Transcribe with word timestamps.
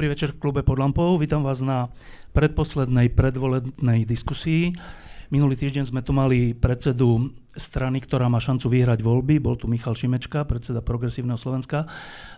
Dobrý 0.00 0.16
večer 0.16 0.32
v 0.32 0.40
klube 0.40 0.64
pod 0.64 0.80
lampou. 0.80 1.20
Vítam 1.20 1.44
vás 1.44 1.60
na 1.60 1.92
predposlednej 2.32 3.12
predvolebnej 3.12 4.08
diskusii. 4.08 4.72
Minulý 5.28 5.60
týždeň 5.60 5.92
sme 5.92 6.00
tu 6.00 6.16
mali 6.16 6.56
predsedu 6.56 7.28
strany, 7.52 8.00
ktorá 8.00 8.32
má 8.32 8.40
šancu 8.40 8.80
vyhrať 8.80 9.04
voľby. 9.04 9.44
Bol 9.44 9.60
tu 9.60 9.68
Michal 9.68 9.92
Šimečka, 9.92 10.48
predseda 10.48 10.80
Progresívneho 10.80 11.36
Slovenska. 11.36 11.84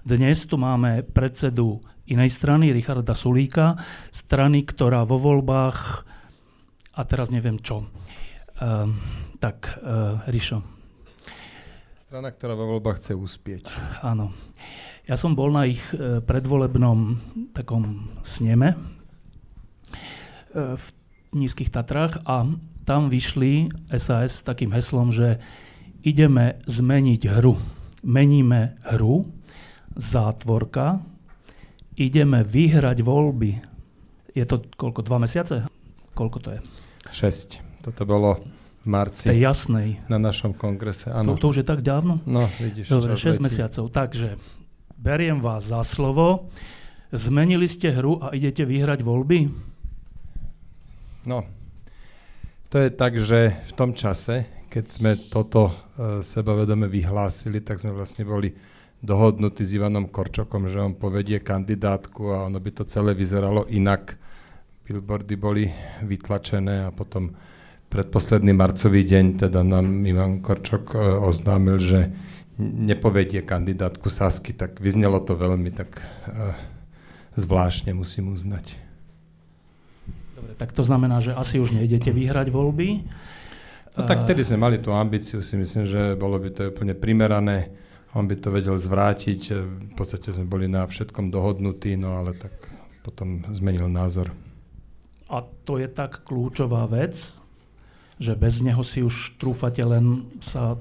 Dnes 0.03 0.43
tu 0.43 0.59
máme 0.59 1.07
predsedu 1.07 1.79
inej 2.11 2.35
strany, 2.35 2.75
Richarda 2.75 3.15
Sulíka, 3.15 3.79
strany, 4.11 4.67
ktorá 4.67 5.07
vo 5.07 5.23
voľbách, 5.23 6.03
a 6.99 7.01
teraz 7.07 7.31
neviem 7.31 7.63
čo. 7.63 7.87
Uh, 8.59 8.91
tak, 9.39 9.79
uh, 9.87 10.19
Rišo. 10.27 10.67
Strana, 11.95 12.35
ktorá 12.35 12.59
vo 12.59 12.75
voľbách 12.75 12.99
chce 12.99 13.15
uspieť. 13.15 13.71
Áno. 14.03 14.35
Ja 15.03 15.19
som 15.19 15.35
bol 15.35 15.51
na 15.51 15.67
ich 15.67 15.83
e, 15.91 16.23
predvolebnom 16.23 17.19
takom 17.51 18.15
sneme 18.23 18.71
e, 18.71 18.77
v 20.79 20.85
Nízkych 21.35 21.75
Tatrách 21.75 22.23
a 22.23 22.47
tam 22.87 23.11
vyšli 23.11 23.67
SAS 23.99 24.43
s 24.43 24.47
takým 24.47 24.71
heslom, 24.71 25.11
že 25.11 25.43
ideme 26.07 26.63
zmeniť 26.71 27.23
hru. 27.35 27.59
Meníme 28.07 28.79
hru, 28.95 29.27
zátvorka, 29.99 31.03
ideme 31.99 32.47
vyhrať 32.47 33.03
voľby. 33.03 33.59
Je 34.39 34.45
to 34.47 34.63
koľko, 34.79 35.03
dva 35.03 35.19
mesiace? 35.19 35.67
Koľko 36.15 36.39
to 36.39 36.49
je? 36.55 36.61
Šesť. 37.11 37.59
Toto 37.83 38.07
bolo 38.07 38.39
v 38.83 38.87
marci. 38.87 39.27
Tej 39.27 39.51
jasnej. 39.51 39.99
Na 40.07 40.23
našom 40.23 40.55
kongrese, 40.55 41.11
áno. 41.11 41.35
To, 41.35 41.51
to 41.51 41.51
už 41.51 41.57
je 41.63 41.67
tak 41.67 41.83
dávno? 41.83 42.23
No, 42.23 42.47
vidíš. 42.63 42.87
Dobre, 42.87 43.19
6 43.19 43.27
letí. 43.27 43.43
mesiacov. 43.51 43.85
Takže 43.91 44.39
beriem 45.03 45.43
vás 45.43 45.75
za 45.75 45.83
slovo. 45.83 46.47
Zmenili 47.11 47.67
ste 47.67 47.91
hru 47.91 48.23
a 48.23 48.31
idete 48.39 48.63
vyhrať 48.63 49.03
voľby? 49.03 49.51
No, 51.27 51.43
to 52.71 52.79
je 52.79 52.89
tak, 52.95 53.19
že 53.19 53.51
v 53.51 53.73
tom 53.75 53.99
čase, 53.99 54.47
keď 54.71 54.85
sme 54.87 55.11
toto 55.19 55.69
e, 55.69 55.75
sebavedome 56.23 56.87
vyhlásili, 56.87 57.61
tak 57.61 57.83
sme 57.83 57.91
vlastne 57.93 58.23
boli 58.23 58.55
dohodnutí 59.03 59.67
s 59.67 59.75
Ivanom 59.75 60.07
Korčokom, 60.07 60.71
že 60.71 60.79
on 60.79 60.95
povedie 60.95 61.43
kandidátku 61.43 62.31
a 62.31 62.47
ono 62.47 62.63
by 62.63 62.71
to 62.71 62.87
celé 62.87 63.19
vyzeralo 63.19 63.67
inak. 63.75 64.15
Billboardy 64.87 65.35
boli 65.35 65.67
vytlačené 66.07 66.87
a 66.87 66.95
potom 66.95 67.35
predposledný 67.91 68.55
marcový 68.55 69.03
deň 69.05 69.47
teda 69.47 69.67
nám 69.67 70.07
Ivan 70.07 70.39
Korčok 70.41 70.95
e, 70.95 70.99
oznámil, 71.27 71.77
že 71.83 72.01
nepovedie 72.61 73.41
kandidátku 73.41 74.13
Sasky, 74.13 74.53
tak 74.53 74.81
vyznelo 74.81 75.21
to 75.25 75.37
veľmi 75.37 75.73
tak 75.73 76.01
uh, 76.01 76.53
zvláštne, 77.37 77.97
musím 77.97 78.33
uznať. 78.33 78.77
Dobre, 80.37 80.53
tak 80.59 80.75
to 80.77 80.85
znamená, 80.85 81.25
že 81.25 81.33
asi 81.33 81.63
už 81.63 81.73
nejdete 81.73 82.13
vyhrať 82.13 82.53
voľby? 82.53 82.89
No 83.93 84.09
tak 84.09 84.25
tedy 84.25 84.41
sme 84.41 84.57
mali 84.57 84.77
tú 84.81 84.89
ambíciu, 84.93 85.45
si 85.45 85.53
myslím, 85.57 85.85
že 85.85 86.17
bolo 86.17 86.41
by 86.41 86.49
to 86.49 86.73
úplne 86.73 86.97
primerané. 86.97 87.69
On 88.17 88.25
by 88.25 88.37
to 88.41 88.49
vedel 88.53 88.77
zvrátiť, 88.77 89.41
v 89.89 89.93
podstate 89.97 90.33
sme 90.33 90.49
boli 90.49 90.69
na 90.69 90.85
všetkom 90.85 91.29
dohodnutí, 91.33 91.97
no 91.97 92.21
ale 92.21 92.37
tak 92.37 92.53
potom 93.05 93.45
zmenil 93.53 93.89
názor. 93.89 94.33
A 95.33 95.45
to 95.65 95.81
je 95.81 95.89
tak 95.89 96.25
kľúčová 96.25 96.85
vec, 96.89 97.37
že 98.21 98.37
bez 98.37 98.61
neho 98.61 98.85
si 98.85 99.01
už 99.01 99.41
trúfate 99.41 99.81
len 99.81 100.29
sa 100.45 100.77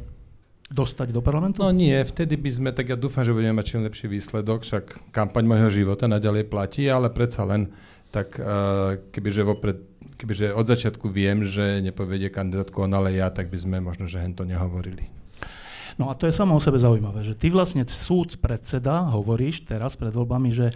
dostať 0.72 1.12
do 1.12 1.20
parlamentu? 1.20 1.62
No 1.62 1.70
nie, 1.76 2.00
vtedy 2.02 2.40
by 2.40 2.52
sme, 2.52 2.70
tak 2.72 2.90
ja 2.90 2.98
dúfam, 2.98 3.28
že 3.28 3.36
budeme 3.36 3.60
mať 3.60 3.76
čím 3.76 3.84
lepší 3.84 4.08
výsledok, 4.08 4.64
však 4.64 5.12
kampaň 5.12 5.44
môjho 5.44 5.70
života 5.70 6.08
naďalej 6.08 6.48
platí, 6.48 6.88
ale 6.88 7.12
predsa 7.12 7.44
len, 7.44 7.70
tak 8.10 8.40
uh, 8.40 8.98
kebyže 9.12 9.44
vopred 9.44 9.78
kebyže 10.22 10.54
od 10.54 10.70
začiatku 10.70 11.10
viem, 11.10 11.42
že 11.42 11.82
nepovedie 11.82 12.30
kandidátku 12.30 12.86
on, 12.86 12.94
ale 12.94 13.18
ja, 13.18 13.34
tak 13.34 13.50
by 13.50 13.58
sme 13.58 13.78
možno, 13.82 14.06
že 14.06 14.22
hen 14.22 14.38
to 14.38 14.46
nehovorili. 14.46 15.10
No 15.98 16.14
a 16.14 16.16
to 16.16 16.30
je 16.30 16.34
samo 16.34 16.56
o 16.56 16.62
sebe 16.62 16.78
zaujímavé, 16.78 17.26
že 17.26 17.34
ty 17.34 17.50
vlastne 17.50 17.82
súd 17.90 18.38
predseda 18.38 19.02
hovoríš 19.10 19.66
teraz 19.66 19.98
pred 19.98 20.14
voľbami, 20.14 20.54
že 20.54 20.72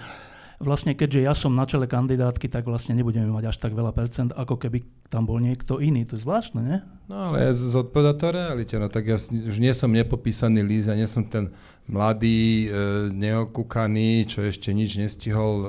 vlastne 0.65 0.97
keďže 0.97 1.21
ja 1.21 1.33
som 1.37 1.53
na 1.53 1.69
čele 1.69 1.85
kandidátky, 1.85 2.49
tak 2.49 2.65
vlastne 2.65 2.97
nebudeme 2.97 3.29
mať 3.29 3.53
až 3.53 3.57
tak 3.61 3.77
veľa 3.77 3.93
percent, 3.93 4.33
ako 4.33 4.57
keby 4.57 4.81
tam 5.13 5.29
bol 5.29 5.37
niekto 5.37 5.77
iný. 5.77 6.03
To 6.09 6.17
je 6.17 6.25
zvláštne, 6.25 6.59
nie? 6.65 6.77
No 7.05 7.31
ale 7.31 7.53
zodpovedá 7.53 8.17
to 8.17 8.33
realite. 8.33 8.75
No 8.81 8.89
tak 8.89 9.05
ja 9.05 9.21
už 9.21 9.61
nie 9.61 9.71
som 9.71 9.93
nepopísaný 9.93 10.65
líz, 10.65 10.89
ja 10.89 10.97
nie 10.97 11.05
som 11.05 11.21
ten 11.21 11.53
mladý, 11.85 12.65
e, 12.65 12.67
neokúkaný, 13.13 14.25
čo 14.25 14.41
ešte 14.41 14.73
nič 14.73 14.97
nestihol, 14.97 15.53
e, 15.61 15.67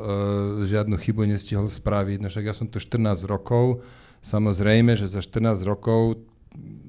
žiadnu 0.65 0.97
chybu 0.97 1.29
nestihol 1.29 1.69
spraviť. 1.69 2.25
No 2.25 2.33
však 2.33 2.45
ja 2.49 2.55
som 2.57 2.67
tu 2.67 2.81
14 2.81 3.29
rokov, 3.29 3.85
samozrejme, 4.25 4.97
že 4.97 5.13
za 5.13 5.21
14 5.21 5.61
rokov 5.69 6.25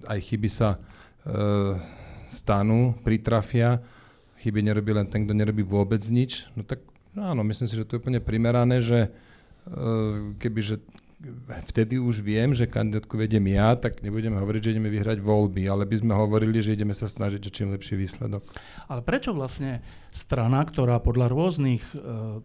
aj 0.07 0.19
chyby 0.23 0.47
sa 0.47 0.79
e, 1.27 1.75
stanú, 2.31 2.95
pritrafia. 3.03 3.83
Chyby 4.39 4.63
nerobí 4.63 4.95
len 4.95 5.07
ten, 5.11 5.27
kto 5.27 5.35
nerobí 5.35 5.65
vôbec 5.67 5.99
nič. 6.07 6.47
No 6.55 6.63
tak 6.63 6.79
áno, 7.17 7.41
myslím 7.43 7.67
si, 7.67 7.75
že 7.75 7.85
to 7.85 7.97
je 7.97 8.01
úplne 8.01 8.21
primerané, 8.21 8.81
že 8.81 9.09
uh, 9.09 10.33
kebyže 10.37 10.81
vtedy 11.73 11.97
už 11.97 12.21
viem, 12.21 12.53
že 12.53 12.69
kandidátku 12.69 13.17
vedem 13.17 13.41
ja, 13.49 13.73
tak 13.73 14.05
nebudeme 14.05 14.37
hovoriť, 14.37 14.61
že 14.61 14.71
ideme 14.77 14.93
vyhrať 14.93 15.17
voľby, 15.17 15.65
ale 15.65 15.89
by 15.89 15.97
sme 15.97 16.13
hovorili, 16.13 16.61
že 16.61 16.77
ideme 16.77 16.93
sa 16.93 17.09
snažiť 17.09 17.41
o 17.41 17.51
čím 17.51 17.73
lepší 17.73 17.97
výsledok. 17.97 18.45
Ale 18.85 19.01
prečo 19.01 19.33
vlastne 19.33 19.81
strana, 20.13 20.61
ktorá 20.61 21.01
podľa 21.01 21.33
rôznych 21.33 21.81
uh, 21.97 22.37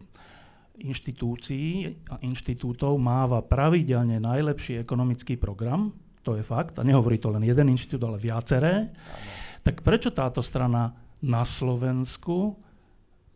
inštitúcií 0.81 2.01
a 2.09 2.17
inštitútov 2.25 2.97
máva 2.97 3.45
pravidelne 3.45 4.17
najlepší 4.17 4.81
ekonomický 4.81 5.37
program, 5.37 5.93
to 6.25 6.33
je 6.33 6.41
fakt, 6.41 6.79
a 6.79 6.87
nehovorí 6.87 7.21
to 7.21 7.29
len 7.29 7.45
jeden 7.45 7.69
inštitút, 7.69 8.01
ale 8.09 8.17
viaceré, 8.17 8.89
tak 9.61 9.85
prečo 9.85 10.09
táto 10.09 10.41
strana 10.41 10.97
na 11.21 11.45
Slovensku 11.45 12.57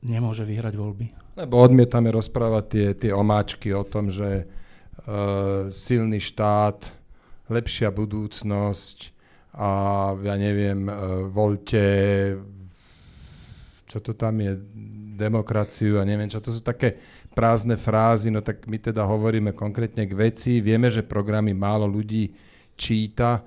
nemôže 0.01 0.41
vyhrať 0.47 0.73
voľby? 0.73 1.26
Lebo 1.37 1.61
odmietame 1.61 2.09
rozprávať 2.09 2.65
tie, 2.65 2.87
tie 2.97 3.11
omáčky 3.13 3.69
o 3.69 3.85
tom, 3.85 4.09
že 4.09 4.49
uh, 4.49 5.69
silný 5.69 6.17
štát, 6.17 6.89
lepšia 7.45 7.93
budúcnosť 7.93 9.13
a 9.53 9.69
ja 10.17 10.33
neviem, 10.33 10.89
uh, 10.89 11.29
voľte, 11.29 11.83
čo 13.85 14.01
to 14.01 14.17
tam 14.17 14.41
je, 14.41 14.57
demokraciu 15.17 16.01
a 16.01 16.09
neviem 16.09 16.25
čo, 16.25 16.41
to 16.41 16.57
sú 16.57 16.61
také 16.65 16.97
prázdne 17.37 17.77
frázy, 17.77 18.33
no 18.33 18.41
tak 18.41 18.65
my 18.65 18.81
teda 18.81 19.05
hovoríme 19.05 19.53
konkrétne 19.53 20.09
k 20.09 20.17
veci, 20.17 20.57
vieme, 20.57 20.89
že 20.89 21.05
programy 21.05 21.53
málo 21.53 21.85
ľudí 21.85 22.33
číta, 22.73 23.45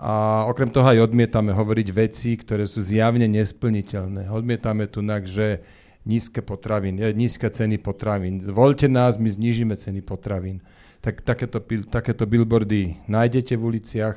a 0.00 0.44
okrem 0.48 0.72
toho 0.72 0.88
aj 0.88 1.12
odmietame 1.12 1.52
hovoriť 1.52 1.88
veci, 1.92 2.32
ktoré 2.32 2.64
sú 2.64 2.80
zjavne 2.80 3.28
nesplniteľné. 3.28 4.32
Odmietame 4.32 4.88
tu, 4.88 5.04
že 5.28 5.60
nízke 6.04 6.40
potravín, 6.40 6.96
nízke 6.96 7.48
ceny 7.50 7.76
potravín. 7.76 8.40
Voľte 8.40 8.88
nás, 8.88 9.20
my 9.20 9.28
znížime 9.28 9.76
ceny 9.76 10.00
potravín. 10.00 10.64
Tak, 11.00 11.24
takéto, 11.24 11.60
takéto 11.88 12.24
billboardy 12.28 13.00
nájdete 13.08 13.56
v 13.56 13.62
uliciach 13.64 14.16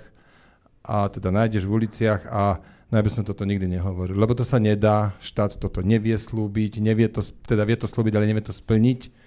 a 0.83 1.07
teda 1.07 1.31
nájdeš 1.31 1.63
v 1.63 1.71
uliciach 1.79 2.27
a 2.27 2.59
no 2.91 2.93
ja 2.99 3.03
by 3.03 3.11
som 3.11 3.23
toto 3.23 3.47
nikdy 3.47 3.71
nehovoril, 3.71 4.19
lebo 4.19 4.35
to 4.35 4.43
sa 4.43 4.59
nedá, 4.59 5.15
štát 5.23 5.55
toto 5.55 5.79
nevie 5.79 6.19
slúbiť, 6.19 6.83
nevie 6.83 7.07
to, 7.07 7.23
teda 7.23 7.63
vie 7.63 7.79
to 7.79 7.87
slúbiť, 7.87 8.13
ale 8.19 8.27
nevie 8.27 8.43
to 8.43 8.51
splniť. 8.51 9.23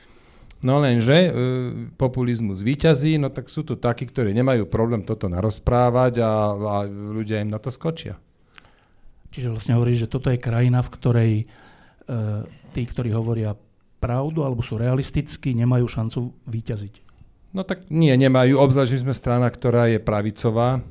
No 0.64 0.80
lenže 0.80 1.16
e, 1.16 1.30
populizmus 1.96 2.60
výťazí, 2.60 3.20
no 3.20 3.28
tak 3.32 3.48
sú 3.48 3.64
tu 3.64 3.76
takí, 3.76 4.08
ktorí 4.08 4.36
nemajú 4.36 4.68
problém 4.68 5.04
toto 5.04 5.28
narozprávať 5.28 6.20
a, 6.20 6.32
a 6.56 6.74
ľudia 6.88 7.40
im 7.40 7.52
na 7.52 7.60
to 7.60 7.68
skočia. 7.72 8.16
Čiže 9.32 9.52
vlastne 9.52 9.76
hovoríš, 9.76 10.08
že 10.08 10.12
toto 10.12 10.32
je 10.32 10.40
krajina, 10.40 10.80
v 10.80 10.92
ktorej 10.96 11.32
tí, 12.72 12.82
ktorí 12.86 13.10
hovoria 13.12 13.54
pravdu 13.98 14.46
alebo 14.46 14.62
sú 14.62 14.78
realistickí, 14.78 15.56
nemajú 15.56 15.86
šancu 15.88 16.20
vyťaziť. 16.46 16.94
No 17.56 17.64
tak 17.64 17.88
nie, 17.88 18.12
nemajú. 18.12 18.60
Obzvlášť, 18.60 19.00
sme 19.00 19.16
strana, 19.16 19.48
ktorá 19.48 19.88
je 19.88 19.96
pravicová 19.96 20.84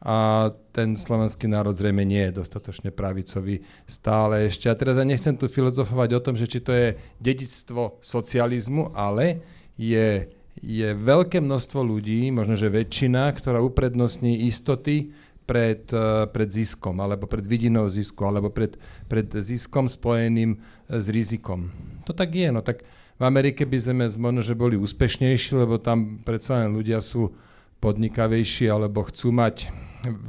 a 0.00 0.48
ten 0.72 0.96
slovenský 0.96 1.44
národ 1.44 1.76
zrejme 1.76 2.08
nie 2.08 2.24
je 2.32 2.40
dostatočne 2.40 2.88
pravicový 2.88 3.60
stále 3.84 4.48
ešte. 4.48 4.72
A 4.72 4.78
teraz 4.78 4.96
ja 4.96 5.04
nechcem 5.04 5.36
tu 5.36 5.44
filozofovať 5.44 6.16
o 6.16 6.24
tom, 6.24 6.34
že 6.40 6.48
či 6.48 6.64
to 6.64 6.72
je 6.72 6.96
dedictvo 7.20 8.00
socializmu, 8.00 8.96
ale 8.96 9.44
je, 9.76 10.32
je 10.56 10.88
veľké 10.96 11.44
množstvo 11.44 11.84
ľudí, 11.84 12.32
možno 12.32 12.56
že 12.56 12.72
väčšina, 12.72 13.28
ktorá 13.36 13.60
uprednostní 13.60 14.48
istoty 14.48 15.12
pred, 15.50 15.82
eh, 15.90 16.30
pred 16.30 16.46
ziskom, 16.46 16.94
alebo 17.02 17.26
pred 17.26 17.42
vidinou 17.42 17.90
zisku, 17.90 18.22
alebo 18.22 18.54
pred, 18.54 18.78
pred 19.10 19.26
ziskom 19.26 19.90
spojeným 19.90 20.54
eh, 20.54 21.02
s 21.02 21.10
rizikom. 21.10 21.74
To 22.06 22.14
tak 22.14 22.30
je, 22.30 22.54
no 22.54 22.62
tak 22.62 22.86
v 23.18 23.22
Amerike 23.26 23.66
by 23.66 23.78
sme 23.82 24.06
možno, 24.14 24.46
že 24.46 24.54
boli 24.54 24.78
úspešnejší, 24.78 25.58
lebo 25.58 25.82
tam 25.82 26.22
predsa 26.22 26.62
len 26.62 26.70
ľudia 26.70 27.02
sú 27.02 27.34
podnikavejší, 27.82 28.70
alebo 28.70 29.02
chcú 29.10 29.34
mať 29.34 29.66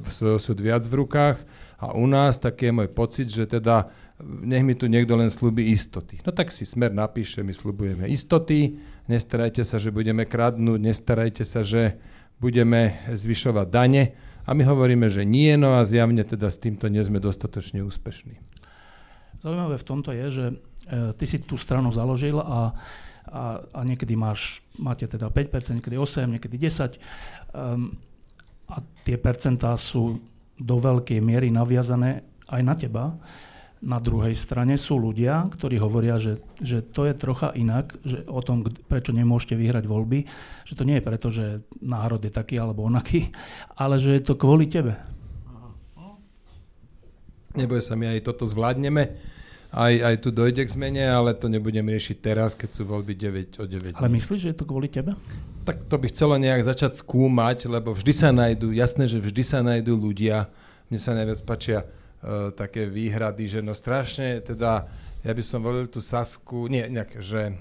svoj 0.09 0.41
osud 0.41 0.57
viac 0.59 0.83
v 0.83 1.05
rukách 1.05 1.37
a 1.79 1.95
u 1.95 2.03
nás 2.03 2.41
taký 2.41 2.67
je 2.67 2.73
môj 2.75 2.89
pocit, 2.91 3.27
že 3.31 3.47
teda 3.47 3.87
nech 4.21 4.61
mi 4.67 4.75
tu 4.75 4.85
niekto 4.85 5.15
len 5.15 5.31
slúbi 5.31 5.71
istoty. 5.71 6.19
No 6.27 6.35
tak 6.35 6.51
si 6.51 6.67
smer 6.67 6.91
napíše, 6.91 7.41
my 7.41 7.55
slúbujeme 7.55 8.05
istoty, 8.11 8.77
nestarajte 9.07 9.63
sa, 9.63 9.79
že 9.79 9.89
budeme 9.89 10.27
kradnúť, 10.27 10.77
nestarajte 10.77 11.47
sa, 11.47 11.63
že 11.63 11.97
budeme 12.37 12.99
zvyšovať 13.07 13.67
dane 13.71 14.03
a 14.45 14.51
my 14.57 14.63
hovoríme, 14.65 15.07
že 15.07 15.21
nie, 15.27 15.53
no 15.57 15.77
a 15.77 15.85
zjavne 15.85 16.25
teda 16.25 16.49
s 16.49 16.57
týmto 16.57 16.89
nie 16.89 17.01
sme 17.05 17.21
dostatočne 17.21 17.85
úspešní. 17.85 18.37
Zaujímavé 19.41 19.77
v 19.77 19.87
tomto 19.87 20.13
je, 20.13 20.27
že 20.29 20.45
e, 20.49 20.55
ty 21.17 21.25
si 21.25 21.41
tú 21.41 21.57
stranu 21.57 21.89
založil 21.89 22.37
a, 22.37 22.73
a, 23.25 23.43
a 23.61 23.79
niekedy 23.81 24.13
máš, 24.13 24.61
máte 24.77 25.09
teda 25.09 25.33
5%, 25.33 25.81
niekedy 25.81 25.97
8%, 25.97 26.37
niekedy 26.37 26.55
10%. 26.57 26.97
Um, 27.53 27.97
a 28.71 28.79
tie 29.03 29.19
percentá 29.19 29.75
sú 29.75 30.21
do 30.55 30.75
veľkej 30.77 31.19
miery 31.19 31.51
naviazané 31.51 32.23
aj 32.47 32.61
na 32.61 32.73
teba. 32.77 33.03
Na 33.81 33.97
druhej 33.97 34.37
strane 34.37 34.77
sú 34.77 35.01
ľudia, 35.01 35.49
ktorí 35.49 35.81
hovoria, 35.81 36.21
že, 36.21 36.37
že 36.61 36.85
to 36.85 37.09
je 37.09 37.17
trocha 37.17 37.49
inak, 37.57 37.97
že 38.05 38.21
o 38.29 38.37
tom, 38.45 38.61
prečo 38.85 39.09
nemôžete 39.09 39.57
vyhrať 39.57 39.89
voľby, 39.89 40.29
že 40.69 40.77
to 40.77 40.85
nie 40.85 41.01
je 41.01 41.05
preto, 41.05 41.27
že 41.33 41.65
národ 41.81 42.21
je 42.21 42.29
taký 42.29 42.61
alebo 42.61 42.85
onaký, 42.85 43.33
ale 43.81 43.97
že 43.97 44.21
je 44.21 44.21
to 44.21 44.37
kvôli 44.37 44.69
tebe. 44.69 44.93
Neboj 47.57 47.81
sa, 47.81 47.97
my 47.97 48.15
aj 48.15 48.21
toto 48.21 48.45
zvládneme 48.45 49.17
aj, 49.71 49.93
aj 50.03 50.15
tu 50.19 50.29
dojde 50.35 50.67
k 50.67 50.73
zmene, 50.75 51.07
ale 51.07 51.31
to 51.31 51.47
nebudem 51.47 51.87
riešiť 51.87 52.17
teraz, 52.19 52.51
keď 52.59 52.69
sú 52.75 52.83
voľby 52.83 53.15
9 53.15 53.63
o 53.63 53.65
9. 53.65 53.95
Ale 53.95 54.11
myslíš, 54.11 54.39
že 54.43 54.49
je 54.51 54.57
to 54.59 54.67
kvôli 54.67 54.91
tebe? 54.91 55.15
Tak 55.63 55.87
to 55.87 55.95
by 55.95 56.11
chcelo 56.11 56.35
nejak 56.35 56.67
začať 56.67 56.99
skúmať, 56.99 57.71
lebo 57.71 57.95
vždy 57.95 58.11
sa 58.11 58.29
nájdú, 58.35 58.75
jasné, 58.75 59.07
že 59.07 59.23
vždy 59.23 59.43
sa 59.47 59.63
nájdú 59.63 59.95
ľudia, 59.95 60.51
mne 60.91 60.99
sa 60.99 61.15
najviac 61.15 61.39
páčia 61.47 61.87
také 62.53 62.85
výhrady, 62.85 63.49
že 63.49 63.59
no 63.65 63.73
strašne, 63.73 64.41
teda 64.45 64.85
ja 65.25 65.31
by 65.33 65.43
som 65.45 65.65
volil 65.65 65.89
tú 65.89 66.01
Sasku, 66.01 66.69
nie, 66.69 66.85
nejak, 66.85 67.17
že 67.21 67.57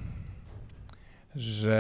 že 1.31 1.79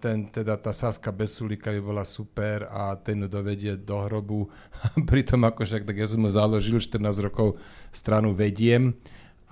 ten, 0.00 0.32
teda 0.32 0.56
tá 0.56 0.72
Saska 0.72 1.12
bez 1.12 1.36
Sulika 1.36 1.68
by 1.68 1.80
bola 1.84 2.08
super 2.08 2.64
a 2.72 2.96
ten 2.96 3.20
ju 3.20 3.28
dovedie 3.28 3.76
do 3.76 4.00
hrobu. 4.00 4.48
Pritom 5.12 5.44
ako 5.44 5.68
však, 5.68 5.84
tak 5.84 6.00
ja 6.00 6.08
som 6.08 6.24
mu 6.24 6.32
založil 6.32 6.80
14 6.80 6.96
rokov 7.20 7.60
stranu 7.92 8.32
vediem 8.32 8.96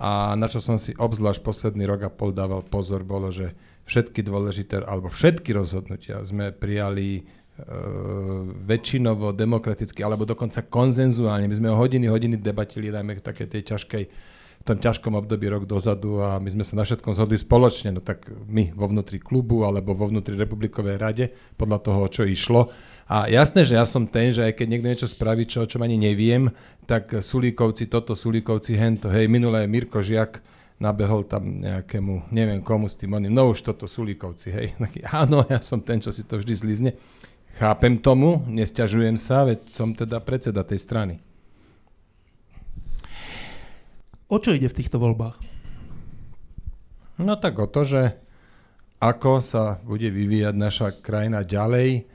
a 0.01 0.33
na 0.33 0.49
čo 0.49 0.57
som 0.57 0.81
si 0.81 0.97
obzvlášť 0.97 1.45
posledný 1.45 1.85
rok 1.85 2.01
a 2.01 2.09
pol 2.09 2.33
dával 2.33 2.65
pozor, 2.65 3.05
bolo, 3.05 3.29
že 3.29 3.53
všetky 3.85 4.25
dôležité, 4.25 4.81
alebo 4.81 5.13
všetky 5.13 5.53
rozhodnutia 5.53 6.25
sme 6.25 6.49
prijali 6.49 7.21
e, 7.21 7.23
väčšinovo, 8.65 9.31
demokraticky, 9.35 10.01
alebo 10.01 10.25
dokonca 10.25 10.65
konzenzuálne. 10.65 11.45
My 11.45 11.55
sme 11.57 11.69
o 11.69 11.77
hodiny, 11.77 12.09
hodiny 12.09 12.35
debatili, 12.39 12.89
najmä 12.89 13.19
v 13.19 13.25
takej 13.25 13.47
tej 13.47 13.61
ťažkej, 13.75 14.03
v 14.61 14.63
tom 14.69 14.77
ťažkom 14.77 15.17
období 15.17 15.49
rok 15.49 15.65
dozadu 15.65 16.21
a 16.21 16.37
my 16.37 16.49
sme 16.53 16.61
sa 16.61 16.77
na 16.77 16.85
všetkom 16.85 17.17
zhodli 17.17 17.33
spoločne, 17.33 17.97
no 17.97 18.01
tak 18.01 18.29
my 18.29 18.69
vo 18.77 18.85
vnútri 18.85 19.17
klubu 19.17 19.65
alebo 19.65 19.97
vo 19.97 20.05
vnútri 20.05 20.37
republikovej 20.37 21.01
rade, 21.01 21.33
podľa 21.57 21.79
toho, 21.81 22.01
čo 22.05 22.21
išlo. 22.29 22.69
A 23.09 23.25
jasné, 23.27 23.65
že 23.65 23.75
ja 23.75 23.83
som 23.83 24.05
ten, 24.05 24.31
že 24.31 24.45
aj 24.45 24.61
keď 24.61 24.67
niekto 24.69 24.87
niečo 24.87 25.09
spraví, 25.09 25.49
čo, 25.49 25.65
čo 25.65 25.81
ani 25.81 25.97
neviem, 25.97 26.53
tak 26.85 27.09
Sulíkovci 27.09 27.89
toto, 27.89 28.13
Sulíkovci 28.13 28.77
hento. 28.77 29.09
Hej, 29.09 29.27
minulé 29.27 29.65
Mirko 29.65 29.99
Žiak 29.99 30.39
nabehol 30.81 31.29
tam 31.29 31.61
nejakému, 31.61 32.33
neviem 32.33 32.61
komu 32.65 32.89
s 32.89 32.97
tým 32.97 33.13
oným, 33.13 33.29
no 33.29 33.53
už 33.53 33.61
toto 33.61 33.85
Sulíkovci, 33.85 34.49
hej. 34.49 34.67
Taký, 34.81 35.05
áno, 35.09 35.45
ja 35.45 35.61
som 35.61 35.81
ten, 35.81 36.01
čo 36.01 36.13
si 36.13 36.25
to 36.25 36.41
vždy 36.41 36.53
zlizne. 36.53 36.91
Chápem 37.59 37.99
tomu, 37.99 38.43
nesťažujem 38.47 39.19
sa, 39.19 39.43
veď 39.43 39.67
som 39.67 39.91
teda 39.91 40.21
predseda 40.23 40.63
tej 40.63 40.79
strany. 40.79 41.15
O 44.31 44.39
čo 44.39 44.55
ide 44.55 44.71
v 44.71 44.77
týchto 44.77 44.95
voľbách? 45.01 45.35
No 47.19 47.35
tak 47.35 47.59
o 47.59 47.67
to, 47.67 47.83
že 47.83 48.15
ako 49.01 49.41
sa 49.43 49.81
bude 49.83 50.07
vyvíjať 50.07 50.55
naša 50.55 50.87
krajina 51.01 51.41
ďalej, 51.41 52.07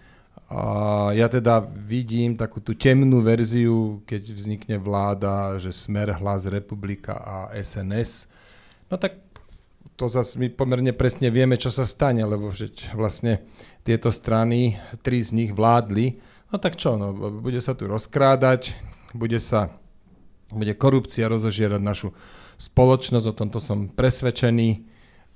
a 0.47 1.11
ja 1.11 1.27
teda 1.27 1.59
vidím 1.67 2.39
takú 2.39 2.63
tú 2.63 2.71
temnú 2.71 3.19
verziu, 3.19 3.99
keď 4.07 4.31
vznikne 4.31 4.79
vláda, 4.79 5.59
že 5.59 5.75
Smer, 5.75 6.15
Hlas, 6.15 6.47
Republika 6.47 7.19
a 7.19 7.51
SNS. 7.51 8.31
No 8.87 8.95
tak 8.95 9.26
to 9.97 10.13
zase 10.13 10.37
my 10.37 10.53
pomerne 10.53 10.93
presne 10.93 11.33
vieme, 11.33 11.57
čo 11.57 11.73
sa 11.73 11.89
stane, 11.89 12.21
lebo 12.21 12.53
vlastne 12.93 13.49
tieto 13.81 14.13
strany, 14.13 14.77
tri 15.01 15.25
z 15.25 15.33
nich 15.33 15.51
vládli. 15.57 16.21
No 16.53 16.61
tak 16.61 16.77
čo, 16.77 17.01
no, 17.01 17.17
bude 17.41 17.59
sa 17.65 17.73
tu 17.73 17.89
rozkrádať, 17.89 18.77
bude 19.17 19.41
sa, 19.41 19.73
bude 20.53 20.77
korupcia 20.77 21.27
rozožierať 21.33 21.81
našu 21.81 22.13
spoločnosť, 22.61 23.27
o 23.27 23.35
tomto 23.35 23.59
som 23.59 23.89
presvedčený 23.89 24.85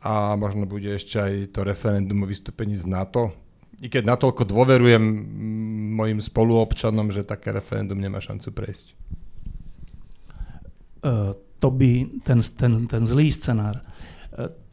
a 0.05 0.37
možno 0.37 0.65
bude 0.69 0.93
ešte 0.93 1.21
aj 1.21 1.33
to 1.57 1.61
referendum 1.65 2.25
o 2.25 2.31
vystúpení 2.31 2.77
z 2.77 2.89
NATO, 2.89 3.33
i 3.81 3.89
keď 3.89 4.13
natoľko 4.13 4.45
dôverujem 4.45 5.01
mojim 5.97 6.21
spoluobčanom, 6.21 7.13
že 7.13 7.25
také 7.25 7.53
referendum 7.53 7.97
nemá 7.97 8.21
šancu 8.21 8.53
prejsť. 8.53 8.87
Uh, 11.01 11.33
to 11.61 11.73
by 11.73 12.05
ten, 12.25 12.45
ten, 12.45 12.85
ten 12.85 13.03
zlý 13.09 13.33
scenár. 13.33 13.81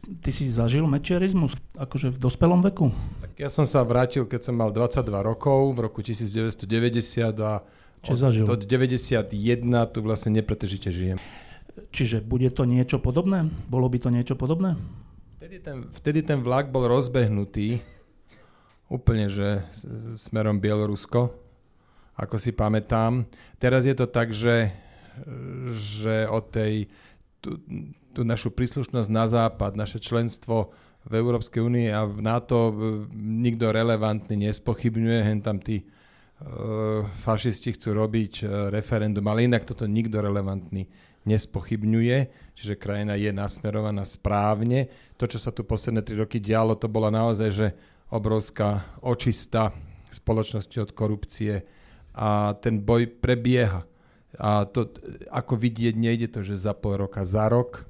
Ty 0.08 0.30
si 0.32 0.48
zažil 0.48 0.88
mečiarizmus 0.88 1.52
akože 1.76 2.16
v 2.16 2.18
dospelom 2.18 2.64
veku? 2.64 2.88
Tak 3.20 3.36
ja 3.36 3.52
som 3.52 3.68
sa 3.68 3.84
vrátil, 3.84 4.24
keď 4.24 4.48
som 4.48 4.56
mal 4.56 4.72
22 4.72 5.04
rokov, 5.20 5.76
v 5.76 5.78
roku 5.84 6.00
1990 6.00 6.64
a 7.44 7.60
Čo 8.00 8.12
od, 8.12 8.16
zažil? 8.16 8.44
od 8.48 8.64
91 8.64 9.28
tu 9.92 9.98
vlastne 10.00 10.32
nepretržite 10.32 10.88
žijem. 10.88 11.20
Čiže 11.92 12.24
bude 12.24 12.48
to 12.48 12.64
niečo 12.64 12.98
podobné? 12.98 13.52
Bolo 13.68 13.86
by 13.92 13.98
to 14.00 14.08
niečo 14.08 14.34
podobné? 14.34 14.80
Vtedy 15.38 15.56
ten, 15.60 15.76
vtedy 15.92 16.20
ten 16.24 16.40
vlak 16.40 16.72
bol 16.72 16.88
rozbehnutý 16.88 17.84
úplne, 18.88 19.28
že 19.28 19.62
smerom 20.16 20.58
Bielorusko, 20.58 21.30
ako 22.16 22.36
si 22.40 22.50
pamätám. 22.50 23.28
Teraz 23.60 23.84
je 23.84 23.94
to 23.94 24.08
tak, 24.08 24.32
že, 24.32 24.72
že 25.70 26.26
o 26.26 26.40
tej, 26.40 26.88
tú, 27.38 27.60
tú 28.18 28.26
našu 28.26 28.50
príslušnosť 28.50 29.06
na 29.14 29.30
západ, 29.30 29.78
naše 29.78 30.02
členstvo 30.02 30.74
v 31.06 31.12
Európskej 31.22 31.62
únii 31.62 31.94
a 31.94 32.02
v 32.02 32.18
NATO 32.18 32.74
nikto 33.14 33.70
relevantný 33.70 34.50
nespochybňuje, 34.50 35.18
hen 35.22 35.38
tam 35.38 35.62
tí 35.62 35.86
uh, 35.86 37.06
fašisti 37.22 37.78
chcú 37.78 37.94
robiť 37.94 38.32
uh, 38.42 38.74
referendum, 38.74 39.22
ale 39.30 39.46
inak 39.46 39.62
toto 39.62 39.86
nikto 39.86 40.18
relevantný 40.18 40.90
nespochybňuje, 41.22 42.18
čiže 42.58 42.74
krajina 42.74 43.14
je 43.14 43.30
nasmerovaná 43.30 44.02
správne. 44.02 44.90
To, 45.14 45.30
čo 45.30 45.38
sa 45.38 45.54
tu 45.54 45.62
posledné 45.62 46.02
tri 46.02 46.18
roky 46.18 46.42
dialo, 46.42 46.74
to 46.74 46.90
bola 46.90 47.14
naozaj, 47.14 47.50
že 47.54 47.66
obrovská 48.10 48.98
očista 48.98 49.70
spoločnosti 50.10 50.76
od 50.82 50.90
korupcie 50.90 51.62
a 52.18 52.56
ten 52.58 52.82
boj 52.82 53.06
prebieha. 53.06 53.86
A 54.36 54.68
to, 54.68 54.92
ako 55.32 55.56
vidieť, 55.56 55.94
nejde 55.96 56.28
to, 56.28 56.44
že 56.44 56.60
za 56.60 56.76
pol 56.76 57.00
roka, 57.00 57.24
za 57.24 57.48
rok. 57.48 57.87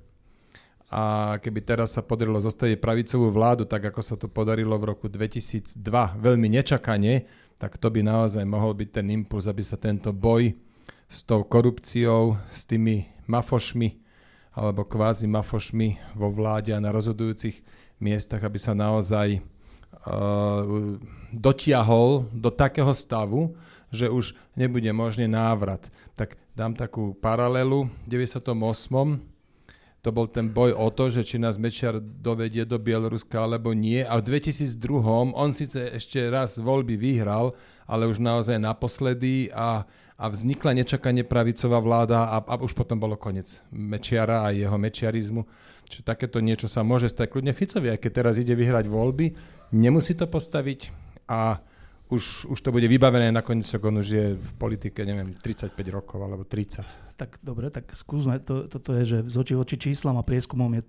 A 0.88 1.36
keby 1.44 1.60
teraz 1.60 1.92
sa 1.92 2.00
podarilo 2.00 2.40
zostaviť 2.40 2.80
pravicovú 2.80 3.28
vládu, 3.28 3.68
tak 3.68 3.92
ako 3.92 4.00
sa 4.00 4.16
to 4.16 4.24
podarilo 4.24 4.72
v 4.80 4.96
roku 4.96 5.04
2002, 5.04 5.76
veľmi 6.16 6.48
nečakane, 6.48 7.28
tak 7.60 7.76
to 7.76 7.92
by 7.92 8.00
naozaj 8.00 8.40
mohol 8.48 8.72
byť 8.72 8.88
ten 8.88 9.06
impuls, 9.12 9.44
aby 9.44 9.60
sa 9.60 9.76
tento 9.76 10.16
boj 10.16 10.56
s 11.04 11.20
tou 11.28 11.44
korupciou, 11.44 12.40
s 12.48 12.64
tými 12.64 13.04
mafošmi 13.28 14.00
alebo 14.58 14.82
kvázi 14.82 15.30
mafošmi 15.30 16.18
vo 16.18 16.34
vláde 16.34 16.74
a 16.74 16.82
na 16.82 16.90
rozhodujúcich 16.90 17.62
miestach, 18.02 18.42
aby 18.42 18.58
sa 18.58 18.74
naozaj 18.74 19.38
uh, 19.38 20.98
dotiahol 21.30 22.26
do 22.34 22.50
takého 22.50 22.90
stavu, 22.90 23.54
že 23.94 24.10
už 24.10 24.34
nebude 24.58 24.90
možný 24.90 25.30
návrat. 25.30 25.86
Tak 26.18 26.34
dám 26.58 26.74
takú 26.74 27.14
paralelu. 27.14 27.86
V 27.86 28.06
98. 28.10 29.37
to 29.98 30.14
bol 30.14 30.30
ten 30.30 30.46
boj 30.46 30.78
o 30.78 30.86
to, 30.94 31.10
že 31.10 31.26
či 31.26 31.36
nás 31.42 31.58
Mečiar 31.58 31.98
dovedie 31.98 32.62
do 32.62 32.78
Bieloruska 32.78 33.42
alebo 33.42 33.74
nie. 33.74 34.06
A 34.06 34.22
v 34.22 34.38
2002 34.38 34.78
on 35.34 35.50
síce 35.50 35.90
ešte 35.90 36.22
raz 36.30 36.54
voľby 36.54 36.94
vyhral, 36.94 37.58
ale 37.82 38.06
už 38.06 38.22
naozaj 38.22 38.62
naposledy 38.62 39.50
a, 39.50 39.82
a 40.14 40.24
vznikla 40.30 40.78
nečakane 40.78 41.26
pravicová 41.26 41.82
vláda 41.82 42.30
a, 42.30 42.38
a 42.38 42.54
už 42.62 42.78
potom 42.78 42.94
bolo 42.94 43.18
koniec 43.18 43.58
Mečiara 43.74 44.46
a 44.46 44.54
jeho 44.54 44.78
mečiarizmu. 44.78 45.42
Čiže 45.90 46.06
takéto 46.06 46.38
niečo 46.38 46.70
sa 46.70 46.86
môže 46.86 47.10
stať 47.10 47.34
kľudne 47.34 47.56
Ficovi, 47.56 47.90
aj 47.90 47.98
keď 47.98 48.12
teraz 48.22 48.34
ide 48.38 48.54
vyhrať 48.54 48.86
voľby, 48.86 49.34
nemusí 49.74 50.14
to 50.14 50.30
postaviť 50.30 50.94
a 51.26 51.58
už, 52.08 52.48
už 52.48 52.58
to 52.58 52.70
bude 52.72 52.88
vybavené, 52.88 53.28
nakoniec 53.32 53.68
on 53.80 54.00
už 54.00 54.08
je 54.08 54.26
v 54.36 54.50
politike, 54.56 55.04
neviem, 55.04 55.36
35 55.36 55.76
rokov 55.92 56.18
alebo 56.20 56.44
30 56.44 57.08
tak 57.18 57.42
dobre, 57.42 57.66
tak 57.74 57.90
skúsme, 57.98 58.38
to, 58.38 58.70
toto 58.70 58.94
je, 58.94 59.02
že 59.02 59.18
z 59.26 59.34
oči 59.42 59.54
voči 59.58 59.74
číslam 59.74 60.14
a 60.16 60.22
prieskumom 60.22 60.70
je 60.78 60.86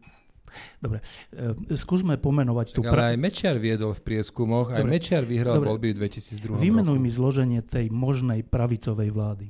Dobre, 0.81 1.05
e, 1.29 1.77
skúsme 1.77 2.17
pomenovať 2.17 2.73
tú... 2.73 2.81
Pra... 2.81 3.13
Ale 3.13 3.13
aj 3.13 3.17
Mečiar 3.21 3.61
viedol 3.61 3.93
v 3.93 4.01
prieskumoch, 4.01 4.73
dobre, 4.73 4.81
aj 4.81 4.85
Mečiar 4.97 5.21
vyhral 5.21 5.61
dobre, 5.61 5.69
voľby 5.69 5.87
v 5.93 6.09
2002 6.09 6.57
Vymenuj 6.57 6.97
roku. 6.97 7.05
mi 7.05 7.11
zloženie 7.13 7.61
tej 7.61 7.93
možnej 7.93 8.41
pravicovej 8.41 9.13
vlády. 9.13 9.47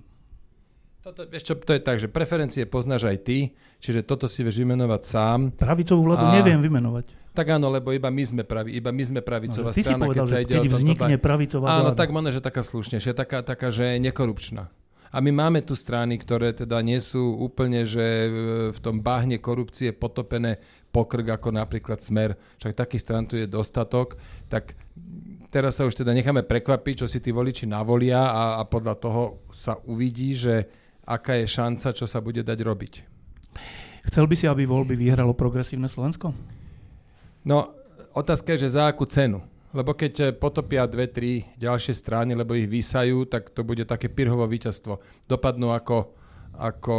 Toto, 1.00 1.24
vieš 1.24 1.48
čo, 1.48 1.54
to 1.56 1.72
je 1.72 1.80
tak, 1.80 2.04
že 2.04 2.12
preferencie 2.12 2.68
poznáš 2.68 3.08
aj 3.08 3.18
ty, 3.24 3.56
čiže 3.80 4.04
toto 4.04 4.28
si 4.28 4.44
vieš 4.44 4.60
vymenovať 4.60 5.02
sám. 5.08 5.40
Pravicovú 5.56 6.04
vládu 6.04 6.28
a... 6.28 6.36
neviem 6.36 6.60
vymenovať. 6.60 7.16
Tak 7.40 7.56
áno, 7.56 7.72
lebo 7.72 7.96
iba 7.96 8.12
my 8.12 8.24
sme, 8.28 8.44
pravi, 8.44 8.76
iba 8.76 8.92
my 8.92 9.00
sme 9.00 9.24
pravicová 9.24 9.72
no, 9.72 9.76
strana. 9.80 10.04
Povedal, 10.12 10.28
keď, 10.28 10.34
sa 10.36 10.40
ide 10.44 10.56
keď 10.60 10.66
vznikne 10.76 11.16
pravicová 11.24 11.66
vláda. 11.72 11.80
Áno, 11.88 11.90
tak 11.96 12.12
možno, 12.12 12.36
že 12.36 12.44
taká 12.44 12.68
slušnejšia, 12.68 13.16
taká, 13.16 13.40
taká, 13.48 13.72
že 13.72 13.96
nekorupčná. 13.96 14.68
A 15.10 15.24
my 15.24 15.32
máme 15.32 15.64
tu 15.64 15.72
strany, 15.72 16.20
ktoré 16.20 16.52
teda 16.52 16.84
nie 16.84 17.00
sú 17.00 17.40
úplne, 17.40 17.88
že 17.88 18.04
e, 18.04 18.30
v 18.76 18.80
tom 18.84 19.00
bahne 19.00 19.40
korupcie 19.40 19.96
potopené 19.96 20.60
pokrk 20.92 21.40
ako 21.40 21.56
napríklad 21.56 22.04
Smer. 22.04 22.36
Však 22.60 22.76
takých 22.76 23.08
stran 23.08 23.24
tu 23.24 23.40
je 23.40 23.48
dostatok. 23.48 24.20
Tak 24.52 24.76
teraz 25.48 25.80
sa 25.80 25.88
už 25.88 25.96
teda 25.96 26.12
necháme 26.12 26.44
prekvapiť, 26.44 27.02
čo 27.02 27.08
si 27.08 27.24
tí 27.24 27.32
voliči 27.32 27.64
navolia 27.72 28.20
a, 28.20 28.44
a 28.60 28.68
podľa 28.68 28.96
toho 29.00 29.48
sa 29.56 29.80
uvidí, 29.88 30.36
že 30.36 30.68
aká 31.08 31.40
je 31.40 31.48
šanca, 31.48 31.96
čo 31.96 32.04
sa 32.04 32.20
bude 32.20 32.44
dať 32.44 32.60
robiť. 32.60 32.94
Chcel 34.12 34.28
by 34.28 34.36
si, 34.36 34.46
aby 34.46 34.68
voľby 34.68 35.00
vyhralo 35.00 35.32
progresívne 35.32 35.88
Slovensko? 35.88 36.36
No, 37.46 37.72
otázka 38.16 38.56
je, 38.56 38.68
že 38.68 38.76
za 38.76 38.92
akú 38.92 39.08
cenu. 39.08 39.44
Lebo 39.70 39.94
keď 39.94 40.14
eh, 40.20 40.28
potopia 40.34 40.90
dve, 40.90 41.06
tri 41.06 41.46
ďalšie 41.62 41.94
strany, 41.94 42.34
lebo 42.34 42.58
ich 42.58 42.66
vysajú, 42.66 43.30
tak 43.30 43.54
to 43.54 43.62
bude 43.62 43.86
také 43.86 44.10
pirhovo 44.10 44.46
víťazstvo. 44.50 44.98
Dopadnú 45.30 45.70
ako, 45.74 46.10
ako 46.58 46.98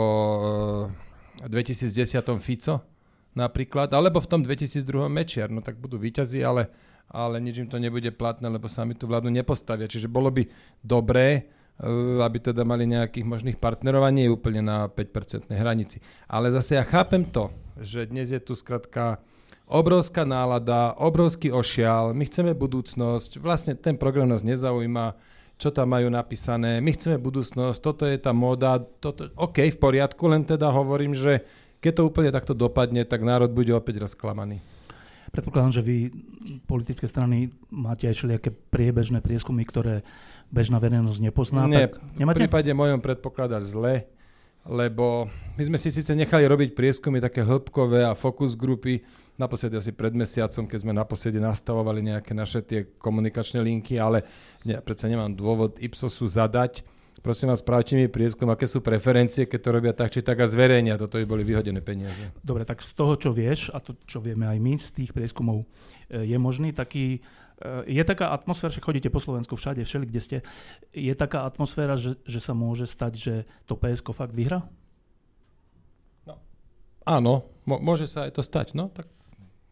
eh, 1.42 1.47
v 1.47 1.49
2010 1.50 2.23
Fico 2.38 2.85
napríklad, 3.35 3.90
alebo 3.94 4.18
v 4.23 4.28
tom 4.30 4.40
2002 4.42 5.11
Mečiar. 5.11 5.49
No 5.50 5.62
tak 5.62 5.78
budú 5.82 5.99
výťazí, 5.99 6.42
ale, 6.47 6.70
ale 7.11 7.42
nič 7.42 7.62
im 7.62 7.68
to 7.70 7.78
nebude 7.78 8.11
platné, 8.14 8.47
lebo 8.47 8.70
sami 8.70 8.94
tú 8.94 9.11
vládu 9.11 9.30
nepostavia. 9.30 9.90
Čiže 9.90 10.06
bolo 10.06 10.30
by 10.30 10.47
dobré, 10.78 11.50
eh, 11.82 12.23
aby 12.23 12.38
teda 12.38 12.62
mali 12.62 12.87
nejakých 12.87 13.26
možných 13.26 13.59
partnerov 13.59 14.06
a 14.06 14.14
nie 14.14 14.30
úplne 14.30 14.62
na 14.62 14.87
5% 14.87 15.50
hranici. 15.59 15.99
Ale 16.30 16.54
zase 16.54 16.78
ja 16.78 16.87
chápem 16.87 17.26
to, 17.26 17.50
že 17.82 18.06
dnes 18.06 18.30
je 18.30 18.38
tu 18.38 18.54
skratka 18.54 19.18
obrovská 19.71 20.27
nálada, 20.27 20.99
obrovský 20.99 21.55
ošial, 21.55 22.11
my 22.11 22.27
chceme 22.27 22.53
budúcnosť, 22.59 23.39
vlastne 23.39 23.79
ten 23.79 23.95
program 23.95 24.27
nás 24.27 24.43
nezaujíma, 24.43 25.15
čo 25.55 25.71
tam 25.71 25.95
majú 25.95 26.11
napísané, 26.11 26.83
my 26.83 26.91
chceme 26.91 27.23
budúcnosť, 27.23 27.79
toto 27.79 28.03
je 28.03 28.19
tá 28.19 28.35
móda, 28.35 28.83
toto, 28.99 29.31
OK, 29.39 29.62
v 29.71 29.79
poriadku, 29.79 30.27
len 30.27 30.43
teda 30.43 30.67
hovorím, 30.75 31.15
že 31.15 31.47
keď 31.79 31.93
to 31.97 32.03
úplne 32.11 32.35
takto 32.35 32.53
dopadne, 32.53 33.07
tak 33.07 33.23
národ 33.23 33.49
bude 33.55 33.71
opäť 33.71 34.03
rozklamaný. 34.03 34.59
Predpokladám, 35.31 35.79
že 35.79 35.83
vy, 35.87 36.11
politické 36.67 37.07
strany, 37.07 37.55
máte 37.71 38.11
aj 38.11 38.19
všelijaké 38.19 38.50
priebežné 38.50 39.23
prieskumy, 39.23 39.62
ktoré 39.62 40.03
bežná 40.50 40.83
verejnosť 40.83 41.23
nepozná. 41.23 41.71
Nie, 41.71 41.87
tak 41.87 42.03
nemáte? 42.19 42.35
v 42.35 42.41
prípade 42.45 42.71
mojom 42.75 42.99
predpokladáš 42.99 43.79
zle, 43.79 44.11
lebo 44.67 45.31
my 45.55 45.62
sme 45.62 45.79
si 45.79 45.95
síce 45.95 46.11
nechali 46.19 46.45
robiť 46.50 46.75
prieskumy 46.75 47.23
také 47.23 47.47
hĺbkové 47.47 48.03
a 48.03 48.19
fokus 48.19 48.59
grupy, 48.59 49.07
naposledy 49.37 49.77
asi 49.79 49.93
pred 49.93 50.15
mesiacom, 50.17 50.67
keď 50.67 50.79
sme 50.81 50.93
naposledy 50.97 51.39
nastavovali 51.39 52.01
nejaké 52.03 52.33
naše 52.33 52.65
tie 52.65 52.89
komunikačné 52.99 53.61
linky, 53.63 54.01
ale 54.01 54.25
ne, 54.65 54.81
predsa 54.81 55.07
nemám 55.07 55.37
dôvod 55.37 55.79
Ipsosu 55.79 56.27
zadať. 56.27 56.83
Prosím 57.21 57.53
vás, 57.53 57.61
spravte 57.61 57.93
mi 57.93 58.09
prieskum, 58.09 58.49
aké 58.49 58.65
sú 58.65 58.81
preferencie, 58.81 59.45
keď 59.45 59.61
to 59.61 59.71
robia 59.77 59.93
tak 59.93 60.09
či 60.09 60.25
tak 60.25 60.41
a 60.41 60.49
zverejnia. 60.49 60.97
Toto 60.97 61.21
by 61.21 61.29
boli 61.29 61.45
vyhodené 61.45 61.85
peniaze. 61.85 62.33
Dobre, 62.41 62.65
tak 62.65 62.81
z 62.81 62.97
toho, 62.97 63.13
čo 63.21 63.29
vieš, 63.29 63.69
a 63.77 63.79
to, 63.85 63.93
čo 64.09 64.25
vieme 64.25 64.49
aj 64.49 64.57
my 64.57 64.81
z 64.81 64.89
tých 64.97 65.13
prieskumov, 65.13 65.69
e, 66.09 66.25
je 66.25 66.39
možný 66.41 66.73
taký, 66.73 67.21
e, 67.61 67.93
je 67.93 68.03
taká 68.09 68.33
atmosféra, 68.33 68.73
že 68.73 68.81
chodíte 68.81 69.13
po 69.13 69.21
Slovensku 69.21 69.53
všade, 69.53 69.85
všeli, 69.85 70.09
kde 70.09 70.21
ste, 70.25 70.37
je 70.97 71.13
taká 71.13 71.45
atmosféra, 71.45 72.01
že, 72.01 72.17
že 72.25 72.41
sa 72.41 72.57
môže 72.57 72.89
stať, 72.89 73.13
že 73.21 73.35
to 73.69 73.77
PSK 73.77 74.17
fakt 74.17 74.33
vyhra? 74.33 74.65
No, 76.25 76.41
áno, 77.05 77.53
môže 77.69 78.09
sa 78.09 78.33
aj 78.33 78.41
to 78.41 78.41
stať. 78.41 78.73
No, 78.73 78.89
tak 78.89 79.13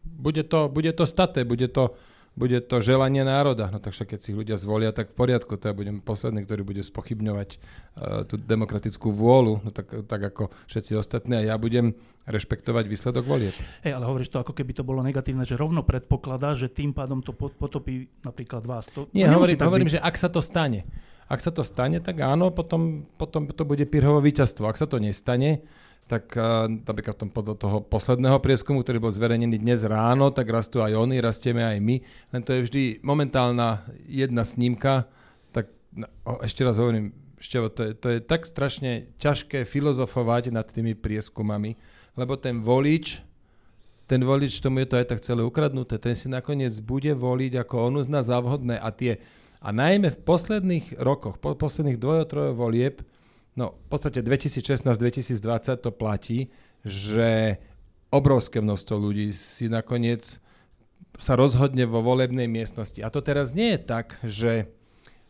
bude 0.03 0.43
to, 0.43 0.69
bude 0.69 0.91
to 0.93 1.05
staté, 1.05 1.43
bude 1.43 1.67
to, 1.71 1.95
bude 2.39 2.55
to 2.71 2.79
želanie 2.79 3.23
národa. 3.27 3.67
No 3.67 3.83
tak 3.83 3.91
však 3.91 4.15
keď 4.15 4.19
si 4.23 4.31
ľudia 4.31 4.55
zvolia, 4.55 4.95
tak 4.95 5.11
v 5.11 5.15
poriadku, 5.19 5.59
to 5.59 5.71
ja 5.71 5.75
budem 5.75 5.99
posledný, 5.99 6.47
ktorý 6.47 6.63
bude 6.63 6.83
spochybňovať 6.85 7.49
uh, 7.57 8.23
tú 8.23 8.39
demokratickú 8.39 9.11
vôľu, 9.11 9.59
no 9.65 9.69
tak, 9.75 10.07
tak 10.07 10.21
ako 10.35 10.47
všetci 10.71 10.95
ostatní 10.95 11.43
a 11.43 11.51
ja 11.51 11.55
budem 11.59 11.97
rešpektovať 12.29 12.85
výsledok 12.85 13.25
volieb. 13.25 13.55
Hej, 13.81 13.97
ale 13.97 14.05
hovoríš 14.05 14.29
to 14.29 14.39
ako 14.39 14.53
keby 14.53 14.71
to 14.77 14.85
bolo 14.85 15.01
negatívne, 15.01 15.43
že 15.43 15.57
rovno 15.57 15.81
predpokladá, 15.81 16.53
že 16.53 16.69
tým 16.69 16.93
pádom 16.93 17.25
to 17.25 17.33
potopí 17.33 18.07
napríklad 18.21 18.63
vás. 18.63 18.85
To, 18.93 19.09
Nie, 19.11 19.27
hovorím, 19.33 19.57
hovorím 19.59 19.89
že 19.89 19.99
ak 19.99 20.15
sa 20.15 20.29
to 20.29 20.39
stane, 20.39 20.85
ak 21.29 21.41
sa 21.41 21.53
to 21.53 21.61
stane, 21.61 22.01
tak 22.01 22.21
áno, 22.25 22.49
potom, 22.49 23.05
potom 23.17 23.45
to 23.49 23.61
bude 23.61 23.85
Pirhovo 23.85 24.17
víťazstvo. 24.17 24.65
Ak 24.65 24.81
sa 24.81 24.89
to 24.89 24.97
nestane, 24.97 25.61
tak 26.09 26.33
napríklad 26.89 27.13
v 27.13 27.21
tom 27.21 27.29
podľa 27.29 27.55
toho 27.61 27.77
posledného 27.85 28.41
prieskumu, 28.41 28.81
ktorý 28.81 28.97
bol 28.97 29.13
zverejnený 29.13 29.61
dnes 29.61 29.85
ráno, 29.85 30.33
tak 30.33 30.49
rastú 30.49 30.81
aj 30.81 30.97
oni, 30.97 31.21
rastieme 31.21 31.61
aj 31.61 31.77
my. 31.77 32.01
Len 32.33 32.41
to 32.41 32.57
je 32.57 32.65
vždy 32.65 32.83
momentálna 33.05 33.85
jedna 34.09 34.41
snímka, 34.41 35.05
tak 35.53 35.69
no, 35.93 36.09
ešte 36.41 36.65
raz 36.65 36.81
hovorím, 36.81 37.13
Števo, 37.39 37.71
to 37.71 37.87
je, 37.87 37.91
to 37.95 38.07
je 38.11 38.19
tak 38.19 38.43
strašne 38.43 39.15
ťažké 39.15 39.63
filozofovať 39.63 40.51
nad 40.51 40.67
tými 40.67 40.91
prieskumami, 40.91 41.79
lebo 42.19 42.35
ten 42.35 42.59
volič, 42.59 43.23
ten 44.09 44.19
volič, 44.19 44.59
tomu 44.59 44.83
je 44.83 44.91
to 44.91 44.99
aj 44.99 45.07
tak 45.07 45.23
celé 45.23 45.47
ukradnuté, 45.47 45.95
ten 46.01 46.19
si 46.19 46.27
nakoniec 46.27 46.75
bude 46.83 47.15
voliť, 47.15 47.63
ako 47.63 47.75
on 47.79 48.03
uzná 48.03 48.25
za 48.27 48.43
a 48.43 48.89
tie, 48.91 49.23
a 49.63 49.69
najmä 49.71 50.11
v 50.11 50.19
posledných 50.19 50.99
rokoch, 50.99 51.39
po 51.39 51.55
posledných 51.55 51.95
dvojo, 51.95 52.23
trojo 52.27 52.51
volieb, 52.59 53.07
No 53.59 53.75
v 53.75 53.87
podstate 53.91 54.23
2016-2020 54.23 55.83
to 55.83 55.91
platí, 55.91 56.47
že 56.87 57.59
obrovské 58.07 58.63
množstvo 58.63 58.95
ľudí 58.95 59.35
si 59.35 59.67
nakoniec 59.67 60.39
sa 61.19 61.35
rozhodne 61.35 61.83
vo 61.83 61.99
volebnej 61.99 62.47
miestnosti. 62.47 63.03
A 63.03 63.11
to 63.11 63.19
teraz 63.19 63.51
nie 63.51 63.75
je 63.75 63.79
tak, 63.83 64.15
že 64.23 64.71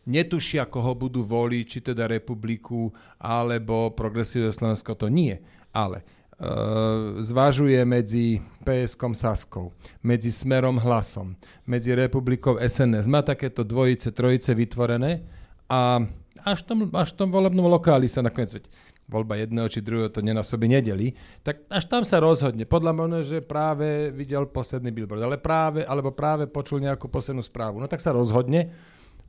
netušia, 0.06 0.70
koho 0.70 0.94
budú 0.94 1.26
voliť, 1.26 1.64
či 1.66 1.78
teda 1.82 2.06
republiku, 2.06 2.94
alebo 3.18 3.90
progresívne 3.90 4.54
Slovensko, 4.54 4.94
to 4.94 5.10
nie. 5.10 5.42
Ale 5.74 6.06
uh, 6.06 7.18
zvažuje 7.18 7.82
medzi 7.82 8.38
PSK 8.62 9.02
Saskou, 9.18 9.74
medzi 10.06 10.30
Smerom 10.30 10.78
Hlasom, 10.78 11.34
medzi 11.66 11.98
republikou 11.98 12.62
SNS. 12.62 13.10
Má 13.10 13.26
takéto 13.26 13.66
dvojice, 13.66 14.14
trojice 14.14 14.54
vytvorené 14.54 15.26
a 15.66 16.06
až 16.44 16.64
v 16.64 16.66
tom, 16.66 16.78
až 16.96 17.12
v 17.14 17.18
tom 17.24 17.28
volebnom 17.32 17.66
lokáli 17.68 18.08
sa 18.08 18.24
nakoniec, 18.24 18.56
veď 18.56 18.64
voľba 19.10 19.42
jedného 19.42 19.66
či 19.66 19.82
druhého 19.82 20.08
to 20.08 20.22
nenasobí 20.22 20.70
nedeli, 20.70 21.18
tak 21.42 21.66
až 21.66 21.90
tam 21.90 22.06
sa 22.06 22.22
rozhodne. 22.22 22.62
Podľa 22.62 22.92
mňa, 22.94 23.20
že 23.26 23.38
práve 23.42 24.14
videl 24.14 24.46
posledný 24.46 24.94
billboard, 24.94 25.26
ale 25.26 25.36
práve, 25.36 25.82
alebo 25.82 26.14
práve 26.14 26.46
počul 26.46 26.78
nejakú 26.78 27.10
poslednú 27.10 27.42
správu. 27.42 27.82
No 27.82 27.90
tak 27.90 27.98
sa 27.98 28.14
rozhodne 28.14 28.70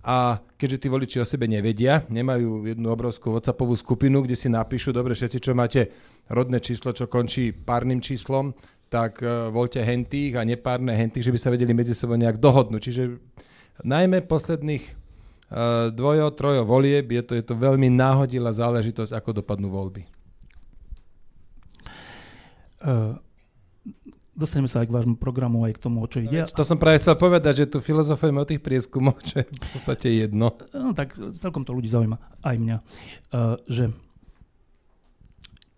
a 0.02 0.42
keďže 0.58 0.82
tí 0.82 0.88
voliči 0.90 1.18
o 1.22 1.26
sebe 1.26 1.46
nevedia, 1.46 2.06
nemajú 2.10 2.66
jednu 2.66 2.90
obrovskú 2.90 3.38
WhatsAppovú 3.38 3.78
skupinu, 3.78 4.26
kde 4.26 4.34
si 4.34 4.50
napíšu, 4.50 4.90
dobre, 4.90 5.14
všetci, 5.14 5.38
čo 5.38 5.54
máte 5.54 5.94
rodné 6.26 6.58
číslo, 6.58 6.90
čo 6.90 7.06
končí 7.06 7.54
párnym 7.54 8.02
číslom, 8.02 8.58
tak 8.90 9.22
uh, 9.22 9.54
voľte 9.54 9.80
hentých 9.80 10.36
a 10.36 10.44
nepárne 10.44 10.92
hentých, 10.98 11.30
že 11.30 11.34
by 11.34 11.40
sa 11.40 11.54
vedeli 11.54 11.72
medzi 11.72 11.94
sebou 11.94 12.18
nejak 12.18 12.42
dohodnúť. 12.42 12.82
Čiže 12.82 13.04
najmä 13.86 14.26
posledných 14.26 15.01
dvojo, 15.92 16.32
trojo 16.32 16.64
volieb, 16.64 17.12
je 17.12 17.22
to, 17.22 17.34
je 17.36 17.44
to 17.44 17.56
veľmi 17.60 17.92
náhodilá 17.92 18.56
záležitosť, 18.56 19.12
ako 19.12 19.44
dopadnú 19.44 19.68
voľby. 19.68 20.08
Uh, 22.82 23.20
dostaneme 24.34 24.72
sa 24.72 24.82
aj 24.82 24.90
k 24.90 24.96
vášmu 24.96 25.16
programu, 25.20 25.68
aj 25.68 25.78
k 25.78 25.84
tomu, 25.84 26.02
o 26.02 26.08
čo 26.10 26.24
ide. 26.24 26.48
To 26.56 26.66
som 26.66 26.80
práve 26.80 27.04
chcel 27.04 27.14
povedať, 27.20 27.66
že 27.66 27.66
tu 27.68 27.78
filozofujeme 27.84 28.42
o 28.42 28.48
tých 28.48 28.64
prieskumoch, 28.64 29.20
čo 29.28 29.44
je 29.44 29.46
v 29.46 29.60
podstate 29.76 30.08
jedno. 30.24 30.56
No 30.72 30.96
tak 30.96 31.14
celkom 31.36 31.68
to 31.68 31.76
ľudí 31.76 31.92
zaujíma, 31.92 32.18
aj 32.42 32.56
mňa, 32.58 32.78
uh, 32.80 33.60
že 33.68 33.92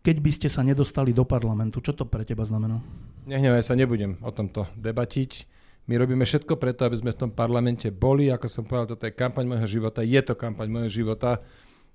keď 0.03 0.17
by 0.19 0.31
ste 0.35 0.47
sa 0.51 0.61
nedostali 0.67 1.15
do 1.15 1.23
parlamentu. 1.23 1.79
Čo 1.79 1.95
to 1.95 2.03
pre 2.03 2.27
teba 2.27 2.43
znamená? 2.43 2.83
Nehnevaj 3.23 3.63
sa, 3.63 3.73
nebudem 3.73 4.19
o 4.19 4.29
tomto 4.35 4.67
debatiť. 4.75 5.47
My 5.83 5.99
robíme 5.99 6.23
všetko 6.23 6.55
preto, 6.55 6.87
aby 6.87 6.95
sme 6.95 7.11
v 7.11 7.27
tom 7.27 7.31
parlamente 7.31 7.91
boli. 7.91 8.31
Ako 8.31 8.47
som 8.47 8.63
povedal, 8.63 8.95
toto 8.95 9.03
je 9.03 9.15
kampaň 9.15 9.43
môjho 9.43 9.67
života. 9.67 9.99
Je 9.99 10.21
to 10.23 10.33
kampaň 10.39 10.71
môjho 10.71 11.03
života. 11.03 11.43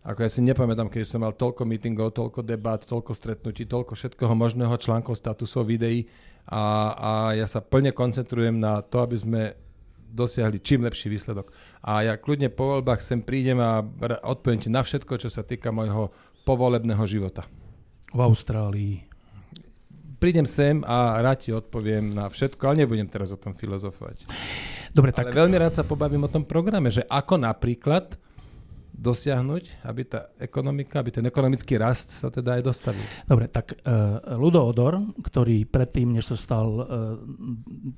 Ako 0.04 0.24
ja 0.24 0.30
si 0.30 0.44
nepamätám, 0.44 0.92
keď 0.92 1.08
som 1.08 1.24
mal 1.24 1.34
toľko 1.34 1.64
meetingov, 1.64 2.14
toľko 2.14 2.44
debát, 2.44 2.84
toľko 2.84 3.12
stretnutí, 3.16 3.66
toľko 3.66 3.98
všetkého 3.98 4.30
možného 4.30 4.72
článkov, 4.78 5.18
statusov, 5.18 5.66
videí 5.66 6.06
a, 6.46 6.94
a 6.96 7.10
ja 7.34 7.44
sa 7.50 7.60
plne 7.60 7.90
koncentrujem 7.90 8.56
na 8.56 8.80
to, 8.80 9.02
aby 9.04 9.16
sme 9.18 9.40
dosiahli 10.08 10.64
čím 10.64 10.86
lepší 10.88 11.12
výsledok. 11.12 11.52
A 11.84 12.06
ja 12.06 12.14
kľudne 12.16 12.48
po 12.48 12.78
voľbách 12.78 13.04
sem 13.04 13.20
prídem 13.20 13.60
a 13.60 13.84
odpoviem 14.24 14.64
ti 14.64 14.70
na 14.72 14.80
všetko, 14.80 15.20
čo 15.20 15.28
sa 15.28 15.44
týka 15.44 15.68
môjho 15.68 16.08
povolebného 16.48 17.04
života. 17.04 17.44
V 18.08 18.20
Austrálii. 18.24 19.07
Prídem 20.18 20.46
sem 20.50 20.82
a 20.82 21.22
rád 21.22 21.46
ti 21.46 21.50
odpoviem 21.54 22.10
na 22.10 22.26
všetko, 22.26 22.62
ale 22.66 22.82
nebudem 22.82 23.06
teraz 23.06 23.30
o 23.30 23.38
tom 23.38 23.54
filozofovať. 23.54 24.26
Dobre, 24.90 25.14
tak... 25.14 25.30
Ale 25.30 25.46
veľmi 25.46 25.56
rád 25.62 25.78
sa 25.78 25.86
pobavím 25.86 26.26
o 26.26 26.32
tom 26.32 26.42
programe, 26.42 26.90
že 26.90 27.06
ako 27.06 27.38
napríklad 27.38 28.18
dosiahnuť, 28.98 29.86
aby 29.86 30.02
tá 30.10 30.34
ekonomika, 30.42 30.98
aby 30.98 31.14
ten 31.14 31.26
ekonomický 31.30 31.78
rast 31.78 32.10
sa 32.10 32.34
teda 32.34 32.58
aj 32.58 32.62
dostavil. 32.66 33.06
Dobre, 33.22 33.46
tak 33.46 33.78
uh, 33.86 34.18
Ludo 34.34 34.66
Odor, 34.66 34.98
ktorý 35.22 35.62
predtým, 35.70 36.18
než 36.18 36.34
sa 36.34 36.36
stal 36.36 36.66
uh, 36.66 36.84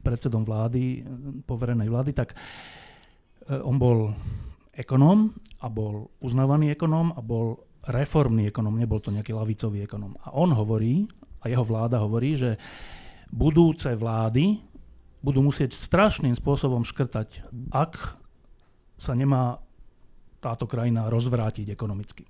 predsedom 0.05 0.45
vlády, 0.45 1.00
poverenej 1.49 1.89
vlády, 1.89 2.12
tak 2.12 2.37
uh, 2.37 3.65
on 3.65 3.81
bol 3.81 4.12
ekonóm 4.77 5.33
a 5.65 5.73
bol 5.73 6.12
uznávaný 6.21 6.77
ekonóm 6.77 7.17
a 7.17 7.21
bol 7.25 7.65
reformný 7.89 8.53
ekonóm, 8.53 8.77
nebol 8.77 9.00
to 9.00 9.09
nejaký 9.09 9.33
lavicový 9.33 9.89
ekonóm. 9.89 10.21
A 10.21 10.37
on 10.37 10.53
hovorí, 10.53 11.09
a 11.40 11.44
jeho 11.49 11.64
vláda 11.64 12.00
hovorí, 12.00 12.37
že 12.37 12.61
budúce 13.32 13.88
vlády 13.97 14.61
budú 15.20 15.44
musieť 15.44 15.76
strašným 15.76 16.32
spôsobom 16.32 16.85
škrtať, 16.85 17.49
ak 17.73 18.16
sa 19.00 19.12
nemá 19.16 19.61
táto 20.40 20.64
krajina 20.64 21.12
rozvrátiť 21.12 21.68
ekonomicky. 21.68 22.25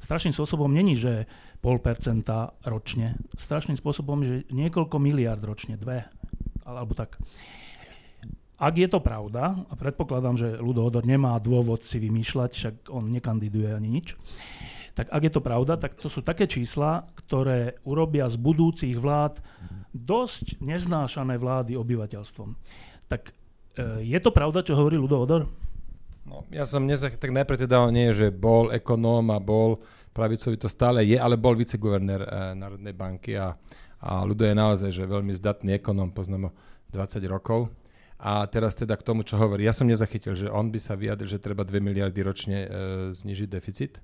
Strašným 0.00 0.36
spôsobom 0.36 0.68
není, 0.68 0.96
že 0.96 1.24
pol 1.64 1.80
percenta 1.80 2.52
ročne. 2.64 3.16
Strašným 3.36 3.76
spôsobom, 3.76 4.20
že 4.20 4.44
niekoľko 4.52 5.00
miliard 5.00 5.40
ročne, 5.40 5.80
dve, 5.80 6.04
alebo 6.64 6.92
tak. 6.92 7.16
Ak 8.60 8.76
je 8.76 8.88
to 8.88 9.00
pravda, 9.00 9.64
a 9.68 9.74
predpokladám, 9.76 10.36
že 10.36 10.48
Ludo 10.60 10.84
Odor 10.84 11.04
nemá 11.04 11.36
dôvod 11.40 11.84
si 11.84 12.00
vymýšľať, 12.00 12.50
však 12.52 12.74
on 12.92 13.08
nekandiduje 13.08 13.72
ani 13.72 13.88
nič, 13.88 14.16
tak 14.94 15.10
ak 15.10 15.22
je 15.26 15.32
to 15.34 15.42
pravda, 15.42 15.74
tak 15.74 15.98
to 15.98 16.06
sú 16.06 16.22
také 16.22 16.46
čísla, 16.46 17.02
ktoré 17.18 17.82
urobia 17.82 18.30
z 18.30 18.38
budúcich 18.38 18.94
vlád 18.94 19.42
dosť 19.90 20.62
neznášané 20.62 21.34
vlády 21.34 21.74
obyvateľstvom. 21.74 22.54
Tak 23.10 23.30
e, 23.30 24.06
je 24.06 24.18
to 24.22 24.30
pravda, 24.30 24.62
čo 24.62 24.78
hovorí 24.78 24.94
Ludo 24.94 25.18
Odor? 25.18 25.50
No, 26.24 26.46
ja 26.54 26.64
som 26.64 26.86
nezach... 26.86 27.18
tak 27.18 27.34
najprv 27.34 27.66
teda 27.66 27.90
nie, 27.90 28.14
že 28.14 28.30
bol 28.30 28.70
ekonóm 28.70 29.34
a 29.34 29.42
bol 29.42 29.82
pravicový, 30.14 30.54
to 30.56 30.70
stále 30.70 31.02
je, 31.02 31.18
ale 31.18 31.34
bol 31.34 31.58
viceguvernér 31.58 32.22
e, 32.22 32.28
Národnej 32.54 32.94
banky 32.94 33.34
a, 33.34 33.58
a 33.98 34.22
Ludo 34.22 34.46
je 34.46 34.54
naozaj 34.54 34.90
že 34.94 35.10
veľmi 35.10 35.34
zdatný 35.34 35.82
ekonóm, 35.82 36.14
poznám 36.14 36.48
ho 36.48 36.50
20 36.94 37.18
rokov. 37.26 37.66
A 38.24 38.46
teraz 38.46 38.78
teda 38.78 38.94
k 38.94 39.04
tomu, 39.04 39.26
čo 39.26 39.36
hovorí. 39.36 39.66
Ja 39.66 39.74
som 39.74 39.90
nezachytil, 39.90 40.38
že 40.38 40.46
on 40.46 40.70
by 40.70 40.78
sa 40.78 40.94
vyjadril, 40.94 41.28
že 41.28 41.42
treba 41.42 41.66
2 41.66 41.82
miliardy 41.82 42.20
ročne 42.22 42.58
e, 42.62 42.68
znižiť 43.10 43.48
deficit. 43.50 43.98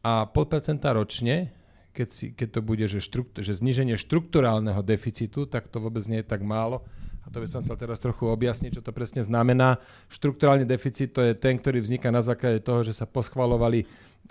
A 0.00 0.24
pol 0.24 0.48
percenta 0.48 0.96
ročne, 0.96 1.52
keď, 1.92 2.08
si, 2.08 2.26
keď 2.32 2.48
to 2.56 2.60
bude, 2.64 2.86
že, 2.88 3.04
štrukt, 3.04 3.36
že 3.40 3.52
zniženie 3.52 3.98
štrukturálneho 4.00 4.80
deficitu, 4.80 5.44
tak 5.44 5.68
to 5.68 5.82
vôbec 5.82 6.04
nie 6.08 6.24
je 6.24 6.28
tak 6.28 6.40
málo 6.40 6.86
a 7.20 7.28
to 7.28 7.40
by 7.40 7.48
som 7.48 7.60
chcel 7.60 7.76
teraz 7.76 8.00
trochu 8.00 8.24
objasniť, 8.24 8.80
čo 8.80 8.82
to 8.84 8.96
presne 8.96 9.20
znamená. 9.20 9.76
Štrukturálny 10.08 10.64
deficit 10.64 11.12
to 11.12 11.20
je 11.20 11.36
ten, 11.36 11.60
ktorý 11.60 11.84
vzniká 11.84 12.08
na 12.08 12.24
základe 12.24 12.64
toho, 12.64 12.80
že 12.80 12.96
sa 12.96 13.04
poschvalovali 13.04 13.84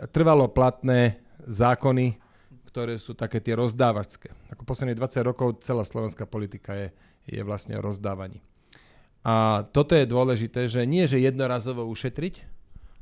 trvalo 0.09 0.49
platné 0.49 1.21
zákony, 1.45 2.17
ktoré 2.69 2.97
sú 2.97 3.13
také 3.13 3.41
tie 3.41 3.53
rozdávačské. 3.57 4.33
Ako 4.53 4.65
posledných 4.65 4.97
20 4.97 5.29
rokov 5.29 5.61
celá 5.61 5.85
slovenská 5.85 6.25
politika 6.25 6.73
je, 6.73 6.87
je 7.29 7.41
vlastne 7.45 7.77
o 7.77 7.81
rozdávaní. 7.81 8.41
A 9.21 9.67
toto 9.69 9.93
je 9.93 10.07
dôležité, 10.07 10.65
že 10.71 10.87
nie, 10.87 11.05
že 11.05 11.19
jednorazovo 11.21 11.85
ušetriť, 11.85 12.58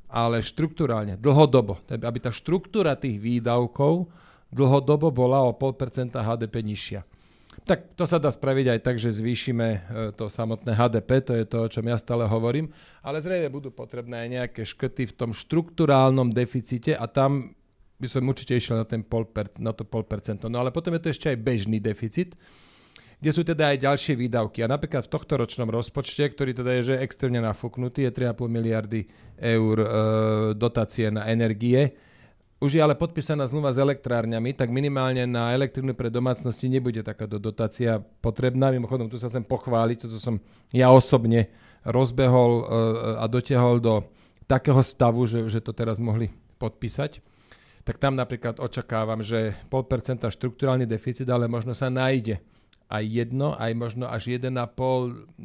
ale 0.07 0.39
štruktúrálne, 0.39 1.19
dlhodobo. 1.19 1.83
Aby 1.91 2.23
tá 2.23 2.31
štruktúra 2.31 2.95
tých 2.95 3.19
výdavkov 3.19 4.07
dlhodobo 4.51 5.11
bola 5.11 5.43
o 5.43 5.51
0,5% 5.51 6.15
HDP 6.15 6.55
nižšia. 6.63 7.01
Tak 7.67 7.99
to 7.99 8.07
sa 8.07 8.15
dá 8.15 8.31
spraviť 8.31 8.77
aj 8.77 8.79
tak, 8.79 8.95
že 8.95 9.11
zvýšime 9.11 9.67
e, 9.67 9.79
to 10.15 10.31
samotné 10.31 10.71
HDP, 10.71 11.19
to 11.19 11.33
je 11.35 11.43
to, 11.43 11.57
o 11.67 11.71
čom 11.71 11.83
ja 11.83 11.99
stále 11.99 12.23
hovorím, 12.23 12.71
ale 13.03 13.19
zrejme 13.19 13.51
budú 13.51 13.75
potrebné 13.75 14.23
aj 14.23 14.29
nejaké 14.29 14.61
škrty 14.63 15.11
v 15.11 15.13
tom 15.17 15.31
štruktúrálnom 15.35 16.31
deficite 16.31 16.95
a 16.95 17.03
tam 17.11 17.57
by 17.97 18.07
som 18.07 18.23
určite 18.23 18.55
išiel 18.55 18.79
na, 18.79 18.85
ten 18.85 19.01
pol 19.01 19.25
na 19.59 19.73
to 19.73 19.83
pol 19.83 20.05
percento. 20.05 20.47
No 20.47 20.63
ale 20.63 20.69
potom 20.71 20.95
je 20.95 21.01
to 21.01 21.11
ešte 21.11 21.27
aj 21.33 21.43
bežný 21.43 21.81
deficit, 21.81 22.37
kde 23.17 23.31
sú 23.33 23.41
teda 23.41 23.73
aj 23.73 23.81
ďalšie 23.81 24.13
výdavky. 24.13 24.61
A 24.61 24.69
napríklad 24.69 25.09
v 25.09 25.13
tohto 25.13 25.41
ročnom 25.41 25.69
rozpočte, 25.69 26.21
ktorý 26.21 26.53
teda 26.53 26.71
je 26.81 26.93
že 26.93 27.01
extrémne 27.01 27.41
nafúknutý, 27.41 28.05
je 28.05 28.11
3,5 28.13 28.45
miliardy 28.45 29.09
eur 29.41 29.75
e, 29.81 29.87
dotácie 30.53 31.09
na 31.09 31.25
energie, 31.25 31.97
už 32.57 32.73
je 32.73 32.81
ale 32.81 32.97
podpísaná 32.97 33.45
zmluva 33.45 33.69
s 33.69 33.77
elektrárňami, 33.77 34.57
tak 34.57 34.73
minimálne 34.73 35.29
na 35.29 35.53
elektrinu 35.53 35.93
pre 35.93 36.09
domácnosti 36.09 36.65
nebude 36.65 37.05
takáto 37.05 37.37
dotácia 37.37 38.01
potrebná. 38.01 38.73
Mimochodom, 38.73 39.05
tu 39.05 39.21
sa 39.21 39.29
chcem 39.29 39.45
pochváliť, 39.45 40.09
toto 40.09 40.17
som 40.17 40.41
ja 40.73 40.89
osobne 40.89 41.53
rozbehol 41.85 42.51
uh, 42.65 42.65
a 43.21 43.29
dotiahol 43.29 43.77
do 43.77 44.01
takého 44.49 44.81
stavu, 44.81 45.29
že, 45.29 45.45
že 45.53 45.61
to 45.61 45.69
teraz 45.69 46.01
mohli 46.01 46.33
podpísať. 46.57 47.21
Tak 47.85 48.01
tam 48.01 48.17
napríklad 48.17 48.57
očakávam, 48.57 49.21
že 49.21 49.53
0,5% 49.69 50.25
štruktúrálny 50.25 50.89
deficit, 50.89 51.29
ale 51.29 51.45
možno 51.45 51.77
sa 51.77 51.93
nájde 51.93 52.41
aj 52.87 53.03
jedno, 53.03 53.51
aj 53.59 53.71
možno 53.75 54.07
až 54.07 54.39
1,5% 54.39 55.43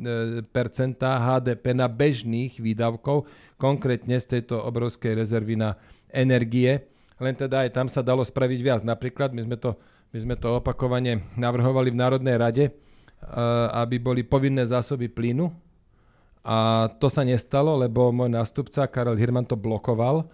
HDP 1.02 1.64
na 1.74 1.90
bežných 1.90 2.62
výdavkov, 2.62 3.26
konkrétne 3.58 4.18
z 4.22 4.38
tejto 4.38 4.62
obrovskej 4.62 5.18
rezervy 5.18 5.58
na 5.58 5.74
energie. 6.14 6.86
Len 7.18 7.34
teda 7.34 7.66
aj 7.66 7.70
tam 7.74 7.86
sa 7.90 8.02
dalo 8.02 8.22
spraviť 8.22 8.60
viac. 8.62 8.80
Napríklad 8.86 9.34
my 9.34 9.42
sme 9.42 9.56
to, 9.58 9.74
my 10.14 10.18
sme 10.22 10.34
to 10.38 10.62
opakovane 10.62 11.22
navrhovali 11.34 11.90
v 11.90 11.98
Národnej 11.98 12.36
rade, 12.38 12.64
eh, 12.70 12.74
aby 13.74 13.98
boli 13.98 14.22
povinné 14.22 14.62
zásoby 14.62 15.10
plynu. 15.10 15.50
A 16.42 16.90
to 16.98 17.06
sa 17.06 17.22
nestalo, 17.22 17.78
lebo 17.78 18.10
môj 18.10 18.26
nástupca 18.26 18.90
Karel 18.90 19.14
Hirman 19.14 19.46
to 19.46 19.54
blokoval 19.54 20.26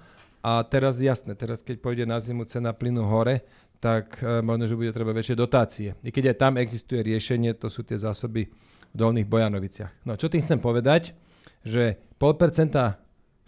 a 0.48 0.64
teraz 0.64 0.96
jasné, 0.96 1.36
teraz 1.36 1.60
keď 1.60 1.76
pôjde 1.84 2.04
na 2.08 2.16
zimu 2.16 2.48
cena 2.48 2.72
plynu 2.72 3.04
hore, 3.04 3.44
tak 3.84 4.24
eh, 4.24 4.40
možno, 4.40 4.64
že 4.64 4.78
bude 4.78 4.92
treba 4.96 5.12
väčšie 5.12 5.36
dotácie. 5.36 5.88
I 6.00 6.08
keď 6.08 6.32
aj 6.32 6.36
tam 6.40 6.54
existuje 6.56 7.04
riešenie, 7.04 7.52
to 7.52 7.68
sú 7.68 7.84
tie 7.84 8.00
zásoby 8.00 8.48
v 8.88 8.94
Dolných 8.96 9.28
Bojanoviciach. 9.28 10.08
No 10.08 10.16
čo 10.16 10.32
tým 10.32 10.40
chcem 10.40 10.56
povedať, 10.56 11.12
že 11.60 12.00
0,5% 12.16 12.96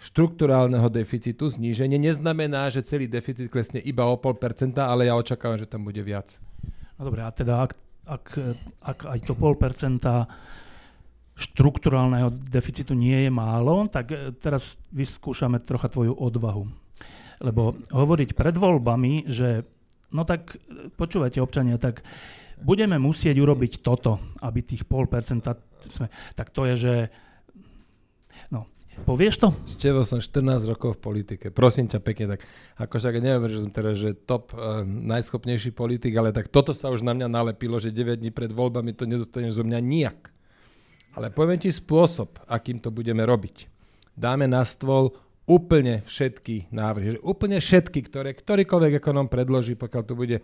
štrukturálneho 0.01 0.89
deficitu 0.89 1.53
zníženie 1.53 2.01
neznamená, 2.01 2.73
že 2.73 2.85
celý 2.85 3.05
deficit 3.05 3.53
klesne 3.53 3.81
iba 3.85 4.09
o 4.09 4.17
0,5%, 4.17 4.81
ale 4.81 5.09
ja 5.09 5.15
očakávam, 5.17 5.61
že 5.61 5.69
tam 5.69 5.85
bude 5.85 6.01
viac. 6.01 6.41
No 6.97 7.09
dobré, 7.09 7.25
a 7.25 7.33
teda 7.33 7.69
ak, 7.69 7.73
ak, 8.09 8.25
ak 8.81 8.99
aj 9.09 9.19
to 9.25 9.33
0,5% 9.37 10.05
štrukturálneho 11.41 12.29
deficitu 12.53 12.93
nie 12.93 13.29
je 13.29 13.31
málo, 13.33 13.89
tak 13.89 14.13
e, 14.13 14.37
teraz 14.37 14.77
vyskúšame 14.93 15.57
trocha 15.65 15.89
tvoju 15.89 16.13
odvahu. 16.13 16.69
Lebo 17.41 17.77
hovoriť 17.89 18.37
pred 18.37 18.55
voľbami, 18.57 19.25
že 19.29 19.65
no 20.13 20.29
tak 20.29 20.57
e, 20.57 20.93
počúvajte 20.93 21.41
občania, 21.41 21.81
tak 21.81 22.05
budeme 22.61 23.01
musieť 23.01 23.41
urobiť 23.41 23.81
toto, 23.81 24.21
aby 24.45 24.61
tých 24.61 24.85
0,5% 24.85 25.89
sme, 25.89 26.13
tak 26.37 26.53
to 26.53 26.69
je, 26.69 26.75
že 26.77 26.95
no, 28.53 28.69
Povieš 29.01 29.35
to? 29.41 29.49
S 29.65 29.81
tebou 29.81 30.05
som 30.05 30.21
14 30.21 30.69
rokov 30.69 30.99
v 30.99 31.01
politike. 31.01 31.47
Prosím 31.49 31.89
ťa 31.89 32.01
pekne, 32.05 32.37
tak 32.37 32.45
akože 32.77 33.09
ak 33.09 33.17
neviem, 33.23 33.49
že 33.49 33.63
som 33.65 33.73
teraz 33.73 33.97
že 33.97 34.13
top 34.13 34.53
uh, 34.53 34.85
najschopnejší 34.85 35.73
politik, 35.73 36.13
ale 36.21 36.35
tak 36.37 36.53
toto 36.53 36.77
sa 36.77 36.93
už 36.93 37.01
na 37.01 37.17
mňa 37.17 37.33
nalepilo, 37.33 37.81
že 37.81 37.95
9 37.95 38.21
dní 38.21 38.29
pred 38.29 38.53
voľbami 38.53 38.93
to 38.93 39.09
nedostaneš 39.09 39.57
zo 39.57 39.65
mňa 39.65 39.79
nijak. 39.81 40.21
Ale 41.17 41.33
poviem 41.33 41.59
ti 41.59 41.73
spôsob, 41.73 42.45
akým 42.45 42.79
to 42.79 42.93
budeme 42.93 43.25
robiť. 43.25 43.67
Dáme 44.15 44.45
na 44.45 44.63
stôl 44.69 45.17
úplne 45.49 46.05
všetky 46.05 46.73
návrhy. 46.73 47.17
Že 47.17 47.21
úplne 47.25 47.59
všetky, 47.61 48.01
ktoré 48.09 48.37
ktorýkoľvek 48.37 48.99
ekonom 49.01 49.27
predloží, 49.27 49.77
pokiaľ 49.77 50.03
to 50.05 50.15
bude 50.17 50.37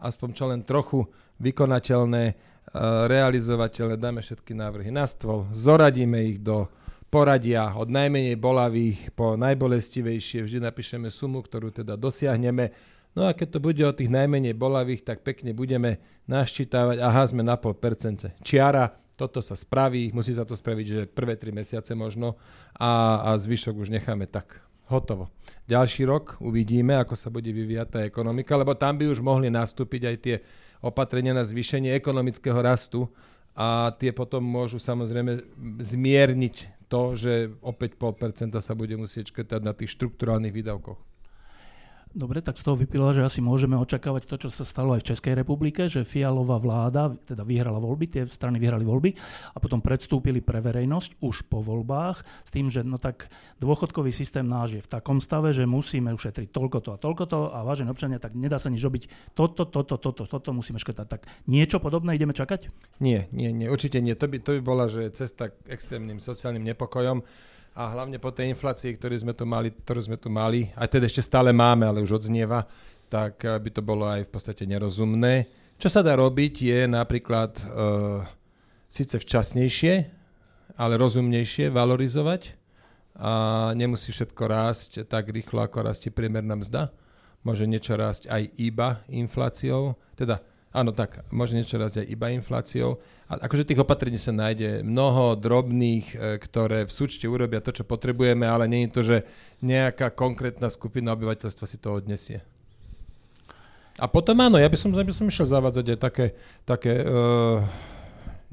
aspoň 0.00 0.28
čo 0.32 0.44
len 0.48 0.60
trochu 0.64 1.04
vykonateľné, 1.40 2.24
uh, 2.32 3.04
realizovateľné, 3.08 4.00
dáme 4.00 4.24
všetky 4.24 4.56
návrhy 4.56 4.88
na 4.88 5.04
stôl, 5.04 5.44
zoradíme 5.52 6.16
ich 6.24 6.40
do 6.40 6.68
poradia 7.10 7.74
od 7.74 7.90
najmenej 7.90 8.38
bolavých 8.38 9.12
po 9.12 9.34
najbolestivejšie. 9.34 10.46
Vždy 10.46 10.58
napíšeme 10.62 11.10
sumu, 11.10 11.42
ktorú 11.42 11.74
teda 11.74 11.98
dosiahneme. 11.98 12.70
No 13.18 13.26
a 13.26 13.34
keď 13.34 13.58
to 13.58 13.60
bude 13.60 13.82
o 13.82 13.90
tých 13.90 14.06
najmenej 14.06 14.54
bolavých, 14.54 15.02
tak 15.02 15.26
pekne 15.26 15.50
budeme 15.50 15.98
naščítavať, 16.30 17.02
aha, 17.02 17.26
sme 17.26 17.42
na 17.42 17.58
pol 17.58 17.74
percente. 17.74 18.30
Čiara, 18.46 18.86
toto 19.20 19.44
sa 19.44 19.52
spraví, 19.52 20.08
musí 20.16 20.32
sa 20.32 20.48
to 20.48 20.56
spraviť, 20.56 20.86
že 20.88 21.00
prvé 21.04 21.36
tri 21.36 21.52
mesiace 21.52 21.92
možno 21.92 22.40
a, 22.72 23.20
a 23.28 23.30
zvyšok 23.36 23.76
už 23.76 23.92
necháme 23.92 24.24
tak. 24.24 24.64
Hotovo. 24.90 25.30
Ďalší 25.70 26.02
rok 26.02 26.34
uvidíme, 26.42 26.98
ako 26.98 27.14
sa 27.14 27.30
bude 27.30 27.46
vyvíjať 27.46 27.88
tá 27.94 27.98
ekonomika, 28.02 28.58
lebo 28.58 28.74
tam 28.74 28.98
by 28.98 29.06
už 29.06 29.22
mohli 29.22 29.46
nastúpiť 29.46 30.02
aj 30.02 30.16
tie 30.18 30.36
opatrenia 30.82 31.30
na 31.30 31.46
zvýšenie 31.46 31.94
ekonomického 31.94 32.58
rastu 32.58 33.06
a 33.54 33.94
tie 33.94 34.10
potom 34.10 34.42
môžu 34.42 34.82
samozrejme 34.82 35.46
zmierniť 35.78 36.56
to, 36.90 37.14
že 37.14 37.54
o 37.62 37.70
5,5% 37.70 38.58
sa 38.58 38.74
bude 38.74 38.98
musieť 38.98 39.30
škrtať 39.30 39.62
na 39.62 39.70
tých 39.70 39.94
štruktúrálnych 39.94 40.50
výdavkoch. 40.50 40.98
Dobre, 42.10 42.42
tak 42.42 42.58
z 42.58 42.66
toho 42.66 42.74
vypilo, 42.74 43.14
že 43.14 43.22
asi 43.22 43.38
môžeme 43.38 43.78
očakávať 43.78 44.26
to, 44.26 44.34
čo 44.42 44.48
sa 44.50 44.66
stalo 44.66 44.98
aj 44.98 45.06
v 45.06 45.08
Českej 45.14 45.34
republike, 45.38 45.86
že 45.86 46.02
Fialová 46.02 46.58
vláda 46.58 47.14
teda 47.22 47.46
vyhrala 47.46 47.78
voľby, 47.78 48.10
tie 48.10 48.26
strany 48.26 48.58
vyhrali 48.58 48.82
voľby 48.82 49.14
a 49.54 49.62
potom 49.62 49.78
predstúpili 49.78 50.42
pre 50.42 50.58
verejnosť 50.58 51.22
už 51.22 51.46
po 51.46 51.62
voľbách 51.62 52.26
s 52.42 52.50
tým, 52.50 52.66
že 52.66 52.82
no 52.82 52.98
tak 52.98 53.30
dôchodkový 53.62 54.10
systém 54.10 54.42
náš 54.42 54.82
je 54.82 54.82
v 54.82 54.90
takom 54.90 55.22
stave, 55.22 55.54
že 55.54 55.70
musíme 55.70 56.10
ušetriť 56.10 56.50
toľko 56.50 56.78
to 56.82 56.90
a 56.94 56.98
toľko 56.98 57.24
to 57.30 57.38
a 57.54 57.62
vážení 57.62 57.94
občania, 57.94 58.18
tak 58.18 58.34
nedá 58.34 58.58
sa 58.58 58.74
nič 58.74 58.82
robiť. 58.82 59.34
Toto, 59.38 59.62
toto, 59.70 59.94
toto, 59.94 60.26
toto 60.26 60.50
musíme 60.50 60.82
škrtať. 60.82 61.06
Tak 61.06 61.30
niečo 61.46 61.78
podobné 61.78 62.18
ideme 62.18 62.34
čakať? 62.34 62.74
Nie, 62.98 63.30
nie, 63.30 63.54
nie, 63.54 63.70
určite 63.70 64.02
nie. 64.02 64.18
To 64.18 64.26
by, 64.26 64.42
to 64.42 64.58
by 64.58 64.60
bola, 64.66 64.90
že 64.90 65.14
cesta 65.14 65.54
k 65.54 65.78
extrémnym 65.78 66.18
sociálnym 66.18 66.66
nepokojom 66.74 67.22
a 67.74 67.94
hlavne 67.94 68.18
po 68.18 68.34
tej 68.34 68.50
inflácii, 68.52 68.98
ktorú 68.98 69.14
sme 69.20 69.34
tu 69.34 69.46
mali, 69.46 69.70
ktorú 69.70 70.00
sme 70.10 70.16
tu 70.18 70.28
mali, 70.28 70.68
aj 70.74 70.90
teda 70.90 71.06
ešte 71.06 71.22
stále 71.22 71.54
máme, 71.54 71.86
ale 71.86 72.02
už 72.02 72.22
odznieva, 72.22 72.66
tak 73.10 73.42
eh, 73.46 73.56
by 73.58 73.70
to 73.70 73.82
bolo 73.82 74.06
aj 74.06 74.26
v 74.26 74.30
podstate 74.30 74.64
nerozumné. 74.66 75.50
Čo 75.80 75.88
sa 75.88 76.04
dá 76.04 76.12
robiť 76.12 76.60
je 76.60 76.80
napríklad 76.84 77.56
e, 77.56 77.62
síce 78.92 79.16
včasnejšie, 79.16 80.12
ale 80.76 81.00
rozumnejšie 81.00 81.72
valorizovať 81.72 82.52
a 83.16 83.32
nemusí 83.72 84.12
všetko 84.12 84.42
rásť 84.44 84.90
tak 85.08 85.32
rýchlo, 85.32 85.64
ako 85.64 85.88
rastie 85.88 86.12
priemerná 86.12 86.60
mzda. 86.60 86.92
Môže 87.40 87.64
niečo 87.64 87.96
rásť 87.96 88.28
aj 88.28 88.52
iba 88.60 89.00
infláciou, 89.08 89.96
teda 90.20 90.44
Áno, 90.70 90.94
tak, 90.94 91.26
môže 91.34 91.58
niečo 91.58 91.82
raz 91.82 91.98
aj 91.98 92.06
iba 92.06 92.30
infláciou. 92.30 93.02
A 93.26 93.42
akože 93.42 93.66
tých 93.66 93.82
opatrení 93.82 94.22
sa 94.22 94.30
nájde 94.30 94.86
mnoho 94.86 95.34
drobných, 95.34 96.06
e, 96.14 96.16
ktoré 96.38 96.86
v 96.86 96.94
súčte 96.94 97.26
urobia 97.26 97.58
to, 97.58 97.74
čo 97.74 97.82
potrebujeme, 97.82 98.46
ale 98.46 98.70
nie 98.70 98.86
je 98.86 98.94
to, 98.94 99.02
že 99.02 99.16
nejaká 99.66 100.14
konkrétna 100.14 100.70
skupina 100.70 101.10
obyvateľstva 101.18 101.66
si 101.66 101.74
to 101.74 101.98
odnesie. 101.98 102.38
A 103.98 104.06
potom 104.06 104.38
áno, 104.38 104.62
ja 104.62 104.70
by 104.70 104.78
som, 104.78 104.94
ja 104.94 105.02
by 105.02 105.10
som 105.10 105.26
išiel 105.26 105.50
zavádzať 105.50 105.86
aj 105.90 105.98
také, 105.98 106.26
také 106.62 107.02
uh, 107.02 107.66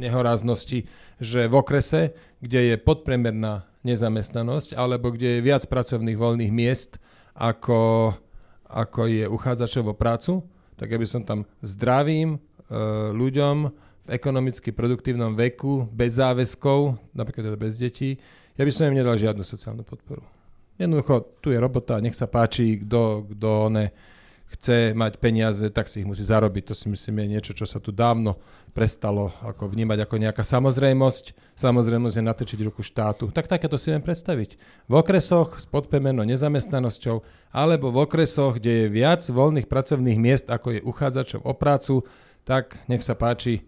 nehoráznosti, 0.02 0.90
že 1.22 1.46
v 1.46 1.54
okrese, 1.54 2.18
kde 2.42 2.74
je 2.74 2.76
podpriemerná 2.82 3.64
nezamestnanosť, 3.86 4.74
alebo 4.74 5.14
kde 5.14 5.38
je 5.38 5.46
viac 5.46 5.64
pracovných 5.70 6.18
voľných 6.18 6.52
miest, 6.52 6.98
ako, 7.38 8.12
ako 8.68 9.02
je 9.06 9.26
uchádzačov 9.30 9.94
o 9.94 9.96
prácu, 9.96 10.44
tak 10.78 10.94
ja 10.94 10.98
by 11.02 11.08
som 11.10 11.22
tam 11.26 11.44
zdravým 11.66 12.38
e, 12.38 12.40
ľuďom 13.12 13.56
v 14.08 14.10
ekonomicky 14.14 14.72
produktívnom 14.72 15.36
veku, 15.36 15.90
bez 15.92 16.22
záväzkov, 16.22 16.96
napríklad 17.12 17.52
teda 17.52 17.60
bez 17.60 17.76
detí, 17.76 18.16
ja 18.56 18.64
by 18.64 18.72
som 18.72 18.88
im 18.88 18.98
nedal 18.98 19.20
žiadnu 19.20 19.44
sociálnu 19.44 19.84
podporu. 19.84 20.24
Jednoducho, 20.78 21.42
tu 21.42 21.50
je 21.50 21.58
robota, 21.58 21.98
nech 21.98 22.14
sa 22.14 22.30
páči, 22.30 22.86
kto, 22.86 23.26
kto 23.34 23.50
one, 23.74 23.90
chce 24.48 24.96
mať 24.96 25.20
peniaze, 25.20 25.64
tak 25.76 25.92
si 25.92 26.02
ich 26.02 26.08
musí 26.08 26.24
zarobiť. 26.24 26.72
To 26.72 26.76
si 26.76 26.88
myslím 26.88 27.24
je 27.24 27.28
niečo, 27.36 27.52
čo 27.52 27.68
sa 27.68 27.84
tu 27.84 27.92
dávno 27.92 28.40
prestalo 28.72 29.34
ako 29.44 29.74
vnímať 29.74 30.08
ako 30.08 30.16
nejaká 30.22 30.44
samozrejmosť. 30.46 31.36
Samozrejmosť 31.58 32.16
je 32.16 32.24
natrčiť 32.24 32.60
ruku 32.64 32.86
štátu. 32.86 33.34
Tak 33.34 33.52
takéto 33.52 33.76
si 33.76 33.92
viem 33.92 34.00
predstaviť. 34.00 34.56
V 34.88 34.94
okresoch 34.96 35.60
s 35.60 35.66
podpemenou 35.68 36.24
nezamestnanosťou 36.24 37.26
alebo 37.52 37.92
v 37.92 38.08
okresoch, 38.08 38.62
kde 38.62 38.86
je 38.86 38.94
viac 38.94 39.26
voľných 39.26 39.68
pracovných 39.68 40.20
miest, 40.22 40.48
ako 40.48 40.80
je 40.80 40.86
uchádzačov 40.86 41.44
o 41.44 41.54
prácu, 41.58 42.06
tak 42.48 42.80
nech 42.88 43.04
sa 43.04 43.18
páči, 43.18 43.68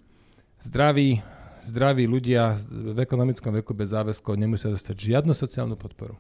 zdraví, 0.63 1.19
zdraví 1.65 2.07
ľudia 2.07 2.55
v 2.71 3.03
ekonomickom 3.03 3.51
veku 3.59 3.75
bez 3.75 3.91
záväzkov 3.91 4.39
nemusia 4.39 4.71
dostať 4.71 4.95
žiadnu 4.95 5.35
sociálnu 5.35 5.75
podporu. 5.75 6.15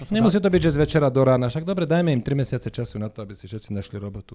To 0.00 0.08
Nemusí 0.08 0.40
to 0.40 0.48
byť, 0.48 0.62
že 0.62 0.70
z 0.72 0.78
večera 0.80 1.12
do 1.12 1.20
rána. 1.20 1.52
Však 1.52 1.68
dobre, 1.68 1.84
dajme 1.84 2.16
im 2.16 2.22
3 2.24 2.32
mesiace 2.32 2.68
času 2.72 2.96
na 2.96 3.12
to, 3.12 3.20
aby 3.20 3.36
si 3.36 3.44
všetci 3.44 3.76
našli 3.76 4.00
robotu. 4.00 4.34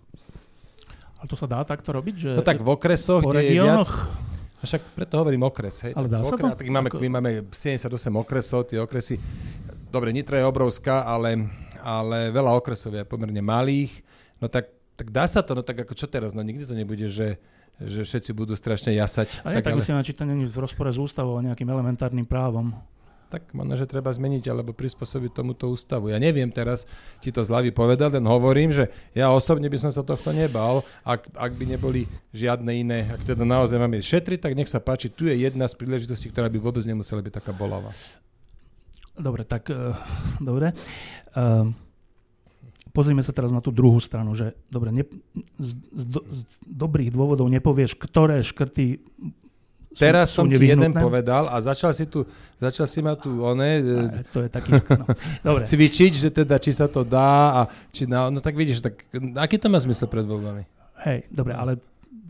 Ale 1.17 1.25
to 1.25 1.33
sa 1.33 1.49
dá 1.49 1.65
takto 1.65 1.89
robiť? 1.89 2.15
Že 2.15 2.29
no 2.37 2.45
tak 2.45 2.61
v 2.61 2.69
okresoch, 2.69 3.25
kde 3.25 3.41
je 3.41 3.53
viac... 3.57 3.89
Však 4.57 4.81
preto 4.97 5.21
hovorím 5.21 5.45
okres. 5.45 5.85
Hej. 5.85 5.93
Ale 5.93 6.09
dá 6.09 6.25
sa 6.25 6.33
okres, 6.33 6.57
to? 6.57 6.65
Tak 6.65 6.67
máme, 6.69 6.89
my 6.89 7.09
máme 7.21 7.29
78 7.53 7.89
okresov, 8.09 8.65
tie 8.69 8.81
okresy... 8.81 9.21
Dobre, 9.93 10.09
Nitra 10.09 10.41
je 10.41 10.45
obrovská, 10.49 11.05
ale, 11.05 11.45
ale 11.81 12.33
veľa 12.33 12.57
okresov 12.57 12.93
je 12.93 13.05
pomerne 13.05 13.39
malých. 13.41 14.01
No 14.41 14.49
tak, 14.49 14.73
tak 14.97 15.13
dá 15.13 15.29
sa 15.29 15.45
to, 15.45 15.53
no 15.53 15.61
tak 15.61 15.85
ako 15.85 15.93
čo 15.93 16.09
teraz? 16.09 16.33
No 16.33 16.41
nikdy 16.41 16.65
to 16.65 16.73
nebude, 16.73 17.05
že 17.05 17.37
že 17.77 18.01
všetci 18.01 18.33
budú 18.33 18.57
strašne 18.57 18.89
jasať. 18.97 19.45
Ale 19.45 19.61
tak, 19.61 19.69
tak 19.69 19.73
ale... 19.77 19.79
myslím, 19.85 20.01
či 20.01 20.17
to 20.17 20.25
je 20.25 20.49
v 20.49 20.57
rozpore 20.57 20.89
s 20.89 20.97
ústavou 20.97 21.37
a 21.37 21.45
nejakým 21.45 21.69
elementárnym 21.69 22.25
právom 22.25 22.73
tak 23.27 23.51
možno, 23.51 23.75
že 23.75 23.85
treba 23.87 24.07
zmeniť 24.07 24.43
alebo 24.47 24.71
prispôsobiť 24.71 25.31
tomuto 25.35 25.67
ústavu. 25.67 26.07
Ja 26.07 26.17
neviem 26.17 26.47
teraz 26.47 26.87
ti 27.19 27.29
to 27.29 27.43
zľavy 27.43 27.75
povedať, 27.75 28.17
len 28.17 28.25
hovorím, 28.25 28.71
že 28.71 28.87
ja 29.11 29.29
osobne 29.29 29.67
by 29.67 29.77
som 29.77 29.91
sa 29.91 30.01
tohto 30.01 30.31
nebal, 30.31 30.81
ak, 31.03 31.27
ak 31.35 31.51
by 31.59 31.65
neboli 31.75 32.07
žiadne 32.31 32.71
iné, 32.71 33.11
ak 33.11 33.27
teda 33.27 33.43
naozaj 33.43 33.77
máme 33.77 33.99
šetriť, 33.99 34.39
tak 34.39 34.55
nech 34.55 34.71
sa 34.71 34.79
páči, 34.79 35.11
tu 35.11 35.27
je 35.27 35.35
jedna 35.35 35.67
z 35.67 35.75
príležitostí, 35.75 36.31
ktorá 36.31 36.47
by 36.47 36.59
vôbec 36.59 36.87
nemusela 36.87 37.19
byť 37.19 37.33
taká 37.43 37.51
bolavá. 37.51 37.91
Dobre, 39.17 39.43
tak 39.43 39.67
uh, 39.73 39.97
dobre. 40.39 40.71
Uh, 41.33 41.73
pozrime 42.93 43.21
sa 43.21 43.33
teraz 43.33 43.53
na 43.53 43.61
tú 43.61 43.69
druhú 43.69 44.01
stranu, 44.01 44.33
že 44.33 44.57
dobre, 44.73 44.89
ne, 44.89 45.03
z, 45.57 45.71
z, 45.93 46.05
z 46.17 46.41
dobrých 46.65 47.13
dôvodov 47.13 47.49
nepovieš, 47.49 47.93
ktoré 47.97 48.41
škrty 48.41 49.01
Teraz 49.97 50.31
sú, 50.31 50.41
som 50.41 50.45
ti 50.45 50.61
jeden 50.61 50.93
povedal 50.93 51.49
a 51.49 51.57
začal 51.57 51.91
si, 51.91 52.05
tu, 52.05 52.21
začal 52.61 52.85
si 52.85 53.01
ma 53.01 53.17
tu 53.17 53.41
one, 53.41 53.81
a, 53.81 54.21
to 54.29 54.45
je 54.45 54.49
taký, 54.53 54.71
no. 54.77 55.05
Dobre. 55.41 55.65
cvičiť, 55.65 56.11
že 56.13 56.29
teda 56.29 56.61
či 56.61 56.71
sa 56.71 56.85
to 56.85 57.01
dá 57.01 57.33
a 57.51 57.61
či 57.89 58.05
na, 58.05 58.29
no 58.29 58.37
tak 58.37 58.53
vidíš, 58.53 58.85
tak 58.85 59.03
aký 59.35 59.57
to 59.57 59.67
má 59.73 59.81
zmysel 59.81 60.05
pred 60.05 60.23
voľbami? 60.23 60.63
Hej, 61.01 61.25
dobre, 61.33 61.57
ale, 61.57 61.81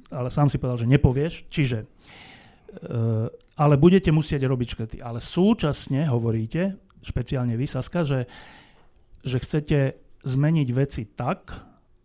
ale 0.08 0.32
sám 0.32 0.47
si 0.47 0.56
povedal, 0.56 0.80
že 0.80 0.88
nepovieš, 0.88 1.47
čiže 1.51 1.84
uh, 1.84 3.27
ale 3.58 3.75
budete 3.75 4.13
musieť 4.13 4.47
robiť 4.47 4.67
škrty. 4.73 4.97
Ale 5.01 5.19
súčasne 5.19 6.08
hovoríte, 6.08 6.77
špeciálne 7.01 7.58
vy, 7.58 7.65
Saska, 7.65 8.06
že, 8.06 8.30
že 9.25 9.38
chcete 9.41 9.77
zmeniť 10.23 10.67
veci 10.71 11.03
tak, 11.10 11.51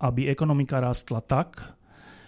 aby 0.02 0.26
ekonomika 0.26 0.82
rástla 0.82 1.22
tak, 1.22 1.62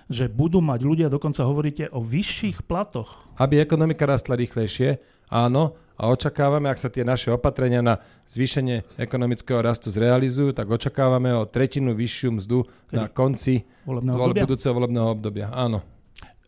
že 0.08 0.28
budú 0.28 0.60
mať 0.60 0.80
ľudia, 0.84 1.06
dokonca 1.08 1.44
hovoríte 1.44 1.88
o 1.92 2.00
vyšších 2.00 2.64
platoch. 2.64 3.24
Aby 3.40 3.60
ekonomika 3.60 4.04
rastla 4.04 4.36
rýchlejšie, 4.36 5.00
áno, 5.32 5.76
a 5.94 6.10
očakávame, 6.10 6.66
ak 6.66 6.82
sa 6.82 6.90
tie 6.90 7.06
naše 7.06 7.30
opatrenia 7.30 7.78
na 7.78 8.02
zvýšenie 8.26 8.98
ekonomického 8.98 9.62
rastu 9.62 9.94
zrealizujú, 9.94 10.50
tak 10.50 10.66
očakávame 10.66 11.30
o 11.30 11.46
tretinu 11.46 11.94
vyššiu 11.94 12.42
mzdu 12.42 12.66
Kedy? 12.66 12.98
na 12.98 13.06
konci 13.06 13.62
volebného 13.86 14.18
obdobia? 14.18 14.42
budúceho 14.42 14.74
volebného 14.74 15.06
obdobia. 15.06 15.46
Áno. 15.54 15.86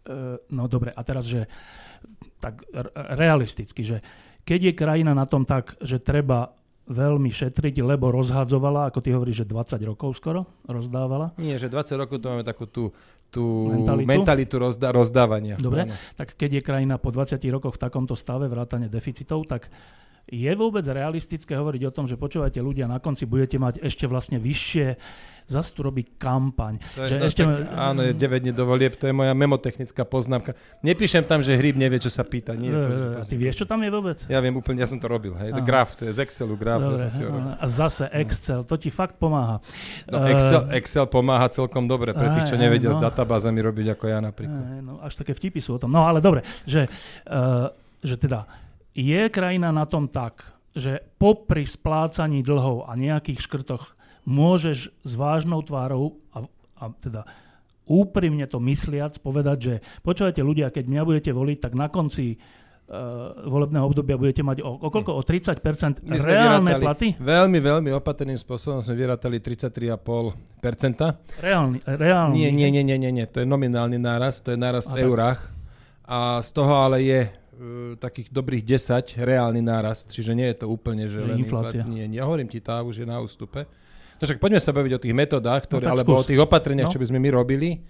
E, 0.02 0.42
no 0.50 0.66
dobre, 0.66 0.90
a 0.90 1.00
teraz, 1.06 1.30
že 1.30 1.46
tak 2.42 2.66
realisticky, 3.14 3.86
že 3.86 4.02
keď 4.42 4.60
je 4.70 4.78
krajina 4.78 5.14
na 5.14 5.30
tom 5.30 5.46
tak, 5.46 5.78
že 5.78 6.02
treba 6.02 6.50
veľmi 6.86 7.28
šetriť, 7.28 7.82
lebo 7.82 8.08
rozhadzovala, 8.08 8.86
ako 8.86 8.98
ty 9.02 9.10
hovoríš, 9.10 9.42
že 9.42 9.46
20 9.46 9.82
rokov 9.84 10.14
skoro 10.14 10.46
rozdávala. 10.64 11.34
Nie, 11.36 11.58
že 11.58 11.66
20 11.66 11.98
rokov 11.98 12.16
to 12.18 12.30
máme 12.30 12.46
takú 12.46 12.64
tú, 12.64 12.94
tú 13.26 13.42
mentalitu, 13.68 14.06
mentalitu 14.06 14.54
rozda- 14.56 14.94
rozdávania. 14.94 15.58
Dobre, 15.58 15.86
Áno. 15.86 15.94
tak 16.14 16.32
keď 16.32 16.50
je 16.52 16.62
krajina 16.62 16.94
po 16.96 17.10
20 17.10 17.42
rokoch 17.50 17.74
v 17.74 17.82
takomto 17.82 18.14
stave 18.14 18.46
vrátane 18.46 18.86
deficitov, 18.86 19.44
tak 19.44 19.66
je 20.26 20.52
vôbec 20.58 20.82
realistické 20.82 21.54
hovoriť 21.54 21.82
o 21.86 21.94
tom, 21.94 22.10
že 22.10 22.18
počúvate 22.18 22.58
ľudia, 22.58 22.90
na 22.90 22.98
konci 22.98 23.30
budete 23.30 23.62
mať 23.62 23.78
ešte 23.78 24.10
vlastne 24.10 24.42
vyššie 24.42 24.98
zase 25.46 25.70
tu 25.72 25.80
robí 25.86 26.02
kampaň. 26.18 26.82
To 26.98 27.06
že 27.06 27.22
ešte... 27.22 27.46
tak, 27.46 27.70
áno, 27.70 28.02
je 28.02 28.12
9 28.18 28.42
dní 28.42 28.52
do 28.52 28.66
volieb, 28.66 28.98
to 28.98 29.06
je 29.06 29.14
moja 29.14 29.30
memotechnická 29.30 30.02
poznámka. 30.02 30.58
Nepíšem 30.82 31.22
tam, 31.22 31.40
že 31.40 31.54
hryb 31.54 31.78
nevie, 31.78 32.02
čo 32.02 32.10
sa 32.10 32.26
pýta. 32.26 32.58
Nie, 32.58 32.74
to, 32.74 32.90
to, 32.90 33.02
a 33.14 33.22
ty 33.22 33.38
vieš, 33.38 33.62
čo 33.62 33.66
tam 33.66 33.78
je 33.86 33.90
vôbec? 33.94 34.18
Ja 34.26 34.42
viem 34.42 34.58
úplne, 34.58 34.82
ja 34.82 34.90
som 34.90 34.98
to 34.98 35.06
robil. 35.06 35.38
Hej. 35.38 35.54
To 35.54 35.62
graf, 35.62 35.94
to 35.94 36.02
je 36.10 36.12
z 36.18 36.26
Excelu 36.26 36.58
graf. 36.58 36.82
Dobre, 36.82 36.98
ja 36.98 37.10
si 37.10 37.22
a 37.22 37.66
zase 37.70 38.10
Excel, 38.10 38.66
to 38.66 38.74
ti 38.74 38.90
fakt 38.90 39.22
pomáha. 39.22 39.62
No, 40.10 40.26
Excel, 40.26 40.66
Excel 40.74 41.06
pomáha 41.06 41.46
celkom 41.46 41.86
dobre 41.86 42.10
pre 42.10 42.26
tých, 42.34 42.50
čo 42.50 42.56
nevedia 42.58 42.90
no. 42.90 42.98
s 42.98 43.00
databázami 43.00 43.62
robiť 43.62 43.86
ako 43.94 44.04
ja 44.10 44.18
napríklad. 44.18 44.82
no, 44.82 44.98
až 44.98 45.14
také 45.14 45.30
vtipy 45.30 45.62
sú 45.62 45.78
o 45.78 45.80
tom. 45.80 45.94
No 45.94 46.10
ale 46.10 46.18
dobre, 46.18 46.42
že, 46.66 46.90
uh, 47.30 47.70
že 48.02 48.18
teda 48.18 48.65
je 48.96 49.28
krajina 49.28 49.68
na 49.68 49.84
tom 49.84 50.08
tak, 50.08 50.56
že 50.72 51.04
popri 51.20 51.68
splácaní 51.68 52.40
dlhov 52.40 52.88
a 52.88 52.96
nejakých 52.96 53.44
škrtoch 53.44 53.92
môžeš 54.24 54.90
s 54.90 55.12
vážnou 55.14 55.60
tvárou 55.60 56.16
a, 56.32 56.48
a 56.80 56.84
teda 56.96 57.28
úprimne 57.86 58.48
to 58.50 58.58
mysliac 58.58 59.14
povedať, 59.22 59.58
že 59.60 59.74
počúvajte 60.02 60.42
ľudia, 60.42 60.74
keď 60.74 60.84
mňa 60.90 61.02
budete 61.06 61.30
voliť, 61.30 61.58
tak 61.62 61.78
na 61.78 61.86
konci 61.86 62.34
uh, 62.34 63.46
volebného 63.46 63.86
obdobia 63.86 64.18
budete 64.18 64.42
mať 64.42 64.66
o, 64.66 64.74
o 64.82 64.88
koľko? 64.90 65.14
O 65.14 65.22
30% 65.22 66.02
reálne 66.02 66.74
platy? 66.82 67.14
Veľmi, 67.14 67.62
veľmi 67.62 67.94
opatrným 67.94 68.34
spôsobom 68.34 68.82
sme 68.82 68.98
vyrátali 68.98 69.38
33,5%. 69.38 70.02
Reálny, 71.38 71.78
reálny. 71.86 72.34
Nie, 72.34 72.50
nie, 72.50 72.68
nie, 72.74 72.82
nie, 72.82 72.98
nie, 72.98 73.12
nie, 73.22 73.26
to 73.30 73.38
je 73.40 73.46
nominálny 73.46 74.02
nárast, 74.02 74.42
to 74.42 74.50
je 74.50 74.58
nárast 74.58 74.90
v 74.90 75.06
eurách. 75.06 75.54
A 76.06 76.42
z 76.42 76.50
toho 76.54 76.74
ale 76.74 77.02
je 77.06 77.30
uh, 77.56 77.96
takých 77.96 78.28
dobrých 78.28 78.62
10 78.62 79.16
reálny 79.16 79.64
nárast, 79.64 80.12
čiže 80.12 80.36
nie 80.36 80.46
je 80.52 80.62
to 80.62 80.66
úplne, 80.68 81.08
že, 81.08 81.18
že 81.18 81.26
len 81.26 81.40
inflácia. 81.40 81.82
Nie, 81.88 82.04
nie, 82.04 82.20
hovorím 82.20 82.46
ti, 82.46 82.60
tá 82.60 82.84
už 82.84 83.02
je 83.02 83.06
na 83.08 83.18
ústupe. 83.18 83.64
No 84.16 84.22
však 84.24 84.40
poďme 84.40 84.60
sa 84.60 84.72
baviť 84.72 84.92
o 84.96 85.02
tých 85.02 85.14
metodách, 85.16 85.68
ktoré, 85.68 85.88
no, 85.88 85.96
alebo 85.96 86.16
skús. 86.16 86.24
o 86.24 86.28
tých 86.32 86.40
opatreniach, 86.40 86.88
no. 86.88 86.92
čo 86.92 87.00
by 87.00 87.08
sme 87.08 87.20
my 87.20 87.30
robili. 87.32 87.84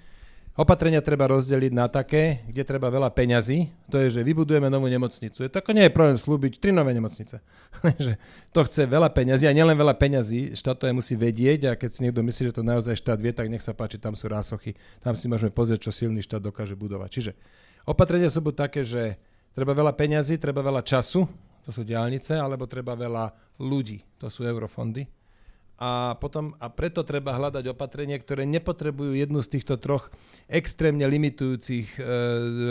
Opatrenia 0.56 1.04
treba 1.04 1.28
rozdeliť 1.28 1.68
na 1.68 1.84
také, 1.84 2.40
kde 2.48 2.64
treba 2.64 2.88
veľa 2.88 3.12
peňazí. 3.12 3.68
To 3.92 4.00
je, 4.00 4.08
že 4.08 4.24
vybudujeme 4.24 4.72
novú 4.72 4.88
nemocnicu. 4.88 5.44
Je 5.44 5.52
to 5.52 5.60
ako 5.60 5.76
nie 5.76 5.84
je 5.84 5.92
problém 5.92 6.16
slúbiť 6.16 6.56
tri 6.56 6.72
nové 6.72 6.96
nemocnice. 6.96 7.44
že 8.00 8.16
to 8.56 8.64
chce 8.64 8.88
veľa 8.88 9.12
peňazí 9.12 9.44
a 9.44 9.52
nielen 9.52 9.76
veľa 9.76 9.92
peňazí. 10.00 10.56
Štát 10.56 10.80
to 10.80 10.88
aj 10.88 10.96
musí 10.96 11.12
vedieť 11.12 11.60
a 11.68 11.72
keď 11.76 11.90
si 11.92 12.00
niekto 12.08 12.24
myslí, 12.24 12.42
že 12.48 12.56
to 12.56 12.64
naozaj 12.64 12.96
štát 12.96 13.20
vie, 13.20 13.36
tak 13.36 13.52
nech 13.52 13.60
sa 13.60 13.76
páči, 13.76 14.00
tam 14.00 14.16
sú 14.16 14.32
rásochy. 14.32 14.72
Tam 15.04 15.12
si 15.12 15.28
môžeme 15.28 15.52
pozrieť, 15.52 15.92
čo 15.92 15.92
silný 15.92 16.24
štát 16.24 16.40
dokáže 16.40 16.72
budovať. 16.72 17.08
Čiže 17.12 17.30
opatrenia 17.84 18.32
sú 18.32 18.40
buď 18.40 18.54
také, 18.56 18.80
že 18.80 19.20
treba 19.56 19.72
veľa 19.72 19.96
peňazí, 19.96 20.36
treba 20.36 20.60
veľa 20.60 20.84
času, 20.84 21.24
to 21.64 21.70
sú 21.72 21.80
diálnice, 21.80 22.36
alebo 22.36 22.68
treba 22.68 22.92
veľa 22.92 23.56
ľudí, 23.64 24.04
to 24.20 24.28
sú 24.28 24.44
eurofondy 24.44 25.08
a, 25.76 26.16
potom, 26.16 26.56
a 26.56 26.72
preto 26.72 27.04
treba 27.04 27.36
hľadať 27.36 27.68
opatrenia, 27.68 28.16
ktoré 28.16 28.48
nepotrebujú 28.48 29.12
jednu 29.12 29.44
z 29.44 29.60
týchto 29.60 29.76
troch 29.76 30.08
extrémne 30.48 31.04
limitujúcich 31.04 31.88
e, 31.96 32.02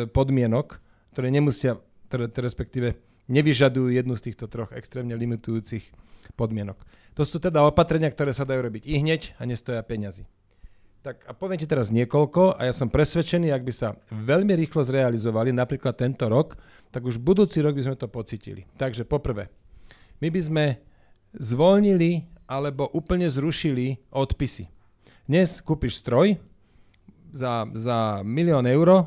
podmienok, 0.09 0.81
ktoré 1.13 1.29
nemusia, 1.29 1.77
ktoré, 2.09 2.33
respektíve 2.33 2.97
nevyžadujú 3.29 3.93
jednu 3.93 4.17
z 4.17 4.31
týchto 4.31 4.49
troch 4.49 4.73
extrémne 4.73 5.13
limitujúcich 5.13 5.85
podmienok. 6.33 6.81
To 7.13 7.21
sú 7.21 7.37
teda 7.37 7.61
opatrenia, 7.61 8.09
ktoré 8.09 8.33
sa 8.33 8.43
dajú 8.43 8.65
robiť 8.65 8.89
i 8.89 9.05
hneď 9.05 9.37
a 9.37 9.45
nestoja 9.45 9.85
peňazí. 9.85 10.25
Tak 11.05 11.21
a 11.29 11.37
poviem 11.37 11.61
ti 11.61 11.69
teraz 11.69 11.93
niekoľko 11.93 12.57
a 12.57 12.65
ja 12.65 12.73
som 12.73 12.89
presvedčený, 12.89 13.53
ak 13.53 13.61
by 13.61 13.69
sa 13.69 13.93
veľmi 14.09 14.57
rýchlo 14.57 14.81
zrealizovali, 14.81 15.53
napríklad 15.53 15.93
tento 15.93 16.25
rok, 16.25 16.57
tak 16.89 17.05
už 17.05 17.21
budúci 17.21 17.61
rok 17.61 17.77
by 17.77 17.85
sme 17.85 17.93
to 17.93 18.09
pocitili. 18.09 18.65
Takže 18.73 19.05
poprvé, 19.05 19.53
my 20.17 20.33
by 20.33 20.41
sme 20.41 20.65
zvolnili 21.37 22.25
alebo 22.49 22.89
úplne 22.89 23.29
zrušili 23.29 24.01
odpisy. 24.09 24.65
Dnes 25.29 25.61
kúpiš 25.61 26.01
stroj 26.01 26.41
za, 27.29 27.69
za 27.77 28.25
milión 28.25 28.65
eur 28.65 29.05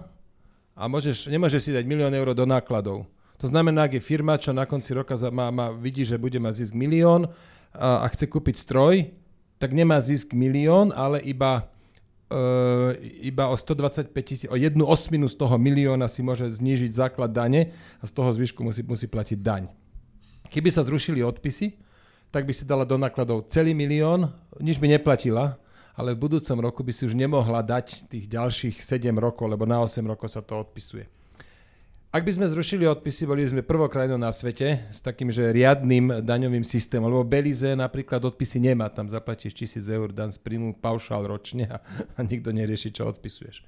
a 0.79 0.83
môžeš, 0.87 1.27
nemôžeš 1.27 1.67
si 1.67 1.75
dať 1.75 1.83
milión 1.83 2.15
eur 2.15 2.31
do 2.31 2.47
nákladov. 2.47 3.11
To 3.43 3.47
znamená, 3.51 3.91
ak 3.91 3.99
je 3.99 4.07
firma, 4.07 4.39
čo 4.39 4.55
na 4.55 4.71
konci 4.71 4.95
roka 4.95 5.19
má, 5.35 5.51
má, 5.51 5.75
vidí, 5.75 6.07
že 6.07 6.15
bude 6.15 6.39
mať 6.39 6.63
zisk 6.63 6.79
milión 6.79 7.27
a, 7.75 8.03
a 8.03 8.11
chce 8.15 8.31
kúpiť 8.31 8.55
stroj, 8.55 9.11
tak 9.59 9.75
nemá 9.75 9.99
zisk 9.99 10.31
milión, 10.31 10.95
ale 10.95 11.19
iba, 11.27 11.67
iba 13.25 13.49
o 13.49 13.57
125 13.57 14.13
tisíc, 14.21 14.49
o 14.53 14.57
jednu 14.57 14.85
osminu 14.85 15.29
z 15.29 15.37
toho 15.37 15.57
milióna 15.57 16.05
si 16.13 16.21
môže 16.21 16.45
znížiť 16.45 16.93
základ 16.93 17.33
dane 17.33 17.73
a 18.01 18.05
z 18.05 18.13
toho 18.13 18.29
zvyšku 18.37 18.61
musí, 18.61 18.85
musí 18.85 19.09
platiť 19.09 19.39
daň. 19.41 19.73
Keby 20.53 20.69
sa 20.69 20.85
zrušili 20.85 21.25
odpisy, 21.25 21.81
tak 22.29 22.45
by 22.45 22.53
si 22.53 22.69
dala 22.69 22.85
do 22.85 23.01
nákladov 23.01 23.49
celý 23.49 23.73
milión, 23.73 24.29
nič 24.61 24.77
by 24.77 25.01
neplatila, 25.01 25.57
ale 25.97 26.13
v 26.15 26.29
budúcom 26.29 26.59
roku 26.61 26.85
by 26.85 26.93
si 26.93 27.09
už 27.09 27.17
nemohla 27.17 27.65
dať 27.65 28.07
tých 28.13 28.29
ďalších 28.29 28.77
7 28.79 29.09
rokov, 29.17 29.49
lebo 29.49 29.65
na 29.65 29.81
8 29.81 30.05
rokov 30.05 30.31
sa 30.31 30.45
to 30.45 30.61
odpisuje. 30.61 31.18
Ak 32.09 32.25
by 32.25 32.33
sme 32.33 32.49
zrušili 32.49 32.89
odpisy, 32.89 33.29
boli 33.29 33.45
sme 33.45 33.61
prvou 33.61 33.85
krajinou 33.85 34.17
na 34.17 34.33
svete 34.33 34.81
s 34.89 35.05
takým, 35.05 35.29
že 35.29 35.53
riadnym 35.53 36.25
daňovým 36.25 36.65
systémom, 36.65 37.13
lebo 37.13 37.21
Belize 37.21 37.77
napríklad 37.77 38.25
odpisy 38.25 38.65
nemá, 38.65 38.89
tam 38.89 39.13
zaplatíš 39.13 39.53
1000 39.77 39.85
eur 39.93 40.09
dan 40.17 40.33
z 40.33 40.41
príjmu 40.41 40.81
paušál 40.81 41.29
ročne 41.29 41.69
a, 41.69 41.85
a 42.17 42.25
nikto 42.25 42.49
nerieši, 42.49 42.97
čo 42.97 43.13
odpisuješ. 43.13 43.61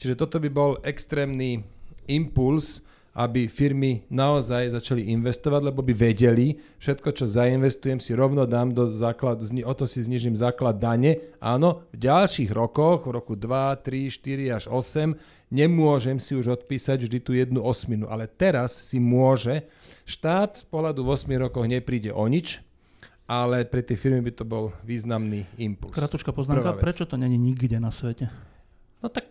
Čiže 0.00 0.16
toto 0.16 0.40
by 0.40 0.48
bol 0.48 0.80
extrémny 0.80 1.60
impuls, 2.08 2.80
aby 3.14 3.46
firmy 3.46 4.02
naozaj 4.10 4.74
začali 4.74 5.06
investovať, 5.14 5.70
lebo 5.70 5.86
by 5.86 5.94
vedeli, 5.94 6.58
všetko, 6.82 7.14
čo 7.14 7.30
zainvestujem, 7.30 8.02
si 8.02 8.10
rovno 8.10 8.42
dám 8.42 8.74
do 8.74 8.90
základu, 8.90 9.46
o 9.46 9.74
to 9.78 9.86
si 9.86 10.02
znižím 10.02 10.34
základ 10.34 10.74
dane. 10.74 11.22
Áno, 11.38 11.86
v 11.94 12.10
ďalších 12.10 12.50
rokoch, 12.50 13.06
v 13.06 13.14
roku 13.14 13.38
2, 13.38 13.78
3, 13.86 14.10
4 14.10 14.58
až 14.58 14.64
8, 14.66 15.14
nemôžem 15.46 16.18
si 16.18 16.34
už 16.34 16.58
odpísať 16.58 17.06
vždy 17.06 17.18
tú 17.22 17.38
jednu 17.38 17.62
osminu, 17.62 18.10
ale 18.10 18.26
teraz 18.26 18.74
si 18.74 18.98
môže. 18.98 19.62
Štát 20.02 20.58
z 20.58 20.66
pohľadu 20.66 21.06
v 21.06 21.14
8 21.14 21.30
rokoch 21.38 21.70
nepríde 21.70 22.10
o 22.10 22.26
nič, 22.26 22.66
ale 23.30 23.62
pre 23.62 23.86
tie 23.86 23.94
firmy 23.94 24.26
by 24.26 24.32
to 24.34 24.42
bol 24.42 24.74
významný 24.82 25.46
impuls. 25.62 25.94
Kratučka 25.94 26.34
poznámka, 26.34 26.74
prečo 26.82 27.06
to 27.06 27.14
není 27.14 27.38
nikde 27.38 27.78
na 27.78 27.94
svete? 27.94 28.26
No 28.98 29.06
tak, 29.06 29.30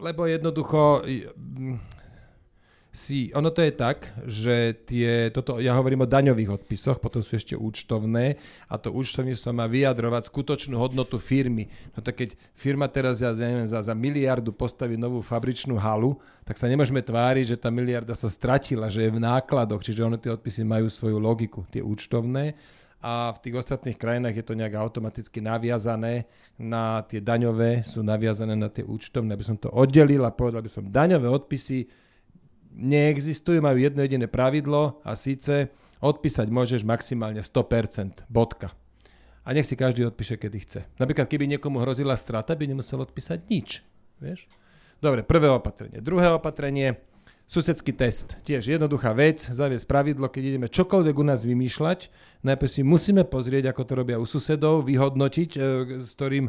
lebo 0.00 0.24
jednoducho 0.24 1.04
si, 2.90 3.30
ono 3.38 3.54
to 3.54 3.62
je 3.62 3.70
tak, 3.70 4.10
že 4.26 4.74
tie, 4.82 5.30
toto, 5.30 5.62
ja 5.62 5.78
hovorím 5.78 6.02
o 6.02 6.10
daňových 6.10 6.58
odpisoch, 6.58 6.98
potom 6.98 7.22
sú 7.22 7.38
ešte 7.38 7.54
účtovné 7.54 8.34
a 8.66 8.74
to 8.82 8.90
účtovníctvo 8.90 9.50
má 9.54 9.70
vyjadrovať 9.70 10.26
skutočnú 10.26 10.74
hodnotu 10.74 11.22
firmy. 11.22 11.70
No 11.94 12.02
tak 12.02 12.18
keď 12.18 12.30
firma 12.58 12.90
teraz 12.90 13.22
ja, 13.22 13.30
neviem, 13.30 13.70
za, 13.70 13.78
za 13.78 13.94
miliardu 13.94 14.50
postaví 14.50 14.98
novú 14.98 15.22
fabričnú 15.22 15.78
halu, 15.78 16.18
tak 16.42 16.58
sa 16.58 16.66
nemôžeme 16.66 16.98
tváriť, 16.98 17.54
že 17.54 17.60
tá 17.62 17.70
miliarda 17.70 18.18
sa 18.18 18.26
stratila, 18.26 18.90
že 18.90 19.06
je 19.06 19.14
v 19.14 19.22
nákladoch, 19.22 19.86
čiže 19.86 20.02
ono 20.02 20.18
tie 20.18 20.34
odpisy 20.34 20.66
majú 20.66 20.90
svoju 20.90 21.22
logiku, 21.22 21.62
tie 21.70 21.86
účtovné 21.86 22.58
a 23.00 23.32
v 23.32 23.38
tých 23.40 23.64
ostatných 23.64 23.96
krajinách 23.96 24.36
je 24.36 24.44
to 24.44 24.52
nejak 24.52 24.76
automaticky 24.76 25.40
naviazané 25.40 26.28
na 26.60 27.00
tie 27.08 27.24
daňové, 27.24 27.80
sú 27.80 28.04
naviazané 28.04 28.52
na 28.52 28.68
tie 28.68 28.84
účtovné. 28.84 29.32
Aby 29.32 29.46
som 29.48 29.56
to 29.56 29.72
oddelil 29.72 30.20
a 30.28 30.34
povedal 30.34 30.60
by 30.60 30.68
som, 30.68 30.84
daňové 30.84 31.24
odpisy 31.32 31.88
neexistujú, 32.74 33.58
majú 33.60 33.78
jedno 33.78 34.02
jediné 34.06 34.26
pravidlo 34.30 35.02
a 35.02 35.14
síce 35.18 35.70
odpísať 36.00 36.48
môžeš 36.48 36.80
maximálne 36.86 37.44
100%, 37.44 38.26
bodka. 38.30 38.72
A 39.44 39.56
nech 39.56 39.66
si 39.66 39.76
každý 39.76 40.04
odpíše, 40.06 40.36
kedy 40.36 40.58
chce. 40.62 40.80
Napríklad, 41.00 41.26
keby 41.26 41.48
niekomu 41.56 41.80
hrozila 41.80 42.14
strata, 42.14 42.52
by 42.54 42.70
nemusel 42.70 43.00
odpísať 43.00 43.38
nič. 43.48 43.80
Vieš? 44.20 44.46
Dobre, 45.00 45.24
prvé 45.24 45.48
opatrenie. 45.48 46.04
Druhé 46.04 46.28
opatrenie, 46.28 47.00
susedský 47.50 47.90
test. 47.96 48.38
Tiež 48.46 48.68
jednoduchá 48.68 49.10
vec, 49.10 49.42
zaviesť 49.42 49.88
pravidlo, 49.88 50.30
keď 50.30 50.54
ideme 50.54 50.68
čokoľvek 50.70 51.14
u 51.18 51.24
nás 51.26 51.42
vymýšľať, 51.42 52.06
najprv 52.46 52.70
si 52.70 52.86
musíme 52.86 53.26
pozrieť, 53.26 53.74
ako 53.74 53.82
to 53.82 53.92
robia 53.98 54.22
u 54.22 54.26
susedov, 54.28 54.86
vyhodnotiť, 54.86 55.50
e, 55.56 55.60
s 56.04 56.14
ktorým 56.14 56.46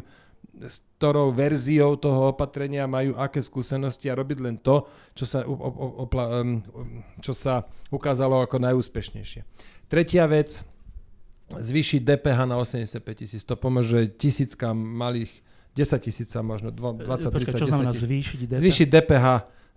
s 0.62 0.84
ktorou 0.98 1.34
verziou 1.34 1.98
toho 1.98 2.30
opatrenia 2.30 2.86
majú 2.86 3.18
aké 3.18 3.42
skúsenosti 3.42 4.06
a 4.06 4.14
robiť 4.14 4.38
len 4.38 4.56
to, 4.60 4.86
čo 5.16 5.24
sa, 5.26 5.42
opla, 5.48 6.44
čo 7.18 7.34
sa 7.34 7.66
ukázalo 7.90 8.44
ako 8.44 8.62
najúspešnejšie. 8.62 9.42
Tretia 9.90 10.24
vec, 10.30 10.62
zvýšiť 11.52 12.00
DPH 12.06 12.38
na 12.48 12.56
85 12.56 13.02
tisíc. 13.18 13.42
To 13.44 13.58
pomôže 13.58 14.08
tisíckam 14.16 14.76
malých, 14.78 15.32
10 15.74 15.98
tisíca 15.98 16.38
možno, 16.44 16.70
20, 16.70 17.02
30, 17.02 17.58
čo 17.58 17.66
10 17.66 17.90
tisíc. 17.90 18.02
zvýšiť 18.04 18.38
DPH? 18.46 18.60
Zvýšiť 18.60 18.88
DPH, 18.88 19.26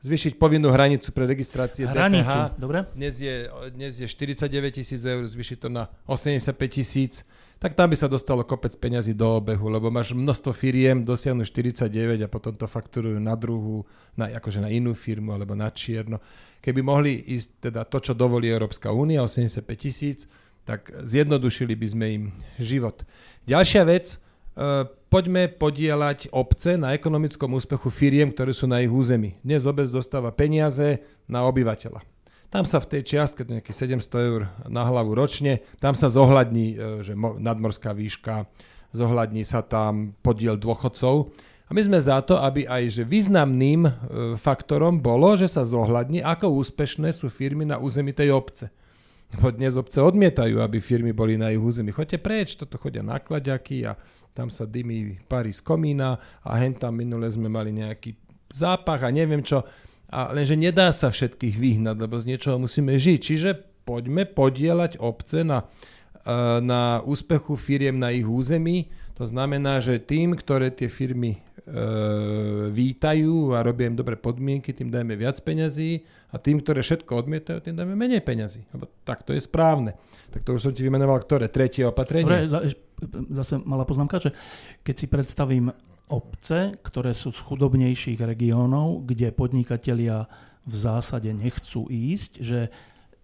zvýšiť 0.06 0.34
povinnú 0.38 0.70
hranicu 0.70 1.10
pre 1.16 1.26
registrácie 1.26 1.88
hranicu, 1.88 2.30
DPH. 2.30 2.62
Dobre. 2.62 2.80
Dnes 2.94 3.16
je, 3.18 3.36
dnes 3.74 3.94
je 3.96 4.06
49 4.08 4.76
tisíc 4.76 5.02
eur, 5.02 5.24
zvýšiť 5.26 5.58
to 5.66 5.70
na 5.72 5.90
85 6.06 6.52
tisíc 6.70 7.26
tak 7.60 7.74
tam 7.74 7.88
by 7.88 7.96
sa 7.96 8.12
dostalo 8.12 8.44
kopec 8.44 8.76
peňazí 8.76 9.16
do 9.16 9.40
obehu, 9.40 9.72
lebo 9.72 9.88
máš 9.88 10.12
množstvo 10.12 10.52
firiem, 10.52 11.02
dosiahnu 11.02 11.48
49 11.48 11.88
a 12.22 12.28
potom 12.28 12.52
to 12.52 12.68
fakturujú 12.68 13.16
na 13.18 13.34
druhú, 13.40 13.88
na, 14.20 14.28
akože 14.28 14.60
na 14.60 14.68
inú 14.68 14.92
firmu 14.92 15.32
alebo 15.32 15.56
na 15.56 15.72
čierno. 15.72 16.20
Keby 16.60 16.82
mohli 16.84 17.16
ísť 17.16 17.72
teda 17.72 17.88
to, 17.88 18.04
čo 18.04 18.14
dovolí 18.14 18.52
Európska 18.52 18.92
únia, 18.92 19.24
85 19.24 19.66
tisíc, 19.80 20.28
tak 20.66 20.90
zjednodušili 20.92 21.78
by 21.78 21.88
sme 21.88 22.06
im 22.12 22.24
život. 22.58 23.06
Ďalšia 23.46 23.84
vec, 23.86 24.06
e, 24.14 24.18
poďme 25.14 25.48
podielať 25.48 26.34
obce 26.34 26.76
na 26.76 26.92
ekonomickom 26.98 27.54
úspechu 27.54 27.88
firiem, 27.94 28.34
ktoré 28.34 28.52
sú 28.52 28.66
na 28.66 28.82
ich 28.82 28.90
území. 28.90 29.38
Dnes 29.46 29.64
obec 29.64 29.88
dostáva 29.94 30.34
peniaze 30.34 31.06
na 31.30 31.46
obyvateľa. 31.46 32.15
Tam 32.54 32.64
sa 32.64 32.80
v 32.80 32.90
tej 32.98 33.02
čiastke, 33.16 33.44
to 33.44 33.58
nejakých 33.58 34.00
700 34.00 34.30
eur 34.30 34.42
na 34.70 34.86
hlavu 34.86 35.18
ročne, 35.18 35.66
tam 35.82 35.98
sa 35.98 36.08
zohľadní 36.08 36.68
e, 36.74 37.04
že 37.04 37.14
nadmorská 37.18 37.92
výška, 37.92 38.48
zohľadní 38.96 39.44
sa 39.44 39.66
tam 39.66 40.16
podiel 40.24 40.56
dôchodcov. 40.56 41.34
A 41.66 41.74
my 41.74 41.82
sme 41.82 41.98
za 41.98 42.22
to, 42.22 42.38
aby 42.38 42.70
aj 42.70 43.02
že 43.02 43.04
významným 43.04 43.82
e, 43.90 43.92
faktorom 44.38 45.02
bolo, 45.02 45.34
že 45.34 45.50
sa 45.50 45.66
zohľadní, 45.66 46.22
ako 46.22 46.62
úspešné 46.62 47.10
sú 47.10 47.28
firmy 47.28 47.66
na 47.66 47.82
území 47.82 48.14
tej 48.14 48.32
obce. 48.38 48.70
Lebo 49.34 49.50
dnes 49.50 49.74
obce 49.74 49.98
odmietajú, 49.98 50.62
aby 50.62 50.78
firmy 50.78 51.10
boli 51.10 51.36
na 51.36 51.50
ich 51.50 51.60
území. 51.60 51.90
Choďte 51.90 52.22
preč, 52.22 52.54
toto 52.54 52.78
chodia 52.78 53.02
nakladiaky 53.02 53.90
a 53.90 53.98
tam 54.38 54.54
sa 54.54 54.70
dymí 54.70 55.18
pary 55.26 55.50
z 55.50 55.66
komína 55.66 56.22
a 56.46 56.52
hen 56.62 56.78
tam 56.78 57.00
minule 57.00 57.26
sme 57.32 57.50
mali 57.50 57.74
nejaký 57.74 58.14
zápach 58.52 59.02
a 59.02 59.10
neviem 59.10 59.42
čo. 59.42 59.66
A 60.16 60.32
lenže 60.32 60.56
nedá 60.56 60.96
sa 60.96 61.12
všetkých 61.12 61.60
vyhnať, 61.60 61.96
lebo 62.00 62.16
z 62.16 62.32
niečoho 62.32 62.56
musíme 62.56 62.96
žiť. 62.96 63.20
Čiže 63.20 63.50
poďme 63.84 64.24
podielať 64.24 64.96
obce 65.04 65.44
na, 65.44 65.68
e, 66.24 66.34
na 66.64 67.04
úspechu 67.04 67.60
firiem 67.60 68.00
na 68.00 68.16
ich 68.16 68.24
území. 68.24 68.88
To 69.20 69.28
znamená, 69.28 69.84
že 69.84 70.00
tým, 70.00 70.40
ktoré 70.40 70.72
tie 70.72 70.88
firmy 70.88 71.36
e, 71.36 71.40
vítajú 72.72 73.52
a 73.56 73.64
robia 73.64 73.92
im 73.92 74.00
dobré 74.00 74.16
podmienky, 74.16 74.72
tým 74.72 74.88
dajme 74.88 75.20
viac 75.20 75.36
peňazí 75.44 76.08
a 76.32 76.40
tým, 76.40 76.64
ktoré 76.64 76.80
všetko 76.80 77.12
odmietajú, 77.12 77.60
tým 77.60 77.76
dajme 77.76 77.96
menej 78.00 78.24
peňazí. 78.24 78.64
Lebo 78.72 78.88
tak 79.04 79.28
to 79.28 79.36
je 79.36 79.44
správne. 79.44 80.00
Tak 80.32 80.48
to 80.48 80.56
už 80.56 80.72
som 80.72 80.72
ti 80.72 80.84
vymenoval, 80.84 81.20
ktoré? 81.28 81.52
Tretie 81.52 81.84
opatrenie? 81.84 82.48
Dobre, 82.48 82.72
zase 83.36 83.60
malá 83.68 83.84
poznámka, 83.84 84.24
že 84.24 84.32
keď 84.84 84.96
si 84.96 85.06
predstavím 85.12 85.76
obce, 86.10 86.78
ktoré 86.86 87.18
sú 87.18 87.34
z 87.34 87.40
chudobnejších 87.42 88.22
regiónov, 88.22 89.06
kde 89.10 89.34
podnikatelia 89.34 90.30
v 90.66 90.76
zásade 90.76 91.30
nechcú 91.34 91.86
ísť, 91.90 92.32
že 92.42 92.60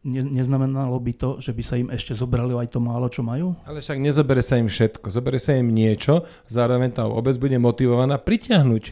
ne, 0.05 0.21
neznamenalo 0.21 0.97
by 0.97 1.13
to, 1.13 1.29
že 1.41 1.53
by 1.53 1.63
sa 1.65 1.75
im 1.77 1.89
ešte 1.93 2.13
zobrali 2.13 2.53
aj 2.57 2.73
to 2.73 2.79
málo, 2.81 3.09
čo 3.09 3.21
majú? 3.21 3.53
Ale 3.65 3.81
však 3.81 3.97
nezobere 4.01 4.41
sa 4.41 4.57
im 4.57 4.69
všetko. 4.69 5.09
Zobere 5.09 5.37
sa 5.41 5.57
im 5.57 5.69
niečo, 5.69 6.25
zároveň 6.49 6.93
tá 6.93 7.05
obec 7.05 7.37
bude 7.37 7.57
motivovaná 7.57 8.17
pritiahnuť, 8.17 8.83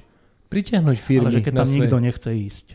pritiahnuť 0.50 0.98
firmy. 0.98 1.30
Ale 1.30 1.38
že 1.42 1.46
keď 1.46 1.54
tam 1.54 1.70
svoje... 1.70 1.80
nikto 1.86 1.98
nechce 2.02 2.30
ísť. 2.30 2.68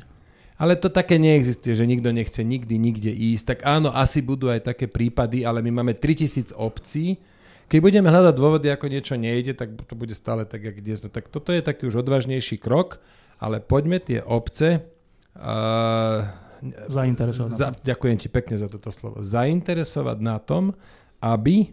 Ale 0.55 0.79
to 0.79 0.87
také 0.87 1.19
neexistuje, 1.19 1.75
že 1.75 1.83
nikto 1.83 2.15
nechce 2.15 2.39
nikdy 2.47 2.79
nikde 2.79 3.11
ísť. 3.11 3.45
Tak 3.45 3.59
áno, 3.67 3.91
asi 3.91 4.23
budú 4.23 4.47
aj 4.55 4.71
také 4.71 4.87
prípady, 4.87 5.43
ale 5.43 5.59
my 5.59 5.83
máme 5.83 5.99
3000 5.99 6.55
obcí, 6.55 7.19
keď 7.69 7.79
budeme 7.81 8.09
hľadať 8.13 8.35
dôvody, 8.37 8.69
ako 8.69 8.87
niečo 8.93 9.15
nejde, 9.17 9.57
tak 9.57 9.73
to 9.75 9.95
bude 9.97 10.13
stále 10.13 10.45
tak, 10.45 10.65
jak 10.65 10.79
dnes. 10.81 11.01
No, 11.01 11.09
tak 11.09 11.33
toto 11.33 11.51
je 11.51 11.65
taký 11.65 11.89
už 11.89 12.05
odvážnejší 12.05 12.61
krok, 12.61 13.01
ale 13.41 13.59
poďme 13.61 13.99
tie 13.99 14.21
obce 14.21 14.85
uh, 15.37 16.21
zainteresovať. 16.89 17.51
Za, 17.51 17.69
ďakujem 17.73 18.17
ti 18.21 18.29
pekne 18.33 18.57
za 18.57 18.69
toto 18.69 18.89
slovo. 18.93 19.21
Zainteresovať 19.21 20.19
na 20.21 20.37
tom, 20.41 20.73
aby 21.21 21.73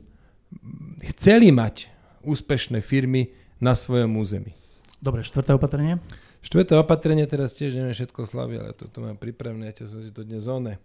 chceli 1.16 1.52
mať 1.52 1.88
úspešné 2.24 2.84
firmy 2.84 3.32
na 3.62 3.78
svojom 3.78 4.20
území. 4.20 4.54
Dobre, 5.02 5.26
štvrté 5.26 5.58
opatrenie? 5.58 5.98
Štvrté 6.42 6.74
opatrenie, 6.78 7.26
teraz 7.30 7.54
tiež 7.54 7.78
neviem 7.78 7.94
všetko 7.94 8.26
slavy, 8.26 8.58
ale 8.58 8.72
toto 8.74 9.02
mám 9.02 9.18
pripravené, 9.18 9.74
ja 9.74 9.86
som 9.86 10.02
si 10.02 10.10
to 10.10 10.26
dnes 10.26 10.46
zóne. 10.46 10.82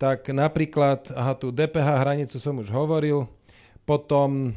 Tak 0.00 0.32
napríklad, 0.32 1.12
aha, 1.12 1.36
tú 1.36 1.52
DPH 1.52 1.88
hranicu 2.00 2.40
som 2.40 2.56
už 2.62 2.72
hovoril, 2.72 3.28
potom 3.84 4.56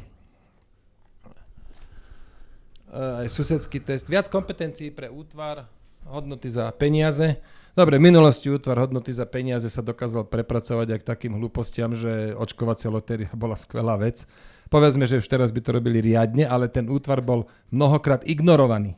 eh, 2.90 3.22
aj 3.24 3.28
susedský 3.28 3.80
test, 3.80 4.08
viac 4.08 4.28
kompetencií 4.28 4.90
pre 4.90 5.08
útvar, 5.08 5.68
hodnoty 6.08 6.52
za 6.52 6.68
peniaze. 6.76 7.40
Dobre, 7.74 7.98
v 7.98 8.06
minulosti 8.06 8.46
útvar 8.46 8.78
hodnoty 8.78 9.10
za 9.10 9.26
peniaze 9.26 9.66
sa 9.66 9.82
dokázal 9.82 10.30
prepracovať 10.30 10.94
aj 10.94 10.98
k 11.02 11.08
takým 11.10 11.32
hlúpostiam, 11.34 11.90
že 11.90 12.30
očkovacia 12.38 12.86
lotéria 12.86 13.30
bola 13.42 13.58
skvelá 13.58 13.98
vec. 13.98 14.28
Povedzme, 14.70 15.04
že 15.04 15.20
už 15.20 15.26
teraz 15.26 15.50
by 15.50 15.60
to 15.60 15.74
robili 15.76 15.98
riadne, 16.00 16.46
ale 16.46 16.70
ten 16.70 16.86
útvar 16.88 17.20
bol 17.20 17.50
mnohokrát 17.74 18.22
ignorovaný. 18.24 18.96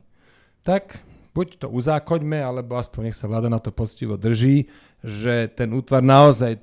Tak 0.62 1.00
buď 1.36 1.60
to 1.60 1.66
uzákoňme, 1.68 2.40
alebo 2.40 2.80
aspoň 2.80 3.10
nech 3.10 3.18
sa 3.18 3.28
vláda 3.28 3.52
na 3.52 3.60
to 3.60 3.68
postivo 3.68 4.16
drží, 4.16 4.72
že 5.04 5.52
ten 5.52 5.72
útvar 5.76 6.00
naozaj 6.00 6.56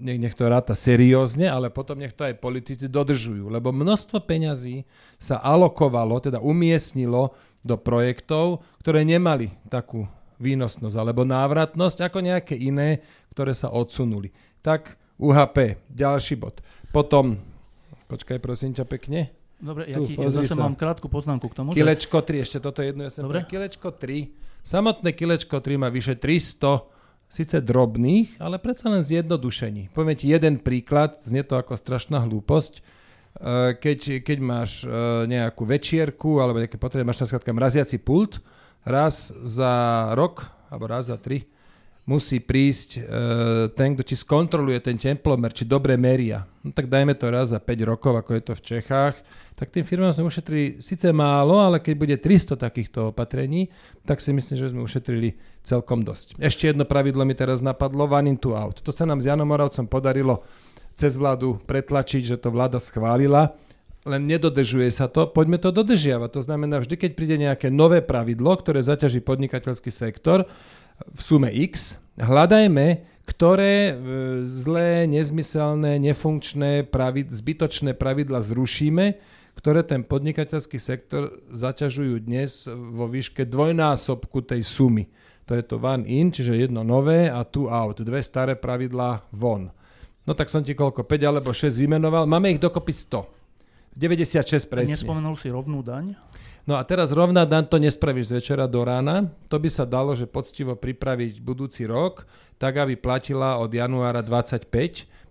nech, 0.00 0.34
to 0.34 0.48
ráta 0.48 0.72
seriózne, 0.72 1.46
ale 1.46 1.68
potom 1.68 2.00
nech 2.00 2.16
to 2.16 2.24
aj 2.24 2.40
politici 2.40 2.88
dodržujú. 2.88 3.52
Lebo 3.52 3.70
množstvo 3.70 4.24
peňazí 4.24 4.88
sa 5.20 5.38
alokovalo, 5.44 6.16
teda 6.18 6.40
umiestnilo 6.40 7.36
do 7.60 7.76
projektov, 7.76 8.64
ktoré 8.80 9.04
nemali 9.04 9.52
takú 9.68 10.08
výnosnosť 10.40 10.96
alebo 10.96 11.28
návratnosť 11.28 12.08
ako 12.08 12.18
nejaké 12.24 12.56
iné, 12.56 13.04
ktoré 13.36 13.52
sa 13.52 13.68
odsunuli. 13.68 14.32
Tak 14.64 14.96
UHP, 15.20 15.76
ďalší 15.92 16.40
bod. 16.40 16.64
Potom, 16.88 17.36
počkaj 18.08 18.40
prosím 18.40 18.72
ťa 18.72 18.88
pekne. 18.88 19.28
Dobre, 19.60 19.92
ja, 19.92 20.00
ti, 20.00 20.16
ja 20.16 20.32
zase 20.32 20.56
sa. 20.56 20.64
mám 20.64 20.72
krátku 20.72 21.12
poznámku 21.12 21.52
k 21.52 21.54
tomu. 21.54 21.76
Kilečko 21.76 22.24
3, 22.24 22.48
ešte 22.48 22.58
toto 22.64 22.80
jedno 22.80 23.04
ja 23.04 23.12
Dobre. 23.12 23.44
Kilečko 23.44 23.92
3. 23.92 24.64
Samotné 24.64 25.12
kilečko 25.12 25.60
3 25.60 25.76
má 25.76 25.92
vyše 25.92 26.16
300 26.16 26.99
síce 27.30 27.62
drobných, 27.62 28.42
ale 28.42 28.58
predsa 28.58 28.90
len 28.90 29.00
zjednodušení. 29.00 29.94
Poviem 29.94 30.18
ti 30.18 30.26
jeden 30.34 30.58
príklad, 30.58 31.22
znie 31.22 31.46
to 31.46 31.54
ako 31.54 31.78
strašná 31.78 32.18
hlúposť. 32.26 32.74
E, 32.76 32.82
keď, 33.78 34.26
keď 34.26 34.38
máš 34.42 34.82
e, 34.82 34.90
nejakú 35.30 35.62
večierku 35.62 36.42
alebo 36.42 36.58
nejaké 36.58 36.74
potreby, 36.74 37.06
máš 37.06 37.22
skrátka 37.22 37.54
mraziaci 37.54 38.02
pult, 38.02 38.42
raz 38.82 39.30
za 39.46 40.10
rok 40.18 40.50
alebo 40.74 40.90
raz 40.90 41.06
za 41.06 41.16
tri 41.22 41.46
musí 42.10 42.42
prísť 42.42 42.90
e, 42.98 43.00
ten, 43.70 43.94
kto 43.94 44.02
ti 44.02 44.18
skontroluje 44.18 44.82
ten 44.82 44.98
teplomer, 44.98 45.54
či 45.54 45.62
dobre 45.62 45.94
meria. 45.94 46.42
No 46.66 46.74
tak 46.74 46.90
dajme 46.90 47.14
to 47.14 47.30
raz 47.30 47.54
za 47.54 47.62
5 47.62 47.86
rokov, 47.86 48.18
ako 48.18 48.30
je 48.34 48.42
to 48.42 48.52
v 48.58 48.64
Čechách, 48.66 49.14
tak 49.54 49.70
tým 49.70 49.86
firmám 49.86 50.10
sme 50.10 50.26
ušetrili 50.26 50.82
síce 50.82 51.06
málo, 51.14 51.62
ale 51.62 51.78
keď 51.78 51.94
bude 51.94 52.16
300 52.18 52.58
takýchto 52.58 53.14
opatrení, 53.14 53.70
tak 54.02 54.18
si 54.18 54.34
myslím, 54.34 54.58
že 54.58 54.74
sme 54.74 54.82
ušetrili 54.82 55.38
celkom 55.62 56.02
dosť. 56.02 56.42
Ešte 56.42 56.74
jedno 56.74 56.82
pravidlo 56.82 57.22
mi 57.22 57.38
teraz 57.38 57.62
napadlo, 57.62 58.10
one 58.10 58.26
into 58.26 58.58
out. 58.58 58.82
To 58.82 58.90
sa 58.90 59.06
nám 59.06 59.22
s 59.22 59.30
Janom 59.30 59.46
Moravcom 59.46 59.86
podarilo 59.86 60.42
cez 60.98 61.14
vládu 61.14 61.62
pretlačiť, 61.62 62.34
že 62.34 62.36
to 62.42 62.50
vláda 62.50 62.82
schválila, 62.82 63.54
len 64.08 64.24
nedodržuje 64.24 64.88
sa 64.88 65.12
to, 65.12 65.28
poďme 65.28 65.60
to 65.60 65.68
dodržiavať. 65.68 66.30
To 66.32 66.40
znamená, 66.40 66.80
vždy, 66.80 66.96
keď 66.96 67.10
príde 67.12 67.36
nejaké 67.36 67.68
nové 67.68 68.00
pravidlo, 68.00 68.56
ktoré 68.56 68.80
zaťaží 68.80 69.20
podnikateľský 69.20 69.92
sektor, 69.92 70.48
v 71.08 71.20
sume 71.20 71.48
X, 71.48 71.96
hľadajme, 72.20 73.06
ktoré 73.24 73.74
e, 73.90 73.92
zlé, 74.44 75.06
nezmyselné, 75.06 76.02
nefunkčné, 76.02 76.84
pravid, 76.90 77.30
zbytočné 77.30 77.94
pravidla 77.94 78.42
zrušíme, 78.42 79.16
ktoré 79.54 79.84
ten 79.86 80.02
podnikateľský 80.02 80.78
sektor 80.80 81.38
zaťažujú 81.52 82.24
dnes 82.24 82.66
vo 82.70 83.06
výške 83.06 83.46
dvojnásobku 83.46 84.42
tej 84.42 84.64
sumy. 84.66 85.06
To 85.46 85.58
je 85.58 85.62
to 85.66 85.82
one 85.82 86.06
in, 86.06 86.30
čiže 86.30 86.54
jedno 86.54 86.86
nové 86.86 87.26
a 87.26 87.42
two 87.42 87.66
out. 87.66 87.98
Dve 87.98 88.22
staré 88.22 88.54
pravidlá 88.54 89.26
von. 89.34 89.74
No 90.22 90.32
tak 90.38 90.46
som 90.46 90.62
ti 90.62 90.78
koľko, 90.78 91.02
5 91.02 91.26
alebo 91.26 91.50
6 91.50 91.74
vymenoval. 91.74 92.22
Máme 92.28 92.54
ich 92.54 92.62
dokopy 92.62 92.94
100. 92.94 93.40
96 93.98 94.70
presne. 94.70 94.94
Nespomenul 94.94 95.34
si 95.34 95.50
rovnú 95.50 95.82
daň? 95.82 96.14
No 96.68 96.76
a 96.76 96.82
teraz 96.84 97.10
rovná 97.10 97.48
daň 97.48 97.66
to 97.66 97.80
nespravíš 97.80 98.30
z 98.30 98.36
večera 98.42 98.68
do 98.68 98.84
rána. 98.84 99.32
To 99.48 99.56
by 99.56 99.68
sa 99.72 99.88
dalo, 99.88 100.12
že 100.12 100.28
poctivo 100.28 100.76
pripraviť 100.76 101.40
budúci 101.40 101.88
rok, 101.88 102.28
tak 102.60 102.76
aby 102.76 102.96
platila 102.96 103.56
od 103.56 103.72
januára 103.72 104.20
25. 104.20 104.68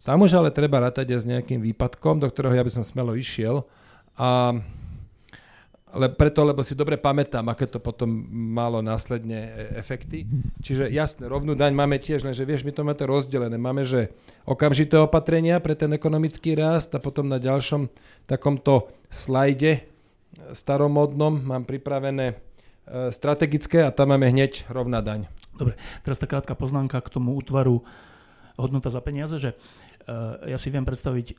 Tam 0.02 0.26
už 0.26 0.42
ale 0.42 0.50
treba 0.50 0.82
rátať 0.82 1.13
aj 1.13 1.20
s 1.22 1.30
nejakým 1.30 1.62
výpadkom, 1.62 2.18
do 2.18 2.28
ktorého 2.28 2.58
ja 2.58 2.65
by 2.65 2.72
som 2.74 2.82
smelo 2.82 3.13
išiel. 3.13 3.68
A 4.18 4.58
ale 5.89 6.13
preto, 6.13 6.46
lebo 6.46 6.62
si 6.62 6.78
dobre 6.78 7.02
pamätám, 7.02 7.50
aké 7.50 7.65
to 7.65 7.82
potom 7.82 8.06
malo 8.30 8.78
následne 8.78 9.50
e, 9.50 9.52
efekty. 9.82 10.30
Čiže 10.62 10.86
jasne, 10.94 11.26
rovnú 11.26 11.58
daň 11.58 11.74
máme 11.74 11.98
tiež, 11.98 12.22
lenže 12.22 12.46
vieš, 12.46 12.62
my 12.62 12.70
to 12.70 12.86
máme 12.86 12.94
rozdelené. 13.10 13.58
Máme, 13.58 13.82
že 13.82 14.13
okamžité 14.46 15.02
opatrenia 15.02 15.58
pre 15.58 15.74
ten 15.74 15.89
ekonomický 15.89 16.54
rast 16.54 16.94
a 16.94 17.02
potom 17.02 17.26
na 17.26 17.42
ďalšom 17.42 17.89
takomto 18.30 18.94
slajde 19.10 19.88
staromodnom 20.56 21.41
mám 21.43 21.63
pripravené 21.65 22.34
e, 22.34 22.36
strategické 23.13 23.84
a 23.86 23.93
tam 23.93 24.15
máme 24.15 24.30
hneď 24.30 24.65
rovná 24.71 25.04
daň. 25.04 25.30
Dobre, 25.56 25.75
teraz 26.08 26.17
tá 26.17 26.25
krátka 26.25 26.56
poznámka 26.56 27.04
k 27.04 27.13
tomu 27.13 27.36
útvaru 27.36 27.84
hodnota 28.56 28.88
za 28.88 29.04
peniaze, 29.04 29.36
že 29.39 29.54
e, 29.54 29.56
ja 30.52 30.58
si 30.60 30.71
viem 30.71 30.88
predstaviť 30.88 31.36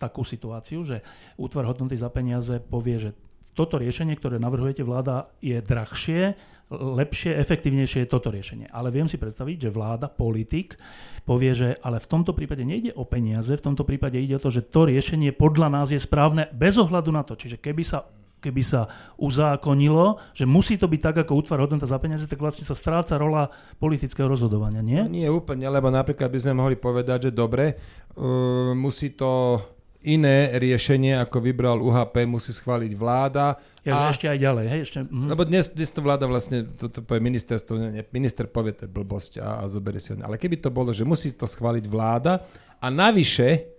takú 0.00 0.26
situáciu, 0.26 0.82
že 0.82 1.04
útvar 1.38 1.68
hodnoty 1.68 1.94
za 1.94 2.10
peniaze 2.10 2.58
povie, 2.58 2.98
že 2.98 3.10
toto 3.52 3.76
riešenie, 3.76 4.16
ktoré 4.16 4.40
navrhujete 4.40 4.80
vláda, 4.80 5.28
je 5.44 5.60
drahšie, 5.60 6.32
lepšie, 6.72 7.36
efektívnejšie 7.36 8.08
je 8.08 8.08
toto 8.08 8.32
riešenie. 8.32 8.72
Ale 8.72 8.88
viem 8.88 9.04
si 9.04 9.20
predstaviť, 9.20 9.68
že 9.68 9.74
vláda, 9.76 10.08
politik 10.08 10.80
povie, 11.28 11.52
že 11.52 11.68
ale 11.84 12.00
v 12.00 12.08
tomto 12.08 12.32
prípade 12.32 12.64
nejde 12.64 12.96
o 12.96 13.04
peniaze, 13.04 13.52
v 13.52 13.60
tomto 13.60 13.84
prípade 13.84 14.16
ide 14.16 14.40
o 14.40 14.42
to, 14.42 14.48
že 14.48 14.64
to 14.72 14.88
riešenie 14.88 15.36
podľa 15.36 15.68
nás 15.68 15.92
je 15.92 16.00
správne 16.00 16.48
bez 16.56 16.80
ohľadu 16.80 17.12
na 17.12 17.22
to. 17.28 17.36
Čiže 17.36 17.60
keby 17.60 17.84
sa 17.84 18.08
keby 18.42 18.62
sa 18.66 18.90
uzákonilo, 19.14 20.18
že 20.34 20.42
musí 20.42 20.74
to 20.74 20.90
byť 20.90 21.00
tak, 21.00 21.16
ako 21.22 21.46
útvar 21.46 21.62
hodnota 21.62 21.86
za 21.86 22.02
peniaze, 22.02 22.26
tak 22.26 22.42
vlastne 22.42 22.66
sa 22.66 22.74
stráca 22.74 23.14
rola 23.14 23.46
politického 23.78 24.26
rozhodovania, 24.26 24.82
nie? 24.82 24.98
No 24.98 25.06
nie 25.06 25.30
úplne, 25.30 25.70
lebo 25.70 25.86
napríklad 25.94 26.26
by 26.26 26.38
sme 26.42 26.58
mohli 26.58 26.74
povedať, 26.74 27.30
že 27.30 27.32
dobre, 27.32 27.78
uh, 28.18 28.74
musí 28.74 29.14
to 29.14 29.62
iné 30.02 30.50
riešenie, 30.58 31.14
ako 31.22 31.38
vybral 31.38 31.78
UHP, 31.78 32.26
musí 32.26 32.50
schváliť 32.50 32.92
vláda. 32.98 33.54
Ja, 33.86 34.10
a... 34.10 34.10
ešte 34.10 34.26
aj 34.26 34.38
ďalej, 34.38 34.66
hej? 34.66 34.80
Ešte, 34.82 34.98
mm. 35.06 35.28
Lebo 35.30 35.42
dnes, 35.46 35.70
dnes 35.70 35.90
to 35.94 36.02
vláda 36.02 36.26
vlastne, 36.26 36.66
toto 36.66 37.06
povie 37.06 37.22
ministerstvo, 37.22 37.78
nie, 37.78 38.02
minister 38.10 38.50
povie, 38.50 38.74
to 38.74 38.90
blbosť 38.90 39.38
a, 39.38 39.62
a 39.62 39.64
zoberie 39.70 40.02
si 40.02 40.10
ho. 40.10 40.18
Ale 40.18 40.42
keby 40.42 40.58
to 40.58 40.74
bolo, 40.74 40.90
že 40.90 41.06
musí 41.06 41.30
to 41.30 41.46
schváliť 41.46 41.86
vláda 41.86 42.42
a 42.82 42.86
navyše, 42.90 43.78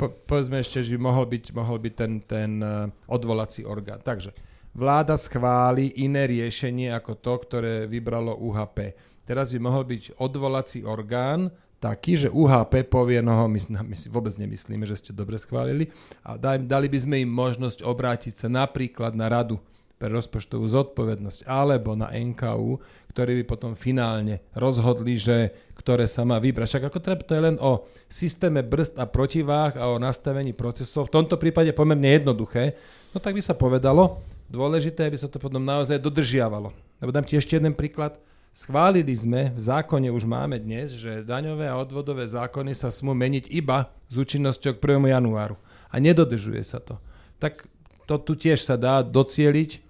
po, 0.00 0.08
povedzme 0.08 0.64
ešte, 0.64 0.80
že 0.80 0.96
by 0.96 1.00
mohol 1.04 1.28
byť, 1.28 1.44
mohol 1.52 1.76
byť 1.76 1.92
ten, 1.92 2.12
ten 2.24 2.50
uh, 2.64 2.88
odvolací 3.04 3.68
orgán. 3.68 4.00
Takže 4.00 4.32
vláda 4.72 5.20
schváli 5.20 5.92
iné 6.00 6.24
riešenie 6.24 6.88
ako 6.96 7.20
to, 7.20 7.34
ktoré 7.44 7.74
vybralo 7.84 8.32
UHP. 8.40 8.96
Teraz 9.28 9.52
by 9.52 9.60
mohol 9.60 9.84
byť 9.84 10.16
odvolací 10.16 10.80
orgán, 10.88 11.52
taký, 11.80 12.16
že 12.16 12.28
UHP 12.32 12.88
povie, 12.88 13.20
no 13.20 13.48
my, 13.48 13.60
my 13.84 13.96
si 13.96 14.08
vôbec 14.12 14.32
nemyslíme, 14.36 14.84
že 14.88 15.00
ste 15.00 15.12
dobre 15.16 15.40
schválili 15.40 15.88
a 16.20 16.36
daj, 16.36 16.64
dali 16.68 16.92
by 16.92 16.98
sme 17.00 17.16
im 17.24 17.30
možnosť 17.32 17.84
obrátiť 17.84 18.34
sa 18.36 18.48
napríklad 18.52 19.16
na 19.16 19.32
radu 19.32 19.56
pre 20.00 20.08
rozpočtovú 20.08 20.64
zodpovednosť 20.64 21.44
alebo 21.44 21.92
na 21.92 22.08
NKU, 22.08 22.80
ktorí 23.12 23.44
by 23.44 23.44
potom 23.44 23.76
finálne 23.76 24.40
rozhodli, 24.56 25.20
že 25.20 25.52
ktoré 25.76 26.08
sa 26.08 26.24
má 26.24 26.40
vybrať. 26.40 26.72
Však 26.72 26.88
ako 26.88 26.98
treba, 27.04 27.20
to 27.20 27.36
je 27.36 27.44
len 27.44 27.60
o 27.60 27.84
systéme 28.08 28.64
brzd 28.64 28.96
a 28.96 29.04
protiváh 29.04 29.76
a 29.76 29.92
o 29.92 30.00
nastavení 30.00 30.56
procesov. 30.56 31.12
V 31.12 31.20
tomto 31.20 31.36
prípade 31.36 31.68
pomerne 31.76 32.16
jednoduché. 32.16 32.80
No 33.12 33.20
tak 33.20 33.36
by 33.36 33.44
sa 33.44 33.52
povedalo, 33.52 34.24
dôležité, 34.48 35.04
aby 35.04 35.20
sa 35.20 35.28
to 35.28 35.36
potom 35.36 35.60
naozaj 35.60 36.00
dodržiavalo. 36.00 36.72
Lebo 36.96 37.10
dám 37.12 37.28
ti 37.28 37.36
ešte 37.36 37.60
jeden 37.60 37.76
príklad. 37.76 38.16
Schválili 38.56 39.12
sme, 39.12 39.52
v 39.52 39.60
zákone 39.60 40.08
už 40.08 40.24
máme 40.24 40.56
dnes, 40.58 40.96
že 40.96 41.22
daňové 41.28 41.68
a 41.68 41.76
odvodové 41.76 42.24
zákony 42.24 42.72
sa 42.72 42.88
smú 42.88 43.12
meniť 43.12 43.52
iba 43.52 43.92
s 44.08 44.16
účinnosťou 44.16 44.74
k 44.74 44.82
1. 44.96 45.12
januáru. 45.12 45.60
A 45.92 46.00
nedodržuje 46.00 46.64
sa 46.64 46.80
to. 46.80 46.96
Tak 47.36 47.68
to 48.10 48.18
tu 48.18 48.34
tiež 48.34 48.58
sa 48.66 48.74
dá 48.74 49.06
docieliť 49.06 49.89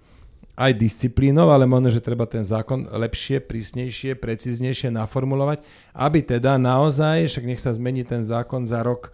aj 0.61 0.77
disciplínou, 0.77 1.49
ale 1.49 1.65
možno, 1.65 1.89
že 1.89 2.05
treba 2.05 2.29
ten 2.29 2.45
zákon 2.45 2.85
lepšie, 2.85 3.41
prísnejšie, 3.41 4.13
precíznejšie 4.13 4.93
naformulovať, 4.93 5.65
aby 5.97 6.21
teda 6.21 6.61
naozaj, 6.61 7.25
však 7.25 7.45
nech 7.49 7.61
sa 7.61 7.73
zmení 7.73 8.05
ten 8.05 8.21
zákon 8.21 8.69
za 8.69 8.85
rok 8.85 9.09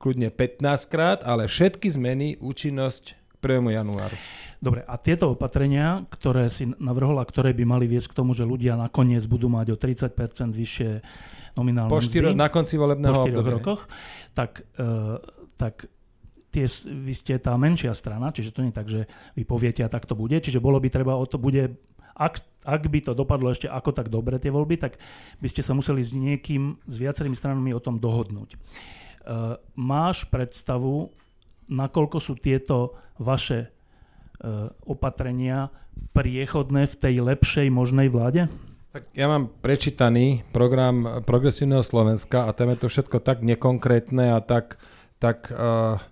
kľudne 0.00 0.32
15 0.32 0.64
krát, 0.88 1.20
ale 1.20 1.44
všetky 1.48 1.92
zmeny 1.92 2.40
účinnosť 2.40 3.04
k 3.12 3.60
1. 3.60 3.76
januáru. 3.76 4.16
Dobre, 4.64 4.80
a 4.88 4.96
tieto 4.96 5.36
opatrenia, 5.36 6.08
ktoré 6.08 6.48
si 6.48 6.64
navrhol 6.80 7.20
a 7.20 7.28
ktoré 7.28 7.52
by 7.52 7.64
mali 7.68 7.84
viesť 7.84 8.16
k 8.16 8.18
tomu, 8.24 8.32
že 8.32 8.48
ľudia 8.48 8.80
nakoniec 8.80 9.20
budú 9.28 9.52
mať 9.52 9.72
o 9.72 9.76
30% 9.76 10.16
vyššie 10.56 10.90
nominálne 11.52 11.92
po 11.92 12.00
štyro, 12.00 12.32
na 12.32 12.48
konci 12.48 12.80
volebného 12.80 13.12
po 13.12 13.28
obdobia. 13.28 13.52
rokoch, 13.60 13.84
tak, 14.32 14.64
uh, 14.80 15.20
tak 15.60 15.92
tie, 16.54 16.66
vy 16.86 17.14
ste 17.14 17.34
tá 17.42 17.58
menšia 17.58 17.90
strana, 17.90 18.30
čiže 18.30 18.54
to 18.54 18.62
nie 18.62 18.70
je 18.70 18.78
tak, 18.78 18.88
že 18.88 19.00
vy 19.34 19.42
poviete 19.42 19.82
a 19.82 19.90
tak 19.90 20.06
to 20.06 20.14
bude, 20.14 20.38
čiže 20.38 20.62
bolo 20.62 20.78
by 20.78 20.88
treba 20.88 21.18
o 21.18 21.26
to 21.26 21.42
bude, 21.42 21.74
ak, 22.14 22.38
ak 22.62 22.82
by 22.86 22.98
to 23.02 23.12
dopadlo 23.18 23.50
ešte 23.50 23.66
ako 23.66 23.90
tak 23.90 24.06
dobre 24.06 24.38
tie 24.38 24.54
voľby, 24.54 24.78
tak 24.78 25.02
by 25.42 25.48
ste 25.50 25.66
sa 25.66 25.74
museli 25.74 26.00
s 26.00 26.14
niekým, 26.14 26.78
s 26.86 26.94
viacerými 27.02 27.34
stranami 27.34 27.74
o 27.74 27.82
tom 27.82 27.98
dohodnúť. 27.98 28.54
Uh, 29.24 29.58
máš 29.74 30.28
predstavu, 30.30 31.10
nakoľko 31.66 32.22
sú 32.22 32.38
tieto 32.38 32.94
vaše 33.18 33.74
E, 34.44 34.68
opatrenia 34.84 35.72
priechodné 36.10 36.90
v 36.90 36.94
tej 36.98 37.14
lepšej 37.22 37.70
možnej 37.72 38.10
vláde? 38.10 38.50
Tak 38.90 39.08
ja 39.14 39.30
mám 39.30 39.48
prečítaný 39.62 40.42
program 40.50 41.22
Progresívneho 41.22 41.80
Slovenska 41.80 42.44
a 42.44 42.54
tam 42.54 42.74
je 42.74 42.78
to 42.82 42.86
všetko 42.90 43.22
tak 43.22 43.46
nekonkrétne 43.46 44.34
a 44.34 44.42
tak, 44.42 44.82
tak 45.16 45.48
uh, 45.48 46.02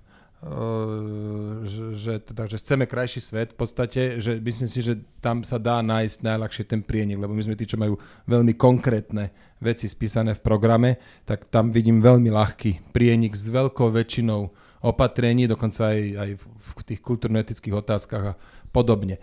uh, 0.43 1.63
že, 1.95 2.19
teda, 2.23 2.51
že 2.51 2.59
chceme 2.59 2.85
krajší 2.87 3.21
svet 3.23 3.55
v 3.55 3.59
podstate, 3.59 4.19
že 4.19 4.43
myslím 4.43 4.69
si, 4.69 4.83
že 4.83 4.99
tam 5.23 5.47
sa 5.47 5.57
dá 5.57 5.79
nájsť 5.81 6.27
najľahšie 6.27 6.65
ten 6.67 6.83
prienik, 6.83 7.23
lebo 7.23 7.33
my 7.33 7.43
sme 7.47 7.59
tí, 7.59 7.67
čo 7.67 7.79
majú 7.79 7.97
veľmi 8.27 8.59
konkrétne 8.59 9.31
veci 9.63 9.87
spísané 9.87 10.35
v 10.35 10.45
programe, 10.45 10.99
tak 11.23 11.47
tam 11.47 11.71
vidím 11.71 12.03
veľmi 12.03 12.29
ľahký 12.29 12.91
prienik 12.91 13.39
s 13.39 13.47
veľkou 13.49 13.95
väčšinou 13.95 14.51
opatrení, 14.83 15.47
dokonca 15.47 15.95
aj, 15.95 16.01
aj 16.19 16.31
v 16.43 16.71
tých 16.83 17.01
kultúrno-etických 17.01 17.75
otázkach 17.79 18.35
a 18.35 18.39
podobne. 18.75 19.23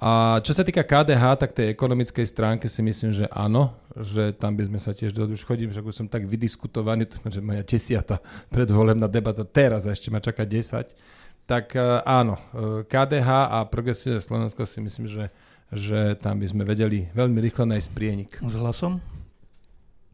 A 0.00 0.40
čo 0.40 0.56
sa 0.56 0.64
týka 0.64 0.80
KDH, 0.80 1.24
tak 1.36 1.52
tej 1.52 1.76
ekonomickej 1.76 2.24
stránke 2.24 2.72
si 2.72 2.80
myslím, 2.80 3.12
že 3.12 3.28
áno, 3.28 3.76
že 3.92 4.32
tam 4.32 4.56
by 4.56 4.72
sme 4.72 4.80
sa 4.80 4.96
tiež 4.96 5.12
do 5.12 5.28
už 5.28 5.44
chodím, 5.44 5.76
že 5.76 5.84
už 5.84 5.92
som 5.92 6.08
tak 6.08 6.24
vydiskutovaný, 6.24 7.04
že 7.28 7.44
moja 7.44 7.60
desiata 7.60 8.16
predvolebná 8.48 9.12
debata 9.12 9.44
teraz 9.44 9.84
a 9.84 9.92
ešte 9.92 10.08
ma 10.08 10.24
čaká 10.24 10.48
10, 10.48 10.96
tak 11.44 11.76
e, 11.76 12.00
áno, 12.08 12.40
e, 12.40 12.88
KDH 12.88 13.28
a 13.52 13.58
Progresívne 13.68 14.24
Slovensko 14.24 14.64
si 14.64 14.80
myslím, 14.80 15.04
že, 15.04 15.28
že 15.68 16.16
tam 16.16 16.40
by 16.40 16.48
sme 16.48 16.64
vedeli 16.64 17.12
veľmi 17.12 17.36
rýchlo 17.36 17.68
nájsť 17.68 17.88
prienik. 17.92 18.40
S 18.40 18.56
hlasom? 18.56 19.04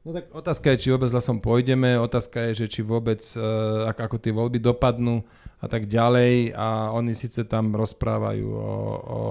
No 0.06 0.14
tak 0.14 0.30
otázka 0.30 0.70
je, 0.70 0.86
či 0.86 0.94
vôbec 0.94 1.10
hlasom 1.10 1.42
pôjdeme, 1.42 1.98
otázka 1.98 2.38
je, 2.46 2.62
že 2.62 2.78
či 2.78 2.86
vôbec, 2.86 3.18
uh, 3.34 3.90
ako, 3.90 4.22
tie 4.22 4.30
voľby 4.30 4.62
dopadnú 4.62 5.26
a 5.58 5.66
tak 5.66 5.90
ďalej. 5.90 6.54
A 6.54 6.94
oni 6.94 7.10
síce 7.18 7.42
tam 7.42 7.74
rozprávajú 7.74 8.46
o, 8.46 8.62
o, 8.62 9.22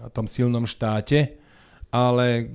o 0.00 0.08
tom 0.08 0.24
silnom 0.24 0.64
štáte, 0.64 1.36
ale 1.92 2.48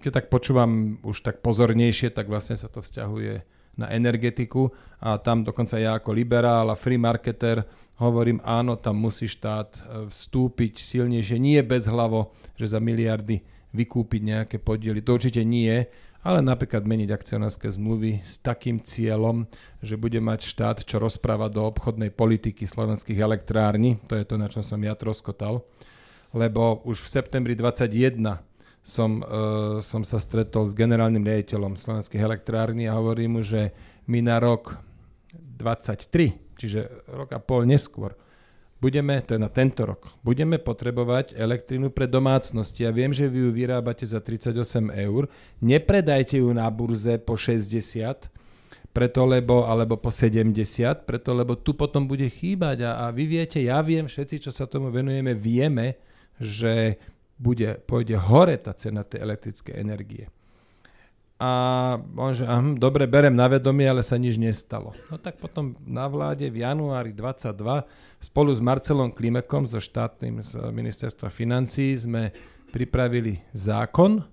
keď 0.00 0.24
tak 0.24 0.26
počúvam 0.32 0.96
už 1.04 1.20
tak 1.20 1.44
pozornejšie, 1.44 2.08
tak 2.16 2.32
vlastne 2.32 2.56
sa 2.56 2.72
to 2.72 2.80
vzťahuje 2.80 3.44
na 3.76 3.92
energetiku. 3.92 4.72
A 5.04 5.20
tam 5.20 5.44
dokonca 5.44 5.76
ja 5.76 6.00
ako 6.00 6.16
liberál 6.16 6.72
a 6.72 6.80
free 6.80 6.96
marketer 6.96 7.60
hovorím, 8.00 8.40
áno, 8.40 8.80
tam 8.80 9.04
musí 9.04 9.28
štát 9.28 9.68
e, 9.68 9.80
vstúpiť 10.08 10.80
silnejšie, 10.80 11.36
nie 11.36 11.60
bez 11.60 11.84
hlavo, 11.84 12.32
že 12.56 12.72
za 12.72 12.80
miliardy 12.80 13.44
vykúpiť 13.74 14.20
nejaké 14.22 14.56
podiely, 14.62 15.02
to 15.02 15.18
určite 15.18 15.42
nie, 15.42 15.86
ale 16.24 16.40
napríklad 16.40 16.88
meniť 16.88 17.12
akcionárske 17.12 17.68
zmluvy 17.68 18.24
s 18.24 18.40
takým 18.40 18.80
cieľom, 18.80 19.44
že 19.84 20.00
bude 20.00 20.16
mať 20.24 20.48
štát, 20.48 20.76
čo 20.88 20.96
rozpráva 20.96 21.52
do 21.52 21.60
obchodnej 21.68 22.08
politiky 22.08 22.64
slovenských 22.64 23.20
elektrární, 23.20 24.00
to 24.08 24.16
je 24.16 24.24
to, 24.24 24.40
na 24.40 24.48
čom 24.48 24.64
som 24.64 24.80
ja 24.80 24.96
troskotal, 24.96 25.68
lebo 26.32 26.80
už 26.88 27.04
v 27.04 27.12
septembri 27.20 27.52
21 27.52 28.40
som, 28.80 29.20
uh, 29.20 29.84
som 29.84 30.00
sa 30.00 30.16
stretol 30.16 30.64
s 30.64 30.72
generálnym 30.72 31.24
riaditeľom 31.24 31.76
slovenských 31.76 32.24
elektrární 32.24 32.88
a 32.88 32.96
hovorím 32.96 33.38
mu, 33.38 33.40
že 33.44 33.76
my 34.08 34.24
na 34.24 34.40
rok 34.40 34.80
23, 35.36 36.56
čiže 36.56 36.88
rok 37.08 37.36
a 37.36 37.40
pol 37.40 37.68
neskôr, 37.68 38.16
budeme, 38.84 39.24
to 39.24 39.32
je 39.32 39.40
na 39.40 39.48
tento 39.48 39.88
rok, 39.88 40.12
budeme 40.20 40.60
potrebovať 40.60 41.32
elektrínu 41.32 41.88
pre 41.88 42.04
domácnosti. 42.04 42.84
Ja 42.84 42.92
viem, 42.92 43.16
že 43.16 43.32
vy 43.32 43.48
ju 43.48 43.50
vyrábate 43.56 44.04
za 44.04 44.20
38 44.20 44.92
eur. 44.92 45.32
Nepredajte 45.64 46.44
ju 46.44 46.52
na 46.52 46.68
burze 46.68 47.16
po 47.16 47.40
60, 47.40 48.28
preto 48.92 49.24
lebo, 49.24 49.64
alebo 49.64 49.96
po 49.96 50.12
70, 50.12 50.52
preto 51.08 51.32
lebo 51.32 51.56
tu 51.56 51.72
potom 51.72 52.04
bude 52.04 52.28
chýbať. 52.28 52.84
A, 52.84 53.08
a 53.08 53.14
vy 53.16 53.24
viete, 53.24 53.64
ja 53.64 53.80
viem, 53.80 54.04
všetci, 54.04 54.44
čo 54.44 54.52
sa 54.52 54.68
tomu 54.68 54.92
venujeme, 54.92 55.32
vieme, 55.32 55.96
že 56.36 57.00
bude, 57.40 57.80
pôjde 57.88 58.20
hore 58.20 58.60
tá 58.60 58.76
cena 58.76 59.00
tej 59.00 59.24
elektrickej 59.24 59.74
energie 59.80 60.28
a 61.44 61.48
on 62.16 62.32
že, 62.32 62.48
aha, 62.48 62.72
dobre, 62.72 63.04
berem 63.04 63.36
na 63.36 63.44
vedomie, 63.44 63.84
ale 63.84 64.00
sa 64.00 64.16
nič 64.16 64.40
nestalo. 64.40 64.96
No 65.12 65.20
tak 65.20 65.36
potom 65.36 65.76
na 65.84 66.08
vláde 66.08 66.48
v 66.48 66.64
januári 66.64 67.12
22 67.12 67.84
spolu 68.16 68.50
s 68.56 68.64
Marcelom 68.64 69.12
Klimekom 69.12 69.68
zo 69.68 69.76
štátnym 69.76 70.40
z 70.40 70.56
ministerstva 70.72 71.28
financí 71.28 72.00
sme 72.00 72.32
pripravili 72.72 73.44
zákon, 73.52 74.24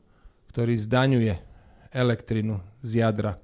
ktorý 0.56 0.80
zdaňuje 0.80 1.34
elektrinu 1.92 2.64
z 2.80 3.04
jadra. 3.04 3.36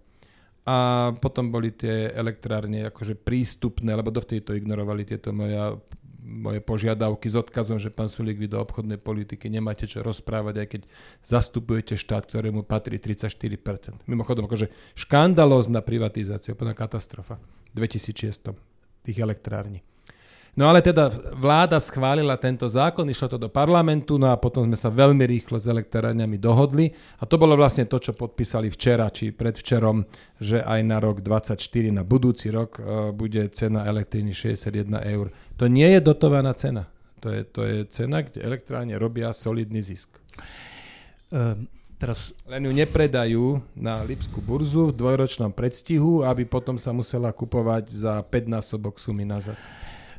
A 0.67 1.11
potom 1.19 1.51
boli 1.51 1.75
tie 1.75 2.11
elektrárne 2.11 2.87
akože 2.87 3.19
prístupné, 3.19 3.91
lebo 3.95 4.11
dovtedy 4.15 4.43
to 4.43 4.55
ignorovali 4.55 5.03
tieto 5.03 5.35
moja 5.35 5.75
moje 6.27 6.59
požiadavky 6.59 7.31
s 7.31 7.39
odkazom, 7.39 7.79
že 7.79 7.87
pán 7.87 8.11
Sulík, 8.11 8.35
vy 8.35 8.51
do 8.51 8.59
obchodnej 8.59 8.99
politiky 8.99 9.47
nemáte 9.47 9.87
čo 9.87 10.03
rozprávať, 10.03 10.55
aj 10.59 10.67
keď 10.67 10.81
zastupujete 11.23 11.95
štát, 11.95 12.27
ktorému 12.27 12.67
patrí 12.67 12.99
34%. 12.99 14.03
Mimochodom, 14.05 14.45
akože 14.45 14.67
škandalózna 14.99 15.79
privatizácia, 15.79 16.51
úplná 16.51 16.75
katastrofa 16.75 17.39
v 17.71 17.87
2006 17.87 18.51
tých 19.07 19.17
elektrární. 19.17 19.81
No 20.57 20.65
ale 20.65 20.81
teda 20.81 21.13
vláda 21.37 21.77
schválila 21.77 22.33
tento 22.33 22.65
zákon, 22.65 23.05
išlo 23.05 23.29
to 23.29 23.37
do 23.37 23.45
parlamentu, 23.45 24.17
no 24.17 24.33
a 24.33 24.41
potom 24.41 24.65
sme 24.65 24.73
sa 24.73 24.89
veľmi 24.89 25.21
rýchlo 25.21 25.61
s 25.61 25.69
elektrárňami 25.69 26.41
dohodli 26.41 26.89
a 27.21 27.29
to 27.29 27.37
bolo 27.37 27.53
vlastne 27.53 27.85
to, 27.85 28.01
čo 28.01 28.17
podpísali 28.17 28.73
včera 28.73 29.05
či 29.13 29.29
predvčerom, 29.29 30.01
že 30.41 30.65
aj 30.65 30.81
na 30.81 30.97
rok 30.97 31.21
24, 31.21 31.61
na 31.93 32.01
budúci 32.01 32.49
rok 32.49 32.81
uh, 32.81 33.13
bude 33.13 33.53
cena 33.53 33.85
elektriny 33.85 34.33
61 34.33 34.97
eur. 35.05 35.29
To 35.61 35.69
nie 35.69 35.93
je 35.93 36.01
dotovaná 36.01 36.57
cena. 36.57 36.89
To 37.21 37.29
je, 37.29 37.45
to 37.45 37.61
je 37.61 37.77
cena, 37.93 38.25
kde 38.25 38.41
elektrárne 38.41 38.97
robia 38.97 39.29
solidný 39.37 39.85
zisk. 39.85 40.09
Um 41.29 41.69
Teraz... 41.97 42.29
Len 42.45 42.61
ju 42.61 42.73
nepredajú 42.77 43.45
na 43.73 44.05
Lipskú 44.05 44.37
burzu 44.37 44.93
v 44.93 44.97
dvojročnom 45.01 45.49
predstihu, 45.49 46.21
aby 46.21 46.45
potom 46.45 46.77
sa 46.77 46.93
musela 46.93 47.33
kupovať 47.33 47.89
za 47.89 48.21
5 48.21 48.53
násobok 48.53 49.01
sumy 49.01 49.25
nazad. 49.25 49.57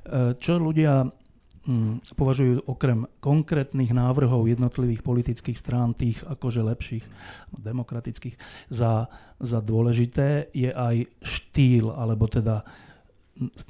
E, 0.08 0.32
čo 0.40 0.56
ľudia 0.56 1.04
hm, 1.04 2.00
považujú 2.16 2.64
okrem 2.64 3.04
konkrétnych 3.20 3.92
návrhov 3.92 4.48
jednotlivých 4.48 5.04
politických 5.04 5.58
strán, 5.60 5.92
tých 5.92 6.24
akože 6.24 6.64
lepších, 6.64 7.04
demokratických, 7.60 8.40
za, 8.72 9.12
za 9.36 9.58
dôležité, 9.60 10.48
je 10.56 10.72
aj 10.72 11.04
štýl, 11.20 11.92
alebo 11.92 12.24
teda 12.24 12.64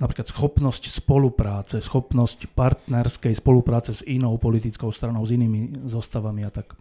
napríklad 0.00 0.28
schopnosť 0.30 0.88
spolupráce, 0.88 1.76
schopnosť 1.82 2.48
partnerskej 2.56 3.36
spolupráce 3.36 3.92
s 3.92 4.00
inou 4.08 4.40
politickou 4.40 4.88
stranou, 4.88 5.26
s 5.28 5.34
inými 5.34 5.84
zostavami 5.84 6.46
a 6.46 6.50
tak. 6.54 6.72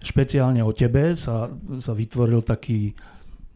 Špeciálne 0.00 0.64
o 0.64 0.72
tebe 0.72 1.12
sa, 1.12 1.50
sa 1.76 1.92
vytvoril 1.92 2.40
taký, 2.40 2.96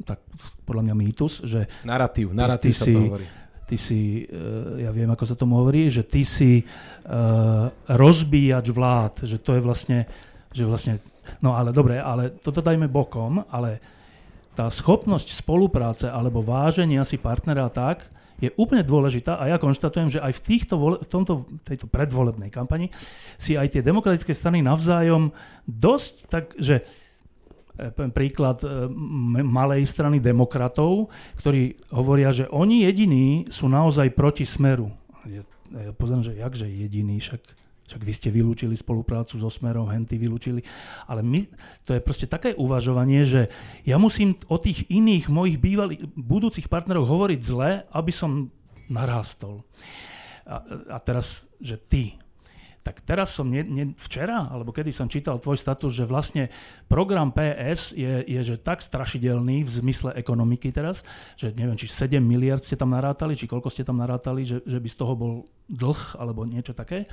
tak 0.04 0.20
podľa 0.68 0.90
mňa 0.90 0.94
mýtus, 0.96 1.32
že... 1.46 1.70
Narratív, 1.86 2.36
narratív 2.36 2.74
sa 2.76 2.84
si, 2.84 2.92
to 2.92 3.00
hovorí. 3.00 3.24
Ty 3.70 3.78
si, 3.78 4.26
eh, 4.26 4.82
ja 4.82 4.90
viem, 4.90 5.06
ako 5.06 5.22
sa 5.22 5.38
tomu 5.38 5.62
hovorí, 5.62 5.86
že 5.86 6.02
ty 6.02 6.26
si 6.26 6.66
uh, 6.66 7.70
rozbíjač 7.86 8.66
vlád, 8.74 9.22
že 9.30 9.38
to 9.38 9.54
je 9.54 9.62
vlastne, 9.62 10.10
že 10.50 10.66
vlastne, 10.66 10.98
no 11.38 11.54
ale 11.54 11.70
dobre, 11.70 12.02
ale 12.02 12.34
toto 12.34 12.58
dajme 12.58 12.90
bokom, 12.90 13.46
ale 13.46 13.78
tá 14.58 14.66
schopnosť 14.66 15.38
spolupráce 15.38 16.10
alebo 16.10 16.42
váženia 16.42 17.06
si 17.06 17.14
partnera 17.14 17.70
tak, 17.70 18.10
je 18.40 18.50
úplne 18.56 18.82
dôležitá 18.82 19.36
a 19.36 19.52
ja 19.52 19.60
konštatujem, 19.60 20.18
že 20.18 20.18
aj 20.18 20.32
v, 20.34 20.40
týchto, 20.42 20.74
v 20.98 21.06
tomto, 21.06 21.46
tejto 21.62 21.86
predvolebnej 21.86 22.48
kampani 22.48 22.88
si 23.36 23.54
aj 23.54 23.78
tie 23.78 23.84
demokratické 23.84 24.32
strany 24.32 24.64
navzájom 24.64 25.30
dosť 25.68 26.14
tak, 26.26 26.44
že 26.56 26.82
príklad 28.12 28.60
e, 28.62 28.88
malej 29.40 29.88
strany 29.88 30.20
demokratov, 30.20 31.08
ktorí 31.40 31.80
hovoria, 31.94 32.30
že 32.30 32.50
oni 32.52 32.84
jediní 32.84 33.48
sú 33.48 33.66
naozaj 33.66 34.12
proti 34.12 34.44
smeru. 34.44 34.92
Ja, 35.24 35.42
ja 35.72 35.92
pozriem, 35.96 36.20
že 36.20 36.36
jakže 36.36 36.66
jediný, 36.68 37.20
však 37.20 37.42
však 37.90 38.06
vy 38.06 38.14
ste 38.14 38.30
vylúčili 38.30 38.78
spoluprácu 38.78 39.34
so 39.34 39.50
Smerom, 39.50 39.90
Henty 39.90 40.14
vylúčili. 40.14 40.62
Ale 41.10 41.26
my, 41.26 41.42
to 41.82 41.98
je 41.98 41.98
proste 41.98 42.30
také 42.30 42.54
uvažovanie, 42.54 43.26
že 43.26 43.50
ja 43.82 43.98
musím 43.98 44.38
o 44.46 44.62
tých 44.62 44.86
iných 44.86 45.26
mojich 45.26 45.58
bývalých, 45.58 46.06
budúcich 46.14 46.70
partnerov 46.70 47.10
hovoriť 47.10 47.40
zle, 47.42 47.82
aby 47.90 48.12
som 48.14 48.46
narástol. 48.86 49.66
A, 50.46 50.62
a 50.94 50.98
teraz, 51.02 51.50
že 51.58 51.82
ty, 51.82 52.14
tak 52.80 53.04
teraz 53.04 53.36
som 53.36 53.44
nie, 53.44 53.60
nie, 53.60 53.92
včera, 54.00 54.48
alebo 54.48 54.72
kedy 54.72 54.88
som 54.88 55.04
čítal 55.04 55.36
tvoj 55.36 55.60
status, 55.60 55.92
že 55.92 56.08
vlastne 56.08 56.48
program 56.88 57.28
PS 57.28 57.92
je, 57.92 58.24
je 58.24 58.40
že 58.40 58.56
tak 58.56 58.80
strašidelný 58.80 59.60
v 59.60 59.70
zmysle 59.70 60.16
ekonomiky 60.16 60.72
teraz, 60.72 61.04
že 61.36 61.52
neviem, 61.52 61.76
či 61.76 61.92
7 61.92 62.16
miliard 62.24 62.64
ste 62.64 62.80
tam 62.80 62.96
narátali, 62.96 63.36
či 63.36 63.44
koľko 63.44 63.68
ste 63.68 63.84
tam 63.84 64.00
narátali, 64.00 64.48
že, 64.48 64.64
že 64.64 64.80
by 64.80 64.88
z 64.88 64.96
toho 64.96 65.12
bol 65.12 65.32
dlh 65.68 66.00
alebo 66.16 66.48
niečo 66.48 66.72
také. 66.72 67.04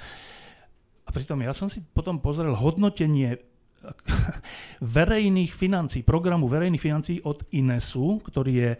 A 1.03 1.09
pritom 1.11 1.39
ja 1.43 1.51
som 1.51 1.67
si 1.67 1.83
potom 1.83 2.23
pozrel 2.23 2.55
hodnotenie 2.55 3.35
verejných 4.97 5.51
financí, 5.51 5.99
programu 6.03 6.47
verejných 6.47 6.83
financí 6.83 7.19
od 7.27 7.43
INESu, 7.51 8.23
ktorý 8.23 8.53
je 8.55 8.71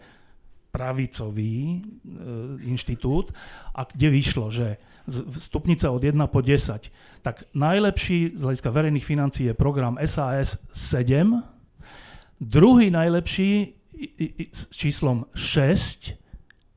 pravicový 0.78 1.58
e, 1.58 1.78
inštitút 2.70 3.34
a 3.74 3.82
kde 3.82 4.14
vyšlo, 4.14 4.46
že 4.54 4.78
stupnica 5.34 5.90
od 5.90 5.98
1 5.98 6.14
po 6.30 6.38
10, 6.38 7.26
tak 7.26 7.50
najlepší 7.50 8.38
z 8.38 8.40
hľadiska 8.46 8.70
verejných 8.70 9.02
financí 9.02 9.50
je 9.50 9.58
program 9.58 9.98
SAS 10.06 10.62
7, 10.70 11.42
druhý 12.38 12.94
najlepší 12.94 13.74
s 14.54 14.70
číslom 14.70 15.26
6 15.34 16.14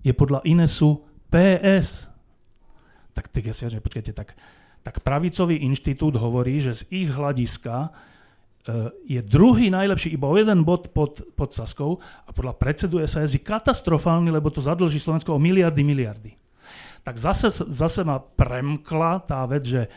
je 0.01 0.13
podľa 0.17 0.41
INESu 0.41 1.05
PS. 1.29 2.09
Tak, 3.13 3.29
tak 3.29 3.45
ja 3.45 3.53
si 3.53 3.69
že 3.69 3.77
počkajte, 3.77 4.17
tak 4.17 4.33
tak 4.81 5.05
pravicový 5.05 5.61
inštitút 5.61 6.17
hovorí, 6.17 6.57
že 6.57 6.73
z 6.73 6.81
ich 6.89 7.09
hľadiska 7.13 7.93
je 9.09 9.22
druhý 9.26 9.74
najlepší 9.74 10.14
iba 10.14 10.30
o 10.30 10.38
jeden 10.38 10.62
bod 10.62 10.93
pod, 10.93 11.26
pod 11.34 11.49
Saskou 11.49 11.97
a 12.26 12.30
podľa 12.30 12.53
predsedu 12.57 13.01
SAS 13.09 13.34
je 13.34 13.41
katastrofálny, 13.41 14.30
lebo 14.30 14.53
to 14.53 14.62
zadlží 14.62 15.01
Slovensko 15.01 15.34
o 15.34 15.41
miliardy, 15.41 15.82
miliardy. 15.82 16.32
Tak 17.01 17.18
zase, 17.18 17.49
zase 17.49 18.05
ma 18.05 18.22
premkla 18.22 19.26
tá 19.26 19.41
vec, 19.49 19.66
že 19.66 19.89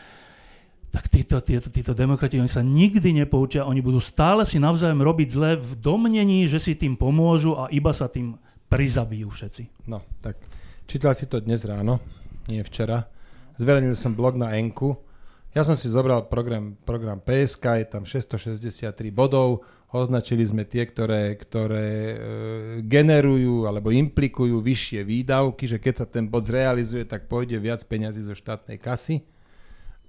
tak 0.89 1.11
títo, 1.11 1.37
títo, 1.43 1.69
títo 1.69 1.93
demokrati, 1.93 2.39
oni 2.39 2.49
sa 2.49 2.63
nikdy 2.63 3.21
nepoučia, 3.21 3.67
oni 3.67 3.83
budú 3.83 3.99
stále 4.01 4.47
si 4.47 4.57
navzájom 4.57 5.03
robiť 5.03 5.27
zle 5.29 5.51
v 5.59 5.71
domnení, 5.77 6.47
že 6.49 6.57
si 6.57 6.73
tým 6.73 6.97
pomôžu 6.97 7.53
a 7.59 7.69
iba 7.69 7.91
sa 7.93 8.09
tým 8.09 8.39
prizabijú 8.71 9.29
všetci. 9.29 9.85
No, 9.91 10.01
tak 10.23 10.39
čítal 10.89 11.13
si 11.13 11.29
to 11.29 11.43
dnes 11.43 11.61
ráno, 11.67 12.01
nie 12.47 12.63
včera 12.63 13.05
zverejnil 13.57 13.95
som 13.95 14.15
blog 14.15 14.35
na 14.35 14.55
Enku. 14.55 14.95
Ja 15.55 15.63
som 15.63 15.79
si 15.79 15.87
zobral 15.87 16.27
program, 16.27 16.75
program 16.83 17.23
PSK, 17.23 17.79
je 17.79 17.87
tam 17.87 18.03
663 18.03 18.91
bodov, 19.07 19.63
označili 19.87 20.43
sme 20.43 20.67
tie, 20.67 20.83
ktoré, 20.83 21.39
ktoré 21.39 21.87
e, 21.87 22.17
generujú 22.83 23.63
alebo 23.63 23.87
implikujú 23.87 24.59
vyššie 24.59 25.07
výdavky, 25.07 25.63
že 25.71 25.79
keď 25.79 26.03
sa 26.03 26.05
ten 26.11 26.27
bod 26.27 26.43
zrealizuje, 26.43 27.07
tak 27.07 27.31
pôjde 27.31 27.55
viac 27.55 27.79
peňazí 27.87 28.27
zo 28.27 28.35
štátnej 28.35 28.75
kasy. 28.75 29.23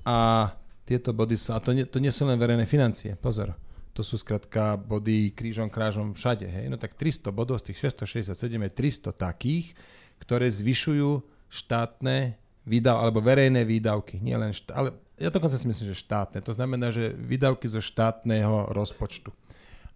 A 0.02 0.50
tieto 0.82 1.14
body 1.14 1.38
sú, 1.38 1.54
a 1.54 1.62
to 1.62 1.70
nie, 1.70 1.86
to 1.86 2.02
nie 2.02 2.10
sú 2.10 2.26
len 2.26 2.42
verejné 2.42 2.66
financie, 2.66 3.14
pozor, 3.14 3.54
to 3.94 4.02
sú 4.02 4.18
skrátka 4.18 4.74
body 4.74 5.30
krížom 5.30 5.70
krážom 5.70 6.18
všade. 6.18 6.50
Hej? 6.50 6.66
No 6.66 6.74
tak 6.74 6.98
300 6.98 7.30
bodov 7.30 7.62
z 7.62 7.70
tých 7.70 7.94
667 7.94 8.34
je 8.50 8.70
300 8.74 9.14
takých, 9.14 9.78
ktoré 10.18 10.50
zvyšujú 10.50 11.22
štátne 11.54 12.34
výdav, 12.66 12.98
alebo 12.98 13.22
verejné 13.22 13.62
výdavky, 13.62 14.18
nie 14.18 14.34
len 14.34 14.50
štát, 14.50 14.74
ale 14.74 15.05
ja 15.16 15.32
dokonca 15.32 15.56
si 15.56 15.64
myslím, 15.64 15.92
že 15.92 16.04
štátne. 16.04 16.44
To 16.44 16.52
znamená, 16.52 16.92
že 16.92 17.16
výdavky 17.16 17.64
zo 17.68 17.80
štátneho 17.80 18.68
rozpočtu. 18.72 19.32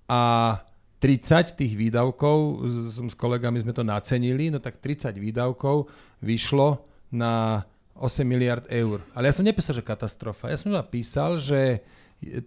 A 0.09 0.57
30 1.01 1.57
tých 1.57 1.77
výdavkov, 1.77 2.61
s 2.93 3.17
kolegami 3.17 3.65
sme 3.65 3.73
to 3.73 3.81
nacenili, 3.81 4.53
no 4.53 4.61
tak 4.61 4.81
30 4.85 5.17
výdavkov 5.17 5.89
vyšlo 6.21 6.85
na 7.13 7.65
8 7.97 8.25
miliard 8.25 8.65
eur. 8.69 9.05
Ale 9.13 9.29
ja 9.29 9.37
som 9.37 9.45
nepísal, 9.45 9.77
že 9.77 9.85
katastrofa. 9.85 10.53
Ja 10.53 10.61
som 10.61 10.73
písal, 10.89 11.37
že 11.41 11.85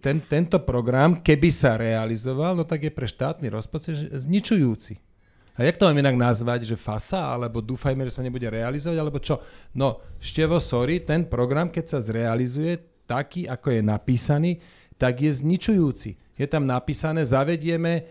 ten, 0.02 0.22
tento 0.22 0.62
program, 0.62 1.18
keby 1.22 1.50
sa 1.50 1.78
realizoval, 1.78 2.54
no 2.54 2.66
tak 2.66 2.86
je 2.86 2.94
pre 2.94 3.10
štátny 3.10 3.50
rozpočet 3.50 4.14
zničujúci. 4.14 5.13
A 5.54 5.64
jak 5.64 5.78
to 5.78 5.86
mám 5.86 6.02
inak 6.02 6.18
nazvať, 6.18 6.66
že 6.66 6.74
fasa, 6.74 7.30
alebo 7.30 7.62
dúfajme, 7.62 8.02
že 8.10 8.16
sa 8.18 8.26
nebude 8.26 8.50
realizovať, 8.50 8.98
alebo 8.98 9.22
čo? 9.22 9.38
No, 9.78 10.02
števo, 10.18 10.58
sorry, 10.58 11.06
ten 11.06 11.30
program, 11.30 11.70
keď 11.70 11.94
sa 11.94 12.00
zrealizuje 12.02 12.82
taký, 13.06 13.46
ako 13.46 13.78
je 13.78 13.82
napísaný, 13.86 14.52
tak 14.98 15.22
je 15.22 15.30
zničujúci. 15.30 16.18
Je 16.34 16.48
tam 16.50 16.66
napísané, 16.66 17.22
zavedieme 17.22 18.02
e, 18.02 18.04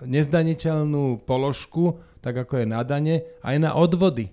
nezdaniteľnú 0.00 1.28
položku, 1.28 2.00
tak 2.24 2.40
ako 2.40 2.64
je 2.64 2.66
na 2.68 2.80
dane, 2.80 3.28
aj 3.44 3.56
na 3.60 3.76
odvody. 3.76 4.32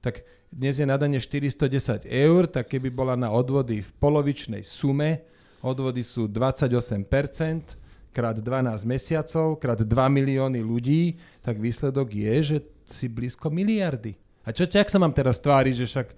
Tak 0.00 0.24
dnes 0.48 0.80
je 0.80 0.88
na 0.88 0.96
dane 0.96 1.20
410 1.20 2.08
eur, 2.08 2.48
tak 2.48 2.72
keby 2.72 2.88
bola 2.88 3.12
na 3.12 3.28
odvody 3.28 3.84
v 3.84 3.90
polovičnej 4.00 4.64
sume, 4.64 5.20
odvody 5.60 6.00
sú 6.00 6.28
28%, 6.28 7.81
krát 8.12 8.36
12 8.36 8.84
mesiacov, 8.84 9.56
krát 9.56 9.80
2 9.80 9.88
milióny 9.88 10.60
ľudí, 10.60 11.16
tak 11.40 11.56
výsledok 11.58 12.12
je, 12.12 12.34
že 12.44 12.56
si 12.92 13.08
blízko 13.08 13.48
miliardy. 13.48 14.14
A 14.44 14.52
čo 14.52 14.68
ak 14.68 14.92
sa 14.92 15.00
mám 15.00 15.14
teraz 15.14 15.38
tváriť, 15.38 15.74
že 15.74 15.86
však, 15.88 16.08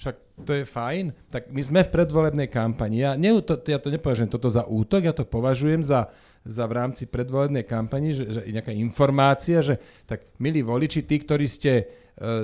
však 0.00 0.16
to 0.42 0.52
je 0.56 0.64
fajn? 0.66 1.04
Tak 1.30 1.52
my 1.52 1.62
sme 1.62 1.80
v 1.84 1.92
predvolebnej 1.94 2.48
kampani. 2.50 3.04
Ja, 3.04 3.14
ne, 3.14 3.30
to, 3.44 3.60
ja 3.68 3.78
to 3.78 3.92
nepovažujem 3.92 4.32
toto 4.32 4.48
za 4.50 4.66
útok, 4.66 5.04
ja 5.04 5.14
to 5.14 5.22
považujem 5.28 5.84
za, 5.84 6.08
za 6.42 6.64
v 6.64 6.72
rámci 6.80 7.04
predvolebnej 7.06 7.62
kampani, 7.62 8.16
že, 8.16 8.24
že 8.28 8.40
nejaká 8.48 8.72
informácia, 8.72 9.60
že 9.60 9.76
tak 10.08 10.24
milí 10.40 10.64
voliči, 10.64 11.04
tí, 11.04 11.20
ktorí 11.20 11.44
ste 11.44 11.72
e, 11.76 11.84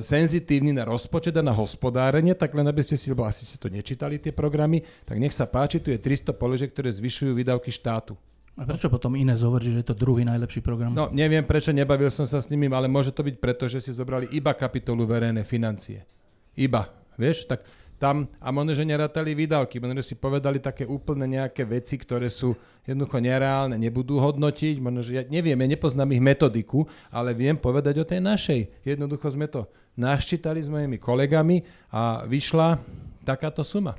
senzitívni 0.05 0.77
na 0.77 0.85
rozpočet 0.85 1.33
a 1.41 1.43
na 1.43 1.57
hospodárenie, 1.57 2.37
tak 2.37 2.53
len 2.53 2.69
aby 2.69 2.85
ste 2.85 3.01
si, 3.01 3.09
lebo 3.09 3.25
asi 3.25 3.49
ste 3.49 3.57
to 3.57 3.73
nečítali 3.73 4.21
tie 4.21 4.37
programy, 4.37 4.85
tak 5.09 5.17
nech 5.17 5.33
sa 5.33 5.49
páči, 5.49 5.81
tu 5.81 5.89
je 5.89 5.97
300 5.97 6.37
položiek, 6.37 6.69
ktoré 6.69 6.93
zvyšujú 6.93 7.33
výdavky 7.33 7.73
štátu. 7.73 8.13
A 8.61 8.69
prečo 8.69 8.93
potom 8.93 9.17
iné 9.17 9.33
hovorí, 9.41 9.73
že 9.73 9.81
je 9.81 9.89
to 9.89 9.97
druhý 9.97 10.21
najlepší 10.29 10.61
program? 10.61 10.93
No 10.93 11.09
neviem 11.09 11.41
prečo, 11.49 11.73
nebavil 11.73 12.13
som 12.13 12.29
sa 12.29 12.45
s 12.45 12.53
nimi, 12.53 12.69
ale 12.69 12.93
môže 12.93 13.09
to 13.09 13.25
byť 13.25 13.37
preto, 13.41 13.65
že 13.73 13.81
si 13.81 13.97
zobrali 13.97 14.29
iba 14.37 14.53
kapitolu 14.53 15.09
verejné 15.09 15.49
financie. 15.49 16.05
Iba, 16.53 16.93
vieš, 17.17 17.49
tak 17.49 17.65
tam, 17.97 18.29
a 18.37 18.49
možno, 18.53 18.77
že 18.77 18.85
nerátali 18.85 19.33
výdavky, 19.33 19.81
možno, 19.81 20.05
že 20.05 20.13
si 20.13 20.17
povedali 20.17 20.61
také 20.61 20.85
úplne 20.85 21.41
nejaké 21.41 21.65
veci, 21.65 21.97
ktoré 21.97 22.29
sú 22.29 22.53
jednoducho 22.85 23.17
nereálne, 23.21 23.81
nebudú 23.81 24.21
hodnotiť, 24.21 24.77
možno, 24.81 25.01
že 25.05 25.21
ja 25.21 25.23
neviem, 25.25 25.57
ja 25.57 25.69
nepoznám 25.69 26.13
ich 26.13 26.21
metodiku, 26.21 26.85
ale 27.09 27.33
viem 27.33 27.57
povedať 27.57 28.01
o 28.01 28.09
tej 28.09 28.21
našej. 28.21 28.61
Jednoducho 28.85 29.25
sme 29.33 29.49
to 29.49 29.69
naščítali 29.97 30.61
s 30.61 30.69
mojimi 30.69 31.01
kolegami 31.01 31.65
a 31.93 32.25
vyšla 32.29 32.81
takáto 33.25 33.61
suma. 33.61 33.97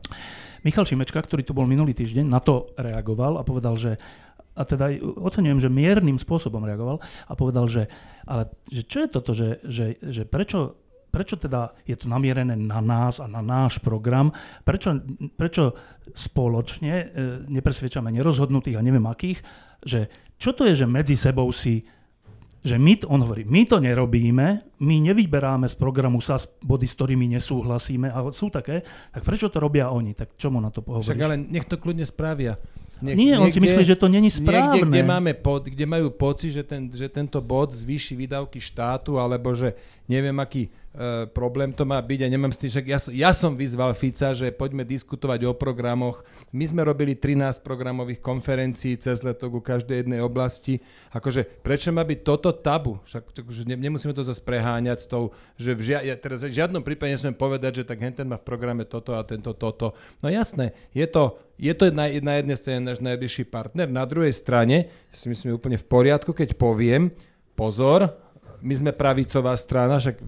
Michal 0.62 0.86
Šimečka, 0.86 1.18
ktorý 1.18 1.42
tu 1.42 1.58
bol 1.58 1.66
minulý 1.66 1.98
týždeň, 1.98 2.26
na 2.26 2.38
to 2.38 2.70
reagoval 2.78 3.42
a 3.42 3.46
povedal, 3.46 3.74
že 3.78 3.98
a 4.52 4.62
teda 4.68 4.92
oceňujem, 5.02 5.60
že 5.64 5.70
miernym 5.72 6.20
spôsobom 6.20 6.64
reagoval 6.68 7.00
a 7.28 7.34
povedal, 7.40 7.72
že, 7.72 7.88
ale, 8.28 8.52
že 8.68 8.84
čo 8.84 8.98
je 9.04 9.08
toto, 9.08 9.32
že, 9.32 9.64
že, 9.64 9.96
že 10.04 10.28
prečo, 10.28 10.76
prečo 11.08 11.40
teda 11.40 11.72
je 11.88 11.96
to 11.96 12.12
namierené 12.12 12.56
na 12.60 12.84
nás 12.84 13.24
a 13.24 13.32
na 13.32 13.40
náš 13.40 13.80
program, 13.80 14.36
prečo, 14.68 15.00
prečo 15.40 15.76
spoločne 16.12 16.94
e, 16.94 17.06
nepresviečame 17.48 18.12
nerozhodnutých 18.12 18.76
a 18.80 18.86
neviem 18.86 19.08
akých, 19.08 19.40
že 19.84 20.12
čo 20.36 20.52
to 20.52 20.68
je, 20.68 20.84
že 20.84 20.88
medzi 20.88 21.16
sebou 21.16 21.48
si 21.52 21.84
že 22.62 22.78
my, 22.78 22.94
to, 22.94 23.10
on 23.10 23.26
hovorí, 23.26 23.42
my 23.42 23.66
to 23.66 23.82
nerobíme, 23.82 24.48
my 24.86 24.96
nevyberáme 25.02 25.66
z 25.66 25.76
programu 25.82 26.22
SAS 26.22 26.46
body, 26.62 26.86
s 26.86 26.94
ktorými 26.94 27.26
nesúhlasíme, 27.34 28.06
ale 28.14 28.38
sú 28.38 28.54
také, 28.54 28.86
tak 29.10 29.26
prečo 29.26 29.50
to 29.50 29.58
robia 29.58 29.90
oni? 29.90 30.14
Tak 30.14 30.38
čo 30.38 30.54
mu 30.54 30.62
na 30.62 30.70
to 30.70 30.86
pohovoríš? 30.86 31.10
Však 31.10 31.26
ale 31.26 31.42
nech 31.42 31.66
to 31.66 31.82
kľudne 31.82 32.06
spravia. 32.06 32.54
Niek, 33.02 33.18
Nie, 33.18 33.34
on 33.42 33.50
si 33.50 33.58
myslí, 33.58 33.82
že 33.82 33.98
to 33.98 34.06
není 34.06 34.30
správne. 34.30 34.78
Niekde, 34.78 34.94
kde, 34.94 35.02
máme 35.02 35.32
pod, 35.34 35.66
kde 35.66 35.86
majú 35.90 36.14
pocit, 36.14 36.54
že, 36.54 36.62
ten, 36.62 36.86
že 36.94 37.10
tento 37.10 37.42
bod 37.42 37.74
zvýši 37.74 38.14
výdavky 38.14 38.62
štátu, 38.62 39.18
alebo 39.18 39.58
že 39.58 39.74
neviem, 40.06 40.38
aký 40.38 40.70
e, 40.92 41.28
problém 41.32 41.72
to 41.72 41.88
má 41.88 42.00
byť 42.00 42.20
a 42.24 42.32
nemám 42.32 42.52
s 42.52 42.60
tým, 42.60 42.72
však 42.72 42.86
ja, 42.88 43.00
ja 43.12 43.32
som 43.32 43.56
vyzval 43.56 43.96
Fica, 43.96 44.36
že 44.36 44.52
poďme 44.52 44.84
diskutovať 44.84 45.48
o 45.48 45.56
programoch. 45.56 46.24
My 46.52 46.68
sme 46.68 46.84
robili 46.84 47.16
13 47.16 47.64
programových 47.64 48.20
konferencií 48.20 49.00
cez 49.00 49.24
leto 49.24 49.48
ku 49.48 49.64
každej 49.64 50.04
jednej 50.06 50.20
oblasti. 50.20 50.84
Akože, 51.16 51.48
prečo 51.64 51.90
má 51.96 52.04
byť 52.04 52.20
toto 52.24 52.52
tabu? 52.52 53.00
Však 53.08 53.44
akože, 53.44 53.64
ne, 53.68 53.76
nemusíme 53.80 54.12
to 54.12 54.24
zase 54.24 54.44
preháňať 54.44 55.04
s 55.04 55.08
tou, 55.08 55.32
že 55.56 55.72
v, 55.76 55.82
žia, 55.82 56.00
ja 56.04 56.16
teraz 56.20 56.44
v 56.44 56.52
žiadnom 56.52 56.84
prípade 56.84 57.16
nesmiem 57.16 57.36
povedať, 57.36 57.84
že 57.84 57.88
tak 57.88 58.04
henten 58.04 58.28
má 58.28 58.36
v 58.36 58.48
programe 58.48 58.84
toto 58.84 59.16
a 59.16 59.24
tento 59.24 59.56
toto. 59.56 59.96
No 60.20 60.28
jasné, 60.28 60.76
je 60.92 61.08
to 61.08 61.40
je 61.62 61.78
to 61.78 61.94
na, 61.94 62.10
na 62.10 62.42
jednej 62.42 62.58
strane 62.58 62.82
náš 62.82 62.98
najbližší 63.06 63.46
partner, 63.46 63.86
na 63.86 64.02
druhej 64.02 64.34
strane 64.34 64.90
si 65.14 65.30
myslím 65.30 65.62
úplne 65.62 65.78
v 65.78 65.86
poriadku, 65.86 66.34
keď 66.34 66.58
poviem, 66.58 67.14
pozor, 67.54 68.10
my 68.62 68.74
sme 68.78 68.92
pravicová 68.94 69.58
strana, 69.58 69.98
však 69.98 70.22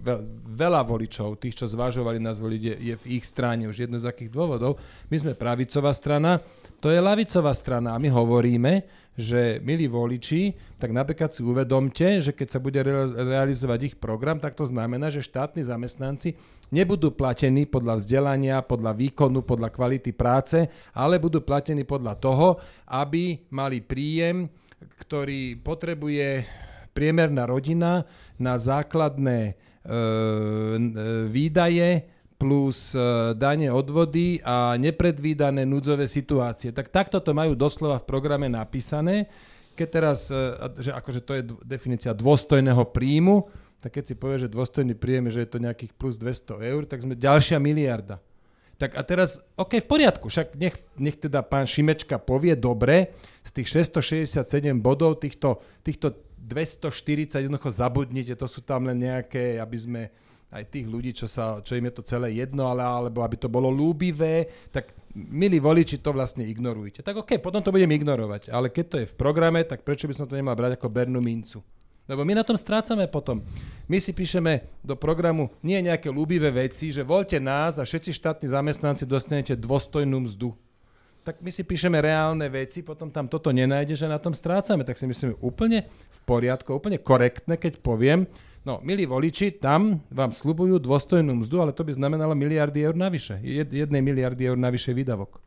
veľa 0.54 0.82
voličov, 0.86 1.38
tých, 1.38 1.58
čo 1.58 1.66
zvažovali 1.70 2.18
nás 2.18 2.38
voliť, 2.38 2.62
je, 2.62 2.76
je 2.94 2.96
v 2.98 3.06
ich 3.18 3.26
strane 3.26 3.70
už 3.70 3.86
jedno 3.86 3.98
z 4.02 4.10
akých 4.10 4.34
dôvodov. 4.34 4.82
My 5.10 5.18
sme 5.22 5.34
pravicová 5.38 5.94
strana, 5.94 6.42
to 6.82 6.90
je 6.90 7.00
lavicová 7.00 7.54
strana 7.54 7.94
a 7.94 8.02
my 8.02 8.10
hovoríme, 8.10 8.84
že 9.14 9.62
milí 9.62 9.86
voliči, 9.86 10.58
tak 10.82 10.90
napríklad 10.90 11.30
si 11.30 11.46
uvedomte, 11.46 12.18
že 12.18 12.34
keď 12.34 12.48
sa 12.50 12.58
bude 12.58 12.82
realizovať 13.14 13.94
ich 13.94 13.96
program, 13.96 14.42
tak 14.42 14.58
to 14.58 14.66
znamená, 14.66 15.14
že 15.14 15.22
štátni 15.22 15.62
zamestnanci 15.62 16.34
nebudú 16.74 17.14
platení 17.14 17.70
podľa 17.70 18.02
vzdelania, 18.02 18.66
podľa 18.66 18.98
výkonu, 18.98 19.46
podľa 19.46 19.70
kvality 19.70 20.10
práce, 20.18 20.66
ale 20.98 21.22
budú 21.22 21.46
platení 21.46 21.86
podľa 21.86 22.18
toho, 22.18 22.58
aby 22.90 23.46
mali 23.54 23.86
príjem, 23.86 24.50
ktorý 25.06 25.62
potrebuje 25.62 26.44
priemerná 26.94 27.50
rodina 27.50 28.08
na 28.38 28.56
základné 28.56 29.40
e, 29.50 29.54
e 29.54 29.94
výdaje 31.28 32.08
plus 32.38 32.94
e, 32.94 33.34
dane 33.36 33.68
odvody 33.74 34.40
a 34.46 34.78
nepredvídané 34.80 35.68
núdzové 35.68 36.08
situácie. 36.08 36.72
Tak 36.72 36.94
takto 36.94 37.20
to 37.20 37.34
majú 37.36 37.58
doslova 37.58 38.00
v 38.00 38.08
programe 38.08 38.48
napísané. 38.48 39.28
Keď 39.74 39.88
teraz, 39.90 40.30
že 40.78 40.94
akože 40.94 41.22
to 41.26 41.34
je 41.34 41.42
definícia 41.66 42.14
dôstojného 42.14 42.94
príjmu, 42.94 43.50
tak 43.84 44.00
keď 44.00 44.04
si 44.06 44.16
povie, 44.16 44.40
že 44.40 44.48
dôstojný 44.48 44.96
príjem, 44.96 45.28
že 45.28 45.44
je 45.44 45.50
to 45.52 45.60
nejakých 45.60 45.92
plus 46.00 46.16
200 46.16 46.56
eur, 46.72 46.82
tak 46.88 47.04
sme 47.04 47.20
ďalšia 47.20 47.60
miliarda. 47.60 48.24
Tak 48.80 48.96
a 48.96 49.02
teraz, 49.04 49.44
OK, 49.60 49.84
v 49.84 49.88
poriadku, 49.88 50.32
však 50.32 50.56
nech, 50.56 50.80
nech 50.96 51.20
teda 51.20 51.44
pán 51.44 51.68
Šimečka 51.68 52.16
povie 52.16 52.56
dobre, 52.56 53.12
z 53.44 53.52
tých 53.60 53.92
667 53.92 54.44
bodov, 54.80 55.20
týchto, 55.20 55.60
týchto 55.84 56.16
240 56.44 57.48
jednoducho 57.48 57.72
zabudnite, 57.72 58.36
to 58.36 58.48
sú 58.52 58.60
tam 58.60 58.84
len 58.84 59.00
nejaké, 59.00 59.58
aby 59.64 59.78
sme 59.80 60.02
aj 60.54 60.70
tých 60.70 60.86
ľudí, 60.86 61.16
čo, 61.18 61.26
sa, 61.26 61.64
čo 61.66 61.74
im 61.74 61.90
je 61.90 61.98
to 61.98 62.04
celé 62.06 62.38
jedno, 62.38 62.70
ale 62.70 62.86
alebo 62.86 63.26
aby 63.26 63.40
to 63.40 63.50
bolo 63.50 63.74
lúbivé, 63.74 64.52
tak 64.70 64.94
milí 65.16 65.58
voliči, 65.58 65.98
to 65.98 66.14
vlastne 66.14 66.46
ignorujte. 66.46 67.02
Tak 67.02 67.26
OK, 67.26 67.42
potom 67.42 67.64
to 67.66 67.74
budem 67.74 67.90
ignorovať, 67.90 68.54
ale 68.54 68.70
keď 68.70 68.86
to 68.86 68.98
je 69.02 69.10
v 69.10 69.18
programe, 69.18 69.66
tak 69.66 69.82
prečo 69.82 70.06
by 70.06 70.14
som 70.14 70.30
to 70.30 70.38
nemal 70.38 70.54
brať 70.54 70.78
ako 70.78 70.94
Bernú 70.94 71.24
mincu? 71.24 71.66
Lebo 72.04 72.28
my 72.28 72.36
na 72.36 72.44
tom 72.44 72.60
strácame 72.60 73.08
potom. 73.08 73.40
My 73.88 73.96
si 73.96 74.12
píšeme 74.12 74.68
do 74.84 74.92
programu 74.92 75.48
nie 75.64 75.80
nejaké 75.80 76.12
ľúbivé 76.12 76.52
veci, 76.52 76.92
že 76.92 77.00
voľte 77.00 77.40
nás 77.40 77.80
a 77.80 77.88
všetci 77.88 78.12
štátni 78.12 78.52
zamestnanci 78.52 79.08
dostanete 79.08 79.56
dôstojnú 79.56 80.28
mzdu. 80.28 80.52
Tak 81.24 81.40
my 81.40 81.52
si 81.52 81.64
píšeme 81.64 82.04
reálne 82.04 82.46
veci, 82.52 82.84
potom 82.84 83.08
tam 83.08 83.32
toto 83.32 83.50
nenájde, 83.50 83.96
že 83.96 84.12
na 84.12 84.20
tom 84.20 84.36
strácame. 84.36 84.84
Tak 84.84 85.00
si 85.00 85.08
myslíme 85.08 85.40
úplne 85.40 85.88
v 85.88 86.20
poriadku, 86.28 86.76
úplne 86.76 87.00
korektné, 87.00 87.56
keď 87.56 87.80
poviem, 87.80 88.28
no 88.68 88.84
milí 88.84 89.08
voliči, 89.08 89.56
tam 89.56 90.04
vám 90.12 90.36
slubujú 90.36 90.84
dôstojnú 90.84 91.32
mzdu, 91.44 91.64
ale 91.64 91.72
to 91.72 91.88
by 91.88 91.96
znamenalo 91.96 92.36
miliardy 92.36 92.84
eur 92.84 92.96
navyše. 92.96 93.40
Jed, 93.40 93.72
jednej 93.72 94.04
miliardy 94.04 94.52
eur 94.52 94.60
navyše 94.60 94.92
výdavok. 94.92 95.40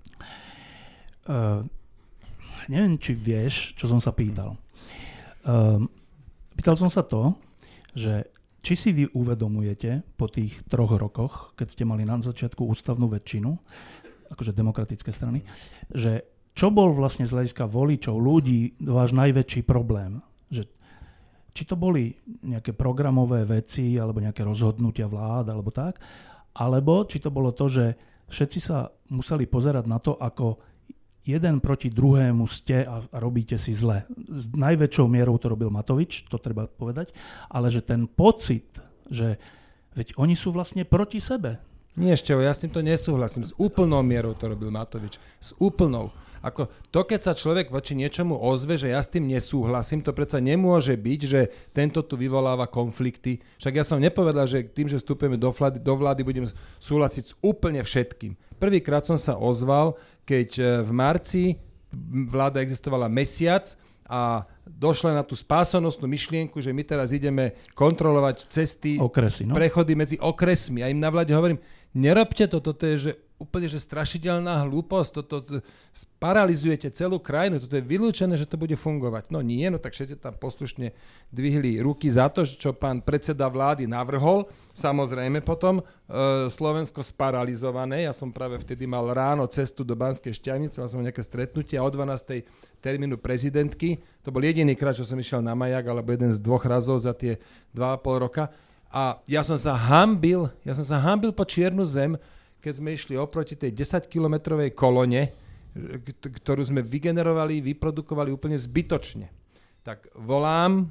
Uh, 1.29 1.61
neviem, 2.72 2.97
či 2.97 3.12
vieš, 3.12 3.77
čo 3.77 3.85
som 3.85 4.01
sa 4.01 4.16
pýtal. 4.16 4.57
Uh, 5.45 5.85
Pýtal 6.57 6.72
som 6.81 6.89
sa 6.89 7.05
to, 7.05 7.37
že 7.93 8.24
či 8.64 8.74
si 8.74 8.91
vy 8.97 9.12
uvedomujete 9.12 10.01
po 10.16 10.27
tých 10.27 10.64
troch 10.66 10.97
rokoch, 10.97 11.53
keď 11.53 11.68
ste 11.68 11.85
mali 11.85 12.03
na 12.09 12.16
začiatku 12.16 12.64
ústavnú 12.64 13.12
väčšinu, 13.12 13.53
akože 14.33 14.57
demokratické 14.57 15.11
strany, 15.14 15.47
že 15.91 16.27
čo 16.57 16.72
bol 16.72 16.97
vlastne 16.97 17.29
z 17.29 17.37
hľadiska 17.37 17.68
voličov, 17.68 18.16
ľudí, 18.16 18.81
váš 18.81 19.12
najväčší 19.12 19.61
problém? 19.68 20.24
Že, 20.49 20.64
či 21.53 21.62
to 21.68 21.77
boli 21.77 22.16
nejaké 22.41 22.72
programové 22.72 23.45
veci, 23.45 24.01
alebo 24.01 24.24
nejaké 24.24 24.41
rozhodnutia 24.41 25.05
vlád, 25.05 25.53
alebo 25.53 25.68
tak, 25.68 26.01
alebo 26.57 27.05
či 27.05 27.20
to 27.20 27.29
bolo 27.29 27.53
to, 27.53 27.68
že 27.68 27.85
všetci 28.33 28.59
sa 28.64 28.89
museli 29.12 29.45
pozerať 29.45 29.85
na 29.85 30.01
to, 30.01 30.16
ako 30.16 30.57
jeden 31.27 31.61
proti 31.61 31.93
druhému 31.93 32.49
ste 32.49 32.89
a, 32.89 33.05
robíte 33.20 33.61
si 33.61 33.77
zle. 33.77 34.09
S 34.16 34.49
najväčšou 34.57 35.07
mierou 35.11 35.37
to 35.37 35.53
robil 35.53 35.68
Matovič, 35.68 36.24
to 36.31 36.41
treba 36.41 36.64
povedať, 36.64 37.12
ale 37.53 37.68
že 37.68 37.85
ten 37.85 38.09
pocit, 38.09 38.81
že 39.12 39.37
veď 39.93 40.16
oni 40.16 40.33
sú 40.33 40.57
vlastne 40.57 40.89
proti 40.89 41.20
sebe. 41.20 41.61
Nie 41.97 42.12
ešte, 42.12 42.36
ja 42.36 42.53
s 42.53 42.61
týmto 42.61 42.84
nesúhlasím. 42.84 43.49
S 43.49 43.57
úplnou 43.57 44.05
mierou 44.05 44.36
to 44.36 44.53
robil 44.53 44.68
Matovič. 44.68 45.16
S 45.40 45.57
úplnou. 45.57 46.12
Ako 46.44 46.68
to, 46.92 47.03
keď 47.03 47.20
sa 47.24 47.32
človek 47.32 47.72
voči 47.72 47.97
niečomu 47.97 48.36
ozve, 48.36 48.76
že 48.76 48.92
ja 48.92 49.01
s 49.01 49.09
tým 49.09 49.26
nesúhlasím, 49.26 50.05
to 50.05 50.12
predsa 50.12 50.38
nemôže 50.38 50.94
byť, 50.94 51.20
že 51.24 51.40
tento 51.72 52.05
tu 52.05 52.14
vyvoláva 52.14 52.68
konflikty. 52.68 53.40
Však 53.59 53.74
ja 53.80 53.84
som 53.88 53.99
nepovedal, 53.99 54.44
že 54.47 54.68
tým, 54.68 54.86
že 54.86 55.01
vstúpime 55.01 55.40
do 55.40 55.49
vlády, 55.51 55.80
do 55.80 55.94
vlády 55.97 56.22
budem 56.22 56.47
súhlasiť 56.78 57.22
s 57.24 57.32
úplne 57.40 57.80
všetkým. 57.80 58.36
Prvýkrát 58.61 59.03
som 59.03 59.16
sa 59.16 59.34
ozval, 59.40 59.97
keď 60.28 60.49
e, 60.55 60.62
v 60.84 60.90
marci 60.92 61.44
vláda 62.30 62.61
existovala 62.61 63.09
mesiac 63.09 63.72
a 64.07 64.47
došla 64.66 65.18
na 65.18 65.22
tú 65.26 65.34
spásonosnú 65.34 66.07
myšlienku, 66.07 66.62
že 66.62 66.70
my 66.70 66.82
teraz 66.86 67.11
ideme 67.11 67.59
kontrolovať 67.74 68.47
cesty, 68.47 69.03
Okresy, 69.03 69.51
no? 69.51 69.59
prechody 69.59 69.99
medzi 69.99 70.16
okresmi. 70.22 70.82
A 70.82 70.90
im 70.90 71.03
na 71.03 71.11
vláde 71.11 71.34
hovorím, 71.34 71.59
nerobte 71.97 72.44
to, 72.44 72.61
toto 72.61 72.84
je 72.84 72.97
že 73.01 73.12
úplne 73.36 73.68
že 73.68 73.76
strašidelná 73.76 74.64
hlúposť, 74.64 75.11
toto, 75.12 75.44
to, 75.44 75.61
paralizujete 76.16 76.88
celú 76.88 77.20
krajinu, 77.20 77.61
toto 77.61 77.76
je 77.76 77.84
vylúčené, 77.84 78.32
že 78.32 78.49
to 78.49 78.57
bude 78.57 78.72
fungovať. 78.72 79.28
No 79.28 79.44
nie, 79.44 79.68
no 79.68 79.76
tak 79.76 79.92
všetci 79.92 80.16
tam 80.16 80.32
poslušne 80.40 80.97
dvihli 81.28 81.76
ruky 81.84 82.09
za 82.09 82.32
to, 82.32 82.49
čo 82.49 82.72
pán 82.72 83.05
predseda 83.05 83.44
vlády 83.53 83.84
navrhol. 83.84 84.49
Samozrejme 84.72 85.44
potom 85.44 85.80
e, 85.80 86.49
Slovensko 86.49 87.05
sparalizované, 87.05 88.09
ja 88.09 88.12
som 88.16 88.32
práve 88.32 88.57
vtedy 88.57 88.88
mal 88.88 89.05
ráno 89.12 89.44
cestu 89.53 89.84
do 89.84 89.92
Banskej 89.92 90.32
šťavnice, 90.32 90.80
mal 90.80 90.88
som 90.88 91.05
nejaké 91.05 91.20
stretnutie 91.20 91.76
a 91.76 91.84
o 91.84 91.92
12. 91.92 92.40
termínu 92.80 93.20
prezidentky, 93.20 94.01
to 94.24 94.32
bol 94.32 94.40
jediný 94.40 94.72
krát, 94.72 94.97
čo 94.97 95.05
som 95.05 95.16
išiel 95.20 95.44
na 95.44 95.53
majak, 95.53 95.84
alebo 95.92 96.09
jeden 96.09 96.32
z 96.32 96.40
dvoch 96.40 96.64
razov 96.64 97.05
za 97.05 97.12
tie 97.12 97.36
2,5 97.76 98.24
roka, 98.24 98.49
a 98.91 99.18
ja 99.26 99.43
som 99.43 99.59
sa 99.59 99.74
hambil, 99.74 100.49
ja 100.62 100.72
som 100.72 100.87
sa 100.87 100.97
hambil 101.03 101.34
po 101.34 101.43
čiernu 101.43 101.82
zem, 101.82 102.14
keď 102.62 102.72
sme 102.78 102.95
išli 102.95 103.14
oproti 103.14 103.55
tej 103.55 103.74
10-kilometrovej 103.74 104.74
kolone, 104.74 105.30
ktorú 106.22 106.64
sme 106.64 106.80
vygenerovali, 106.80 107.61
vyprodukovali 107.61 108.32
úplne 108.32 108.57
zbytočne. 108.57 109.28
Tak 109.84 110.11
volám 110.18 110.89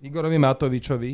Igorovi 0.00 0.38
Matovičovi, 0.38 1.12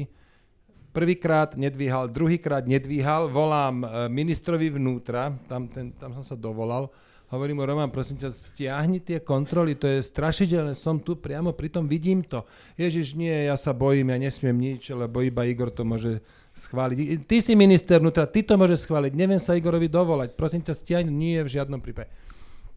prvýkrát 0.92 1.56
nedvíhal, 1.56 2.08
druhýkrát 2.12 2.64
nedvíhal, 2.68 3.28
volám 3.28 3.84
e, 3.84 3.86
ministrovi 4.12 4.72
vnútra, 4.72 5.32
tam, 5.46 5.68
ten, 5.68 5.92
tam 5.96 6.14
som 6.16 6.24
sa 6.24 6.36
dovolal, 6.36 6.88
hovorím 7.28 7.60
mu, 7.60 7.64
Roman, 7.68 7.92
prosím 7.92 8.16
ťa, 8.20 8.32
stiahni 8.32 9.04
tie 9.04 9.20
kontroly, 9.20 9.76
to 9.76 9.84
je 9.84 10.00
strašidelné, 10.00 10.72
som 10.72 10.96
tu 10.96 11.16
priamo, 11.16 11.52
pritom 11.52 11.84
vidím 11.84 12.24
to. 12.24 12.44
Ježiš, 12.80 13.12
nie, 13.12 13.32
ja 13.48 13.56
sa 13.60 13.76
bojím, 13.76 14.12
ja 14.12 14.18
nesmiem 14.18 14.56
nič, 14.56 14.88
lebo 14.92 15.20
iba 15.20 15.44
Igor 15.44 15.68
to 15.68 15.84
môže 15.84 16.24
schváliť. 16.56 17.28
Ty 17.28 17.36
si 17.44 17.52
minister 17.52 18.00
vnútra, 18.00 18.24
ty 18.24 18.40
to 18.40 18.56
môžeš 18.56 18.88
schváliť, 18.88 19.12
neviem 19.12 19.40
sa 19.40 19.54
Igorovi 19.54 19.86
dovolať, 19.86 20.34
prosím 20.34 20.64
ťa, 20.64 20.74
stiaň, 20.74 21.04
nie 21.12 21.38
v 21.44 21.52
žiadnom 21.52 21.78
prípade. 21.84 22.08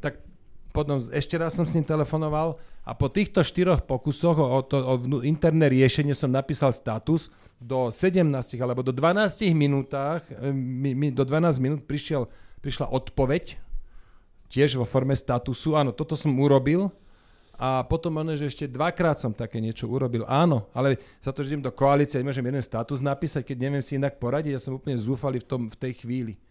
Tak 0.03 0.19
potom 0.75 0.99
ešte 0.99 1.35
raz 1.39 1.55
som 1.55 1.67
s 1.67 1.75
ním 1.75 1.83
telefonoval 1.87 2.59
a 2.83 2.91
po 2.95 3.11
týchto 3.11 3.43
štyroch 3.43 3.83
pokusoch 3.83 4.39
o, 4.39 4.59
to, 4.63 4.77
o 4.79 4.95
interné 5.23 5.67
riešenie 5.67 6.15
som 6.15 6.31
napísal 6.31 6.71
status, 6.71 7.31
do 7.61 7.93
17 7.93 8.25
alebo 8.57 8.81
do 8.81 8.89
12 8.89 9.45
minútach, 9.53 10.25
e, 10.33 10.49
mi, 10.49 10.97
mi, 10.97 11.13
do 11.13 11.21
12 11.21 11.61
minút 11.61 11.81
prišiel, 11.85 12.25
prišla 12.65 12.89
odpoveď, 12.89 13.61
tiež 14.51 14.75
vo 14.75 14.83
forme 14.83 15.15
statusu, 15.15 15.79
áno, 15.79 15.95
toto 15.95 16.19
som 16.19 16.35
urobil, 16.35 16.91
a 17.61 17.85
potom 17.85 18.17
ono, 18.17 18.33
že 18.33 18.49
ešte 18.49 18.65
dvakrát 18.65 19.21
som 19.21 19.29
také 19.29 19.61
niečo 19.61 19.85
urobil. 19.85 20.25
Áno, 20.25 20.65
ale 20.73 20.97
za 21.21 21.29
to, 21.29 21.45
že 21.45 21.53
idem 21.53 21.61
do 21.61 21.69
koalície, 21.69 22.17
nemôžem 22.17 22.41
jeden 22.41 22.65
status 22.65 23.05
napísať, 23.05 23.45
keď 23.45 23.57
neviem 23.61 23.85
si 23.85 24.01
inak 24.01 24.17
poradiť, 24.17 24.57
ja 24.57 24.61
som 24.65 24.81
úplne 24.81 24.97
zúfalý 24.97 25.37
v, 25.37 25.45
tom, 25.45 25.61
v 25.69 25.77
tej 25.77 26.01
chvíli. 26.01 26.41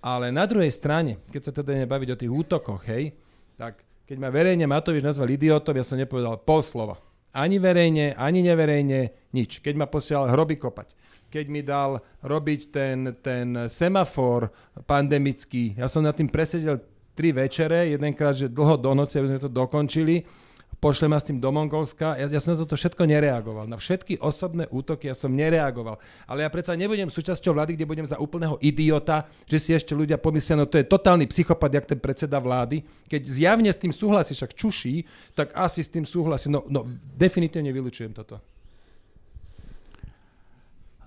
Ale 0.00 0.32
na 0.32 0.48
druhej 0.48 0.72
strane, 0.72 1.20
keď 1.28 1.42
sa 1.44 1.52
teda 1.52 1.76
ideme 1.76 1.84
baviť 1.84 2.08
o 2.08 2.20
tých 2.24 2.32
útokoch, 2.32 2.88
hej, 2.88 3.12
tak 3.60 3.84
keď 4.08 4.16
ma 4.16 4.32
verejne 4.32 4.64
Matovič 4.64 5.04
nazval 5.04 5.28
idiotom, 5.28 5.76
ja 5.76 5.84
som 5.84 6.00
nepovedal 6.00 6.40
pol 6.40 6.64
slova. 6.64 6.96
Ani 7.36 7.60
verejne, 7.60 8.16
ani 8.16 8.40
neverejne, 8.40 9.12
nič. 9.36 9.60
Keď 9.60 9.76
ma 9.76 9.84
posielal 9.84 10.32
hroby 10.32 10.56
kopať, 10.56 10.96
keď 11.28 11.44
mi 11.52 11.60
dal 11.60 12.00
robiť 12.24 12.60
ten, 12.72 13.12
ten 13.20 13.68
semafor 13.68 14.48
pandemický, 14.88 15.76
ja 15.76 15.84
som 15.84 16.00
nad 16.00 16.16
tým 16.16 16.32
presedel 16.32 16.80
tri 17.16 17.32
večere, 17.32 17.88
jedenkrát, 17.88 18.36
že 18.36 18.52
dlho 18.52 18.76
do 18.76 18.92
noci, 18.92 19.16
aby 19.16 19.32
sme 19.32 19.40
to 19.40 19.48
dokončili, 19.48 20.28
pošle 20.76 21.08
ma 21.08 21.16
s 21.16 21.24
tým 21.24 21.40
do 21.40 21.48
Mongolska. 21.48 22.20
Ja, 22.20 22.28
ja 22.28 22.36
som 22.36 22.52
na 22.52 22.60
toto 22.60 22.76
všetko 22.76 23.08
nereagoval. 23.08 23.64
Na 23.64 23.80
všetky 23.80 24.20
osobné 24.20 24.68
útoky 24.68 25.08
ja 25.08 25.16
som 25.16 25.32
nereagoval. 25.32 25.96
Ale 26.28 26.44
ja 26.44 26.52
predsa 26.52 26.76
nebudem 26.76 27.08
súčasťou 27.08 27.56
vlády, 27.56 27.80
kde 27.80 27.88
budem 27.88 28.04
za 28.04 28.20
úplného 28.20 28.60
idiota, 28.60 29.24
že 29.48 29.56
si 29.56 29.70
ešte 29.72 29.96
ľudia 29.96 30.20
pomyslia, 30.20 30.60
no 30.60 30.68
to 30.68 30.76
je 30.76 30.84
totálny 30.84 31.24
psychopat, 31.32 31.72
jak 31.72 31.88
ten 31.88 31.98
predseda 31.98 32.36
vlády. 32.36 32.84
Keď 33.08 33.22
zjavne 33.24 33.72
s 33.72 33.80
tým 33.80 33.90
súhlasí, 33.90 34.36
však 34.36 34.52
čuší, 34.52 35.08
tak 35.32 35.56
asi 35.56 35.80
s 35.80 35.88
tým 35.88 36.04
súhlasí. 36.04 36.52
No, 36.52 36.62
no 36.68 36.84
definitívne 37.16 37.72
vylučujem 37.72 38.12
toto. 38.12 38.36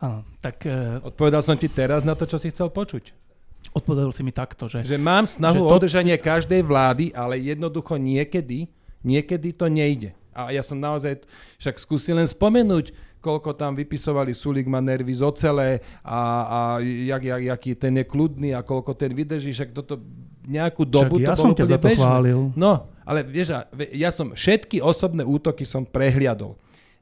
Áno, 0.02 0.26
tak... 0.42 0.66
Uh... 0.66 1.04
Odpovedal 1.14 1.46
som 1.46 1.60
ti 1.60 1.70
teraz 1.70 2.02
na 2.02 2.18
to, 2.18 2.26
čo 2.26 2.42
si 2.42 2.50
chcel 2.50 2.74
počuť. 2.74 3.29
Odpovedal 3.74 4.10
si 4.14 4.26
mi 4.26 4.34
takto, 4.34 4.66
že... 4.66 4.82
Že 4.86 4.98
mám 4.98 5.26
snahu 5.30 5.62
že 5.62 5.62
to... 5.62 5.70
o 5.70 5.78
udržanie 5.78 6.16
každej 6.18 6.62
vlády, 6.66 7.14
ale 7.14 7.38
jednoducho 7.38 7.96
niekedy 7.96 8.68
Niekedy 9.00 9.56
to 9.56 9.72
nejde. 9.72 10.12
A 10.36 10.52
ja 10.52 10.64
som 10.64 10.80
naozaj, 10.80 11.24
však 11.60 11.76
skúsil 11.80 12.16
len 12.20 12.28
spomenúť, 12.28 12.92
koľko 13.20 13.52
tam 13.52 13.76
vypisovali 13.76 14.32
Sulik 14.32 14.68
má 14.68 14.80
nervy 14.80 15.12
z 15.12 15.24
ocele 15.24 15.84
a, 16.04 16.20
a 16.48 16.60
jak, 16.80 17.24
jak, 17.24 17.42
jaký 17.52 17.72
ten 17.76 18.00
je 18.00 18.06
kľudný 18.08 18.56
a 18.56 18.64
koľko 18.64 18.96
ten 18.96 19.12
vydrží, 19.12 19.52
však 19.52 19.76
toto 19.76 20.00
nejakú 20.48 20.88
dobu 20.88 21.20
však 21.20 21.28
ja 21.28 21.36
to 21.36 21.44
som 21.44 21.52
ťa 21.52 21.66
za 21.68 21.80
to 21.80 21.88
bežné. 21.92 22.00
chválil. 22.00 22.40
No, 22.56 22.88
ale 23.04 23.28
vieš, 23.28 23.60
ja 23.92 24.10
som 24.12 24.32
všetky 24.32 24.80
osobné 24.80 25.28
útoky 25.28 25.68
som 25.68 25.84
prehliadol. 25.84 26.56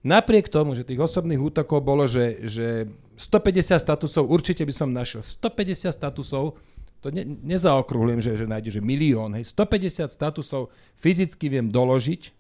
Napriek 0.06 0.48
tomu, 0.48 0.78
že 0.78 0.86
tých 0.86 1.02
osobných 1.02 1.42
útokov 1.42 1.82
bolo, 1.82 2.06
že, 2.06 2.46
že 2.46 2.68
150 3.18 3.82
statusov 3.82 4.30
určite 4.30 4.62
by 4.62 4.74
som 4.74 4.90
našiel. 4.94 5.26
150 5.26 5.90
statusov 5.90 6.58
to 7.02 7.14
ne, 7.14 7.24
nezaokrúhlim, 7.26 8.18
že, 8.22 8.34
že 8.38 8.50
nájde, 8.50 8.78
že 8.78 8.82
milión, 8.82 9.34
hej, 9.38 9.54
150 9.54 10.10
statusov 10.10 10.74
fyzicky 10.98 11.50
viem 11.50 11.70
doložiť. 11.70 12.34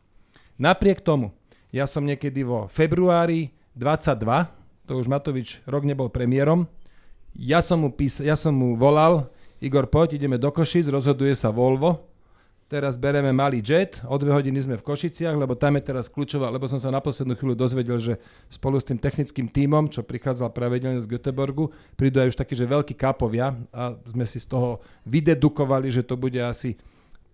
Napriek 0.58 1.06
tomu, 1.06 1.34
ja 1.70 1.86
som 1.86 2.02
niekedy 2.02 2.42
vo 2.42 2.66
februári 2.66 3.54
22, 3.78 4.50
to 4.90 4.98
už 4.98 5.06
Matovič 5.06 5.62
rok 5.70 5.86
nebol 5.86 6.10
premiérom, 6.10 6.66
ja 7.38 7.62
som 7.62 7.86
mu, 7.86 7.94
pís, 7.94 8.18
ja 8.18 8.34
som 8.34 8.50
mu 8.50 8.74
volal, 8.74 9.30
Igor, 9.62 9.86
poď, 9.86 10.18
ideme 10.18 10.42
do 10.42 10.50
Košic, 10.50 10.90
rozhoduje 10.90 11.38
sa 11.38 11.54
Volvo, 11.54 12.02
Teraz 12.68 13.00
bereme 13.00 13.32
malý 13.32 13.64
jet, 13.64 14.04
o 14.04 14.20
dve 14.20 14.36
hodiny 14.36 14.60
sme 14.60 14.76
v 14.76 14.84
Košiciach, 14.84 15.40
lebo 15.40 15.56
tam 15.56 15.80
je 15.80 15.88
teraz 15.88 16.12
kľúčová, 16.12 16.52
lebo 16.52 16.68
som 16.68 16.76
sa 16.76 16.92
na 16.92 17.00
poslednú 17.00 17.32
chvíľu 17.40 17.56
dozvedel, 17.56 17.96
že 17.96 18.20
spolu 18.52 18.76
s 18.76 18.84
tým 18.84 19.00
technickým 19.00 19.48
tímom, 19.48 19.88
čo 19.88 20.04
prichádzal 20.04 20.52
pravidelne 20.52 21.00
z 21.00 21.08
Göteborgu, 21.08 21.72
prídu 21.96 22.20
aj 22.20 22.36
už 22.36 22.40
takí, 22.44 22.60
že 22.60 22.68
veľkí 22.68 22.92
kapovia 23.00 23.56
a 23.72 23.96
sme 24.04 24.28
si 24.28 24.44
z 24.44 24.52
toho 24.52 24.84
vydedukovali, 25.08 25.88
že 25.88 26.04
to 26.04 26.20
bude 26.20 26.36
asi 26.44 26.76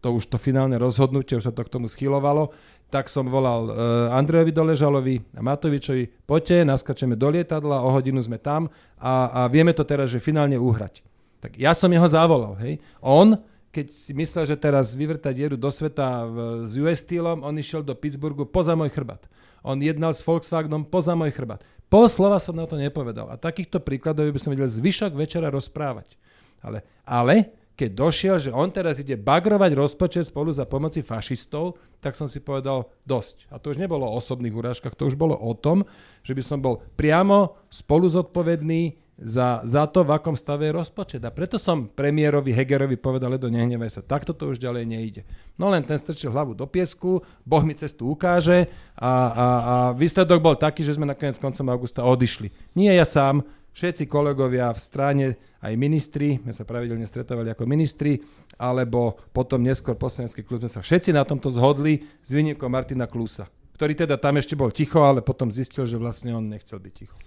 to 0.06 0.14
už 0.14 0.30
to 0.30 0.38
finálne 0.38 0.78
rozhodnutie, 0.78 1.34
už 1.34 1.50
sa 1.50 1.56
to 1.56 1.66
k 1.66 1.72
tomu 1.72 1.90
schylovalo, 1.90 2.54
tak 2.94 3.10
som 3.10 3.26
volal 3.26 3.74
uh, 3.74 3.74
Andrejovi 4.14 4.54
Doležalovi 4.54 5.16
a 5.34 5.42
Matovičovi, 5.42 6.30
poďte, 6.30 6.62
naskačeme 6.62 7.18
do 7.18 7.34
lietadla, 7.34 7.82
o 7.82 7.90
hodinu 7.90 8.22
sme 8.22 8.38
tam 8.38 8.70
a, 9.02 9.32
a 9.34 9.42
vieme 9.50 9.74
to 9.74 9.82
teraz, 9.82 10.14
že 10.14 10.22
finálne 10.22 10.62
uhrať. 10.62 11.02
Tak 11.42 11.58
ja 11.58 11.74
som 11.74 11.90
jeho 11.90 12.06
zavolal, 12.06 12.54
hej. 12.62 12.78
On 13.02 13.34
keď 13.74 13.90
si 13.90 14.14
myslel, 14.14 14.46
že 14.46 14.54
teraz 14.54 14.94
vyvrta 14.94 15.34
dieru 15.34 15.58
do 15.58 15.74
sveta 15.74 16.30
v, 16.30 16.36
s 16.70 16.78
US 16.78 17.02
Steelom, 17.02 17.42
on 17.42 17.58
išiel 17.58 17.82
do 17.82 17.98
Pittsburghu 17.98 18.46
poza 18.46 18.78
môj 18.78 18.94
chrbát. 18.94 19.26
On 19.66 19.74
jednal 19.82 20.14
s 20.14 20.22
Volkswagenom 20.22 20.86
poza 20.86 21.18
môj 21.18 21.34
chrbát. 21.34 21.66
Pol 21.90 22.06
slova 22.06 22.38
som 22.38 22.54
na 22.54 22.70
to 22.70 22.78
nepovedal. 22.78 23.34
A 23.34 23.36
takýchto 23.42 23.82
príkladov 23.82 24.30
by 24.30 24.38
som 24.38 24.54
vedel 24.54 24.70
zvyšok 24.70 25.18
večera 25.18 25.50
rozprávať. 25.50 26.14
Ale, 26.62 26.86
ale 27.02 27.50
keď 27.74 27.90
došiel, 27.98 28.38
že 28.38 28.54
on 28.54 28.70
teraz 28.70 29.02
ide 29.02 29.18
bagrovať 29.18 29.74
rozpočet 29.74 30.30
spolu 30.30 30.54
za 30.54 30.70
pomoci 30.70 31.02
fašistov, 31.02 31.82
tak 31.98 32.14
som 32.14 32.30
si 32.30 32.38
povedal 32.38 32.86
dosť. 33.10 33.50
A 33.50 33.58
to 33.58 33.74
už 33.74 33.82
nebolo 33.82 34.06
o 34.06 34.18
osobných 34.22 34.54
urážkach, 34.54 34.94
to 34.94 35.10
už 35.10 35.18
bolo 35.18 35.34
o 35.34 35.54
tom, 35.58 35.82
že 36.22 36.38
by 36.38 36.44
som 36.46 36.62
bol 36.62 36.86
priamo 36.94 37.58
spolu 37.74 38.06
zodpovedný 38.06 39.02
za, 39.18 39.62
za 39.62 39.86
to, 39.86 40.02
v 40.02 40.18
akom 40.18 40.34
stave 40.34 40.70
je 40.70 40.74
rozpočet. 40.74 41.22
A 41.22 41.30
preto 41.30 41.62
som 41.62 41.86
premiérovi 41.86 42.50
Hegerovi 42.50 42.98
povedal, 42.98 43.38
do 43.38 43.50
nehnevaj 43.50 43.90
sa, 43.90 44.02
takto 44.02 44.34
to 44.34 44.50
už 44.50 44.58
ďalej 44.58 44.84
nejde. 44.90 45.22
No 45.58 45.70
len 45.70 45.86
ten 45.86 45.98
strčil 46.02 46.34
hlavu 46.34 46.58
do 46.58 46.66
piesku, 46.66 47.22
Boh 47.46 47.62
mi 47.62 47.78
cestu 47.78 48.10
ukáže 48.10 48.74
a, 48.98 49.12
a, 49.30 49.46
a 49.46 49.76
výsledok 49.94 50.42
bol 50.42 50.56
taký, 50.58 50.82
že 50.82 50.98
sme 50.98 51.06
nakoniec 51.06 51.38
koncom 51.38 51.70
augusta 51.70 52.02
odišli. 52.02 52.50
Nie 52.74 52.98
ja 52.98 53.06
sám, 53.06 53.46
všetci 53.74 54.10
kolegovia 54.10 54.70
v 54.74 54.82
strane, 54.82 55.26
aj 55.62 55.74
ministri, 55.78 56.42
my 56.42 56.52
sa 56.54 56.66
pravidelne 56.66 57.06
stretávali 57.06 57.54
ako 57.54 57.70
ministri, 57.70 58.22
alebo 58.58 59.18
potom 59.34 59.62
neskôr 59.62 59.98
poslanecký 59.98 60.46
klub 60.46 60.62
sme 60.62 60.72
sa 60.74 60.82
všetci 60.82 61.14
na 61.14 61.26
tomto 61.26 61.50
zhodli 61.54 62.06
s 62.22 62.30
výnimkou 62.34 62.70
Martina 62.70 63.10
Klusa, 63.10 63.50
ktorý 63.78 63.94
teda 63.98 64.18
tam 64.18 64.38
ešte 64.38 64.54
bol 64.54 64.70
ticho, 64.70 65.02
ale 65.02 65.26
potom 65.26 65.50
zistil, 65.50 65.86
že 65.90 65.98
vlastne 65.98 66.34
on 66.38 66.46
nechcel 66.46 66.78
byť 66.78 66.94
ticho. 66.94 67.18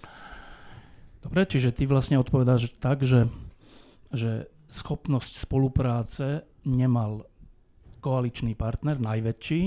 Dobre, 1.21 1.43
čiže 1.49 1.73
ty 1.73 1.89
vlastne 1.89 2.21
odpovedáš 2.21 2.73
tak, 2.77 3.01
že, 3.01 3.25
že 4.13 4.47
schopnosť 4.69 5.43
spolupráce 5.43 6.45
nemal 6.67 7.25
koaličný 8.03 8.53
partner, 8.53 9.01
najväčší, 9.01 9.63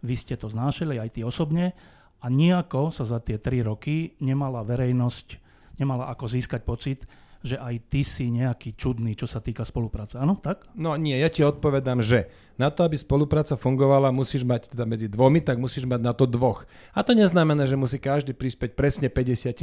vy 0.00 0.14
ste 0.16 0.36
to 0.36 0.48
znášali 0.48 0.96
aj 0.96 1.16
ty 1.16 1.20
osobne. 1.24 1.72
A 2.20 2.28
nejako 2.28 2.92
sa 2.92 3.08
za 3.08 3.16
tie 3.16 3.40
tri 3.40 3.64
roky 3.64 4.12
nemala 4.20 4.60
verejnosť, 4.60 5.40
nemala 5.80 6.12
ako 6.12 6.28
získať 6.28 6.60
pocit, 6.68 7.08
že 7.40 7.56
aj 7.56 7.74
ty 7.88 8.04
si 8.04 8.28
nejaký 8.28 8.76
čudný, 8.76 9.16
čo 9.16 9.24
sa 9.24 9.40
týka 9.40 9.64
spolupráce. 9.64 10.20
Áno, 10.20 10.36
tak? 10.36 10.68
No 10.76 10.92
nie, 11.00 11.16
ja 11.16 11.32
ti 11.32 11.40
odpovedám, 11.40 12.04
že 12.04 12.28
na 12.60 12.68
to, 12.68 12.84
aby 12.84 13.00
spolupráca 13.00 13.56
fungovala, 13.56 14.12
musíš 14.12 14.44
mať 14.44 14.76
teda 14.76 14.84
medzi 14.84 15.08
dvomi, 15.08 15.40
tak 15.40 15.56
musíš 15.56 15.88
mať 15.88 16.00
na 16.04 16.12
to 16.12 16.28
dvoch. 16.28 16.68
A 16.92 17.00
to 17.00 17.16
neznamená, 17.16 17.64
že 17.64 17.80
musí 17.80 17.96
každý 17.96 18.36
prispieť 18.36 18.76
presne 18.76 19.08
50%. 19.08 19.56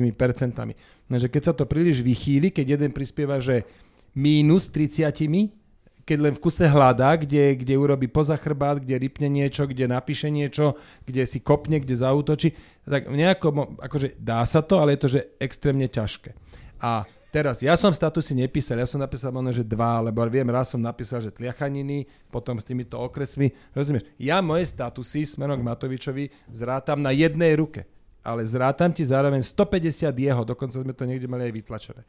Takže 1.06 1.28
keď 1.30 1.42
sa 1.46 1.54
to 1.54 1.70
príliš 1.70 2.02
vychýli, 2.02 2.50
keď 2.50 2.82
jeden 2.82 2.90
prispieva, 2.90 3.38
že 3.38 3.62
mínus 4.18 4.74
30, 4.74 5.14
keď 6.08 6.18
len 6.24 6.34
v 6.34 6.42
kuse 6.42 6.66
hľadá, 6.66 7.20
kde, 7.20 7.60
kde 7.60 7.76
urobí 7.76 8.08
poza 8.08 8.40
chrbát, 8.40 8.80
kde 8.80 8.96
rypne 8.96 9.28
niečo, 9.28 9.68
kde 9.68 9.92
napíše 9.92 10.32
niečo, 10.32 10.80
kde 11.04 11.28
si 11.28 11.44
kopne, 11.44 11.84
kde 11.84 12.00
zautočí, 12.00 12.56
tak 12.88 13.12
nejako, 13.12 13.78
akože 13.78 14.16
dá 14.16 14.42
sa 14.48 14.64
to, 14.64 14.80
ale 14.80 14.96
je 14.96 15.02
to, 15.04 15.10
že 15.20 15.22
extrémne 15.38 15.86
ťažké. 15.86 16.32
A 16.80 17.04
Teraz, 17.38 17.62
ja 17.62 17.78
som 17.78 17.94
statusy 17.94 18.34
nepísal, 18.34 18.82
ja 18.82 18.90
som 18.90 18.98
napísal 18.98 19.30
možno, 19.30 19.54
že 19.54 19.62
dva, 19.62 20.02
lebo 20.02 20.26
viem, 20.26 20.50
raz 20.50 20.74
som 20.74 20.82
napísal, 20.82 21.22
že 21.22 21.30
tliachaniny, 21.30 22.10
potom 22.34 22.58
s 22.58 22.66
týmito 22.66 22.98
okresmi, 22.98 23.54
rozumieš? 23.78 24.10
Ja 24.18 24.42
moje 24.42 24.66
statusy 24.66 25.22
smerom 25.22 25.62
k 25.62 25.68
Matovičovi 25.70 26.34
zrátam 26.50 26.98
na 26.98 27.14
jednej 27.14 27.54
ruke, 27.54 27.86
ale 28.26 28.42
zrátam 28.42 28.90
ti 28.90 29.06
zároveň 29.06 29.46
150 29.46 30.18
jeho, 30.18 30.42
dokonca 30.42 30.82
sme 30.82 30.98
to 30.98 31.06
niekde 31.06 31.30
mali 31.30 31.46
aj 31.46 31.54
vytlačené. 31.62 32.02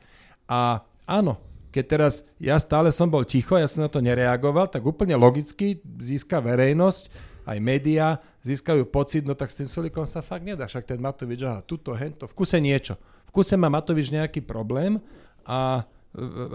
A 0.49 0.81
áno, 1.05 1.37
keď 1.77 1.85
teraz 1.85 2.25
ja 2.41 2.57
stále 2.57 2.89
som 2.89 3.13
bol 3.13 3.29
ticho, 3.29 3.61
ja 3.61 3.69
som 3.69 3.85
na 3.85 3.93
to 3.93 4.01
nereagoval, 4.01 4.65
tak 4.65 4.81
úplne 4.81 5.13
logicky 5.13 5.77
získa 6.01 6.41
verejnosť, 6.41 7.13
aj 7.45 7.59
médiá, 7.61 8.17
získajú 8.41 8.89
pocit, 8.89 9.29
no 9.29 9.37
tak 9.37 9.53
s 9.53 9.61
tým 9.61 9.69
Sulikom 9.69 10.09
sa 10.09 10.25
fakt 10.25 10.49
nedá, 10.49 10.65
však 10.65 10.89
ten 10.89 10.97
Matovič, 10.97 11.45
aha, 11.45 11.61
tuto, 11.61 11.93
hento, 11.93 12.25
v 12.25 12.33
kuse 12.33 12.57
niečo 12.57 12.97
v 13.29 13.31
kuse 13.31 13.61
má 13.61 13.69
Matovič 13.69 14.09
nejaký 14.09 14.41
problém 14.41 14.97
a, 15.45 15.85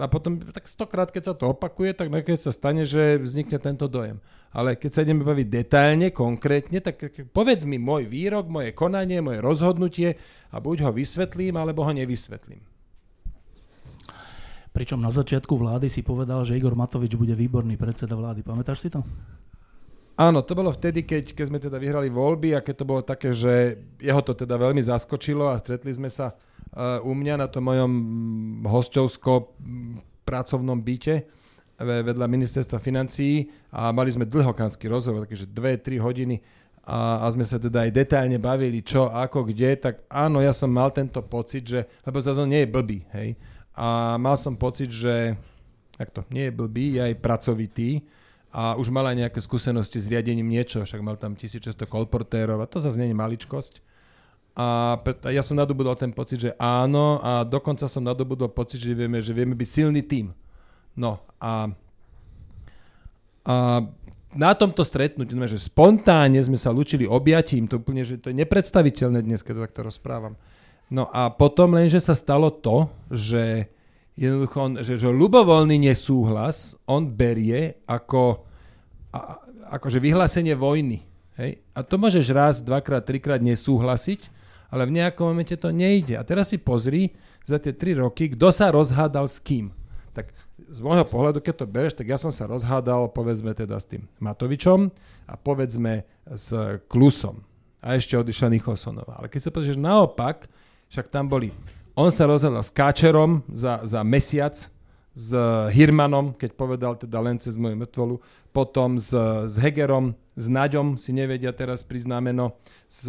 a 0.02 0.06
potom 0.10 0.42
tak 0.50 0.66
stokrát, 0.66 1.08
keď 1.14 1.22
sa 1.30 1.34
to 1.38 1.54
opakuje, 1.54 1.94
tak 1.94 2.10
nakoniec 2.10 2.42
sa 2.42 2.50
stane, 2.50 2.82
že 2.82 3.22
vznikne 3.22 3.62
tento 3.62 3.86
dojem. 3.86 4.18
Ale 4.54 4.78
keď 4.78 4.90
sa 4.90 5.02
ideme 5.02 5.22
baviť 5.22 5.46
detailne, 5.50 6.08
konkrétne, 6.10 6.78
tak 6.82 6.98
povedz 7.34 7.66
mi 7.66 7.78
môj 7.78 8.06
výrok, 8.06 8.46
moje 8.50 8.74
konanie, 8.74 9.22
moje 9.22 9.42
rozhodnutie 9.42 10.18
a 10.50 10.58
buď 10.58 10.86
ho 10.86 10.90
vysvetlím, 10.94 11.58
alebo 11.58 11.82
ho 11.82 11.90
nevysvetlím. 11.94 12.62
Pričom 14.74 14.98
na 14.98 15.14
začiatku 15.14 15.54
vlády 15.54 15.86
si 15.86 16.02
povedal, 16.02 16.42
že 16.42 16.58
Igor 16.58 16.74
Matovič 16.74 17.14
bude 17.14 17.38
výborný 17.38 17.78
predseda 17.78 18.18
vlády. 18.18 18.42
Pamätáš 18.42 18.82
si 18.82 18.90
to? 18.90 19.06
Áno, 20.14 20.46
to 20.46 20.54
bolo 20.54 20.70
vtedy, 20.70 21.02
keď, 21.02 21.34
keď 21.34 21.44
sme 21.50 21.58
teda 21.58 21.78
vyhrali 21.78 22.06
voľby 22.06 22.54
a 22.54 22.62
keď 22.62 22.74
to 22.82 22.86
bolo 22.86 23.02
také, 23.02 23.34
že 23.34 23.78
jeho 23.98 24.22
to 24.22 24.34
teda 24.34 24.54
veľmi 24.54 24.78
zaskočilo 24.78 25.50
a 25.50 25.58
stretli 25.58 25.90
sme 25.90 26.06
sa 26.06 26.38
u 27.06 27.12
mňa 27.14 27.34
na 27.38 27.46
tom 27.46 27.70
mojom 27.70 27.92
hostovsko 28.66 29.54
pracovnom 30.26 30.78
byte 30.82 31.22
vedľa 31.78 32.26
ministerstva 32.30 32.78
financií 32.78 33.50
a 33.74 33.90
mali 33.90 34.14
sme 34.14 34.26
dlhokanský 34.26 34.86
rozhovor, 34.86 35.26
takže 35.26 35.50
2-3 35.50 35.98
hodiny 35.98 36.38
a, 36.86 37.24
a 37.24 37.26
sme 37.34 37.42
sa 37.42 37.58
teda 37.58 37.88
aj 37.88 37.90
detailne 37.90 38.38
bavili, 38.38 38.84
čo, 38.84 39.10
ako, 39.10 39.50
kde, 39.50 39.74
tak 39.78 40.04
áno, 40.06 40.38
ja 40.38 40.54
som 40.54 40.70
mal 40.70 40.94
tento 40.94 41.18
pocit, 41.24 41.66
že, 41.66 41.80
lebo 42.06 42.22
zase 42.22 42.44
nie 42.46 42.62
je 42.62 42.68
blbý, 42.70 42.98
hej, 43.16 43.34
a 43.74 44.14
mal 44.20 44.38
som 44.38 44.54
pocit, 44.54 44.92
že 44.92 45.34
to, 46.14 46.22
nie 46.30 46.50
je 46.50 46.52
blbý, 46.54 46.98
je 46.98 47.00
aj 47.10 47.14
pracovitý 47.18 47.90
a 48.54 48.78
už 48.78 48.90
mal 48.94 49.06
aj 49.10 49.26
nejaké 49.26 49.40
skúsenosti 49.42 49.98
s 49.98 50.06
riadením 50.06 50.46
niečo, 50.46 50.86
však 50.86 51.02
mal 51.02 51.18
tam 51.18 51.34
1600 51.34 51.74
kolportérov 51.90 52.62
a 52.62 52.70
to 52.70 52.78
zase 52.78 52.98
nie 52.98 53.10
je 53.10 53.18
maličkosť. 53.18 53.82
A 54.54 55.02
ja 55.34 55.42
som 55.42 55.58
nadobudol 55.58 55.98
ten 55.98 56.14
pocit, 56.14 56.38
že 56.38 56.50
áno 56.62 57.18
a 57.18 57.42
dokonca 57.42 57.90
som 57.90 58.06
nadobudol 58.06 58.54
pocit, 58.54 58.78
že 58.78 58.94
vieme, 58.94 59.18
že 59.18 59.34
vieme 59.34 59.58
byť 59.58 59.68
silný 59.68 60.06
tým. 60.06 60.30
No 60.94 61.18
a, 61.42 61.74
a 63.42 63.54
na 64.34 64.50
tomto 64.54 64.86
stretnutí, 64.86 65.34
že 65.34 65.58
spontánne 65.58 66.38
sme 66.38 66.54
sa 66.54 66.70
lučili 66.70 67.02
objatím, 67.06 67.66
to 67.66 67.82
úplne, 67.82 68.06
že 68.06 68.18
to 68.18 68.30
je 68.30 68.38
nepredstaviteľné 68.38 69.26
dnes, 69.26 69.42
keď 69.42 69.52
to 69.58 69.64
takto 69.66 69.80
rozprávam. 69.90 70.34
No 70.86 71.10
a 71.10 71.34
potom 71.34 71.74
lenže 71.74 71.98
sa 71.98 72.14
stalo 72.14 72.50
to, 72.50 72.86
že 73.10 73.66
jednoducho 74.14 74.58
on, 74.58 74.72
že, 74.82 74.94
že 74.94 75.10
ľubovoľný 75.10 75.90
nesúhlas 75.90 76.78
on 76.86 77.10
berie 77.10 77.78
ako, 77.90 78.46
a, 79.10 79.42
akože 79.78 79.98
vyhlásenie 79.98 80.54
vojny. 80.54 81.02
Hej? 81.38 81.58
A 81.74 81.82
to 81.82 81.98
môžeš 81.98 82.26
raz, 82.30 82.54
dvakrát, 82.62 83.02
trikrát 83.02 83.42
nesúhlasiť, 83.42 84.30
ale 84.74 84.90
v 84.90 84.98
nejakom 84.98 85.30
momente 85.30 85.54
to 85.54 85.70
nejde. 85.70 86.18
A 86.18 86.26
teraz 86.26 86.50
si 86.50 86.58
pozri 86.58 87.14
za 87.46 87.62
tie 87.62 87.70
tri 87.70 87.94
roky, 87.94 88.34
kto 88.34 88.50
sa 88.50 88.74
rozhádal 88.74 89.30
s 89.30 89.38
kým. 89.38 89.70
Tak 90.10 90.34
z 90.66 90.78
môjho 90.82 91.06
pohľadu, 91.06 91.38
keď 91.38 91.54
to 91.62 91.66
bereš, 91.70 91.94
tak 91.94 92.10
ja 92.10 92.18
som 92.18 92.34
sa 92.34 92.50
rozhádal, 92.50 93.06
povedzme 93.14 93.54
teda 93.54 93.78
s 93.78 93.86
tým 93.86 94.10
Matovičom 94.18 94.90
a 95.30 95.34
povedzme 95.38 96.02
s 96.26 96.50
Klusom. 96.90 97.46
A 97.78 97.94
ešte 97.94 98.18
odišla 98.18 98.50
Nicholsonová. 98.50 99.22
Ale 99.22 99.30
keď 99.30 99.46
sa 99.46 99.54
pozrieš 99.54 99.78
naopak, 99.78 100.50
však 100.90 101.06
tam 101.06 101.30
boli. 101.30 101.54
On 101.94 102.10
sa 102.10 102.26
rozhodol 102.26 102.58
s 102.58 102.74
Káčerom 102.74 103.46
za, 103.46 103.78
za 103.86 104.02
mesiac, 104.02 104.58
s 105.14 105.30
Hirmanom, 105.70 106.34
keď 106.34 106.50
povedal 106.58 106.98
teda 106.98 107.22
len 107.22 107.38
cez 107.38 107.54
moju 107.54 107.78
mŕtvolu, 107.78 108.18
potom 108.50 108.98
s, 108.98 109.14
s 109.46 109.54
Hegerom, 109.54 110.18
s 110.34 110.50
Naďom, 110.50 110.98
si 110.98 111.14
nevedia 111.14 111.54
teraz 111.54 111.86
priznámeno, 111.86 112.58
s, 112.90 113.06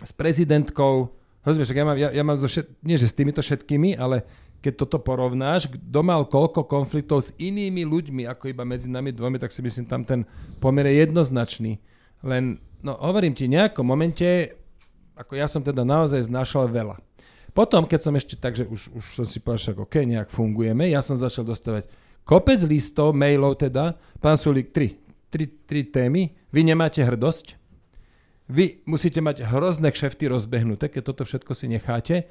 s 0.00 0.12
prezidentkou, 0.12 1.12
rozumieš, 1.40 1.72
ja 1.72 1.84
mám, 1.86 1.96
ja, 1.96 2.08
ja 2.12 2.22
mám 2.24 2.36
zo 2.36 2.48
všet, 2.48 2.66
nie 2.84 3.00
že 3.00 3.08
s 3.08 3.16
týmito 3.16 3.40
všetkými, 3.40 3.96
ale 3.96 4.26
keď 4.60 4.82
toto 4.84 4.98
porovnáš, 4.98 5.70
kto 5.70 6.00
mal 6.02 6.24
koľko 6.26 6.64
konfliktov 6.66 7.22
s 7.22 7.30
inými 7.36 7.86
ľuďmi, 7.86 8.24
ako 8.26 8.50
iba 8.50 8.64
medzi 8.66 8.90
nami 8.90 9.12
dvomi, 9.12 9.38
tak 9.38 9.52
si 9.52 9.62
myslím, 9.62 9.86
tam 9.86 10.02
ten 10.02 10.24
pomer 10.58 10.88
je 10.90 11.06
jednoznačný. 11.06 11.78
Len, 12.24 12.58
no 12.82 12.96
hovorím 12.98 13.36
ti, 13.36 13.46
nejakom 13.46 13.84
momente 13.84 14.56
ako 15.16 15.32
ja 15.32 15.48
som 15.48 15.64
teda 15.64 15.82
naozaj 15.82 16.28
znašal 16.28 16.68
veľa. 16.68 17.00
Potom, 17.56 17.88
keď 17.88 18.00
som 18.04 18.12
ešte 18.12 18.36
tak, 18.36 18.52
že 18.52 18.68
už, 18.68 18.92
už 18.92 19.04
som 19.16 19.24
si 19.24 19.40
povedal, 19.40 19.72
že 19.72 19.80
OK, 19.80 19.96
nejak 20.04 20.28
fungujeme, 20.28 20.92
ja 20.92 21.00
som 21.00 21.16
začal 21.16 21.48
dostávať 21.48 21.88
kopec 22.28 22.60
listov, 22.68 23.16
mailov 23.16 23.56
teda, 23.56 23.96
pán 24.20 24.36
Sulík, 24.36 24.76
tri, 24.76 25.00
tri, 25.32 25.48
tri 25.48 25.88
témy, 25.88 26.36
vy 26.52 26.60
nemáte 26.68 27.00
hrdosť, 27.00 27.56
vy 28.46 28.82
musíte 28.86 29.18
mať 29.18 29.42
hrozné 29.42 29.90
kšefty 29.90 30.30
rozbehnuté, 30.30 30.86
keď 30.86 31.02
toto 31.12 31.22
všetko 31.26 31.52
si 31.54 31.66
necháte, 31.66 32.26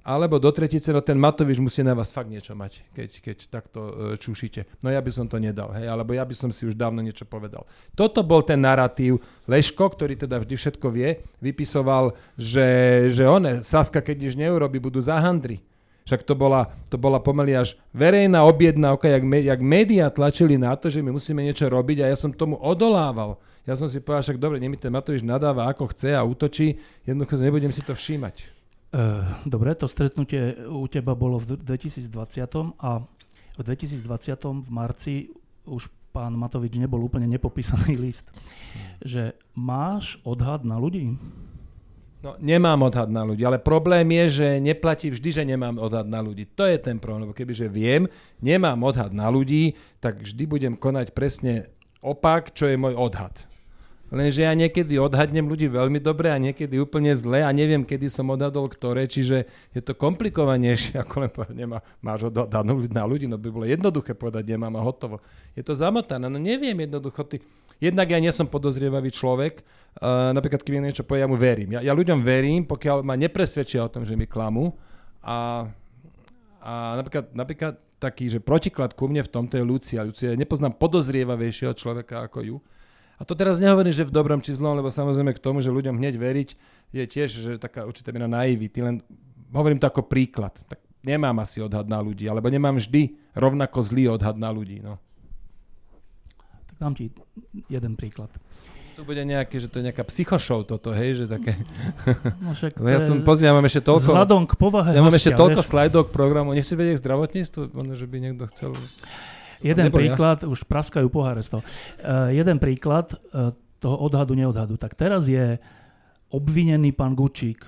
alebo 0.00 0.40
do 0.40 0.48
tretice, 0.48 0.96
no 0.96 1.04
ten 1.04 1.20
Matovič 1.20 1.60
musí 1.60 1.84
na 1.84 1.92
vás 1.92 2.08
fakt 2.08 2.32
niečo 2.32 2.56
mať, 2.56 2.80
keď, 2.96 3.10
keď 3.20 3.36
takto 3.52 3.80
uh, 3.84 3.92
čušíte. 4.16 4.64
No 4.80 4.88
ja 4.88 4.96
by 4.96 5.12
som 5.12 5.28
to 5.28 5.36
nedal, 5.36 5.68
hej, 5.76 5.92
alebo 5.92 6.16
ja 6.16 6.24
by 6.24 6.32
som 6.32 6.48
si 6.48 6.64
už 6.64 6.72
dávno 6.72 7.04
niečo 7.04 7.28
povedal. 7.28 7.68
Toto 7.92 8.24
bol 8.24 8.40
ten 8.40 8.64
narratív. 8.64 9.20
Leško, 9.44 9.92
ktorý 9.92 10.16
teda 10.16 10.40
vždy 10.40 10.56
všetko 10.56 10.86
vie, 10.88 11.20
vypisoval, 11.44 12.16
že, 12.40 12.68
že 13.12 13.28
one, 13.28 13.60
Saska, 13.60 14.00
keď 14.00 14.16
nič 14.24 14.34
neurobi, 14.40 14.80
budú 14.80 15.04
za 15.04 15.20
handry. 15.20 15.60
Však 16.08 16.24
to 16.24 16.32
bola, 16.32 16.72
to 16.88 16.96
bola 16.96 17.20
pomaly 17.20 17.52
až 17.52 17.76
verejná 17.92 18.40
objednávka, 18.48 19.04
jak, 19.04 19.22
jak 19.22 19.60
médiá 19.60 20.08
tlačili 20.08 20.56
na 20.56 20.72
to, 20.80 20.88
že 20.88 21.04
my 21.04 21.12
musíme 21.12 21.44
niečo 21.44 21.68
robiť 21.68 22.02
a 22.02 22.10
ja 22.10 22.16
som 22.16 22.32
tomu 22.32 22.56
odolával. 22.56 23.36
Ja 23.68 23.76
som 23.76 23.86
si 23.86 24.00
povedal, 24.00 24.24
však 24.24 24.40
dobre, 24.40 24.56
nemi 24.56 24.80
ten 24.80 24.92
Matovič 24.92 25.20
nadáva 25.20 25.68
ako 25.68 25.92
chce 25.92 26.16
a 26.16 26.24
útočí, 26.24 26.80
jednoducho 27.04 27.36
nebudem 27.36 27.72
si 27.72 27.84
to 27.84 27.92
všímať. 27.92 28.60
Eh, 28.90 29.22
dobre, 29.46 29.70
to 29.78 29.86
stretnutie 29.86 30.66
u 30.66 30.82
teba 30.90 31.14
bolo 31.14 31.38
v 31.38 31.54
2020 31.54 32.74
a 32.82 32.98
v 33.54 33.62
2020 33.62 34.66
v 34.66 34.68
marci 34.72 35.30
už 35.62 35.86
pán 36.10 36.34
Matovič 36.34 36.74
nebol 36.74 36.98
úplne 36.98 37.30
nepopísaný 37.30 37.94
list. 38.10 38.26
Že 38.98 39.38
máš 39.54 40.18
odhad 40.26 40.66
na 40.66 40.74
ľudí? 40.74 41.14
No, 42.20 42.36
nemám 42.36 42.84
odhad 42.84 43.08
na 43.08 43.24
ľudí, 43.24 43.46
ale 43.46 43.62
problém 43.62 44.04
je, 44.12 44.42
že 44.42 44.48
neplatí 44.60 45.08
vždy, 45.08 45.40
že 45.40 45.44
nemám 45.46 45.80
odhad 45.80 46.04
na 46.04 46.20
ľudí. 46.20 46.44
To 46.52 46.68
je 46.68 46.76
ten 46.76 47.00
problém, 47.00 47.24
lebo 47.24 47.32
kebyže 47.32 47.70
viem, 47.70 48.10
nemám 48.44 48.76
odhad 48.84 49.14
na 49.14 49.30
ľudí, 49.32 49.78
tak 50.02 50.20
vždy 50.20 50.44
budem 50.44 50.74
konať 50.76 51.16
presne 51.16 51.72
opak, 52.04 52.52
čo 52.52 52.68
je 52.68 52.76
môj 52.76 52.92
odhad. 52.92 53.49
Lenže 54.10 54.42
ja 54.42 54.50
niekedy 54.58 54.98
odhadnem 54.98 55.46
ľudí 55.46 55.70
veľmi 55.70 56.02
dobre 56.02 56.34
a 56.34 56.38
niekedy 56.42 56.82
úplne 56.82 57.14
zle 57.14 57.46
a 57.46 57.50
neviem, 57.54 57.86
kedy 57.86 58.10
som 58.10 58.26
odhadol 58.26 58.66
ktoré, 58.66 59.06
čiže 59.06 59.46
je 59.70 59.80
to 59.80 59.94
komplikovanejšie, 59.94 60.98
ako 61.02 61.14
len 61.22 61.30
povedať, 61.30 61.54
nemá, 61.54 61.78
máš 62.02 62.26
odhad 62.26 62.66
na 62.90 63.06
ľudí, 63.06 63.30
no 63.30 63.38
by 63.38 63.48
bolo 63.54 63.66
jednoduché 63.70 64.18
povedať, 64.18 64.50
nemám 64.50 64.74
a 64.74 64.82
hotovo. 64.82 65.22
Je 65.54 65.62
to 65.62 65.78
zamotané, 65.78 66.26
no 66.26 66.42
neviem 66.42 66.74
jednoducho. 66.74 67.22
Ty, 67.22 67.38
jednak 67.78 68.10
ja 68.10 68.18
nie 68.18 68.34
som 68.34 68.50
podozrievavý 68.50 69.14
človek, 69.14 69.62
uh, 70.02 70.34
napríklad 70.34 70.66
keď 70.66 70.70
mi 70.74 70.90
niečo 70.90 71.06
povie, 71.06 71.22
ja 71.22 71.30
mu 71.30 71.38
verím. 71.38 71.78
Ja, 71.78 71.80
ja 71.86 71.94
ľuďom 71.94 72.18
verím, 72.26 72.66
pokiaľ 72.66 73.06
ma 73.06 73.14
nepresvedčia 73.14 73.86
o 73.86 73.92
tom, 73.94 74.02
že 74.02 74.18
mi 74.18 74.26
klamú 74.26 74.74
a, 75.22 75.70
a 76.58 76.98
napríklad, 76.98 77.30
napríklad 77.30 77.74
taký, 78.00 78.32
že 78.32 78.42
protiklad 78.42 78.96
ku 78.96 79.06
mne 79.06 79.22
v 79.22 79.30
tomto 79.30 79.54
je 79.54 79.62
Lucia. 79.62 80.02
Lucia, 80.02 80.34
nepoznám 80.34 80.74
podozrievavejšieho 80.80 81.76
človeka 81.76 82.26
ako 82.26 82.40
ju. 82.42 82.56
A 83.20 83.22
to 83.28 83.36
teraz 83.36 83.60
nehovorím, 83.60 83.92
že 83.92 84.08
v 84.08 84.16
dobrom 84.16 84.40
či 84.40 84.56
zlom, 84.56 84.80
lebo 84.80 84.88
samozrejme 84.88 85.36
k 85.36 85.44
tomu, 85.44 85.60
že 85.60 85.68
ľuďom 85.68 86.00
hneď 86.00 86.16
veriť, 86.16 86.48
je 86.96 87.04
tiež 87.04 87.28
že 87.28 87.52
taká 87.60 87.84
určitá 87.84 88.16
miera 88.16 88.24
naivity. 88.24 88.80
Len 88.80 89.04
hovorím 89.52 89.76
to 89.76 89.92
ako 89.92 90.08
príklad. 90.08 90.56
Tak 90.64 90.80
nemám 91.04 91.36
asi 91.44 91.60
odhad 91.60 91.84
na 91.84 92.00
ľudí, 92.00 92.24
alebo 92.24 92.48
nemám 92.48 92.80
vždy 92.80 93.12
rovnako 93.36 93.78
zlý 93.84 94.16
odhad 94.16 94.40
na 94.40 94.48
ľudí. 94.48 94.80
No. 94.80 94.96
Tak 96.72 96.76
dám 96.80 96.96
ti 96.96 97.12
jeden 97.68 97.92
príklad. 98.00 98.32
To 98.96 99.04
bude 99.08 99.24
nejaké, 99.24 99.56
že 99.56 99.68
to 99.72 99.80
je 99.80 99.88
nejaká 99.88 100.04
psychošov 100.04 100.68
toto, 100.68 100.92
hej, 100.92 101.24
že 101.24 101.24
také... 101.24 101.56
No 102.44 102.52
však 102.52 102.80
ja 102.84 103.00
som, 103.04 103.24
pozri, 103.24 103.48
ja 103.48 103.56
mám 103.56 103.64
ešte 103.64 103.80
toľko... 103.80 104.12
Vzhľadom 104.12 104.42
k 104.44 104.54
povahe 104.60 104.92
Ja 104.92 105.04
mám 105.04 105.16
ešte 105.16 105.32
toľko 105.36 105.60
slajdov 105.60 106.08
k 106.08 106.10
programu. 106.12 106.52
Nech 106.52 106.68
si 106.68 106.76
vedieť 106.76 107.00
zdravotníctvo, 107.00 107.68
že 107.96 108.06
by 108.08 108.16
niekto 108.20 108.44
chcel... 108.52 108.72
Jeden 109.60 109.88
príklad, 109.92 110.44
ja. 110.44 110.48
už 110.48 110.64
praskajú 110.64 111.06
poháre 111.12 111.44
z 111.44 111.56
toho. 111.56 111.62
Uh, 112.00 112.32
jeden 112.32 112.56
príklad 112.56 113.12
uh, 113.12 113.52
toho 113.80 113.96
odhadu, 114.00 114.36
neodhadu. 114.36 114.76
Tak 114.76 114.96
teraz 114.96 115.28
je 115.28 115.60
obvinený 116.32 116.92
pán 116.92 117.16
Gučík. 117.16 117.64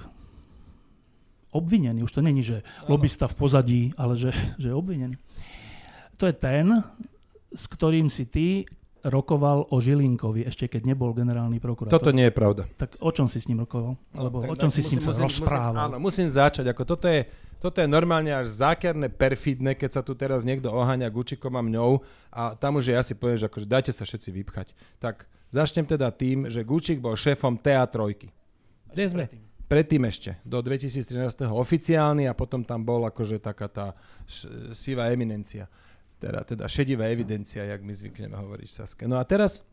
Obvinený, 1.52 2.00
už 2.04 2.12
to 2.16 2.24
není, 2.24 2.40
že 2.40 2.64
lobista 2.88 3.28
v 3.28 3.36
pozadí, 3.36 3.82
ale 4.00 4.16
že, 4.16 4.32
že 4.56 4.72
je 4.72 4.74
obvinený. 4.74 5.16
To 6.16 6.24
je 6.24 6.32
ten, 6.32 6.80
s 7.52 7.64
ktorým 7.68 8.08
si 8.08 8.24
ty 8.24 8.64
rokoval 9.02 9.66
o 9.68 9.76
Žilinkovi, 9.82 10.46
ešte 10.46 10.70
keď 10.70 10.94
nebol 10.94 11.10
generálny 11.10 11.58
prokurátor. 11.58 11.98
Toto 11.98 12.14
nie 12.14 12.30
je 12.30 12.34
pravda. 12.34 12.62
Tak 12.78 13.02
o 13.02 13.10
čom 13.10 13.26
si 13.26 13.42
s 13.42 13.50
ním 13.50 13.66
rokoval? 13.66 13.98
Alebo 14.14 14.46
no, 14.46 14.54
o 14.54 14.56
čom 14.56 14.70
si 14.70 14.78
musím, 14.78 14.86
s 14.86 14.90
ním 14.94 15.02
musím, 15.10 15.22
rozprával? 15.26 15.74
Musím, 15.74 15.86
áno, 15.90 15.96
musím 15.98 16.28
začať. 16.30 16.64
Ako 16.70 16.82
toto, 16.86 17.10
je, 17.10 17.26
toto 17.62 17.78
je 17.78 17.86
normálne 17.86 18.34
až 18.34 18.50
zákerné, 18.50 19.06
perfidné, 19.06 19.78
keď 19.78 19.90
sa 19.94 20.02
tu 20.02 20.18
teraz 20.18 20.42
niekto 20.42 20.66
oháňa 20.66 21.06
Gučikom 21.14 21.54
a 21.54 21.62
mňou 21.62 22.02
a 22.34 22.58
tam 22.58 22.82
už 22.82 22.90
je 22.90 22.96
asi 22.98 23.14
poviem, 23.14 23.38
že 23.38 23.46
akože 23.46 23.70
dajte 23.70 23.92
sa 23.94 24.02
všetci 24.02 24.28
vypchať. 24.42 24.74
Tak 24.98 25.30
začnem 25.54 25.86
teda 25.86 26.10
tým, 26.10 26.50
že 26.50 26.66
Gučik 26.66 26.98
bol 26.98 27.14
šéfom 27.14 27.54
TA3. 27.62 28.26
Kde 28.90 29.04
sme? 29.06 29.24
Predtým. 29.30 29.42
predtým 29.70 30.02
ešte, 30.10 30.30
do 30.42 30.58
2013. 30.58 31.46
oficiálny 31.46 32.26
a 32.26 32.34
potom 32.34 32.66
tam 32.66 32.82
bol 32.82 33.06
akože 33.06 33.38
taká 33.38 33.70
tá 33.70 33.86
sivá 34.74 35.14
eminencia 35.14 35.70
teda, 36.22 36.40
teda 36.46 36.64
šedivá 36.70 37.10
evidencia, 37.10 37.66
jak 37.66 37.82
my 37.82 37.90
zvykneme 37.90 38.38
hovoriť 38.38 38.68
v 38.70 38.76
Saske. 38.78 39.04
No 39.10 39.18
a 39.18 39.26
teraz 39.26 39.66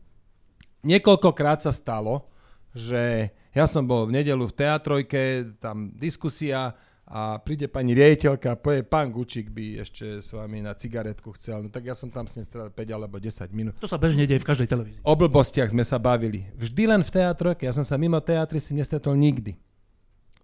niekoľkokrát 0.82 1.62
sa 1.62 1.70
stalo, 1.70 2.26
že 2.74 3.30
ja 3.54 3.70
som 3.70 3.86
bol 3.86 4.10
v 4.10 4.18
nedelu 4.18 4.42
v 4.50 4.56
teatrojke, 4.58 5.22
tam 5.62 5.94
diskusia 5.94 6.74
a 7.10 7.42
príde 7.42 7.66
pani 7.66 7.90
riaditeľka 7.90 8.54
a 8.54 8.56
povie, 8.56 8.86
pán 8.86 9.10
Gučík 9.10 9.50
by 9.50 9.82
ešte 9.82 10.22
s 10.22 10.30
vami 10.30 10.62
na 10.62 10.78
cigaretku 10.78 11.34
chcel. 11.34 11.66
No 11.66 11.68
tak 11.68 11.90
ja 11.90 11.98
som 11.98 12.06
tam 12.06 12.30
s 12.30 12.38
ním 12.38 12.46
strelil 12.46 12.70
5 12.70 12.78
alebo 12.94 13.18
10 13.18 13.50
minút. 13.50 13.74
To 13.82 13.90
sa 13.90 13.98
bežne 13.98 14.30
deje 14.30 14.38
v 14.38 14.46
každej 14.46 14.70
televízii. 14.70 15.02
O 15.02 15.18
blbostiach 15.18 15.74
sme 15.74 15.82
sa 15.82 15.98
bavili. 15.98 16.46
Vždy 16.54 16.86
len 16.86 17.02
v 17.02 17.10
teatroch, 17.10 17.58
ja 17.58 17.74
som 17.74 17.82
sa 17.82 17.98
mimo 17.98 18.22
teatry 18.22 18.62
si 18.62 18.78
nestretol 18.78 19.18
nikdy. 19.18 19.58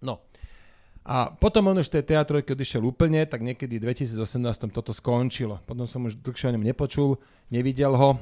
No. 0.03 0.19
A 1.07 1.31
potom 1.31 1.71
on 1.71 1.79
už 1.79 1.87
v 1.87 2.03
tej 2.03 2.19
teatrojke 2.19 2.51
odišiel 2.51 2.83
úplne, 2.83 3.23
tak 3.23 3.39
niekedy 3.39 3.79
v 3.79 3.95
2018 3.95 4.19
toto 4.67 4.91
skončilo. 4.91 5.63
Potom 5.63 5.87
som 5.87 6.03
už 6.03 6.19
dlhšie 6.19 6.51
o 6.51 6.53
ňom 6.59 6.67
nepočul, 6.67 7.15
nevidel 7.47 7.95
ho. 7.95 8.19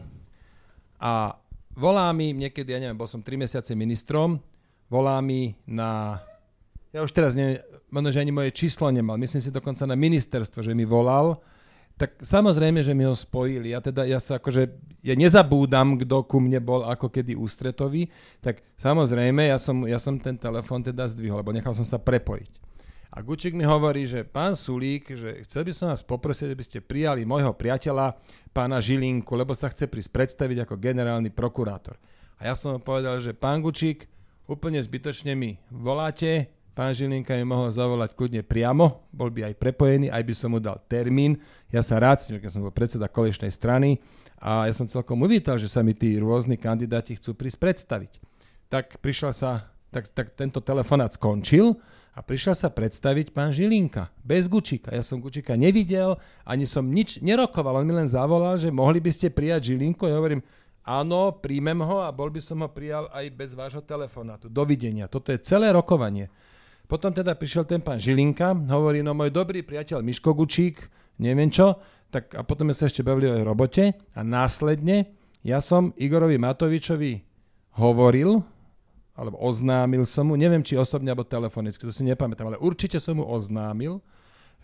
A 1.01 1.33
volá 1.73 2.13
mi, 2.13 2.29
niekedy, 2.29 2.77
ja 2.77 2.77
neviem, 2.77 2.93
bol 2.93 3.09
som 3.09 3.25
3 3.25 3.41
mesiace 3.41 3.73
ministrom, 3.73 4.37
volá 4.85 5.17
mi 5.17 5.57
na 5.65 6.21
ja 6.95 7.03
už 7.03 7.11
teraz 7.11 7.35
neviem, 7.35 7.59
možno, 7.91 8.09
že 8.15 8.23
ani 8.23 8.31
moje 8.31 8.55
číslo 8.55 8.87
nemal, 8.87 9.19
myslím 9.19 9.43
si 9.43 9.51
dokonca 9.51 9.83
na 9.83 9.99
ministerstvo, 9.99 10.63
že 10.63 10.71
mi 10.71 10.87
volal, 10.87 11.43
tak 11.95 12.15
samozrejme, 12.19 12.83
že 12.83 12.91
mi 12.91 13.07
ho 13.07 13.15
spojili. 13.15 13.71
Ja 13.71 13.79
teda, 13.79 14.03
ja 14.03 14.19
sa 14.19 14.35
akože, 14.39 14.67
ja 14.99 15.15
nezabúdam, 15.15 15.95
kto 15.95 16.27
ku 16.27 16.43
mne 16.43 16.59
bol 16.59 16.83
ako 16.83 17.07
kedy 17.07 17.39
ústretový, 17.39 18.11
tak 18.43 18.63
samozrejme, 18.79 19.47
ja 19.47 19.55
som, 19.55 19.83
ja 19.87 19.99
som 19.99 20.19
ten 20.19 20.35
telefon 20.35 20.83
teda 20.83 21.07
zdvihol, 21.07 21.39
lebo 21.39 21.55
nechal 21.55 21.71
som 21.71 21.87
sa 21.87 21.99
prepojiť. 21.99 22.63
A 23.15 23.23
Gučík 23.23 23.55
mi 23.55 23.63
hovorí, 23.63 24.03
že 24.03 24.27
pán 24.27 24.59
Sulík, 24.59 25.07
že 25.15 25.47
chcel 25.47 25.63
by 25.63 25.71
som 25.71 25.87
vás 25.87 26.03
poprosiť, 26.03 26.51
aby 26.51 26.63
ste 26.67 26.83
prijali 26.83 27.23
môjho 27.23 27.55
priateľa, 27.55 28.19
pána 28.51 28.83
Žilinku, 28.83 29.39
lebo 29.39 29.55
sa 29.55 29.71
chce 29.71 29.87
prísť 29.87 30.11
predstaviť 30.11 30.67
ako 30.67 30.75
generálny 30.75 31.31
prokurátor. 31.31 31.95
A 32.35 32.51
ja 32.51 32.59
som 32.59 32.75
povedal, 32.83 33.23
že 33.23 33.31
pán 33.31 33.63
Gučík, 33.63 34.11
úplne 34.51 34.83
zbytočne 34.83 35.31
mi 35.31 35.55
voláte, 35.71 36.51
Pán 36.76 36.91
Žilinka 36.91 37.32
mi 37.39 37.47
mohol 37.47 37.71
zavolať 37.71 38.11
kľudne 38.19 38.43
priamo, 38.43 39.07
bol 39.15 39.32
by 39.32 39.47
aj 39.47 39.55
prepojený, 39.55 40.11
aj 40.11 40.23
by 40.28 40.34
som 40.36 40.51
mu 40.51 40.59
dal 40.59 40.76
termín. 40.91 41.39
Ja 41.71 41.80
sa 41.80 42.03
rád 42.03 42.19
s 42.19 42.28
že 42.28 42.51
som 42.51 42.67
bol 42.67 42.76
predseda 42.76 43.07
kolečnej 43.07 43.47
strany 43.47 44.03
a 44.43 44.67
ja 44.67 44.73
som 44.76 44.84
celkom 44.84 45.23
uvítal, 45.23 45.55
že 45.55 45.71
sa 45.71 45.80
mi 45.80 45.95
tí 45.95 46.19
rôzni 46.19 46.59
kandidáti 46.59 47.15
chcú 47.15 47.32
prísť 47.32 47.63
predstaviť. 47.63 48.11
Tak 48.67 48.99
prišla 48.99 49.32
sa, 49.32 49.71
tak, 49.88 50.11
tak 50.11 50.36
tento 50.36 50.59
telefonát 50.59 51.15
skončil 51.15 51.80
a 52.11 52.19
prišiel 52.19 52.51
sa 52.51 52.67
predstaviť 52.67 53.32
pán 53.32 53.55
Žilinka, 53.55 54.11
bez 54.19 54.51
Gučíka. 54.51 54.91
Ja 54.91 54.99
som 54.99 55.23
Gučíka 55.23 55.55
nevidel, 55.55 56.19
ani 56.43 56.67
som 56.67 56.84
nič 56.91 57.23
nerokoval, 57.23 57.80
on 57.80 57.88
mi 57.88 57.95
len 57.95 58.11
zavolal, 58.11 58.59
že 58.59 58.67
mohli 58.67 58.99
by 58.99 59.15
ste 59.15 59.32
prijať 59.32 59.71
Žilinku. 59.71 60.11
Ja 60.11 60.19
hovorím, 60.19 60.43
áno, 60.84 61.39
príjmem 61.39 61.80
ho 61.88 62.03
a 62.03 62.11
bol 62.11 62.28
by 62.28 62.43
som 62.43 62.59
ho 62.59 62.67
prijal 62.67 63.07
aj 63.15 63.32
bez 63.32 63.55
vášho 63.55 63.80
telefonátu. 63.80 64.51
Dovidenia. 64.51 65.07
Toto 65.07 65.32
je 65.32 65.39
celé 65.39 65.71
rokovanie. 65.71 66.28
Potom 66.86 67.09
teda 67.09 67.33
prišiel 67.33 67.65
ten 67.65 67.81
pán 67.81 67.97
Žilinka, 67.97 68.53
hovorí, 68.69 69.01
no 69.01 69.17
môj 69.17 69.33
dobrý 69.33 69.65
priateľ 69.65 70.05
Miško 70.05 70.38
Gučík, 70.38 70.86
neviem 71.17 71.49
čo, 71.49 71.81
tak 72.13 72.31
a 72.38 72.45
potom 72.45 72.69
sme 72.69 72.75
sa 72.77 72.86
ešte 72.86 73.01
bavili 73.01 73.25
o 73.25 73.41
robote 73.41 73.97
a 74.13 74.21
následne 74.21 75.09
ja 75.45 75.61
som 75.61 75.93
Igorovi 75.97 76.41
Matovičovi 76.41 77.21
hovoril, 77.77 78.41
alebo 79.17 79.38
oznámil 79.41 80.05
som 80.09 80.29
mu, 80.29 80.38
neviem 80.38 80.61
či 80.61 80.77
osobne 80.77 81.13
alebo 81.13 81.25
telefonicky, 81.25 81.81
to 81.86 81.93
si 81.93 82.05
nepamätám, 82.05 82.53
ale 82.53 82.61
určite 82.61 82.97
som 83.01 83.17
mu 83.17 83.25
oznámil, 83.25 84.01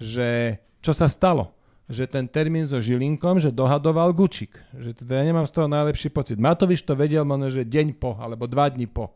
že 0.02 0.58
čo 0.82 0.94
sa 0.94 1.06
stalo, 1.06 1.54
že 1.92 2.08
ten 2.08 2.26
termín 2.26 2.66
so 2.66 2.80
Žilinkom, 2.80 3.38
že 3.38 3.54
dohadoval 3.54 4.16
Gučík, 4.16 4.58
že 4.74 4.96
teda 4.96 5.22
ja 5.22 5.24
nemám 5.28 5.46
z 5.46 5.54
toho 5.54 5.68
najlepší 5.68 6.10
pocit. 6.10 6.40
Matovič 6.40 6.82
to 6.82 6.96
vedel 6.96 7.28
možno, 7.28 7.52
že 7.52 7.68
deň 7.68 8.00
po, 8.00 8.16
alebo 8.18 8.48
dva 8.48 8.72
dní 8.72 8.88
po. 8.88 9.12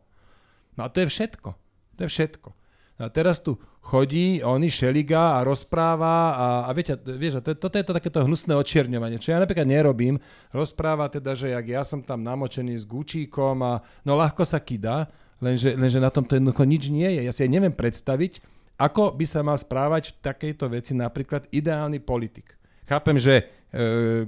No 0.76 0.86
a 0.86 0.92
to 0.92 1.02
je 1.02 1.08
všetko. 1.08 1.50
To 1.96 2.00
je 2.04 2.10
všetko. 2.12 2.50
A 2.96 3.12
teraz 3.12 3.44
tu 3.44 3.60
chodí, 3.84 4.40
oni 4.40 4.72
šeliga 4.72 5.36
a 5.36 5.44
rozpráva 5.44 6.16
a, 6.32 6.48
a 6.66 6.70
viete, 6.72 6.96
vieš, 6.96 7.44
to, 7.44 7.52
toto 7.54 7.76
je 7.76 7.86
to 7.86 7.92
takéto 7.92 8.24
hnusné 8.24 8.56
očierňovanie, 8.56 9.20
čo 9.20 9.36
ja 9.36 9.44
napríklad 9.44 9.68
nerobím. 9.68 10.16
Rozpráva 10.56 11.12
teda, 11.12 11.36
že 11.36 11.52
jak 11.52 11.66
ja 11.68 11.84
som 11.84 12.00
tam 12.00 12.24
namočený 12.24 12.80
s 12.80 12.88
gučíkom 12.88 13.60
a 13.62 13.84
no 14.08 14.16
ľahko 14.16 14.48
sa 14.48 14.64
kydá, 14.64 15.12
lenže, 15.44 15.76
lenže 15.76 16.00
na 16.00 16.08
tomto 16.08 16.40
jednoducho 16.40 16.64
nič 16.64 16.88
nie 16.88 17.10
je. 17.20 17.22
Ja 17.28 17.36
si 17.36 17.44
aj 17.44 17.52
neviem 17.52 17.76
predstaviť, 17.76 18.40
ako 18.80 19.12
by 19.16 19.26
sa 19.28 19.44
mal 19.44 19.60
správať 19.60 20.16
v 20.16 20.20
takejto 20.24 20.66
veci 20.72 20.96
napríklad 20.96 21.52
ideálny 21.52 22.00
politik. 22.00 22.56
Chápem, 22.88 23.20
že 23.20 23.50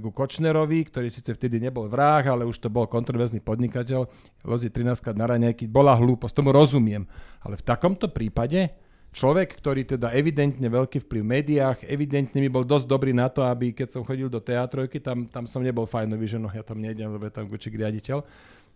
ku 0.02 0.10
Kočnerovi, 0.12 0.84
ktorý 0.92 1.08
síce 1.08 1.32
vtedy 1.32 1.56
nebol 1.56 1.88
vrah, 1.88 2.20
ale 2.20 2.44
už 2.44 2.60
to 2.60 2.68
bol 2.68 2.84
kontroverzný 2.84 3.40
podnikateľ, 3.40 4.04
lozi 4.44 4.68
13 4.68 5.00
krát 5.00 5.16
na 5.16 5.24
raňajky, 5.24 5.64
bola 5.70 5.96
hlúposť, 5.96 6.36
tomu 6.36 6.52
rozumiem. 6.52 7.08
Ale 7.40 7.56
v 7.56 7.64
takomto 7.64 8.12
prípade 8.12 8.68
človek, 9.08 9.56
ktorý 9.56 9.88
teda 9.88 10.12
evidentne 10.12 10.68
veľký 10.68 11.00
vplyv 11.08 11.22
v 11.24 11.32
médiách, 11.32 11.78
evidentne 11.88 12.44
mi 12.44 12.52
bol 12.52 12.66
dosť 12.68 12.84
dobrý 12.84 13.16
na 13.16 13.32
to, 13.32 13.40
aby 13.40 13.72
keď 13.72 13.96
som 13.96 14.02
chodil 14.04 14.28
do 14.28 14.42
teatrojky, 14.42 15.00
tam, 15.00 15.24
tam 15.24 15.48
som 15.48 15.64
nebol 15.64 15.88
fajnový, 15.88 16.28
že 16.28 16.38
no 16.38 16.52
ja 16.52 16.60
tam 16.60 16.78
nejdem, 16.84 17.08
lebo 17.08 17.24
tam 17.32 17.48
Gučík 17.48 17.72
riaditeľ, 17.72 18.20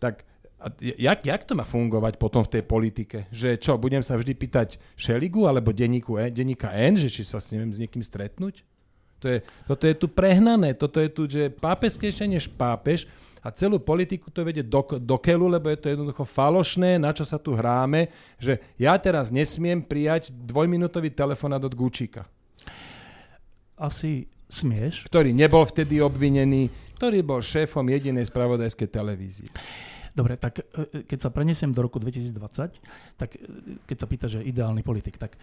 tak 0.01 0.25
a 0.63 0.71
jak, 0.79 1.27
jak 1.27 1.43
to 1.43 1.59
má 1.59 1.67
fungovať 1.67 2.23
potom 2.23 2.47
v 2.47 2.53
tej 2.55 2.63
politike? 2.63 3.27
Že 3.35 3.59
čo, 3.59 3.75
budem 3.75 3.99
sa 3.99 4.15
vždy 4.15 4.31
pýtať 4.31 4.79
Šeligu 4.95 5.51
alebo 5.51 5.75
denníku 5.75 6.15
e, 6.23 6.31
denníka 6.31 6.71
N, 6.71 6.95
že 6.95 7.11
či 7.11 7.27
sa 7.27 7.43
s, 7.43 7.51
neviem, 7.51 7.75
s 7.75 7.83
niekým 7.83 7.99
stretnúť? 7.99 8.63
To 9.23 9.27
je, 9.31 9.39
toto 9.71 9.85
je 9.87 9.95
tu 9.95 10.07
prehnané, 10.11 10.75
toto 10.75 10.99
je 10.99 11.07
tu, 11.07 11.31
že 11.31 11.47
pápeskejšie 11.49 12.27
než 12.27 12.51
pápež 12.51 13.07
a 13.43 13.51
celú 13.55 13.79
politiku 13.79 14.31
to 14.31 14.43
vedie 14.43 14.63
do, 14.63 14.83
do 14.99 15.17
keľu, 15.19 15.51
lebo 15.51 15.71
je 15.71 15.79
to 15.79 15.91
jednoducho 15.91 16.23
falošné, 16.27 16.99
na 16.99 17.15
čo 17.15 17.27
sa 17.27 17.39
tu 17.39 17.55
hráme, 17.55 18.11
že 18.39 18.59
ja 18.79 18.95
teraz 18.99 19.35
nesmiem 19.35 19.83
prijať 19.83 20.31
dvojminútový 20.31 21.11
telefonát 21.11 21.63
od 21.63 21.75
Gučíka. 21.75 22.27
Asi 23.75 24.31
smieš. 24.47 25.11
Ktorý 25.11 25.35
nebol 25.35 25.67
vtedy 25.67 25.99
obvinený, 25.99 26.71
ktorý 26.99 27.19
bol 27.27 27.43
šéfom 27.43 27.83
jedinej 27.83 28.31
spravodajskej 28.31 28.89
televízie. 28.91 29.51
Dobre, 30.13 30.37
tak 30.37 30.61
e, 30.61 30.63
e, 30.63 31.09
keď 31.09 31.19
sa 31.19 31.31
prenesiem 31.33 31.73
do 31.73 31.81
roku 31.81 31.97
2020, 31.97 33.17
tak 33.17 33.31
e, 33.37 33.41
keď 33.89 33.97
sa 33.97 34.07
pýta, 34.07 34.27
že 34.29 34.45
ideálny 34.45 34.85
politik, 34.85 35.17
tak 35.17 35.41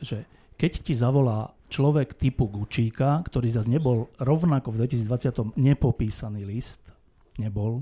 že 0.00 0.24
keď 0.56 0.72
ti 0.84 0.92
zavolá 0.92 1.52
človek 1.72 2.16
typu 2.16 2.48
Gučíka, 2.48 3.24
ktorý 3.24 3.48
zase 3.48 3.72
nebol 3.72 4.12
rovnako 4.20 4.76
v 4.76 4.84
2020 4.84 5.56
nepopísaný 5.56 6.44
list, 6.44 6.89
nebol, 7.40 7.80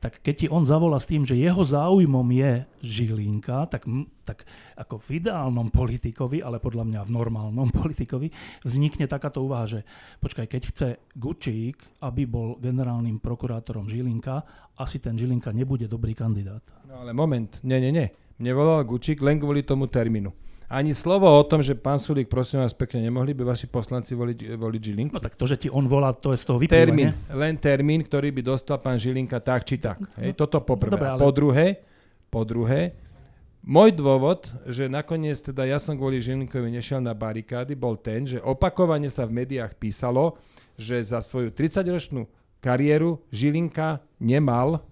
tak 0.00 0.24
keď 0.24 0.34
ti 0.34 0.46
on 0.48 0.64
zavolá 0.64 0.96
s 0.96 1.10
tým, 1.10 1.28
že 1.28 1.36
jeho 1.36 1.60
záujmom 1.60 2.24
je 2.32 2.64
Žilinka, 2.80 3.68
tak, 3.68 3.84
tak 4.24 4.48
ako 4.80 4.96
v 5.04 5.20
ideálnom 5.20 5.68
politikovi, 5.68 6.40
ale 6.40 6.56
podľa 6.56 6.88
mňa 6.88 7.00
v 7.04 7.14
normálnom 7.14 7.68
politikovi, 7.84 8.32
vznikne 8.64 9.04
takáto 9.04 9.44
úvaha, 9.44 9.78
že 9.78 9.80
počkaj, 10.24 10.46
keď 10.48 10.62
chce 10.72 10.88
Gučík, 11.12 12.00
aby 12.00 12.24
bol 12.24 12.56
generálnym 12.56 13.20
prokurátorom 13.20 13.84
Žilinka, 13.84 14.40
asi 14.80 15.04
ten 15.04 15.20
Žilinka 15.20 15.52
nebude 15.52 15.84
dobrý 15.84 16.16
kandidát. 16.16 16.64
No 16.88 17.04
ale 17.04 17.12
moment, 17.12 17.60
nie, 17.60 17.76
nie, 17.76 17.92
nie. 17.92 18.08
Mne 18.40 18.54
Gučík 18.86 19.20
len 19.20 19.36
kvôli 19.42 19.66
tomu 19.66 19.90
termínu 19.90 20.47
ani 20.68 20.92
slovo 20.92 21.24
o 21.24 21.42
tom, 21.48 21.64
že 21.64 21.72
pán 21.72 21.96
Sulík, 21.96 22.28
prosím 22.28 22.60
vás 22.60 22.76
pekne, 22.76 23.00
nemohli 23.00 23.32
by 23.32 23.56
vaši 23.56 23.64
poslanci 23.64 24.12
voliť, 24.12 24.52
voliť 24.52 24.82
Žilinku? 24.84 25.16
No 25.16 25.24
tak 25.24 25.32
to, 25.34 25.48
že 25.48 25.56
ti 25.56 25.68
on 25.72 25.88
volá, 25.88 26.12
to 26.12 26.36
je 26.36 26.38
z 26.38 26.44
toho 26.44 26.58
vyplýva, 26.60 26.76
Termín, 26.84 27.10
len 27.32 27.54
termín, 27.56 28.00
ktorý 28.04 28.28
by 28.28 28.42
dostal 28.44 28.76
pán 28.76 29.00
Žilinka 29.00 29.40
tak 29.40 29.64
či 29.64 29.80
tak. 29.80 29.96
No, 29.96 30.12
Hej, 30.20 30.36
toto 30.36 30.60
poprvé. 30.60 31.00
Dobre, 31.00 31.08
ale... 31.08 31.20
Po 31.24 31.30
druhé, 31.32 31.66
po 32.28 32.44
druhé, 32.44 32.92
môj 33.64 33.96
dôvod, 33.96 34.52
že 34.68 34.92
nakoniec 34.92 35.40
teda 35.40 35.64
ja 35.64 35.80
som 35.80 35.96
kvôli 35.96 36.20
Žilinkovi 36.20 36.68
nešiel 36.68 37.00
na 37.00 37.16
barikády, 37.16 37.72
bol 37.72 37.96
ten, 37.96 38.28
že 38.28 38.38
opakovane 38.44 39.08
sa 39.08 39.24
v 39.24 39.40
médiách 39.40 39.72
písalo, 39.80 40.36
že 40.76 41.00
za 41.00 41.24
svoju 41.24 41.48
30-ročnú 41.48 42.28
kariéru 42.60 43.24
Žilinka 43.32 44.04
nemal 44.20 44.84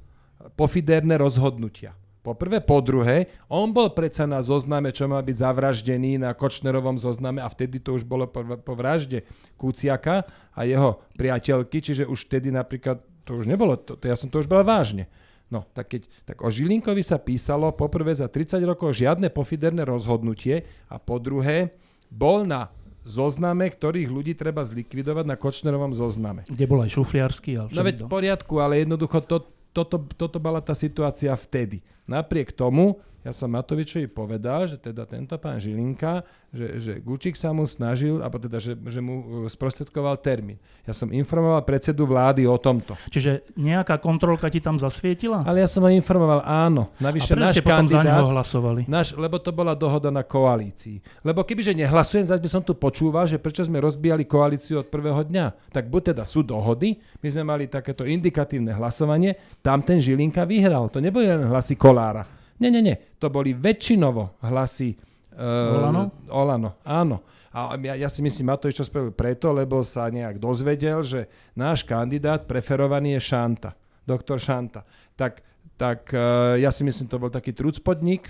pofiderné 0.56 1.20
rozhodnutia. 1.20 1.92
Po 2.26 2.34
prvé, 2.34 2.58
po 2.58 2.82
druhé, 2.82 3.30
on 3.46 3.70
bol 3.70 3.94
predsa 3.94 4.26
na 4.26 4.42
zozname, 4.42 4.90
čo 4.90 5.06
mal 5.06 5.22
byť 5.22 5.36
zavraždený 5.46 6.18
na 6.18 6.34
Kočnerovom 6.34 6.98
zozname 6.98 7.38
a 7.38 7.46
vtedy 7.46 7.78
to 7.78 7.94
už 7.94 8.02
bolo 8.02 8.26
po, 8.26 8.42
po 8.42 8.74
vražde 8.74 9.22
Kuciaka 9.54 10.26
a 10.50 10.66
jeho 10.66 11.06
priateľky, 11.14 11.78
čiže 11.78 12.02
už 12.02 12.26
vtedy 12.26 12.50
napríklad, 12.50 12.98
to 13.22 13.38
už 13.38 13.46
nebolo, 13.46 13.78
to, 13.78 13.94
to 13.94 14.10
ja 14.10 14.18
som 14.18 14.26
to 14.26 14.42
už 14.42 14.50
bol 14.50 14.58
vážne. 14.66 15.06
No, 15.46 15.62
tak, 15.70 15.94
keď, 15.94 16.02
tak 16.26 16.42
o 16.42 16.50
Žilinkovi 16.50 17.06
sa 17.06 17.22
písalo 17.22 17.70
poprvé 17.70 18.10
za 18.10 18.26
30 18.26 18.58
rokov 18.66 18.98
žiadne 18.98 19.30
pofiderné 19.30 19.86
rozhodnutie 19.86 20.66
a 20.90 20.98
po 20.98 21.22
druhé, 21.22 21.78
bol 22.10 22.42
na 22.42 22.74
zozname, 23.06 23.70
ktorých 23.70 24.10
ľudí 24.10 24.34
treba 24.34 24.66
zlikvidovať 24.66 25.24
na 25.30 25.38
Kočnerovom 25.38 25.94
zozname. 25.94 26.42
Kde 26.50 26.66
bol 26.66 26.82
aj 26.82 26.90
šufliarsky. 26.90 27.54
Ale 27.54 27.70
no 27.70 27.86
veď 27.86 27.96
v 28.02 28.10
poriadku, 28.10 28.58
ale 28.58 28.82
jednoducho 28.82 29.22
to, 29.22 29.46
toto, 29.76 30.00
toto 30.16 30.40
bola 30.40 30.64
tá 30.64 30.72
situácia 30.72 31.36
vtedy. 31.36 31.84
Napriek 32.08 32.56
tomu 32.56 32.96
ja 33.26 33.34
som 33.34 33.50
Matovičovi 33.50 34.06
povedal, 34.06 34.70
že 34.70 34.78
teda 34.78 35.02
tento 35.02 35.34
pán 35.34 35.58
Žilinka, 35.58 36.22
že, 36.54 36.78
že 36.78 36.92
Gučík 37.02 37.34
sa 37.34 37.50
mu 37.50 37.66
snažil, 37.66 38.22
alebo 38.22 38.38
teda, 38.38 38.62
že, 38.62 38.78
že 38.78 39.02
mu 39.02 39.42
e, 39.42 39.50
sprostredkoval 39.50 40.14
termín. 40.22 40.62
Ja 40.86 40.94
som 40.94 41.10
informoval 41.10 41.58
predsedu 41.66 42.06
vlády 42.06 42.46
o 42.46 42.54
tomto. 42.54 42.94
Čiže 43.10 43.42
nejaká 43.58 43.98
kontrolka 43.98 44.46
ti 44.46 44.62
tam 44.62 44.78
zasvietila? 44.78 45.42
Ale 45.42 45.58
ja 45.58 45.66
som 45.66 45.82
ho 45.82 45.90
informoval, 45.90 46.38
áno. 46.46 46.86
Navyše, 47.02 47.34
A 47.34 47.50
náš 47.50 47.58
potom 47.58 47.90
kandidát, 47.90 48.06
za 48.06 48.14
neho 48.14 48.30
hlasovali? 48.30 48.80
Náš, 48.86 49.18
lebo 49.18 49.42
to 49.42 49.50
bola 49.50 49.74
dohoda 49.74 50.14
na 50.14 50.22
koalícii. 50.22 51.02
Lebo 51.26 51.42
kebyže 51.42 51.74
nehlasujem, 51.74 52.30
zase 52.30 52.38
by 52.38 52.50
som 52.54 52.62
tu 52.62 52.78
počúval, 52.78 53.26
že 53.26 53.42
prečo 53.42 53.66
sme 53.66 53.82
rozbijali 53.82 54.22
koalíciu 54.22 54.86
od 54.86 54.86
prvého 54.86 55.26
dňa. 55.26 55.74
Tak 55.74 55.90
buď 55.90 56.14
teda 56.14 56.22
sú 56.22 56.46
dohody, 56.46 56.94
my 57.18 57.26
sme 57.26 57.42
mali 57.42 57.66
takéto 57.66 58.06
indikatívne 58.06 58.70
hlasovanie, 58.70 59.34
tam 59.66 59.82
ten 59.82 59.98
Žilinka 59.98 60.46
vyhral. 60.46 60.86
To 60.94 61.02
neboli 61.02 61.26
len 61.26 61.42
hlasy 61.50 61.74
Kolára. 61.74 62.35
Nie, 62.56 62.72
nie, 62.72 62.80
nie. 62.80 62.96
To 63.20 63.28
boli 63.28 63.52
väčšinovo 63.52 64.40
hlasy 64.40 64.96
uh, 65.36 65.76
Olano? 65.76 66.02
Olano, 66.32 66.70
áno. 66.82 67.20
A 67.56 67.72
ja, 67.80 67.96
ja 67.96 68.08
si 68.12 68.20
myslím, 68.20 68.52
Matovič 68.52 68.76
čo 68.76 68.84
spravil 68.84 69.16
preto, 69.16 69.48
lebo 69.48 69.80
sa 69.80 70.12
nejak 70.12 70.36
dozvedel, 70.36 71.00
že 71.00 71.24
náš 71.56 71.88
kandidát 71.88 72.44
preferovaný 72.44 73.16
je 73.16 73.32
Šanta, 73.32 73.72
doktor 74.04 74.36
Šanta. 74.36 74.84
Tak, 75.16 75.40
tak 75.80 76.12
uh, 76.12 76.56
ja 76.60 76.68
si 76.68 76.84
myslím, 76.84 77.08
to 77.08 77.20
bol 77.20 77.32
taký 77.32 77.56
trucpodnik, 77.56 78.28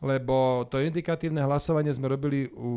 lebo 0.00 0.64
to 0.72 0.80
indikatívne 0.80 1.44
hlasovanie 1.44 1.92
sme 1.92 2.08
robili 2.08 2.48
u, 2.56 2.70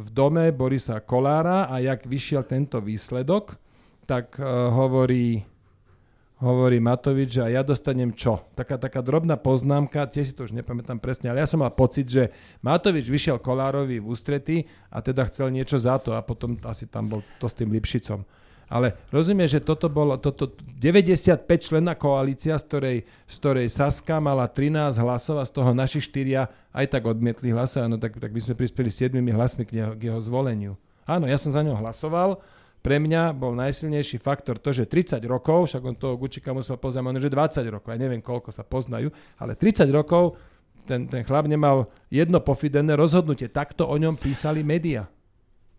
v 0.00 0.08
dome 0.08 0.48
Borisa 0.56 0.96
Kolára 1.04 1.68
a 1.68 1.84
jak 1.84 2.08
vyšiel 2.08 2.48
tento 2.48 2.80
výsledok, 2.80 3.60
tak 4.08 4.40
uh, 4.40 4.72
hovorí 4.72 5.44
hovorí 6.40 6.80
Matovič, 6.80 7.36
že 7.36 7.52
ja 7.52 7.60
dostanem 7.60 8.10
čo? 8.16 8.40
Taká, 8.56 8.80
taká 8.80 9.04
drobná 9.04 9.36
poznámka, 9.36 10.08
tie 10.08 10.24
si 10.24 10.32
to 10.32 10.48
už 10.48 10.56
nepamätám 10.56 10.96
presne, 10.96 11.28
ale 11.28 11.44
ja 11.44 11.48
som 11.48 11.60
mal 11.60 11.70
pocit, 11.70 12.08
že 12.08 12.32
Matovič 12.64 13.06
vyšiel 13.06 13.36
Kolárovi 13.36 14.00
v 14.00 14.08
ústrety 14.08 14.56
a 14.88 15.04
teda 15.04 15.28
chcel 15.28 15.52
niečo 15.52 15.76
za 15.76 16.00
to 16.00 16.16
a 16.16 16.24
potom 16.24 16.56
asi 16.64 16.88
tam 16.88 17.06
bol 17.06 17.20
to 17.36 17.46
s 17.46 17.54
tým 17.54 17.68
Lipšicom. 17.68 18.24
Ale 18.70 18.94
rozumie, 19.10 19.50
že 19.50 19.58
toto 19.58 19.90
bolo 19.90 20.14
toto 20.14 20.54
95 20.78 21.42
členná 21.58 21.98
koalícia, 21.98 22.54
z 22.54 22.64
ktorej, 22.70 22.98
z 23.26 23.34
ktorej 23.42 23.66
Saska 23.66 24.22
mala 24.22 24.46
13 24.46 24.94
hlasov 25.02 25.42
a 25.42 25.44
z 25.44 25.52
toho 25.58 25.74
naši 25.74 25.98
štyria 25.98 26.46
aj 26.70 26.86
tak 26.86 27.02
odmietli 27.02 27.50
hlasovať, 27.50 27.86
no 27.90 27.98
tak, 27.98 28.22
tak 28.22 28.30
by 28.30 28.40
sme 28.40 28.54
prispeli 28.54 28.88
7 28.88 29.18
hlasmi 29.18 29.66
k, 29.66 29.74
neho, 29.74 29.92
k 29.98 30.06
jeho 30.06 30.22
zvoleniu. 30.22 30.78
Áno, 31.02 31.26
ja 31.26 31.34
som 31.34 31.50
za 31.50 31.66
ňo 31.66 31.74
hlasoval, 31.74 32.38
pre 32.80 32.96
mňa 32.96 33.36
bol 33.36 33.52
najsilnejší 33.52 34.16
faktor 34.20 34.56
to, 34.56 34.72
že 34.72 34.88
30 34.88 35.20
rokov, 35.28 35.68
však 35.68 35.82
on 35.84 35.96
toho 35.96 36.16
Gučika 36.16 36.56
musel 36.56 36.80
poznať, 36.80 37.02
možno, 37.04 37.20
že 37.20 37.32
20 37.32 37.76
rokov, 37.76 37.88
ja 37.92 38.00
neviem 38.00 38.24
koľko 38.24 38.50
sa 38.52 38.64
poznajú, 38.64 39.12
ale 39.36 39.52
30 39.52 39.84
rokov 39.92 40.40
ten, 40.88 41.06
ten 41.06 41.22
chlap 41.22 41.46
nemal 41.46 41.92
jedno 42.08 42.40
pofidené 42.40 42.96
rozhodnutie. 42.96 43.52
Takto 43.52 43.86
o 43.86 43.96
ňom 43.96 44.16
písali 44.16 44.64
média. 44.64 45.06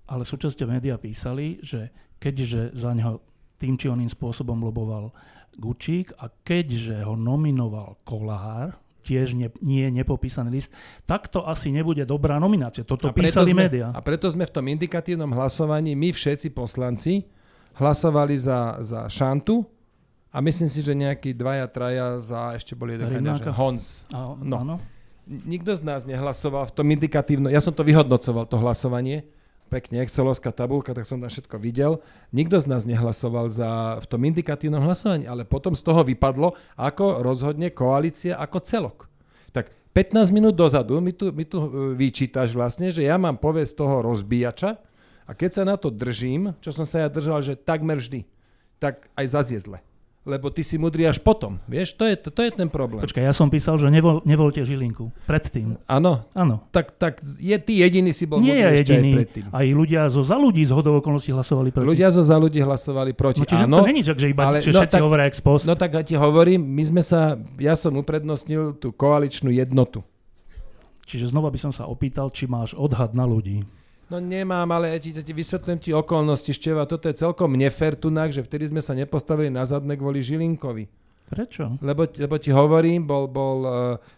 Ale 0.08 0.24
súčasťou 0.24 0.68
média 0.70 0.96
písali, 1.02 1.58
že 1.62 1.90
keďže 2.22 2.78
za 2.78 2.94
neho 2.94 3.22
tým 3.62 3.78
či 3.78 3.90
oným 3.90 4.10
spôsobom 4.10 4.58
loboval 4.58 5.14
Gučík 5.54 6.18
a 6.18 6.30
keďže 6.30 7.06
ho 7.06 7.14
nominoval 7.14 8.02
Kolár, 8.02 8.81
tiež 9.02 9.34
nie, 9.34 9.50
nie 9.60 9.90
je 9.90 9.92
nepopísaný 9.92 10.50
list, 10.54 10.70
tak 11.10 11.28
to 11.28 11.44
asi 11.44 11.74
nebude 11.74 12.06
dobrá 12.06 12.38
nominácia. 12.38 12.86
Toto 12.86 13.10
a 13.10 13.14
písali 13.14 13.52
médiá. 13.52 13.90
A 13.92 14.00
preto 14.00 14.30
sme 14.30 14.46
v 14.46 14.54
tom 14.54 14.66
indikatívnom 14.70 15.30
hlasovaní 15.34 15.98
my 15.98 16.14
všetci 16.14 16.54
poslanci 16.54 17.26
hlasovali 17.76 18.36
za, 18.38 18.78
za 18.80 19.10
Šantu 19.10 19.66
a 20.32 20.38
myslím 20.40 20.70
si, 20.70 20.80
že 20.80 20.94
nejakí 20.96 21.36
dvaja, 21.36 21.68
traja 21.68 22.22
za, 22.22 22.56
ešte 22.56 22.78
boli 22.78 22.96
jeden 22.96 23.10
kandidát, 23.10 23.52
Hons. 23.58 24.08
A, 24.14 24.38
no. 24.40 24.58
Áno. 24.64 24.76
Nikto 25.28 25.76
z 25.78 25.82
nás 25.86 26.04
nehlasoval 26.04 26.68
v 26.70 26.74
tom 26.76 26.88
indikatívnom, 26.92 27.52
ja 27.52 27.62
som 27.64 27.72
to 27.72 27.86
vyhodnocoval, 27.86 28.48
to 28.48 28.58
hlasovanie, 28.60 29.28
pekne 29.72 30.04
excelovská 30.04 30.52
tabulka, 30.52 30.92
tak 30.92 31.08
som 31.08 31.24
tam 31.24 31.32
všetko 31.32 31.56
videl. 31.56 32.04
Nikto 32.36 32.60
z 32.60 32.68
nás 32.68 32.84
nehlasoval 32.84 33.48
za, 33.48 34.04
v 34.04 34.06
tom 34.12 34.22
indikatívnom 34.28 34.84
hlasovaní, 34.84 35.24
ale 35.24 35.48
potom 35.48 35.72
z 35.72 35.80
toho 35.80 36.04
vypadlo, 36.04 36.60
ako 36.76 37.24
rozhodne 37.24 37.72
koalícia 37.72 38.36
ako 38.36 38.60
celok. 38.60 38.98
Tak 39.56 39.72
15 39.96 40.36
minút 40.36 40.60
dozadu 40.60 41.00
mi 41.00 41.16
tu, 41.16 41.32
mi 41.32 41.48
tu 41.48 41.64
e, 41.64 41.70
vyčítaš 41.96 42.52
vlastne, 42.52 42.92
že 42.92 43.08
ja 43.08 43.16
mám 43.16 43.40
povesť 43.40 43.80
toho 43.80 44.04
rozbíjača 44.04 44.76
a 45.24 45.32
keď 45.32 45.50
sa 45.56 45.64
na 45.64 45.80
to 45.80 45.88
držím, 45.88 46.52
čo 46.60 46.76
som 46.76 46.84
sa 46.84 47.08
ja 47.08 47.10
držal, 47.10 47.40
že 47.40 47.56
takmer 47.56 48.04
vždy, 48.04 48.28
tak 48.76 49.08
aj 49.16 49.26
zazie 49.32 49.56
zle 49.56 49.80
lebo 50.22 50.54
ty 50.54 50.62
si 50.62 50.78
mudrý 50.78 51.10
až 51.10 51.18
potom. 51.18 51.58
Vieš, 51.66 51.98
to 51.98 52.06
je, 52.06 52.14
to, 52.14 52.30
to 52.30 52.46
je 52.46 52.52
ten 52.54 52.70
problém. 52.70 53.02
Počkaj, 53.02 53.26
ja 53.26 53.34
som 53.34 53.50
písal, 53.50 53.82
že 53.82 53.90
nevol, 53.90 54.22
nevolte 54.22 54.62
Žilinku. 54.62 55.10
Predtým. 55.26 55.82
Áno? 55.90 56.30
Áno. 56.38 56.62
Tak, 56.70 56.94
tak 57.02 57.14
je, 57.26 57.58
ty 57.58 57.82
jediný 57.82 58.14
si 58.14 58.30
bol 58.30 58.38
Nie 58.38 58.62
je 58.62 58.86
jediný. 58.86 59.10
Aj 59.10 59.18
predtým. 59.18 59.46
Aj 59.50 59.66
ľudia 59.66 60.02
zo 60.14 60.22
za 60.22 60.38
ľudí 60.38 60.62
z 60.62 60.78
hodov 60.78 61.02
okolností 61.02 61.34
hlasovali 61.34 61.74
proti. 61.74 61.90
Ľudia 61.90 62.14
zo 62.14 62.22
za 62.22 62.38
ľudí 62.38 62.62
hlasovali 62.62 63.18
proti. 63.18 63.42
No, 63.42 63.50
čiže 63.50 63.66
áno, 63.66 63.82
to 63.82 63.90
není 63.90 64.06
že 64.06 64.14
iba 64.30 64.46
ale, 64.46 64.62
že 64.62 64.70
no, 64.70 64.86
všetci 64.86 64.98
tak, 65.02 65.02
hovoria 65.02 65.26
ex 65.26 65.42
post. 65.42 65.66
No 65.66 65.74
tak 65.74 65.98
ja 65.98 66.06
ti 66.06 66.14
hovorím, 66.14 66.62
my 66.62 66.84
sme 66.86 67.02
sa, 67.02 67.42
ja 67.58 67.74
som 67.74 67.98
uprednostnil 67.98 68.78
tú 68.78 68.94
koaličnú 68.94 69.50
jednotu. 69.50 70.06
Čiže 71.10 71.34
znova 71.34 71.50
by 71.50 71.58
som 71.58 71.74
sa 71.74 71.90
opýtal, 71.90 72.30
či 72.30 72.46
máš 72.46 72.78
odhad 72.78 73.18
na 73.18 73.26
ľudí. 73.26 73.66
No 74.12 74.20
nemám, 74.20 74.68
ale 74.76 75.00
ti, 75.00 75.16
ti 75.16 75.32
vysvetlím 75.32 75.80
ti 75.80 75.96
okolnosti, 75.96 76.52
Števa. 76.52 76.84
Toto 76.84 77.08
je 77.08 77.16
celkom 77.16 77.56
nefer 77.56 77.96
tunak, 77.96 78.36
že 78.36 78.44
vtedy 78.44 78.68
sme 78.68 78.84
sa 78.84 78.92
nepostavili 78.92 79.48
na 79.48 79.64
zadne 79.64 79.96
kvôli 79.96 80.20
Žilinkovi. 80.20 80.92
Prečo? 81.32 81.80
Lebo, 81.80 82.04
lebo 82.20 82.36
ti 82.36 82.52
hovorím, 82.52 83.08
bol, 83.08 83.24
bol 83.32 83.58
uh, 83.64 83.72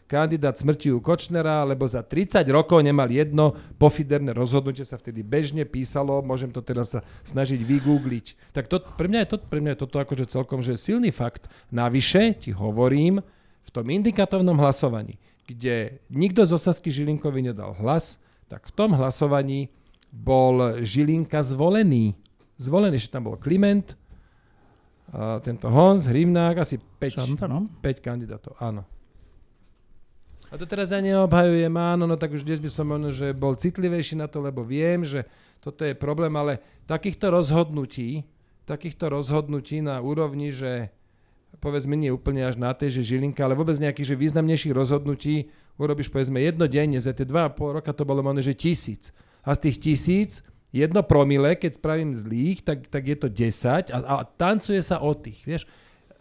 kandidát 0.09 0.57
smrti 0.57 0.89
u 0.89 0.97
Kočnera, 0.97 1.61
lebo 1.61 1.85
za 1.85 2.01
30 2.01 2.41
rokov 2.49 2.81
nemal 2.81 3.05
jedno 3.05 3.53
pofiderné 3.77 4.33
rozhodnutie, 4.33 4.81
sa 4.81 4.97
vtedy 4.97 5.21
bežne 5.21 5.61
písalo, 5.61 6.25
môžem 6.25 6.49
to 6.49 6.65
teraz 6.65 6.97
sa 6.97 7.05
snažiť 7.21 7.61
vygoogliť. 7.61 8.49
Tak 8.49 8.65
to, 8.65 8.81
pre, 8.97 9.05
mňa 9.05 9.29
je 9.29 9.29
to, 9.29 9.37
pre 9.45 9.61
mňa 9.61 9.77
je 9.77 9.81
toto 9.85 10.01
akože 10.01 10.25
celkom 10.25 10.65
že 10.65 10.73
silný 10.73 11.13
fakt. 11.13 11.45
Navyše 11.69 12.41
ti 12.41 12.49
hovorím, 12.49 13.21
v 13.61 13.69
tom 13.69 13.85
indikatívnom 13.85 14.57
hlasovaní, 14.57 15.21
kde 15.45 16.01
nikto 16.09 16.49
z 16.49 16.57
Osasky 16.57 16.89
Žilinkovi 16.89 17.45
nedal 17.45 17.77
hlas, 17.77 18.17
tak 18.49 18.65
v 18.65 18.73
tom 18.73 18.97
hlasovaní 18.97 19.69
bol 20.13 20.85
Žilinka 20.85 21.41
zvolený. 21.41 22.13
Zvolený, 22.61 23.01
že 23.01 23.09
tam 23.09 23.33
bol 23.33 23.41
Kliment, 23.41 23.97
a 25.13 25.37
tento 25.41 25.69
Hons, 25.69 26.09
Hrimnák, 26.09 26.61
asi 26.61 26.77
5, 26.77 27.17
Šanta, 27.17 27.45
no? 27.45 27.69
5 27.81 28.01
kandidátov, 28.01 28.57
áno. 28.57 28.81
A 30.49 30.57
to 30.57 30.69
teraz 30.69 30.93
ja 30.93 31.01
neobhajujem, 31.01 31.73
áno, 31.73 32.05
no 32.05 32.13
tak 32.17 32.33
už 32.33 32.45
dnes 32.45 32.61
by 32.61 32.69
som 32.69 32.85
možno, 32.85 33.09
že 33.09 33.33
bol 33.33 33.57
citlivejší 33.57 34.21
na 34.21 34.29
to, 34.29 34.41
lebo 34.41 34.61
viem, 34.61 35.01
že 35.01 35.25
toto 35.61 35.81
je 35.81 35.97
problém, 35.97 36.33
ale 36.37 36.61
takýchto 36.85 37.33
rozhodnutí, 37.33 38.25
takýchto 38.69 39.09
rozhodnutí 39.09 39.81
na 39.81 40.01
úrovni, 40.01 40.53
že 40.53 40.93
povedzme 41.57 41.93
nie 41.93 42.13
úplne 42.13 42.45
až 42.45 42.57
na 42.57 42.73
tej, 42.73 43.01
že 43.01 43.17
Žilinka, 43.17 43.45
ale 43.45 43.57
vôbec 43.57 43.77
nejakých 43.77 44.13
že 44.13 44.15
významnejších 44.17 44.73
rozhodnutí 44.73 45.49
urobíš 45.77 46.09
povedzme 46.09 46.41
jednodenne, 46.41 46.97
za 47.01 47.13
tie 47.13 47.25
dva 47.25 47.49
a 47.49 47.53
pol 47.53 47.77
roka 47.77 47.93
to 47.93 48.05
bolo 48.05 48.25
možno, 48.25 48.41
že 48.41 48.57
tisíc 48.57 49.13
a 49.43 49.55
z 49.55 49.69
tých 49.69 49.77
tisíc 49.79 50.31
jedno 50.73 51.05
promile, 51.05 51.53
keď 51.53 51.77
spravím 51.77 52.15
zlých, 52.15 52.65
tak, 52.65 52.89
tak 52.89 53.03
je 53.05 53.17
to 53.19 53.27
10 53.29 53.93
a, 53.93 53.97
a 53.99 54.15
tancuje 54.25 54.81
sa 54.81 55.03
o 55.03 55.13
tých, 55.13 55.43
vieš, 55.45 55.63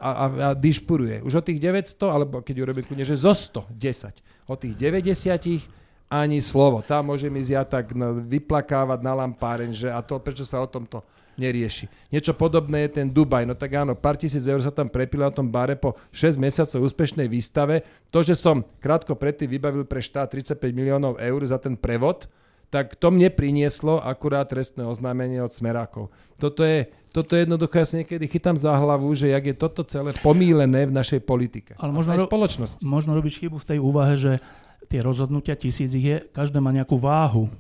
a, 0.03 0.11
a, 0.11 0.25
a 0.27 0.49
dišpuruje. 0.59 1.23
Už 1.23 1.39
o 1.39 1.47
tých 1.47 1.63
900, 1.63 1.95
alebo 2.11 2.43
keď 2.43 2.67
urobím 2.67 2.83
kľudne, 2.83 3.07
že 3.07 3.15
zo 3.15 3.31
100, 3.31 3.71
10. 3.71 4.51
O 4.51 4.59
tých 4.59 4.75
90 4.75 5.71
ani 6.13 6.45
slovo. 6.45 6.85
Tam 6.85 7.09
môže 7.09 7.33
mi 7.33 7.41
ja 7.41 7.65
tak 7.65 7.97
vyplakávať 8.29 9.01
na 9.01 9.17
lampáreň, 9.17 9.73
že 9.73 9.89
a 9.89 10.05
to, 10.05 10.21
prečo 10.21 10.45
sa 10.45 10.61
o 10.61 10.69
tomto 10.69 11.01
nerieši. 11.41 11.89
Niečo 12.13 12.37
podobné 12.37 12.85
je 12.85 13.01
ten 13.01 13.09
Dubaj. 13.09 13.49
No 13.49 13.57
tak 13.57 13.73
áno, 13.73 13.97
pár 13.97 14.21
tisíc 14.21 14.45
eur 14.45 14.61
sa 14.61 14.69
tam 14.69 14.93
prepilo 14.93 15.25
na 15.25 15.33
tom 15.33 15.49
bare 15.49 15.73
po 15.73 15.97
6 16.13 16.37
mesiacov 16.37 16.85
úspešnej 16.85 17.25
výstave. 17.25 17.81
To, 18.13 18.21
že 18.21 18.37
som 18.37 18.61
krátko 18.85 19.17
predtým 19.17 19.49
vybavil 19.49 19.89
pre 19.89 20.05
štát 20.05 20.29
35 20.29 20.61
miliónov 20.77 21.17
eur 21.17 21.41
za 21.49 21.57
ten 21.57 21.73
prevod, 21.73 22.29
tak 22.73 22.97
to 22.97 23.13
mne 23.13 23.29
prinieslo 23.29 24.01
akurát 24.01 24.49
trestné 24.49 24.89
oznámenie 24.89 25.45
od 25.45 25.53
smerákov. 25.53 26.09
Toto 26.41 26.65
je, 26.65 26.89
toto 27.13 27.37
je 27.37 27.45
jednoducho, 27.45 27.77
ja 27.77 27.85
si 27.85 28.01
niekedy 28.01 28.25
chytám 28.25 28.57
za 28.57 28.73
hlavu, 28.73 29.13
že 29.13 29.29
jak 29.29 29.45
je 29.45 29.53
toto 29.53 29.85
celé 29.85 30.17
pomílené 30.25 30.89
v 30.89 30.97
našej 30.97 31.21
politike. 31.21 31.77
Ale 31.77 31.93
možno, 31.93 32.17
aj 32.17 32.25
spoločnosti. 32.25 32.81
Možno 32.81 33.13
robíš 33.13 33.37
chybu 33.45 33.61
v 33.61 33.69
tej 33.69 33.79
úvahe, 33.79 34.17
že 34.17 34.41
tie 34.89 35.05
rozhodnutia 35.05 35.53
tisíc 35.53 35.93
je, 35.93 36.25
každé 36.33 36.65
má 36.65 36.73
nejakú 36.73 36.97
váhu. 36.97 37.53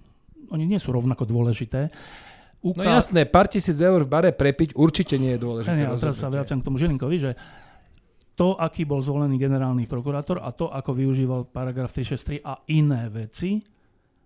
Oni 0.48 0.64
nie 0.64 0.80
sú 0.80 0.96
rovnako 0.96 1.28
dôležité. 1.28 1.92
Uká... 2.64 2.80
No 2.80 2.96
jasné, 2.96 3.28
pár 3.28 3.52
tisíc 3.52 3.76
eur 3.84 4.08
v 4.08 4.08
bare 4.08 4.32
prepiť 4.32 4.80
určite 4.80 5.20
nie 5.20 5.36
je 5.36 5.40
dôležité. 5.44 5.76
Nie, 5.76 5.92
teraz 5.92 6.24
sa 6.24 6.32
vraciam 6.32 6.64
k 6.64 6.72
tomu 6.72 6.80
Žilinkovi, 6.80 7.16
že 7.20 7.30
to, 8.32 8.56
aký 8.56 8.88
bol 8.88 9.04
zvolený 9.04 9.36
generálny 9.36 9.84
prokurátor 9.84 10.40
a 10.40 10.48
to, 10.56 10.72
ako 10.72 10.96
využíval 10.96 11.52
paragraf 11.52 11.92
363 11.92 12.40
a 12.40 12.64
iné 12.72 13.12
veci, 13.12 13.60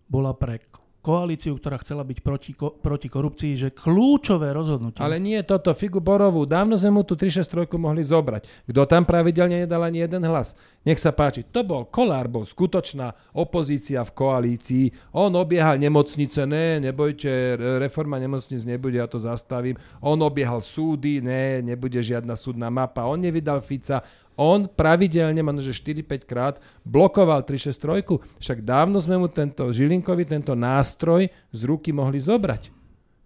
bola 0.06 0.32
pre 0.34 0.62
koalíciu, 1.06 1.54
ktorá 1.54 1.78
chcela 1.78 2.02
byť 2.02 2.18
proti, 2.18 2.50
ko, 2.50 2.74
proti 2.74 3.06
korupcii, 3.06 3.52
že 3.54 3.68
kľúčové 3.70 4.50
rozhodnutie. 4.50 4.98
Ale 4.98 5.22
nie 5.22 5.38
toto, 5.46 5.70
Figu 5.70 6.02
Borovú, 6.02 6.42
dávno 6.42 6.74
sme 6.74 6.98
mu 6.98 7.06
tú 7.06 7.14
363 7.14 7.78
mohli 7.78 8.02
zobrať. 8.02 8.66
Kto 8.66 8.82
tam 8.90 9.06
pravidelne 9.06 9.62
nedal 9.62 9.86
ani 9.86 10.02
jeden 10.02 10.26
hlas? 10.26 10.58
Nech 10.82 10.98
sa 10.98 11.14
páči, 11.14 11.46
to 11.46 11.62
bol 11.62 11.86
Kolár, 11.86 12.26
bol 12.26 12.42
skutočná 12.42 13.14
opozícia 13.30 14.02
v 14.02 14.10
koalícii. 14.18 15.14
On 15.14 15.30
obiehal 15.30 15.78
nemocnice, 15.78 16.42
ne, 16.42 16.82
nebojte, 16.82 17.54
reforma 17.78 18.18
nemocnic 18.18 18.66
nebude, 18.66 18.98
ja 18.98 19.06
to 19.06 19.22
zastavím. 19.22 19.78
On 20.02 20.18
obiehal 20.18 20.58
súdy, 20.58 21.22
ne, 21.22 21.62
nebude 21.62 22.02
žiadna 22.02 22.34
súdna 22.34 22.66
mapa. 22.66 23.06
On 23.06 23.18
nevydal 23.18 23.62
Fica, 23.62 24.02
on 24.36 24.68
pravidelne, 24.68 25.40
možno 25.40 25.64
že 25.64 25.72
4-5 25.72 26.28
krát, 26.28 26.54
blokoval 26.84 27.42
363. 27.42 28.40
Však 28.40 28.58
dávno 28.62 29.00
sme 29.00 29.16
mu 29.16 29.26
tento 29.32 29.64
Žilinkovi, 29.68 30.28
tento 30.28 30.52
nástroj 30.52 31.32
z 31.50 31.60
ruky 31.64 31.90
mohli 31.90 32.20
zobrať. 32.20 32.70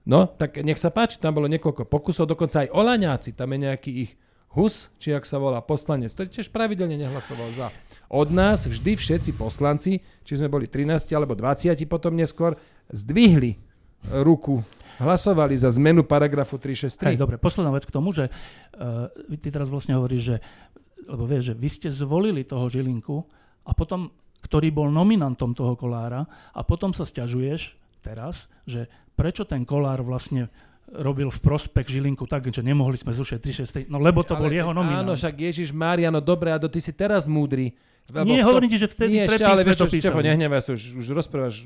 No, 0.07 0.27
tak 0.27 0.62
nech 0.65 0.81
sa 0.81 0.89
páči, 0.89 1.20
tam 1.20 1.37
bolo 1.37 1.51
niekoľko 1.51 1.85
pokusov, 1.85 2.24
dokonca 2.24 2.65
aj 2.65 2.73
Olaňáci, 2.73 3.37
tam 3.37 3.53
je 3.53 3.59
nejaký 3.69 3.91
ich 4.09 4.12
Hus, 4.51 4.91
či 4.99 5.15
ak 5.15 5.23
sa 5.23 5.39
volá 5.39 5.62
poslanec, 5.62 6.11
ktorý 6.11 6.27
tiež 6.27 6.51
pravidelne 6.51 6.99
nehlasoval 6.99 7.55
za. 7.55 7.70
Od 8.11 8.35
nás 8.35 8.66
vždy 8.66 8.99
všetci 8.99 9.39
poslanci, 9.39 10.03
či 10.27 10.32
sme 10.35 10.51
boli 10.51 10.66
13 10.66 11.07
alebo 11.15 11.39
20 11.39 11.78
potom 11.87 12.19
neskôr, 12.19 12.59
zdvihli 12.91 13.62
ruku, 14.11 14.59
hlasovali 14.99 15.55
za 15.55 15.70
zmenu 15.78 16.03
paragrafu 16.03 16.59
363. 16.59 17.15
Hej, 17.15 17.20
dobre, 17.23 17.39
posledná 17.39 17.70
vec 17.70 17.87
k 17.87 17.95
tomu, 17.95 18.11
že 18.11 18.27
uh, 18.27 19.07
ty 19.39 19.55
teraz 19.55 19.70
vlastne 19.70 19.95
hovoríš, 19.95 20.23
že 20.35 20.37
lebo 21.09 21.24
vieš, 21.24 21.52
že 21.52 21.55
vy 21.56 21.68
ste 21.68 21.89
zvolili 21.89 22.43
toho 22.44 22.68
Žilinku 22.68 23.24
a 23.64 23.70
potom, 23.72 24.10
ktorý 24.44 24.72
bol 24.72 24.89
nominantom 24.93 25.52
toho 25.56 25.77
Kolára 25.77 26.27
a 26.52 26.60
potom 26.64 26.93
sa 26.93 27.05
stiažuješ 27.05 27.77
teraz, 28.01 28.48
že 28.64 28.89
prečo 29.16 29.44
ten 29.44 29.68
Kolár 29.68 30.01
vlastne 30.01 30.48
robil 30.90 31.31
v 31.31 31.39
prospech 31.39 31.86
Žilinku 31.86 32.27
tak, 32.27 32.51
že 32.51 32.66
nemohli 32.66 32.98
sme 32.98 33.14
zrušiť 33.14 33.39
363, 33.86 33.93
no 33.93 34.02
lebo 34.02 34.27
to 34.27 34.35
Ale, 34.35 34.43
bol 34.43 34.51
jeho 34.51 34.72
nominant. 34.74 35.06
Áno, 35.06 35.14
však 35.14 35.39
Ježiš 35.39 35.70
Mária, 35.70 36.10
no 36.10 36.18
dobre, 36.18 36.51
a 36.51 36.59
do 36.59 36.66
ty 36.66 36.82
si 36.82 36.90
teraz 36.90 37.31
múdry. 37.31 37.70
Nie, 38.27 38.43
hovorím 38.43 38.66
ti, 38.66 38.81
že 38.81 38.90
vtedy 38.90 39.22
nie, 39.22 39.24
ešte, 39.28 39.47
ale 39.47 39.62
vieš, 39.62 39.86
to 39.86 39.86
písali. 39.86 40.10
Štefo, 40.10 40.27
nehnevaj 40.27 40.60
sa, 40.66 40.70
už, 40.74 40.98
už 40.98 41.06
rozprávaš 41.14 41.62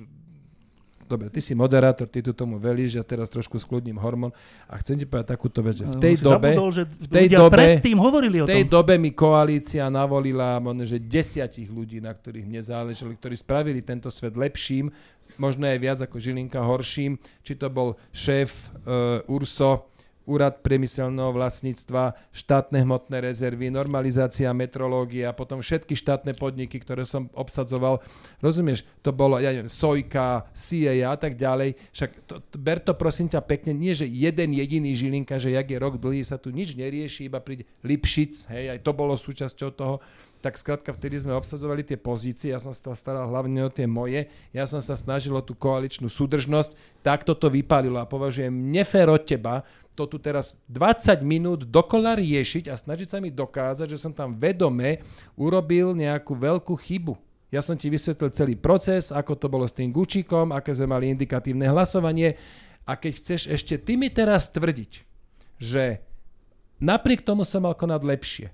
dobre, 1.04 1.28
ty 1.30 1.40
si 1.40 1.52
moderátor, 1.54 2.08
ty 2.08 2.24
tu 2.24 2.32
tomu 2.32 2.56
velíš, 2.58 2.98
ja 2.98 3.04
teraz 3.04 3.28
trošku 3.28 3.60
skľudním 3.60 3.96
hormón 4.00 4.32
a 4.66 4.80
chcem 4.80 4.98
ti 4.98 5.04
povedať 5.04 5.36
takúto 5.36 5.60
vec, 5.60 5.80
že 5.80 5.86
v 5.86 5.96
tej 6.00 6.14
dobe, 6.20 6.50
zabudol, 6.52 6.70
že 6.72 6.82
v 6.88 7.08
tej 7.08 7.28
dobe, 7.32 7.56
predtým 7.56 7.96
hovorili 8.00 8.36
o 8.40 8.44
v 8.44 8.50
tej 8.50 8.64
dobe 8.66 8.94
mi 8.98 9.12
koalícia 9.14 9.86
navolila 9.92 10.58
možno, 10.58 10.84
že 10.88 10.98
desiatich 10.98 11.68
ľudí, 11.68 12.00
na 12.00 12.12
ktorých 12.12 12.46
mne 12.48 12.62
záležalo, 12.64 13.14
ktorí 13.14 13.36
spravili 13.38 13.80
tento 13.84 14.08
svet 14.08 14.34
lepším, 14.34 14.90
možno 15.36 15.66
aj 15.66 15.78
viac 15.78 15.98
ako 16.02 16.16
Žilinka 16.18 16.60
horším, 16.62 17.18
či 17.42 17.58
to 17.58 17.66
bol 17.70 17.98
šéf 18.14 18.50
uh, 18.84 19.22
Urso, 19.30 19.93
úrad 20.24 20.64
priemyselného 20.64 21.36
vlastníctva, 21.36 22.16
štátne 22.32 22.80
hmotné 22.80 23.20
rezervy, 23.20 23.68
normalizácia 23.68 24.48
metrológie 24.56 25.28
a 25.28 25.36
potom 25.36 25.60
všetky 25.60 25.92
štátne 25.92 26.32
podniky, 26.32 26.80
ktoré 26.80 27.04
som 27.04 27.28
obsadzoval. 27.36 28.00
Rozumieš, 28.40 28.88
to 29.04 29.12
bolo, 29.12 29.36
ja 29.36 29.52
neviem, 29.52 29.68
Sojka, 29.68 30.48
CIA 30.56 31.12
a 31.12 31.16
tak 31.20 31.36
ďalej. 31.36 31.76
Však 31.92 32.10
to, 32.24 32.34
to, 32.40 32.56
ber 32.56 32.80
to 32.80 32.96
prosím 32.96 33.28
ťa 33.28 33.44
pekne, 33.44 33.76
nie 33.76 33.92
že 33.92 34.08
jeden 34.08 34.56
jediný 34.56 34.96
Žilinka, 34.96 35.36
že 35.36 35.52
jak 35.52 35.68
je 35.68 35.76
rok 35.76 36.00
dlhý, 36.00 36.24
sa 36.24 36.40
tu 36.40 36.48
nič 36.48 36.72
nerieši, 36.72 37.28
iba 37.28 37.38
príde 37.44 37.68
Lipšic, 37.84 38.48
hej, 38.48 38.64
aj 38.74 38.78
to 38.80 38.90
bolo 38.96 39.14
súčasťou 39.14 39.70
toho. 39.76 40.00
Tak 40.44 40.60
skrátka 40.60 40.92
vtedy 40.92 41.24
sme 41.24 41.32
obsadzovali 41.32 41.80
tie 41.80 41.96
pozície, 41.96 42.52
ja 42.52 42.60
som 42.60 42.76
sa 42.76 42.92
staral 42.92 43.32
hlavne 43.32 43.64
o 43.64 43.72
tie 43.72 43.88
moje, 43.88 44.28
ja 44.52 44.68
som 44.68 44.76
sa 44.84 44.92
snažil 44.92 45.32
o 45.32 45.40
tú 45.40 45.56
koaličnú 45.56 46.12
súdržnosť, 46.12 46.76
tak 47.00 47.24
toto 47.24 47.48
vypálilo 47.48 47.96
a 47.96 48.04
považujem 48.04 48.52
nefér 48.52 49.08
od 49.08 49.24
teba, 49.24 49.64
to 49.94 50.10
tu 50.10 50.18
teraz 50.18 50.58
20 50.66 51.22
minút 51.22 51.62
dokola 51.70 52.18
riešiť 52.18 52.66
a 52.70 52.74
snažiť 52.74 53.08
sa 53.14 53.18
mi 53.22 53.30
dokázať, 53.30 53.86
že 53.94 53.98
som 54.02 54.10
tam 54.10 54.34
vedome 54.34 55.00
urobil 55.38 55.94
nejakú 55.94 56.34
veľkú 56.34 56.74
chybu. 56.74 57.14
Ja 57.54 57.62
som 57.62 57.78
ti 57.78 57.86
vysvetlil 57.86 58.34
celý 58.34 58.54
proces, 58.58 59.14
ako 59.14 59.38
to 59.38 59.46
bolo 59.46 59.62
s 59.62 59.72
tým 59.72 59.94
Gučíkom, 59.94 60.50
aké 60.50 60.74
sme 60.74 60.90
mali 60.90 61.14
indikatívne 61.14 61.70
hlasovanie 61.70 62.34
a 62.82 62.98
keď 62.98 63.12
chceš 63.14 63.40
ešte 63.46 63.78
ty 63.78 63.94
mi 63.94 64.10
teraz 64.10 64.50
tvrdiť, 64.50 64.92
že 65.62 66.02
napriek 66.82 67.22
tomu 67.22 67.46
som 67.46 67.62
mal 67.62 67.78
konať 67.78 68.02
lepšie, 68.02 68.46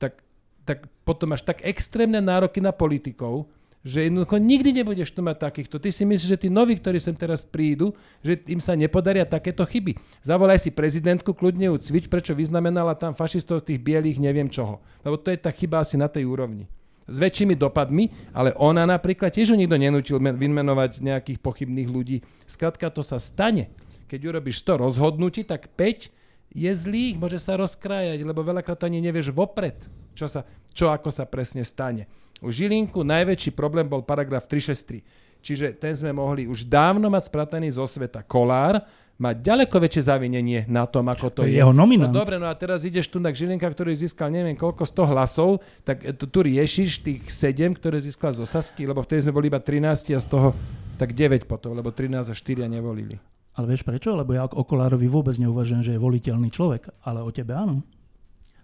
tak, 0.00 0.24
tak 0.64 0.88
potom 1.04 1.36
máš 1.36 1.44
tak 1.44 1.60
extrémne 1.60 2.24
nároky 2.24 2.64
na 2.64 2.72
politikov, 2.72 3.46
že 3.88 4.04
jednoducho 4.04 4.36
nikdy 4.36 4.76
nebudeš 4.76 5.16
tu 5.16 5.24
mať 5.24 5.48
takýchto. 5.48 5.80
Ty 5.80 5.88
si 5.88 6.04
myslíš, 6.04 6.28
že 6.28 6.36
tí 6.36 6.48
noví, 6.52 6.76
ktorí 6.76 7.00
sem 7.00 7.16
teraz 7.16 7.40
prídu, 7.40 7.96
že 8.20 8.36
im 8.44 8.60
sa 8.60 8.76
nepodaria 8.76 9.24
takéto 9.24 9.64
chyby. 9.64 9.96
Zavolaj 10.20 10.60
si 10.60 10.68
prezidentku, 10.68 11.32
kľudne 11.32 11.72
ju 11.72 11.80
cvič, 11.80 12.04
prečo 12.12 12.36
vyznamenala 12.36 12.92
tam 12.92 13.16
fašistov 13.16 13.64
tých 13.64 13.80
bielých 13.80 14.20
neviem 14.20 14.52
čoho. 14.52 14.84
Lebo 15.00 15.16
to 15.16 15.32
je 15.32 15.40
tá 15.40 15.48
chyba 15.48 15.80
asi 15.80 15.96
na 15.96 16.12
tej 16.12 16.28
úrovni. 16.28 16.68
S 17.08 17.16
väčšími 17.16 17.56
dopadmi, 17.56 18.12
ale 18.36 18.52
ona 18.60 18.84
napríklad 18.84 19.32
tiež 19.32 19.56
nikto 19.56 19.80
nenútil 19.80 20.20
vymenovať 20.20 21.00
nejakých 21.00 21.40
pochybných 21.40 21.88
ľudí. 21.88 22.20
Skrátka 22.44 22.92
to 22.92 23.00
sa 23.00 23.16
stane. 23.16 23.72
Keď 24.12 24.20
urobíš 24.28 24.60
100 24.60 24.84
rozhodnutí, 24.84 25.48
tak 25.48 25.72
5 25.72 26.17
je 26.52 26.70
zlých, 26.72 27.20
môže 27.20 27.38
sa 27.38 27.56
rozkrájať, 27.60 28.24
lebo 28.24 28.40
veľakrát 28.40 28.80
to 28.80 28.88
ani 28.88 29.04
nevieš 29.04 29.32
vopred, 29.32 29.76
čo, 30.16 30.26
sa, 30.26 30.44
čo 30.72 30.88
ako 30.88 31.12
sa 31.12 31.28
presne 31.28 31.62
stane. 31.62 32.08
U 32.38 32.48
Žilinku 32.48 33.02
najväčší 33.02 33.52
problém 33.52 33.84
bol 33.84 34.06
paragraf 34.06 34.46
363. 34.46 35.28
Čiže 35.38 35.74
ten 35.78 35.94
sme 35.94 36.10
mohli 36.10 36.50
už 36.50 36.66
dávno 36.66 37.06
mať 37.06 37.30
sprataný 37.30 37.78
zo 37.78 37.86
sveta 37.86 38.26
Kolár, 38.26 38.82
mať 39.18 39.36
ďaleko 39.42 39.76
väčšie 39.82 40.02
zavinenie 40.06 40.60
na 40.70 40.86
tom, 40.86 41.10
ako 41.10 41.26
to 41.30 41.40
je. 41.42 41.58
Jeho 41.58 41.74
nominant. 41.74 42.10
No 42.10 42.22
dobre, 42.22 42.38
no 42.38 42.46
a 42.46 42.54
teraz 42.54 42.86
ideš 42.86 43.10
tu 43.10 43.18
na 43.18 43.34
Žilinka, 43.34 43.66
ktorý 43.66 43.90
získal 43.90 44.30
neviem 44.30 44.54
koľko 44.54 44.86
100 44.86 45.10
hlasov, 45.10 45.58
tak 45.82 46.06
tu, 46.14 46.30
tu 46.30 46.38
riešiš 46.46 47.02
tých 47.02 47.22
7, 47.26 47.74
ktoré 47.74 47.98
získal 47.98 48.30
z 48.30 48.46
Osasky, 48.46 48.86
lebo 48.86 49.02
vtedy 49.02 49.26
sme 49.26 49.34
boli 49.34 49.50
iba 49.50 49.58
13 49.58 50.14
a 50.14 50.20
z 50.22 50.26
toho 50.26 50.54
tak 50.98 51.14
9 51.14 51.50
potom, 51.50 51.74
lebo 51.74 51.90
13 51.90 52.30
a 52.30 52.34
4 52.34 52.70
nevolili. 52.70 53.18
Ale 53.58 53.66
vieš 53.66 53.82
prečo? 53.82 54.14
Lebo 54.14 54.30
ja 54.38 54.46
o 54.46 54.62
Kolárovi 54.62 55.10
vôbec 55.10 55.34
neuvažujem, 55.34 55.82
že 55.82 55.92
je 55.98 56.00
voliteľný 56.00 56.54
človek, 56.54 56.86
ale 57.02 57.26
o 57.26 57.34
tebe 57.34 57.58
áno. 57.58 57.82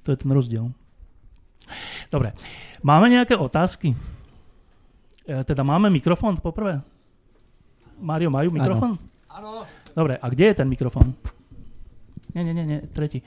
To 0.06 0.14
je 0.14 0.18
ten 0.22 0.30
rozdiel. 0.30 0.70
Dobre. 2.14 2.30
Máme 2.86 3.10
nejaké 3.10 3.34
otázky? 3.34 3.90
E, 5.26 5.34
teda 5.42 5.66
máme 5.66 5.90
mikrofón 5.90 6.38
poprvé? 6.38 6.78
Mario, 7.98 8.30
majú 8.30 8.54
mikrofón? 8.54 8.94
Áno. 9.26 9.66
Dobre, 9.96 10.14
a 10.20 10.26
kde 10.30 10.44
je 10.52 10.58
ten 10.62 10.68
mikrofón? 10.70 11.10
Nie, 12.34 12.46
nie, 12.46 12.54
nie, 12.54 12.66
nie, 12.66 12.78
tretí. 12.94 13.22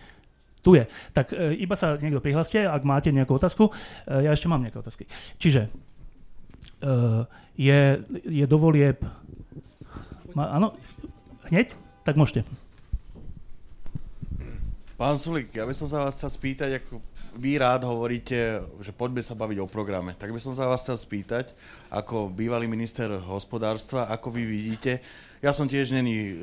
Tu 0.61 0.79
je. 0.79 0.83
Tak 1.11 1.35
e, 1.35 1.57
iba 1.59 1.75
sa 1.75 1.99
niekto 1.99 2.23
prihlaste, 2.23 2.63
ak 2.63 2.83
máte 2.87 3.11
nejakú 3.11 3.35
otázku. 3.35 3.71
E, 4.07 4.27
ja 4.27 4.31
ešte 4.31 4.47
mám 4.47 4.63
nejaké 4.63 4.79
otázky. 4.79 5.03
Čiže 5.35 5.67
e, 5.67 5.69
je, 7.59 7.79
je 8.23 8.45
dovolieb... 8.47 9.03
Áno, 10.37 10.77
hneď? 11.51 11.73
Tak 12.03 12.15
môžete. 12.15 12.47
Pán 14.97 15.19
Sulik, 15.21 15.53
ja 15.53 15.67
by 15.67 15.75
som 15.77 15.85
sa 15.85 16.01
vás 16.01 16.17
chcel 16.17 16.33
spýtať, 16.33 16.81
ako 16.81 16.97
vy 17.37 17.61
rád 17.61 17.85
hovoríte, 17.85 18.65
že 18.81 18.89
poďme 18.89 19.21
sa 19.21 19.37
baviť 19.37 19.61
o 19.61 19.69
programe. 19.69 20.17
Tak 20.17 20.33
by 20.33 20.41
som 20.41 20.57
sa 20.57 20.65
vás 20.65 20.81
chcel 20.81 20.97
spýtať, 20.97 21.53
ako 21.93 22.33
bývalý 22.33 22.65
minister 22.65 23.13
hospodárstva, 23.21 24.09
ako 24.09 24.33
vy 24.33 24.43
vidíte, 24.49 24.97
ja 25.37 25.53
som 25.53 25.69
tiež 25.69 25.93
není 25.93 26.33
e, 26.33 26.35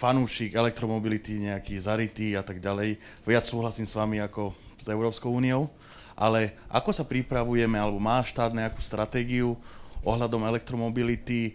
fanúšik 0.00 0.56
elektromobility, 0.56 1.44
nejaký 1.44 1.76
zarytý 1.76 2.32
a 2.32 2.40
tak 2.40 2.56
ďalej. 2.56 2.96
Viac 3.20 3.44
súhlasím 3.44 3.84
s 3.84 3.92
vami 3.92 4.16
ako 4.24 4.56
s 4.80 4.88
Európskou 4.88 5.28
úniou. 5.28 5.68
Ale 6.16 6.56
ako 6.72 6.88
sa 6.94 7.04
pripravujeme, 7.04 7.76
alebo 7.76 8.00
má 8.00 8.24
štát 8.24 8.56
nejakú 8.56 8.80
stratégiu 8.80 9.60
ohľadom 10.00 10.40
elektromobility, 10.48 11.52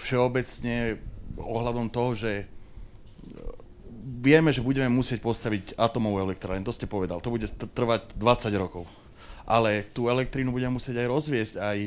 všeobecne 0.00 0.96
ohľadom 1.36 1.92
toho, 1.92 2.16
že 2.16 2.48
vieme, 4.18 4.50
že 4.50 4.64
budeme 4.64 4.88
musieť 4.88 5.20
postaviť 5.20 5.76
atomovú 5.76 6.24
elektráreň, 6.24 6.64
to 6.64 6.74
ste 6.74 6.88
povedal, 6.88 7.20
to 7.20 7.32
bude 7.32 7.44
trvať 7.76 8.16
20 8.16 8.54
rokov. 8.56 8.88
Ale 9.48 9.84
tú 9.92 10.12
elektrínu 10.12 10.52
budeme 10.52 10.76
musieť 10.76 11.04
aj 11.04 11.08
rozviesť, 11.08 11.54
aj, 11.60 11.78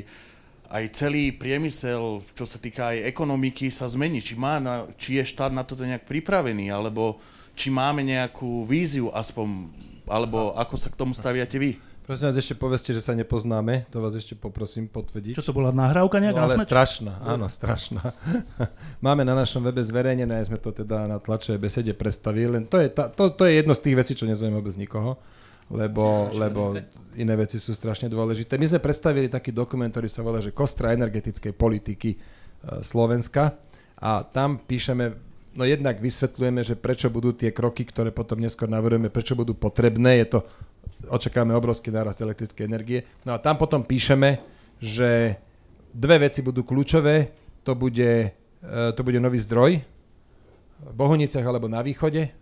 aj 0.72 0.84
celý 0.97 1.30
priemysel, 1.34 2.22
čo 2.34 2.45
sa 2.45 2.57
týka 2.57 2.93
aj 2.93 3.05
ekonomiky, 3.05 3.69
sa 3.69 3.85
zmení. 3.85 4.18
Či, 4.18 4.34
má 4.34 4.57
na, 4.57 4.89
či 4.97 5.22
je 5.22 5.30
štát 5.30 5.53
na 5.53 5.61
toto 5.61 5.85
nejak 5.85 6.09
pripravený, 6.09 6.73
alebo 6.73 7.22
či 7.53 7.69
máme 7.69 8.01
nejakú 8.01 8.65
víziu 8.65 9.13
aspoň, 9.13 9.69
alebo 10.09 10.57
ako 10.57 10.76
sa 10.80 10.89
k 10.89 10.97
tomu 10.97 11.13
staviate 11.13 11.61
vy. 11.61 11.77
Prosím 12.02 12.34
vás, 12.34 12.38
ešte 12.38 12.57
povedzte, 12.57 12.91
že 12.98 13.02
sa 13.06 13.14
nepoznáme. 13.14 13.86
To 13.94 14.02
vás 14.02 14.18
ešte 14.18 14.34
poprosím 14.34 14.90
potvrdiť. 14.90 15.38
Čo 15.38 15.49
to 15.49 15.56
bola 15.56 15.69
nahrávka 15.69 16.18
nejaká? 16.18 16.41
No, 16.41 16.49
ale 16.49 16.57
strašná, 16.65 17.14
áno, 17.22 17.45
strašná. 17.45 18.02
Máme 19.06 19.22
na 19.22 19.38
našom 19.38 19.61
webe 19.61 19.86
zverejnené, 19.86 20.41
sme 20.41 20.57
to 20.57 20.73
teda 20.73 21.06
na 21.06 21.22
tlačovej 21.22 21.61
besede 21.61 21.94
predstavili. 21.94 22.57
Len 22.57 22.65
to 22.65 22.82
je, 22.82 22.90
ta, 22.90 23.07
to, 23.07 23.30
to 23.30 23.45
je 23.45 23.61
jedno 23.61 23.78
z 23.78 23.82
tých 23.86 23.95
vecí, 24.02 24.14
čo 24.18 24.26
nezaujíma 24.26 24.60
vôbec 24.60 24.76
nikoho 24.76 25.22
lebo, 25.72 26.28
lebo 26.36 26.76
iné 27.15 27.34
veci 27.40 27.56
sú 27.56 27.72
strašne 27.72 28.11
dôležité. 28.11 28.60
My 28.60 28.68
sme 28.68 28.84
predstavili 28.84 29.32
taký 29.32 29.56
dokument, 29.56 29.88
ktorý 29.88 30.11
sa 30.11 30.22
volá, 30.22 30.44
že 30.44 30.52
Kostra 30.52 30.91
energetickej 30.91 31.56
politiky 31.56 32.10
e, 32.11 32.18
Slovenska 32.84 33.56
A 33.95 34.28
tam 34.28 34.60
píšeme, 34.60 35.15
no 35.56 35.64
jednak 35.64 36.03
vysvetľujeme, 36.03 36.61
že 36.65 36.76
prečo 36.76 37.07
budú 37.07 37.32
tie 37.32 37.56
kroky, 37.56 37.88
ktoré 37.88 38.11
potom 38.11 38.44
neskôr 38.44 38.68
navrhujeme, 38.68 39.07
prečo 39.07 39.38
budú 39.40 39.56
potrebné. 39.56 40.19
Je 40.26 40.38
to, 40.38 40.40
očakávame 41.10 41.58
obrovský 41.58 41.90
nárast 41.90 42.22
elektrickej 42.22 42.66
energie. 42.68 42.99
No 43.26 43.36
a 43.36 43.41
tam 43.41 43.58
potom 43.58 43.82
píšeme, 43.84 44.38
že 44.78 45.38
dve 45.91 46.28
veci 46.28 46.40
budú 46.45 46.64
kľúčové. 46.64 47.34
To 47.68 47.78
bude, 47.78 48.32
e, 48.62 48.74
to 48.95 49.02
bude 49.02 49.20
nový 49.22 49.38
zdroj 49.41 49.82
v 50.82 50.94
Bohuniciach 50.98 51.45
alebo 51.45 51.70
na 51.70 51.86
východe, 51.86 52.34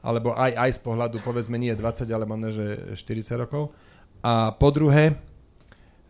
alebo 0.00 0.32
aj, 0.32 0.56
aj 0.56 0.70
z 0.76 0.80
pohľadu, 0.80 1.20
povedzme, 1.20 1.60
nie 1.60 1.76
20, 1.76 2.08
ale 2.08 2.24
možno, 2.24 2.48
že 2.50 2.96
40 2.96 3.36
rokov. 3.36 3.70
A 4.24 4.54
po 4.56 4.72
druhé, 4.72 5.18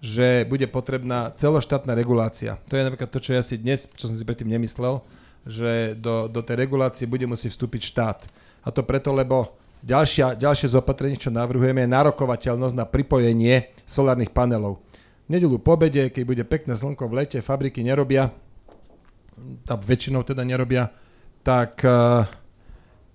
že 0.03 0.47
bude 0.47 0.67
potrebná 0.67 1.31
celoštátna 1.35 1.95
regulácia. 1.95 2.59
To 2.71 2.75
je 2.75 2.87
napríklad 2.87 3.11
to, 3.11 3.23
čo 3.23 3.39
ja 3.39 3.43
si 3.43 3.59
dnes, 3.59 3.87
čo 3.95 4.11
som 4.11 4.17
si 4.19 4.27
predtým 4.27 4.51
nemyslel, 4.51 5.03
že 5.47 5.99
do, 5.99 6.31
do 6.31 6.43
tej 6.43 6.67
regulácie 6.67 7.07
bude 7.07 7.27
musieť 7.27 7.55
vstúpiť 7.55 7.83
štát. 7.83 8.19
A 8.63 8.71
to 8.71 8.87
preto, 8.87 9.11
lebo 9.11 9.59
ďalšia, 9.83 10.39
ďalšie 10.39 10.73
zopatrenie, 10.73 11.19
čo 11.19 11.35
navrhujeme, 11.35 11.85
je 11.85 11.95
narokovateľnosť 11.95 12.75
na 12.79 12.87
pripojenie 12.87 13.75
solárnych 13.85 14.31
panelov. 14.31 14.81
Nedelu 15.27 15.59
po 15.59 15.75
obede, 15.75 16.11
keď 16.11 16.23
bude 16.27 16.45
pekné 16.47 16.75
slnko 16.75 17.07
v 17.07 17.23
lete, 17.23 17.39
fabriky 17.43 17.83
nerobia, 17.83 18.31
tam 19.67 19.79
väčšinou 19.79 20.23
teda 20.27 20.43
nerobia, 20.47 20.91
tak 21.43 21.83
uh, 21.83 22.27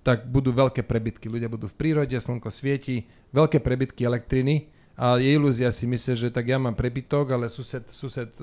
tak 0.08 0.24
budú 0.24 0.56
veľké 0.56 0.88
prebytky. 0.88 1.28
Ľudia 1.28 1.52
budú 1.52 1.68
v 1.68 1.76
prírode, 1.76 2.16
slnko 2.16 2.48
svieti, 2.48 3.04
veľké 3.36 3.60
prebytky 3.60 4.08
elektriny 4.08 4.72
a 4.98 5.14
je 5.14 5.30
ilúzia 5.30 5.70
si 5.70 5.86
myslí, 5.86 6.26
že 6.26 6.28
tak 6.34 6.50
ja 6.50 6.58
mám 6.58 6.74
prebytok, 6.74 7.30
ale 7.30 7.46
sused, 7.46 7.86
sused 7.94 8.34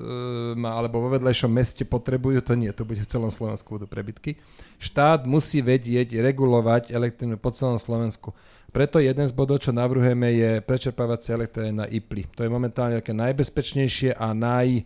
má, 0.56 0.72
alebo 0.72 1.04
vo 1.04 1.12
vedlejšom 1.12 1.52
meste 1.52 1.84
potrebujú, 1.84 2.40
to 2.40 2.56
nie, 2.56 2.72
to 2.72 2.80
bude 2.88 3.04
v 3.04 3.10
celom 3.12 3.28
Slovensku 3.28 3.76
budú 3.76 3.84
prebytky. 3.84 4.40
Štát 4.80 5.28
musí 5.28 5.60
vedieť 5.60 6.16
regulovať 6.16 6.96
elektrinu 6.96 7.36
po 7.36 7.52
celom 7.52 7.76
Slovensku. 7.76 8.32
Preto 8.72 8.96
jeden 8.96 9.28
z 9.28 9.36
bodov, 9.36 9.60
čo 9.60 9.68
navrhujeme, 9.68 10.32
je 10.32 10.50
prečerpávacie 10.64 11.36
elektriny 11.36 11.76
na 11.76 11.84
IPLI. 11.92 12.24
To 12.32 12.40
je 12.40 12.48
momentálne 12.48 13.04
také 13.04 13.12
najbezpečnejšie 13.12 14.16
a 14.16 14.32
naj, 14.32 14.80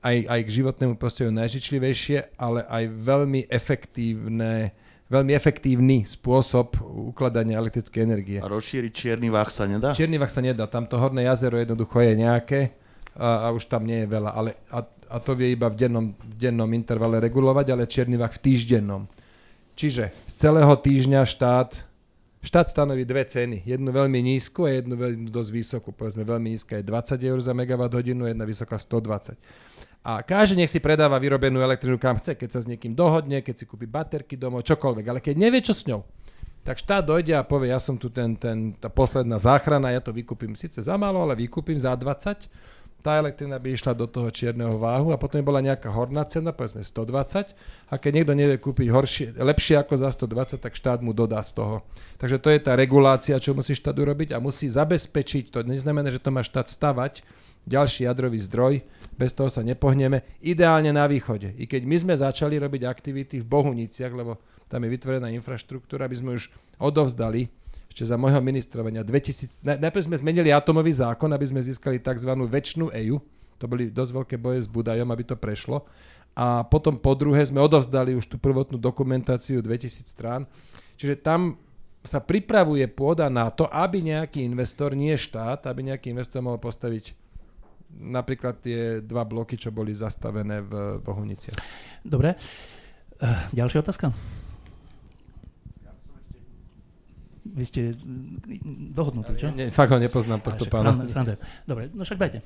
aj, 0.00 0.16
aj 0.24 0.40
k 0.40 0.54
životnému 0.56 0.96
prostrediu 0.96 1.36
najžičlivejšie, 1.36 2.40
ale 2.40 2.64
aj 2.64 2.84
veľmi 2.88 3.44
efektívne 3.52 4.72
veľmi 5.12 5.32
efektívny 5.36 6.08
spôsob 6.08 6.80
ukladania 7.12 7.60
elektrickej 7.60 8.00
energie. 8.00 8.38
A 8.40 8.48
rozšíriť 8.48 8.92
čierny 8.92 9.28
vach 9.28 9.52
sa 9.52 9.68
nedá? 9.68 9.92
Čierny 9.92 10.16
vach 10.16 10.32
sa 10.32 10.40
nedá, 10.40 10.64
tamto 10.64 10.96
horné 10.96 11.28
jazero 11.28 11.60
jednoducho 11.60 12.00
je 12.00 12.12
nejaké 12.16 12.60
a, 13.14 13.48
a 13.48 13.52
už 13.52 13.68
tam 13.68 13.84
nie 13.84 14.04
je 14.04 14.08
veľa, 14.08 14.30
ale 14.32 14.50
a, 14.72 14.80
a 14.84 15.16
to 15.20 15.36
vie 15.36 15.52
iba 15.52 15.68
v 15.68 15.76
dennom, 15.76 16.06
v 16.16 16.34
dennom 16.40 16.70
intervale 16.72 17.20
regulovať, 17.20 17.66
ale 17.70 17.84
čierny 17.90 18.16
vach 18.16 18.32
v 18.34 18.42
týždennom. 18.42 19.04
Čiže 19.74 20.10
z 20.10 20.34
celého 20.38 20.72
týždňa 20.72 21.22
štát 21.26 21.94
Štát 22.44 22.68
stanoví 22.68 23.08
dve 23.08 23.24
ceny. 23.24 23.64
Jednu 23.64 23.88
veľmi 23.88 24.20
nízku 24.20 24.68
a 24.68 24.76
jednu 24.76 25.00
veľmi 25.00 25.32
dosť 25.32 25.48
vysokú. 25.48 25.96
Povedzme, 25.96 26.28
veľmi 26.28 26.52
nízka 26.52 26.76
je 26.76 26.84
20 26.84 27.16
eur 27.24 27.40
za 27.40 27.56
megawatt 27.56 27.96
hodinu, 27.96 28.28
jedna 28.28 28.44
vysoká 28.44 28.76
120 28.76 29.32
a 30.04 30.20
každý 30.20 30.60
nech 30.60 30.68
si 30.68 30.84
predáva 30.84 31.16
vyrobenú 31.16 31.64
elektrinu 31.64 31.96
kam 31.96 32.20
chce, 32.20 32.36
keď 32.36 32.48
sa 32.52 32.60
s 32.60 32.68
niekým 32.68 32.92
dohodne, 32.92 33.40
keď 33.40 33.54
si 33.56 33.64
kúpi 33.64 33.88
baterky 33.88 34.36
domov, 34.36 34.68
čokoľvek, 34.68 35.04
ale 35.08 35.20
keď 35.24 35.34
nevie, 35.40 35.64
čo 35.64 35.72
s 35.72 35.88
ňou, 35.88 36.04
tak 36.60 36.76
štát 36.76 37.04
dojde 37.04 37.32
a 37.32 37.44
povie, 37.44 37.72
ja 37.72 37.80
som 37.80 37.96
tu 37.96 38.12
ten, 38.12 38.36
ten, 38.36 38.76
tá 38.76 38.92
posledná 38.92 39.40
záchrana, 39.40 39.96
ja 39.96 40.04
to 40.04 40.12
vykúpim 40.12 40.52
síce 40.52 40.80
za 40.84 40.96
málo, 41.00 41.24
ale 41.24 41.40
vykúpim 41.40 41.76
za 41.80 41.96
20, 41.96 42.52
tá 43.04 43.20
elektrina 43.20 43.60
by 43.60 43.68
išla 43.76 43.92
do 43.92 44.08
toho 44.08 44.32
čierneho 44.32 44.80
váhu 44.80 45.12
a 45.12 45.20
potom 45.20 45.36
by 45.36 45.44
bola 45.44 45.60
nejaká 45.60 45.92
horná 45.92 46.24
cena, 46.24 46.56
povedzme 46.56 46.80
120 46.80 47.52
a 47.92 47.94
keď 48.00 48.10
niekto 48.16 48.32
nevie 48.32 48.56
kúpiť 48.56 48.88
horšie, 48.88 49.26
lepšie 49.36 49.76
ako 49.76 50.00
za 50.00 50.08
120, 50.08 50.56
tak 50.56 50.72
štát 50.72 51.04
mu 51.04 51.12
dodá 51.12 51.44
z 51.44 51.52
toho. 51.52 51.84
Takže 52.16 52.40
to 52.40 52.48
je 52.48 52.64
tá 52.64 52.72
regulácia, 52.72 53.36
čo 53.36 53.52
musí 53.52 53.76
štát 53.76 53.92
urobiť 53.92 54.32
a 54.32 54.40
musí 54.40 54.72
zabezpečiť, 54.72 55.52
to. 55.52 55.60
Neznamená, 55.68 56.08
že 56.08 56.16
to 56.16 56.32
má 56.32 56.40
štát 56.40 56.64
stavať, 56.64 57.20
ďalší 57.64 58.04
jadrový 58.08 58.38
zdroj, 58.44 58.84
bez 59.16 59.32
toho 59.32 59.48
sa 59.48 59.64
nepohneme, 59.64 60.24
ideálne 60.44 60.92
na 60.92 61.08
východe. 61.08 61.52
I 61.56 61.64
keď 61.64 61.82
my 61.84 61.96
sme 62.00 62.14
začali 62.14 62.60
robiť 62.60 62.82
aktivity 62.84 63.40
v 63.40 63.48
Bohuniciach, 63.48 64.12
lebo 64.12 64.40
tam 64.68 64.84
je 64.84 64.92
vytvorená 64.92 65.28
infraštruktúra, 65.32 66.08
aby 66.08 66.16
sme 66.16 66.30
už 66.36 66.52
odovzdali 66.80 67.48
ešte 67.94 68.10
za 68.10 68.18
môjho 68.18 68.42
ministrovania 68.42 69.06
2000, 69.06 69.62
najprv 69.62 70.02
sme 70.02 70.18
zmenili 70.18 70.50
atomový 70.50 70.90
zákon, 70.98 71.30
aby 71.30 71.46
sme 71.46 71.62
získali 71.62 72.02
tzv. 72.02 72.26
väčšinu 72.34 72.90
EU, 73.06 73.22
to 73.54 73.70
boli 73.70 73.86
dosť 73.86 74.12
veľké 74.12 74.36
boje 74.36 74.66
s 74.66 74.68
Budajom, 74.68 75.06
aby 75.14 75.22
to 75.22 75.38
prešlo. 75.38 75.86
A 76.34 76.66
potom 76.66 76.98
po 76.98 77.14
druhé 77.14 77.46
sme 77.46 77.62
odovzdali 77.62 78.18
už 78.18 78.26
tú 78.26 78.36
prvotnú 78.42 78.74
dokumentáciu 78.82 79.62
2000 79.62 80.10
strán. 80.10 80.42
Čiže 80.98 81.22
tam 81.22 81.54
sa 82.02 82.18
pripravuje 82.18 82.84
pôda 82.90 83.30
na 83.30 83.46
to, 83.54 83.70
aby 83.70 84.02
nejaký 84.02 84.42
investor, 84.42 84.92
nie 84.98 85.14
štát, 85.14 85.70
aby 85.70 85.94
nejaký 85.94 86.10
investor 86.10 86.42
mohol 86.42 86.58
postaviť 86.58 87.14
napríklad 87.98 88.60
tie 88.60 88.98
dva 89.00 89.22
bloky, 89.22 89.58
čo 89.58 89.70
boli 89.70 89.94
zastavené 89.94 90.62
v 90.64 90.98
Bohuniciach. 91.02 91.58
Dobre. 92.02 92.34
Uh, 93.22 93.46
ďalšia 93.54 93.80
otázka? 93.84 94.10
Vy 97.44 97.64
ste 97.68 97.80
dohodnutí, 98.90 99.38
čo? 99.38 99.52
Nie, 99.54 99.70
fakt 99.70 99.94
ho 99.94 100.00
nepoznám, 100.00 100.42
tohto 100.42 100.66
pána. 100.66 101.06
Srande, 101.06 101.38
Dobre, 101.62 101.92
no 101.94 102.02
však 102.02 102.18
dajte. 102.18 102.40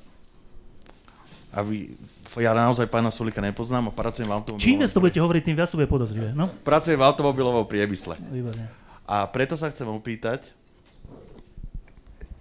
A 1.49 1.65
vy, 1.65 1.97
ja 2.37 2.53
naozaj 2.53 2.85
pána 2.93 3.09
Sulika 3.09 3.41
nepoznám 3.41 3.89
a 3.89 3.91
pracujem 3.95 4.29
v 4.29 4.37
automobilovom... 4.37 4.61
Čím 4.61 4.85
viac 4.85 4.93
to 4.93 5.01
budete 5.01 5.17
hovoriť, 5.17 5.41
tým 5.41 5.57
viac 5.57 5.69
to 5.73 5.81
bude 5.81 5.89
podozrivé. 5.89 6.29
No? 6.37 6.45
Pracujem 6.61 7.01
v 7.01 7.05
automobilovom 7.09 7.65
priemysle. 7.65 8.21
Výborne. 8.29 8.69
A 9.09 9.25
preto 9.25 9.57
sa 9.57 9.73
chcem 9.73 9.89
opýtať, 9.89 10.53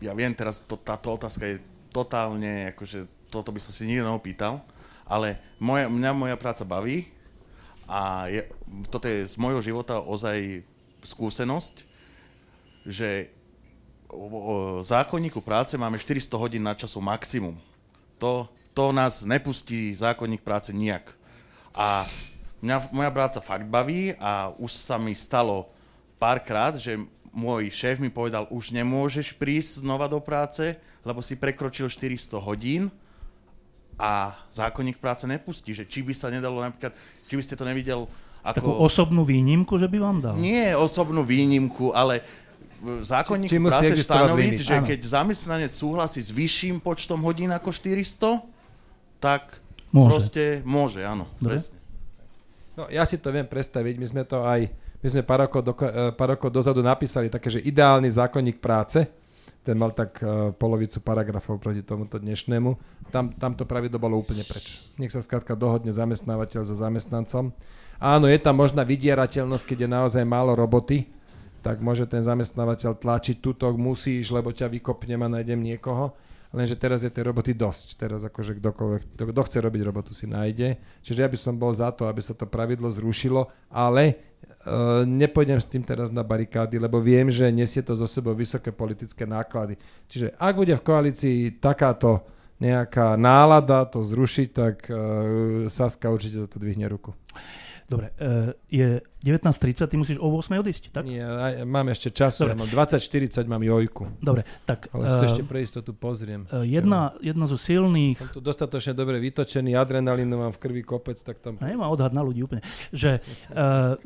ja 0.05 0.13
viem 0.13 0.37
teraz, 0.37 0.61
to, 0.69 0.77
táto 0.77 1.17
otázka 1.17 1.49
je 1.49 1.57
totálne, 1.93 2.73
akože 2.77 3.09
toto 3.29 3.53
by 3.53 3.61
som 3.61 3.73
si 3.73 3.89
nikto 3.89 4.09
neopýtal, 4.09 4.61
ale 5.09 5.41
moja, 5.61 5.89
mňa 5.89 6.11
moja 6.13 6.37
práca 6.37 6.65
baví 6.65 7.09
a 7.89 8.29
je, 8.29 8.45
toto 8.93 9.09
je 9.09 9.25
z 9.25 9.35
môjho 9.41 9.65
života 9.65 10.01
ozaj 10.05 10.61
skúsenosť, 11.05 11.89
že 12.85 13.33
v 14.09 14.81
zákonníku 14.81 15.45
práce 15.45 15.77
máme 15.77 16.01
400 16.01 16.33
hodín 16.41 16.65
na 16.65 16.73
času 16.73 17.01
maximum. 17.01 17.57
To, 18.17 18.49
to 18.73 18.89
nás 18.93 19.25
nepustí 19.29 19.93
zákonník 19.93 20.41
práce 20.41 20.73
nijak. 20.73 21.13
A 21.77 22.09
mňa 22.65 22.89
moja 22.89 23.11
práca 23.13 23.39
fakt 23.45 23.69
baví 23.69 24.17
a 24.17 24.51
už 24.57 24.73
sa 24.73 24.97
mi 24.97 25.13
stalo 25.13 25.69
párkrát, 26.17 26.75
že 26.81 26.97
môj 27.31 27.69
šéf 27.69 28.01
mi 28.01 28.09
povedal, 28.09 28.49
už 28.49 28.73
nemôžeš 28.73 29.37
prísť 29.37 29.85
znova 29.85 30.09
do 30.09 30.19
práce, 30.19 30.75
lebo 31.03 31.23
si 31.23 31.39
prekročil 31.39 31.91
400 31.91 32.39
hodín 32.43 32.91
a 33.99 34.39
zákonník 34.55 35.03
práce 35.03 35.27
nepustí, 35.27 35.75
že 35.75 35.83
či 35.83 36.07
by 36.07 36.15
sa 36.15 36.31
nedalo 36.31 36.63
napríklad, 36.63 36.95
či 37.27 37.35
by 37.35 37.43
ste 37.43 37.59
to 37.59 37.67
nevidel 37.67 38.07
ako... 38.47 38.63
Takú 38.63 38.75
osobnú 38.79 39.27
výnimku, 39.27 39.75
že 39.77 39.91
by 39.91 39.99
vám 39.99 40.19
dal? 40.23 40.35
Nie 40.39 40.79
osobnú 40.79 41.27
výnimku, 41.27 41.91
ale 41.91 42.23
zákonník 43.03 43.51
práce 43.59 43.99
stanoviť, 44.07 44.55
že 44.63 44.77
ano. 44.79 44.87
keď 44.87 45.01
zamestnanec 45.03 45.73
súhlasí 45.75 46.23
s 46.23 46.31
vyšším 46.31 46.79
počtom 46.79 47.19
hodín 47.27 47.51
ako 47.51 47.75
400, 47.75 48.39
tak 49.19 49.59
môže. 49.91 50.07
proste 50.07 50.45
môže, 50.63 51.03
áno. 51.03 51.27
Presne. 51.43 51.75
No, 52.79 52.87
ja 52.87 53.03
si 53.03 53.19
to 53.19 53.35
viem 53.35 53.43
predstaviť, 53.43 53.95
my 53.99 54.07
sme 54.07 54.23
to 54.23 54.47
aj, 54.47 54.71
my 55.03 55.09
sme 55.11 55.23
pár 55.27 55.51
rokov, 55.51 55.67
do, 55.67 55.75
eh, 55.75 56.15
pár 56.15 56.39
rokov 56.39 56.55
dozadu 56.55 56.79
napísali 56.79 57.27
také, 57.27 57.51
že 57.51 57.59
ideálny 57.67 58.07
zákonník 58.07 58.63
práce, 58.63 59.03
ten 59.69 59.77
mal 59.77 59.93
tak 59.93 60.25
uh, 60.25 60.49
polovicu 60.57 61.05
paragrafov 61.05 61.61
proti 61.61 61.85
tomuto 61.85 62.17
dnešnému. 62.17 62.73
Tam, 63.13 63.37
tam 63.37 63.53
to 63.53 63.69
pravidlo 63.69 64.01
bolo 64.01 64.17
úplne 64.17 64.41
preč. 64.41 64.89
Nech 64.97 65.13
sa 65.13 65.21
skrátka 65.21 65.53
dohodne 65.53 65.93
zamestnávateľ 65.93 66.65
so 66.65 66.73
zamestnancom. 66.73 67.53
Áno, 68.01 68.25
je 68.33 68.41
tam 68.41 68.57
možná 68.57 68.81
vydierateľnosť, 68.81 69.65
keď 69.69 69.79
je 69.85 69.89
naozaj 69.93 70.25
málo 70.25 70.57
roboty, 70.57 71.05
tak 71.61 71.85
môže 71.85 72.09
ten 72.09 72.25
zamestnávateľ 72.25 72.97
tlačiť 72.97 73.45
tuto, 73.45 73.69
musíš, 73.77 74.33
lebo 74.33 74.57
ťa 74.57 74.73
vykopnem 74.73 75.21
a 75.21 75.29
nájdem 75.37 75.61
niekoho. 75.61 76.17
Lenže 76.49 76.81
teraz 76.81 77.05
je 77.05 77.13
tej 77.13 77.29
roboty 77.29 77.53
dosť. 77.53 78.01
Teraz 78.01 78.25
akože 78.25 78.57
kdokoľvek, 78.57 79.21
kto 79.21 79.43
chce 79.45 79.59
robiť 79.61 79.83
robotu 79.85 80.17
si 80.17 80.25
nájde. 80.25 80.81
Čiže 81.05 81.21
ja 81.21 81.29
by 81.29 81.37
som 81.37 81.61
bol 81.61 81.77
za 81.77 81.93
to, 81.93 82.09
aby 82.09 82.25
sa 82.25 82.33
to 82.33 82.49
pravidlo 82.49 82.89
zrušilo, 82.89 83.53
ale 83.69 84.28
nepôjdem 85.07 85.57
s 85.57 85.69
tým 85.69 85.81
teraz 85.81 86.13
na 86.13 86.21
barikády, 86.21 86.77
lebo 86.77 87.01
viem, 87.01 87.33
že 87.33 87.49
nesie 87.49 87.81
to 87.81 87.97
zo 87.97 88.05
sebou 88.05 88.37
vysoké 88.37 88.69
politické 88.75 89.25
náklady. 89.25 89.81
Čiže 90.11 90.37
ak 90.37 90.55
bude 90.57 90.75
v 90.77 90.85
koalícii 90.85 91.39
takáto 91.57 92.25
nejaká 92.59 93.15
nálada 93.15 93.87
to 93.87 94.03
zrušiť, 94.03 94.49
tak 94.51 94.91
uh, 94.91 95.71
Saska 95.71 96.11
určite 96.11 96.43
za 96.43 96.49
to 96.51 96.59
dvihne 96.59 96.91
ruku. 96.91 97.15
Dobre, 97.89 98.13
e, 98.21 98.53
je 98.69 99.01
19.30, 99.25 99.89
ty 99.89 99.97
musíš 99.97 100.21
o 100.21 100.29
8 100.29 100.61
odísť, 100.61 100.93
tak? 100.93 101.09
Nie, 101.09 101.25
mám 101.65 101.89
ešte 101.89 102.13
ja 102.13 102.29
mám 102.53 102.69
20.40 102.69 103.49
mám 103.49 103.65
jojku. 103.65 104.13
Dobre, 104.21 104.45
tak... 104.69 104.93
Ale 104.93 105.09
si 105.09 105.15
to 105.17 105.25
ešte 105.25 105.45
pre 105.49 105.65
istotu 105.65 105.97
pozriem. 105.97 106.45
jedna, 106.69 107.17
jedna 107.25 107.49
zo 107.49 107.57
silných... 107.57 108.21
Som 108.21 108.29
tu 108.29 108.45
dostatočne 108.45 108.93
dobre 108.93 109.17
vytočený, 109.25 109.73
adrenalínu 109.73 110.37
mám 110.37 110.53
v 110.53 110.61
krvi 110.61 110.85
kopec, 110.85 111.17
tak 111.17 111.41
tam... 111.41 111.57
Ne, 111.65 111.81
má 111.81 111.89
odhad 111.89 112.13
na 112.13 112.21
ľudí 112.21 112.45
úplne. 112.45 112.61
Že, 112.93 113.25
uh, 113.57 113.97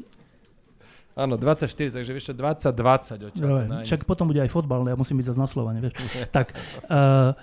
Áno, 1.13 1.37
24, 1.37 1.69
takže 1.93 2.11
vieš 2.13 2.33
čo, 2.33 2.35
20-20 2.35 3.29
odtiaľ. 3.29 3.45
dobre, 3.45 3.65
však 3.85 4.09
potom 4.09 4.33
bude 4.33 4.41
aj 4.41 4.49
fotbal, 4.49 4.89
ja 4.89 4.97
musím 4.97 5.21
byť 5.21 5.27
zase 5.29 5.41
na 5.41 5.49
Slovane, 5.49 5.79
vieš. 5.85 5.93
tak, 6.37 6.57
uh, 6.89 7.37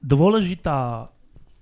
dôležitá 0.00 1.12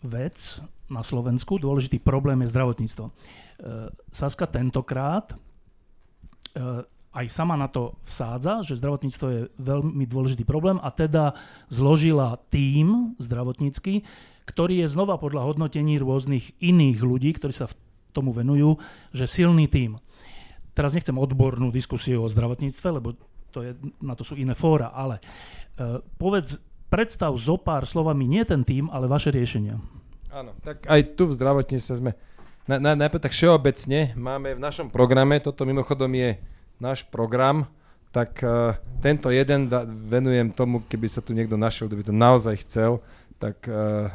vec 0.07 0.63
na 0.87 1.03
Slovensku, 1.03 1.59
dôležitý 1.59 1.99
problém 1.99 2.39
je 2.47 2.53
zdravotníctvo. 2.55 3.05
Uh, 3.11 3.91
Saska 4.15 4.47
tentokrát 4.47 5.35
uh, 5.35 6.87
aj 7.17 7.27
sama 7.33 7.57
na 7.57 7.67
to 7.67 7.97
vsádza, 8.05 8.61
že 8.61 8.77
zdravotníctvo 8.77 9.27
je 9.33 9.41
veľmi 9.57 10.05
dôležitý 10.05 10.45
problém 10.45 10.77
a 10.85 10.93
teda 10.93 11.33
zložila 11.73 12.37
tím 12.53 13.17
zdravotnícky, 13.17 14.05
ktorý 14.45 14.85
je 14.85 14.93
znova 14.93 15.17
podľa 15.17 15.49
hodnotení 15.49 15.97
rôznych 15.97 16.53
iných 16.61 17.01
ľudí, 17.01 17.33
ktorí 17.35 17.57
sa 17.57 17.67
v 17.67 17.75
tomu 18.17 18.33
venujú, 18.33 18.81
že 19.13 19.29
silný 19.29 19.69
tím. 19.69 20.01
Teraz 20.73 20.97
nechcem 20.97 21.17
odbornú 21.17 21.69
diskusiu 21.69 22.25
o 22.25 22.33
zdravotníctve, 22.33 22.89
lebo 22.89 23.13
to 23.53 23.61
je, 23.65 23.73
na 24.01 24.13
to 24.13 24.25
sú 24.25 24.37
iné 24.37 24.53
fóra, 24.53 24.93
ale 24.93 25.21
uh, 25.81 26.05
povedz, 26.21 26.61
predstav 26.93 27.33
zo 27.37 27.57
pár 27.57 27.89
slovami 27.89 28.29
nie 28.29 28.45
ten 28.45 28.65
tím, 28.65 28.93
ale 28.93 29.09
vaše 29.09 29.33
riešenia. 29.33 29.81
Áno, 30.29 30.53
tak 30.61 30.85
aj 30.85 31.17
tu 31.17 31.33
v 31.33 31.37
zdravotníctve 31.37 31.95
sme, 31.97 32.13
na, 32.69 32.77
na, 32.77 32.93
najprv 32.93 33.25
tak 33.25 33.33
všeobecne, 33.33 34.13
máme 34.13 34.57
v 34.57 34.61
našom 34.61 34.93
programe, 34.93 35.41
toto 35.41 35.65
mimochodom 35.65 36.13
je 36.13 36.37
náš 36.77 37.09
program, 37.09 37.65
tak 38.13 38.41
uh, 38.45 38.77
tento 39.01 39.33
jeden 39.33 39.73
da, 39.73 39.89
venujem 39.89 40.53
tomu, 40.53 40.85
keby 40.85 41.09
sa 41.09 41.25
tu 41.25 41.33
niekto 41.33 41.57
našiel, 41.57 41.89
kto 41.89 41.97
by 41.97 42.05
to 42.05 42.15
naozaj 42.17 42.55
chcel, 42.65 43.01
tak 43.37 43.69
uh, 43.69 44.09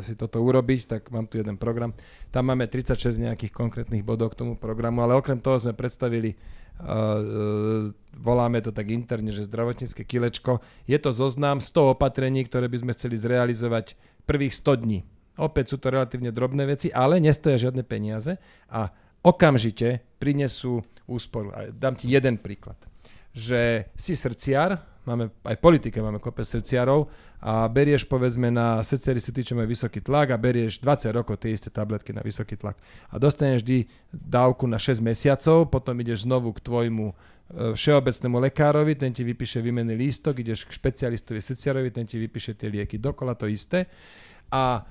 si 0.00 0.16
toto 0.16 0.40
urobiť, 0.40 0.80
tak 0.88 1.02
mám 1.12 1.28
tu 1.28 1.36
jeden 1.36 1.60
program. 1.60 1.92
Tam 2.32 2.48
máme 2.48 2.64
36 2.64 3.20
nejakých 3.20 3.52
konkrétnych 3.52 4.00
bodov 4.00 4.32
k 4.32 4.44
tomu 4.44 4.54
programu, 4.56 5.04
ale 5.04 5.12
okrem 5.12 5.36
toho 5.36 5.60
sme 5.60 5.76
predstavili, 5.76 6.32
uh, 6.32 6.84
uh, 6.84 7.20
voláme 8.16 8.64
to 8.64 8.72
tak 8.72 8.88
interne, 8.88 9.28
že 9.28 9.44
zdravotnícke 9.44 10.08
kilečko. 10.08 10.64
Je 10.88 10.96
to 10.96 11.12
zoznam 11.12 11.60
100 11.60 11.92
opatrení, 11.92 12.48
ktoré 12.48 12.66
by 12.72 12.80
sme 12.80 12.92
chceli 12.96 13.20
zrealizovať 13.20 13.94
prvých 14.24 14.56
100 14.56 14.82
dní. 14.82 15.00
Opäť 15.40 15.72
sú 15.72 15.76
to 15.80 15.92
relatívne 15.92 16.28
drobné 16.28 16.68
veci, 16.68 16.92
ale 16.92 17.16
nestoja 17.16 17.56
žiadne 17.56 17.84
peniaze 17.84 18.36
a 18.68 18.92
okamžite 19.24 20.04
prinesú 20.20 20.84
úsporu. 21.08 21.52
A 21.56 21.72
dám 21.72 21.96
ti 21.96 22.12
jeden 22.12 22.36
príklad. 22.36 22.76
Že 23.32 23.88
si 23.96 24.12
srdciar, 24.12 24.91
máme, 25.04 25.30
aj 25.42 25.56
v 25.58 25.62
politike 25.62 25.98
máme 25.98 26.22
kopec 26.22 26.46
srdciarov 26.46 27.10
a 27.42 27.66
berieš 27.66 28.06
povedzme 28.06 28.54
na 28.54 28.78
srdciari 28.80 29.18
sú 29.18 29.34
tí, 29.34 29.42
čo 29.42 29.58
majú 29.58 29.66
vysoký 29.66 29.98
tlak 29.98 30.30
a 30.30 30.38
berieš 30.38 30.78
20 30.78 31.10
rokov 31.10 31.42
tie 31.42 31.54
isté 31.54 31.68
tabletky 31.74 32.14
na 32.14 32.22
vysoký 32.22 32.54
tlak 32.54 32.78
a 33.10 33.18
dostaneš 33.18 33.66
vždy 33.66 33.78
dávku 34.12 34.64
na 34.70 34.78
6 34.78 35.02
mesiacov, 35.02 35.66
potom 35.70 35.94
ideš 35.98 36.24
znovu 36.24 36.54
k 36.54 36.62
tvojmu 36.62 37.06
e, 37.10 37.14
všeobecnému 37.74 38.36
lekárovi, 38.50 38.94
ten 38.94 39.10
ti 39.10 39.26
vypíše 39.26 39.58
výmenný 39.58 39.98
lístok, 39.98 40.38
ideš 40.38 40.70
k 40.70 40.76
špecialistovi 40.78 41.40
srdciarovi, 41.42 41.90
ten 41.90 42.06
ti 42.06 42.16
vypíše 42.22 42.54
tie 42.54 42.70
lieky 42.70 43.00
dokola, 43.02 43.34
to 43.34 43.50
isté. 43.50 43.90
A 44.52 44.86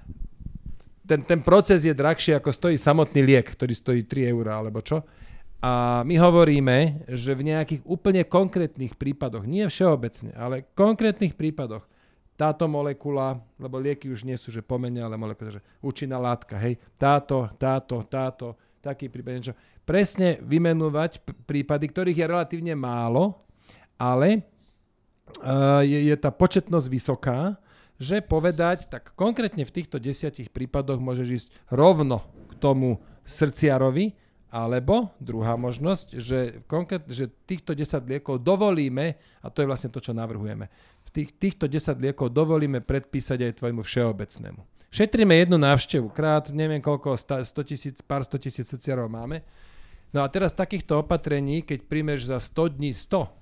ten, 1.08 1.22
ten 1.28 1.40
proces 1.44 1.84
je 1.84 1.94
drahší 1.94 2.38
ako 2.38 2.50
stojí 2.56 2.78
samotný 2.78 3.22
liek, 3.26 3.48
ktorý 3.52 3.74
stojí 3.76 4.02
3 4.08 4.32
eur 4.32 4.46
alebo 4.48 4.80
čo. 4.80 5.04
A 5.62 6.02
my 6.02 6.18
hovoríme, 6.18 7.06
že 7.06 7.38
v 7.38 7.54
nejakých 7.54 7.86
úplne 7.86 8.26
konkrétnych 8.26 8.98
prípadoch, 8.98 9.46
nie 9.46 9.62
všeobecne, 9.70 10.34
ale 10.34 10.66
konkrétnych 10.74 11.38
prípadoch, 11.38 11.86
táto 12.34 12.66
molekula, 12.66 13.38
lebo 13.62 13.78
lieky 13.78 14.10
už 14.10 14.26
nie 14.26 14.34
sú, 14.34 14.50
že 14.50 14.66
pomenia, 14.66 15.06
ale 15.06 15.22
molekula, 15.22 15.62
že 15.62 15.66
účinná 15.86 16.18
látka, 16.18 16.58
hej, 16.58 16.82
táto, 16.98 17.46
táto, 17.62 18.02
táto, 18.10 18.58
taký 18.82 19.14
prípad, 19.14 19.32
niečo. 19.38 19.56
Presne 19.86 20.42
vymenúvať 20.42 21.22
p- 21.22 21.38
prípady, 21.46 21.86
ktorých 21.94 22.18
je 22.18 22.26
relatívne 22.26 22.74
málo, 22.74 23.38
ale 24.02 24.42
uh, 25.46 25.86
je, 25.86 26.10
je 26.10 26.16
tá 26.18 26.34
početnosť 26.34 26.88
vysoká, 26.90 27.62
že 28.02 28.18
povedať, 28.26 28.90
tak 28.90 29.14
konkrétne 29.14 29.62
v 29.62 29.76
týchto 29.78 30.02
desiatich 30.02 30.50
prípadoch 30.50 30.98
môžeš 30.98 31.28
ísť 31.30 31.48
rovno 31.70 32.26
k 32.50 32.58
tomu 32.58 32.98
srdciarovi, 33.30 34.18
alebo 34.52 35.16
druhá 35.24 35.56
možnosť, 35.56 36.08
že, 36.20 36.40
konkrét, 36.68 37.08
že 37.08 37.32
týchto 37.48 37.72
10 37.72 38.04
liekov 38.04 38.44
dovolíme, 38.44 39.16
a 39.40 39.48
to 39.48 39.64
je 39.64 39.70
vlastne 39.72 39.88
to, 39.88 40.04
čo 40.04 40.12
navrhujeme, 40.12 40.68
v 41.08 41.10
tých, 41.10 41.32
týchto 41.40 41.72
10 41.72 41.96
liekov 42.04 42.36
dovolíme 42.36 42.84
predpísať 42.84 43.48
aj 43.48 43.64
tvojmu 43.64 43.82
všeobecnému. 43.82 44.62
Šetríme 44.92 45.40
jednu 45.40 45.56
návštevu, 45.56 46.12
krát 46.12 46.52
neviem 46.52 46.84
koľko, 46.84 47.16
100 47.16 47.48
tisíc, 47.64 48.04
pár 48.04 48.28
100 48.28 48.44
tisíc 48.44 48.68
srdciarov 48.68 49.08
máme. 49.08 49.40
No 50.12 50.20
a 50.20 50.28
teraz 50.28 50.52
takýchto 50.52 51.00
opatrení, 51.00 51.64
keď 51.64 51.88
príjmeš 51.88 52.28
za 52.28 52.44
100 52.44 52.76
dní 52.76 52.92
100, 52.92 53.42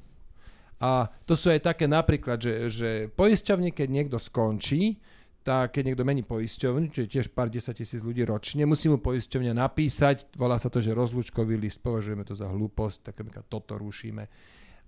a 0.79 1.11
to 1.27 1.35
sú 1.35 1.51
aj 1.51 1.73
také 1.73 1.91
napríklad, 1.91 2.39
že, 2.39 2.53
že 2.71 2.89
poisťovne, 3.11 3.75
keď 3.75 3.87
niekto 3.91 4.15
skončí, 4.15 5.01
tak 5.43 5.79
keď 5.79 5.91
niekto 5.91 6.03
mení 6.03 6.21
poisťovňu, 6.27 6.91
čo 6.91 7.07
je 7.07 7.09
tiež 7.09 7.31
pár 7.31 7.47
10 7.47 7.71
tisíc 7.71 8.03
ľudí 8.03 8.27
ročne, 8.27 8.67
musí 8.67 8.91
mu 8.91 8.99
poisťovňa 8.99 9.53
napísať, 9.55 10.35
volá 10.35 10.59
sa 10.59 10.67
to, 10.67 10.83
že 10.83 10.91
rozlúčkový 10.93 11.55
list, 11.55 11.79
považujeme 11.79 12.27
to 12.27 12.35
za 12.35 12.51
hlúposť, 12.51 12.97
tak 13.09 13.15
toto 13.47 13.79
rušíme. 13.79 14.27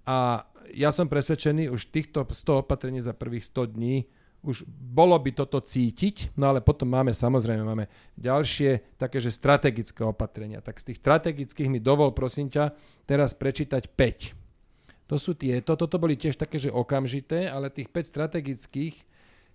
A 0.06 0.44
ja 0.74 0.90
som 0.90 1.06
presvedčený, 1.06 1.70
už 1.70 1.94
týchto 1.94 2.26
100 2.26 2.66
opatrení 2.66 3.00
za 3.00 3.14
prvých 3.14 3.48
100 3.48 3.78
dní, 3.78 4.10
už 4.42 4.66
bolo 4.66 5.14
by 5.22 5.38
toto 5.38 5.62
cítiť, 5.62 6.34
no 6.34 6.50
ale 6.50 6.66
potom 6.66 6.90
máme 6.90 7.14
samozrejme, 7.14 7.62
máme 7.62 7.86
ďalšie 8.18 8.98
také, 8.98 9.22
že 9.22 9.30
strategické 9.30 10.02
opatrenia. 10.02 10.66
Tak 10.66 10.82
z 10.82 10.90
tých 10.90 11.00
strategických 11.06 11.70
mi 11.70 11.78
dovol, 11.78 12.10
prosím 12.10 12.50
ťa, 12.50 12.74
teraz 13.06 13.38
prečítať 13.38 13.94
5. 13.94 15.14
To 15.14 15.16
sú 15.22 15.38
tieto, 15.38 15.78
toto 15.78 16.02
boli 16.02 16.18
tiež 16.18 16.42
také, 16.42 16.58
že 16.58 16.74
okamžité, 16.74 17.54
ale 17.54 17.70
tých 17.70 17.94
5 17.94 18.02
strategických, 18.02 18.96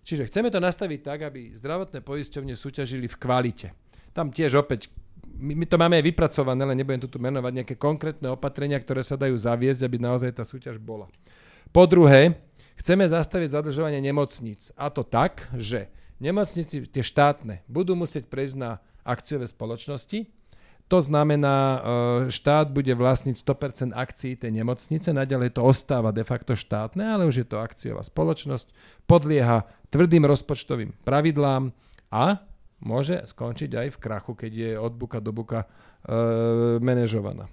čiže 0.07 0.31
chceme 0.31 0.55
to 0.55 0.63
nastaviť 0.63 1.01
tak, 1.03 1.27
aby 1.27 1.51
zdravotné 1.59 1.99
poisťovne 2.07 2.55
súťažili 2.55 3.11
v 3.11 3.19
kvalite. 3.19 3.69
Tam 4.15 4.31
tiež 4.31 4.55
opäť, 4.63 4.87
my, 5.35 5.59
my 5.59 5.67
to 5.67 5.77
máme 5.77 5.99
aj 5.99 6.07
vypracované, 6.07 6.63
ale 6.63 6.79
nebudem 6.79 7.03
tu 7.03 7.19
menovať 7.19 7.53
nejaké 7.53 7.75
konkrétne 7.75 8.31
opatrenia, 8.31 8.79
ktoré 8.79 9.03
sa 9.03 9.19
dajú 9.19 9.35
zaviesť, 9.35 9.83
aby 9.83 9.99
naozaj 9.99 10.31
tá 10.39 10.47
súťaž 10.47 10.79
bola. 10.79 11.11
Po 11.75 11.85
druhé, 11.85 12.39
chceme 12.79 13.03
zastaviť 13.05 13.53
zadržovanie 13.53 13.99
nemocníc. 13.99 14.71
A 14.79 14.89
to 14.89 15.03
tak, 15.03 15.51
že 15.59 15.91
nemocnici, 16.23 16.87
tie 16.87 17.05
štátne, 17.05 17.67
budú 17.67 17.99
musieť 17.99 18.31
prejsť 18.31 18.57
na 18.57 18.71
akciové 19.03 19.51
spoločnosti, 19.51 20.31
to 20.87 21.03
znamená, 21.03 21.59
e, 21.59 21.79
štát 22.31 22.71
bude 22.71 22.95
vlastniť 22.95 23.35
100% 23.35 23.91
akcií 23.91 24.39
tej 24.39 24.55
nemocnice, 24.55 25.11
naďalej 25.11 25.59
to 25.59 25.67
ostáva 25.67 26.15
de 26.15 26.23
facto 26.23 26.55
štátne, 26.55 27.03
ale 27.03 27.27
už 27.27 27.43
je 27.43 27.47
to 27.47 27.59
akciová 27.59 28.07
spoločnosť, 28.07 28.71
podlieha 29.11 29.67
tvrdým 29.91 30.23
rozpočtovým 30.23 30.95
pravidlám 31.03 31.75
a 32.15 32.39
môže 32.79 33.19
skončiť 33.27 33.71
aj 33.75 33.89
v 33.95 34.01
krachu, 34.01 34.33
keď 34.39 34.53
je 34.53 34.71
od 34.79 34.93
buka 34.95 35.19
do 35.19 35.35
buka 35.35 35.67
e, 35.67 35.69
manažovaná. 36.79 37.51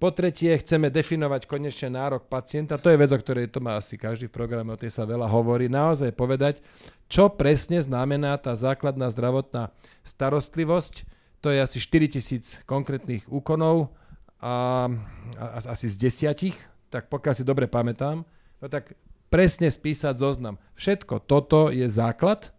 Po 0.00 0.08
tretie, 0.08 0.56
chceme 0.56 0.88
definovať 0.88 1.44
konečne 1.44 1.92
nárok 1.92 2.24
pacienta. 2.24 2.80
To 2.80 2.88
je 2.88 2.96
vec, 2.96 3.12
o 3.12 3.20
ktorej 3.20 3.52
to 3.52 3.60
má 3.60 3.76
asi 3.76 4.00
každý 4.00 4.32
v 4.32 4.36
programe, 4.40 4.72
o 4.72 4.80
tej 4.80 4.88
sa 4.88 5.04
veľa 5.04 5.28
hovorí. 5.28 5.68
Naozaj 5.68 6.16
povedať, 6.16 6.64
čo 7.12 7.28
presne 7.28 7.84
znamená 7.84 8.40
tá 8.40 8.56
základná 8.56 9.12
zdravotná 9.12 9.68
starostlivosť, 10.00 11.04
to 11.40 11.48
je 11.48 11.58
asi 11.60 11.80
4000 11.80 12.68
konkrétnych 12.68 13.24
úkonov 13.28 13.92
a, 14.40 14.88
a 15.36 15.46
asi 15.64 15.88
z 15.88 15.96
desiatich, 15.96 16.56
tak 16.92 17.08
pokiaľ 17.08 17.34
si 17.36 17.44
dobre 17.44 17.68
pamätám, 17.68 18.24
no 18.60 18.66
tak 18.68 18.92
presne 19.32 19.72
spísať 19.72 20.20
zoznam. 20.20 20.60
Všetko 20.76 21.24
toto 21.24 21.72
je 21.72 21.86
základ 21.88 22.52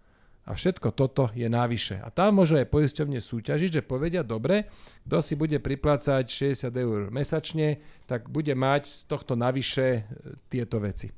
a 0.47 0.57
všetko 0.57 0.89
toto 0.97 1.29
je 1.37 1.45
návyše. 1.45 2.01
A 2.01 2.09
tam 2.09 2.41
môže 2.41 2.57
aj 2.57 2.73
poisťovne 2.73 3.21
súťažiť, 3.21 3.69
že 3.81 3.85
povedia, 3.85 4.25
dobre, 4.25 4.71
kto 5.05 5.21
si 5.21 5.37
bude 5.37 5.61
priplácať 5.61 6.25
60 6.25 6.73
eur 6.73 6.99
mesačne, 7.13 7.83
tak 8.09 8.25
bude 8.31 8.55
mať 8.57 8.89
z 8.89 8.97
tohto 9.05 9.37
navyše 9.37 10.01
e, 10.01 10.01
tieto 10.49 10.81
veci. 10.81 11.13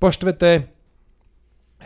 Po 0.00 0.10
štvrté, 0.10 0.66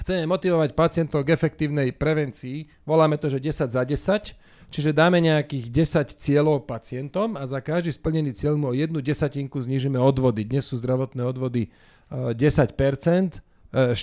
chceme 0.01 0.24
motivovať 0.24 0.72
pacientov 0.72 1.26
k 1.28 1.36
efektívnej 1.36 1.93
prevencii. 1.93 2.86
Voláme 2.89 3.20
to, 3.20 3.28
že 3.28 3.43
10 3.43 3.68
za 3.68 3.82
10 3.85 4.44
Čiže 4.73 4.97
dáme 4.97 5.20
nejakých 5.23 5.70
10 5.70 6.15
cieľov 6.19 6.66
pacientom 6.66 7.36
a 7.39 7.45
za 7.47 7.62
každý 7.62 7.95
splnený 7.95 8.35
cieľ 8.36 8.59
mu 8.59 8.70
o 8.70 8.74
jednu 8.74 8.99
desatinku 9.03 9.61
znižíme 9.62 9.99
odvody. 10.01 10.43
Dnes 10.47 10.66
sú 10.66 10.78
zdravotné 10.81 11.23
odvody 11.23 11.70
10%, 12.11 12.36
4%, 13.74 13.97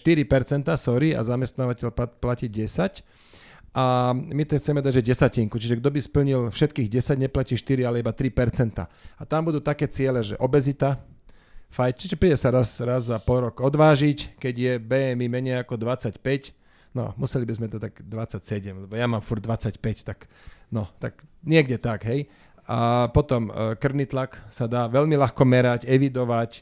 sorry, 0.76 1.16
a 1.16 1.22
zamestnávateľ 1.24 1.90
platí 2.20 2.48
10%. 2.52 3.04
a 3.72 4.12
my 4.12 4.44
to 4.44 4.60
chceme 4.60 4.84
dať, 4.84 5.00
že 5.00 5.08
desatinku. 5.16 5.56
Čiže 5.56 5.80
kto 5.80 5.90
by 5.96 6.00
splnil 6.04 6.42
všetkých 6.52 6.92
10, 6.92 7.24
neplatí 7.24 7.56
4, 7.56 7.88
ale 7.88 8.04
iba 8.04 8.12
3%. 8.12 8.84
A 8.84 9.24
tam 9.24 9.48
budú 9.48 9.64
také 9.64 9.88
ciele, 9.88 10.20
že 10.20 10.36
obezita, 10.44 11.00
fajč, 11.72 12.04
čiže 12.04 12.20
príde 12.20 12.36
sa 12.36 12.52
raz, 12.52 12.84
raz 12.84 13.08
za 13.08 13.16
pol 13.24 13.48
rok 13.48 13.64
odvážiť, 13.64 14.36
keď 14.44 14.56
je 14.60 14.74
BMI 14.76 15.28
menej 15.32 15.64
ako 15.64 15.80
25, 15.80 16.52
no 16.96 17.16
museli 17.16 17.48
by 17.48 17.54
sme 17.56 17.68
to 17.72 17.78
tak 17.80 18.00
27, 18.04 18.88
lebo 18.88 18.94
ja 18.96 19.08
mám 19.08 19.24
furt 19.24 19.44
25, 19.44 19.80
tak 20.04 20.28
no, 20.72 20.88
tak 21.00 21.24
niekde 21.44 21.78
tak, 21.78 22.08
hej. 22.08 22.28
A 22.70 23.10
potom 23.10 23.50
e, 23.50 23.76
krvný 23.76 24.06
tlak 24.08 24.38
sa 24.54 24.70
dá 24.70 24.88
veľmi 24.88 25.18
ľahko 25.18 25.44
merať, 25.44 25.90
evidovať, 25.90 26.52
e, 26.56 26.62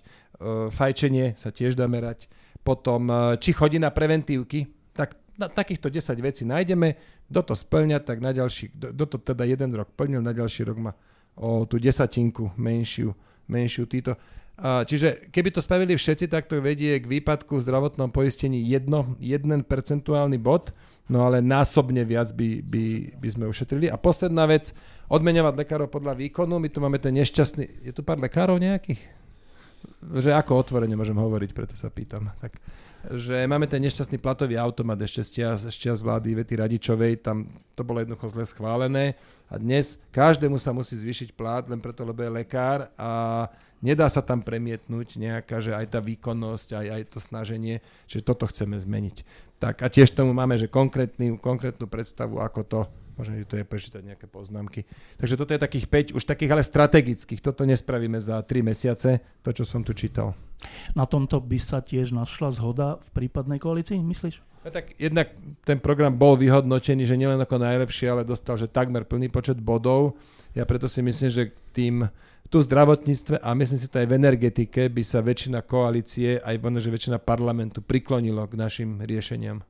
fajčenie 0.73 1.37
sa 1.37 1.53
tiež 1.53 1.75
dá 1.75 1.85
merať, 1.85 2.25
potom 2.63 3.09
e, 3.09 3.37
či 3.37 3.53
chodí 3.53 3.77
na 3.77 3.91
preventívky, 3.93 4.71
tak 4.95 5.19
na 5.37 5.47
takýchto 5.47 5.91
10 5.91 6.19
vecí 6.19 6.43
nájdeme, 6.47 6.95
kto 7.29 7.41
to 7.51 7.53
splňa, 7.53 8.01
tak 8.01 8.23
na 8.23 8.33
ďalší, 8.33 8.73
kto 8.73 9.05
to 9.05 9.17
teda 9.21 9.45
jeden 9.45 9.71
rok 9.75 9.93
plnil, 9.93 10.23
na 10.23 10.33
ďalší 10.33 10.65
rok 10.65 10.77
má 10.81 10.91
o 11.39 11.63
tú 11.63 11.79
desatinku 11.79 12.51
menšiu, 12.59 13.15
menšiu 13.47 13.87
títo. 13.87 14.19
Čiže 14.59 15.31
keby 15.31 15.55
to 15.55 15.63
spravili 15.63 15.95
všetci, 15.95 16.27
tak 16.27 16.51
to 16.51 16.59
vedie 16.59 16.99
k 16.99 17.07
výpadku 17.07 17.59
v 17.59 17.63
zdravotnom 17.63 18.11
poistení 18.11 18.59
jedno, 18.67 19.15
jeden 19.15 19.63
percentuálny 19.63 20.35
bod, 20.35 20.75
no 21.07 21.23
ale 21.23 21.39
násobne 21.39 22.03
viac 22.03 22.35
by, 22.35 22.59
by, 22.67 22.83
by 23.23 23.27
sme 23.31 23.45
ušetrili. 23.47 23.87
A 23.87 23.95
posledná 23.95 24.43
vec, 24.43 24.75
odmeňovať 25.07 25.53
lekárov 25.63 25.87
podľa 25.87 26.19
výkonu. 26.19 26.59
My 26.59 26.67
tu 26.67 26.83
máme 26.83 26.99
ten 26.99 27.15
nešťastný... 27.15 27.87
Je 27.87 27.95
tu 27.95 28.03
pár 28.03 28.19
lekárov 28.19 28.59
nejakých? 28.59 28.99
Že 30.11 30.35
ako 30.35 30.59
otvorene 30.59 30.99
môžem 30.99 31.15
hovoriť, 31.15 31.55
preto 31.55 31.79
sa 31.79 31.87
pýtam. 31.87 32.27
Tak 32.43 32.59
že 33.15 33.47
máme 33.47 33.63
ten 33.63 33.79
nešťastný 33.79 34.19
platový 34.19 34.59
automat 34.59 34.99
ešte 34.99 35.23
z 35.23 35.29
čias, 35.71 35.99
z 35.99 36.03
vlády 36.03 36.35
Vety 36.35 36.59
Radičovej, 36.59 37.23
tam 37.23 37.47
to 37.71 37.87
bolo 37.87 38.03
jednoducho 38.03 38.27
zle 38.35 38.43
schválené 38.43 39.15
a 39.47 39.55
dnes 39.55 40.03
každému 40.11 40.59
sa 40.59 40.75
musí 40.75 40.99
zvýšiť 40.99 41.31
plat 41.31 41.63
len 41.71 41.79
preto, 41.79 42.03
lebo 42.03 42.19
je 42.19 42.43
lekár 42.43 42.91
a 42.99 43.47
nedá 43.79 44.07
sa 44.07 44.19
tam 44.23 44.43
premietnúť 44.43 45.19
nejaká, 45.19 45.59
že 45.63 45.75
aj 45.75 45.97
tá 45.97 45.99
výkonnosť, 45.99 46.67
aj, 46.75 46.87
aj 46.91 47.01
to 47.11 47.19
snaženie, 47.19 47.75
že 48.05 48.23
toto 48.23 48.47
chceme 48.47 48.79
zmeniť. 48.79 49.23
Tak 49.59 49.83
a 49.83 49.87
tiež 49.91 50.15
tomu 50.15 50.31
máme, 50.31 50.55
že 50.55 50.71
konkrétnu, 50.71 51.35
konkrétnu 51.39 51.85
predstavu, 51.87 52.39
ako 52.39 52.61
to 52.63 52.79
Môžem 53.19 53.43
to 53.43 53.59
je 53.59 53.67
prečítať 53.67 53.99
nejaké 53.99 54.31
poznámky. 54.31 54.87
Takže 55.19 55.35
toto 55.35 55.51
je 55.51 55.59
takých 55.59 55.91
5, 55.91 56.15
už 56.15 56.23
takých 56.23 56.55
ale 56.55 56.63
strategických. 56.63 57.43
Toto 57.43 57.67
nespravíme 57.67 58.15
za 58.15 58.39
3 58.39 58.63
mesiace, 58.63 59.19
to, 59.43 59.51
čo 59.51 59.67
som 59.67 59.83
tu 59.83 59.91
čítal. 59.91 60.31
Na 60.95 61.03
tomto 61.03 61.43
by 61.43 61.59
sa 61.59 61.83
tiež 61.83 62.15
našla 62.15 62.55
zhoda 62.55 62.95
v 63.03 63.09
prípadnej 63.11 63.59
koalícii, 63.59 63.99
myslíš? 63.99 64.39
No 64.63 64.71
tak 64.71 64.95
jednak 64.95 65.35
ten 65.67 65.83
program 65.83 66.15
bol 66.15 66.39
vyhodnotený, 66.39 67.03
že 67.03 67.19
nielen 67.19 67.43
ako 67.43 67.59
najlepší, 67.59 68.07
ale 68.07 68.23
dostal, 68.23 68.55
že 68.55 68.71
takmer 68.71 69.03
plný 69.03 69.27
počet 69.27 69.59
bodov. 69.59 70.15
Ja 70.55 70.63
preto 70.63 70.87
si 70.87 71.03
myslím, 71.03 71.27
že 71.27 71.51
tým 71.75 72.07
tu 72.49 72.57
v 72.59 72.65
zdravotníctve 72.65 73.45
a 73.45 73.53
myslím 73.53 73.79
si 73.79 73.87
to 73.87 74.01
aj 74.01 74.09
v 74.09 74.17
energetike 74.17 74.89
by 74.89 75.03
sa 75.05 75.21
väčšina 75.21 75.61
koalície, 75.61 76.41
aj 76.41 76.57
možno, 76.57 76.81
že 76.81 76.89
väčšina 76.89 77.17
parlamentu 77.21 77.85
priklonilo 77.85 78.41
k 78.49 78.57
našim 78.57 78.89
riešeniam. 79.05 79.61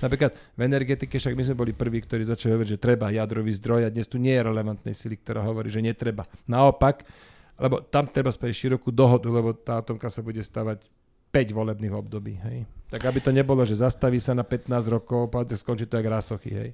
Napríklad 0.00 0.32
v 0.56 0.60
energetike 0.64 1.16
však 1.16 1.36
my 1.36 1.42
sme 1.44 1.56
boli 1.56 1.72
prví, 1.76 2.00
ktorí 2.04 2.24
začali 2.24 2.56
hovoriť, 2.56 2.70
že 2.76 2.80
treba 2.80 3.12
jadrový 3.12 3.52
zdroj 3.56 3.88
a 3.88 3.92
dnes 3.92 4.08
tu 4.08 4.16
nie 4.16 4.32
je 4.32 4.44
relevantnej 4.44 4.96
sily, 4.96 5.20
ktorá 5.20 5.44
hovorí, 5.44 5.68
že 5.68 5.84
netreba. 5.84 6.24
Naopak, 6.48 7.04
lebo 7.60 7.84
tam 7.84 8.08
treba 8.08 8.32
spraviť 8.32 8.56
širokú 8.56 8.88
dohodu, 8.88 9.28
lebo 9.28 9.52
tá 9.52 9.80
atomka 9.80 10.08
sa 10.08 10.24
bude 10.24 10.40
stavať 10.40 10.80
5 11.32 11.52
volebných 11.52 11.92
období. 11.92 12.36
Hej. 12.48 12.64
Tak 12.88 13.00
aby 13.06 13.20
to 13.20 13.30
nebolo, 13.30 13.62
že 13.68 13.80
zastaví 13.80 14.18
sa 14.18 14.32
na 14.32 14.42
15 14.42 14.88
rokov, 14.88 15.28
skončí 15.56 15.84
to 15.84 16.00
jak 16.00 16.08
rásochy. 16.08 16.52
Hej. 16.52 16.70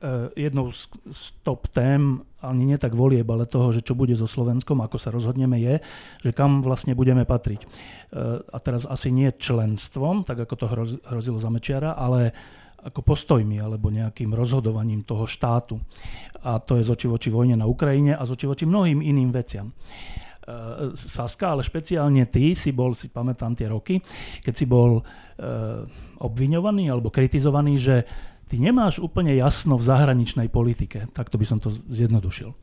Uh, 0.00 0.32
jednou 0.32 0.72
z, 0.72 0.88
z 1.12 1.36
top 1.44 1.68
tém, 1.68 2.24
ani 2.40 2.64
nie 2.64 2.80
tak 2.80 2.96
volieb, 2.96 3.28
ale 3.28 3.44
toho, 3.44 3.68
že 3.68 3.84
čo 3.84 3.92
bude 3.92 4.16
so 4.16 4.24
Slovenskom, 4.24 4.80
ako 4.80 4.96
sa 4.96 5.12
rozhodneme, 5.12 5.60
je, 5.60 5.84
že 6.24 6.32
kam 6.32 6.64
vlastne 6.64 6.96
budeme 6.96 7.28
patriť. 7.28 7.68
Uh, 8.08 8.40
a 8.48 8.56
teraz 8.64 8.88
asi 8.88 9.12
nie 9.12 9.28
členstvom, 9.28 10.24
tak 10.24 10.40
ako 10.40 10.54
to 10.56 10.66
hroz, 10.72 10.90
hrozilo 11.04 11.36
za 11.36 11.52
Mečiara, 11.52 12.00
ale 12.00 12.32
ako 12.80 13.04
postojmi 13.04 13.60
alebo 13.60 13.92
nejakým 13.92 14.32
rozhodovaním 14.32 15.04
toho 15.04 15.28
štátu. 15.28 15.76
A 16.48 16.56
to 16.64 16.80
je 16.80 16.88
z 16.88 16.96
oči 16.96 17.04
voči 17.04 17.28
vojne 17.28 17.60
na 17.60 17.68
Ukrajine 17.68 18.16
a 18.16 18.24
z 18.24 18.32
oči 18.40 18.48
voči 18.48 18.64
mnohým 18.64 19.04
iným 19.04 19.28
veciam. 19.36 19.68
Uh, 20.48 20.96
Saska, 20.96 21.52
ale 21.52 21.60
špeciálne 21.60 22.24
ty 22.24 22.56
si 22.56 22.72
bol, 22.72 22.96
si 22.96 23.12
pamätám 23.12 23.52
tie 23.52 23.68
roky, 23.68 24.00
keď 24.40 24.54
si 24.56 24.64
bol 24.64 25.04
obviňovaný 26.20 26.92
alebo 26.92 27.08
kritizovaný, 27.08 27.80
že 27.80 27.96
ty 28.50 28.58
nemáš 28.58 28.98
úplne 28.98 29.30
jasno 29.38 29.78
v 29.78 29.86
zahraničnej 29.86 30.50
politike. 30.50 31.06
Takto 31.14 31.38
by 31.38 31.46
som 31.46 31.62
to 31.62 31.70
zjednodušil. 31.70 32.50
E, 32.50 32.56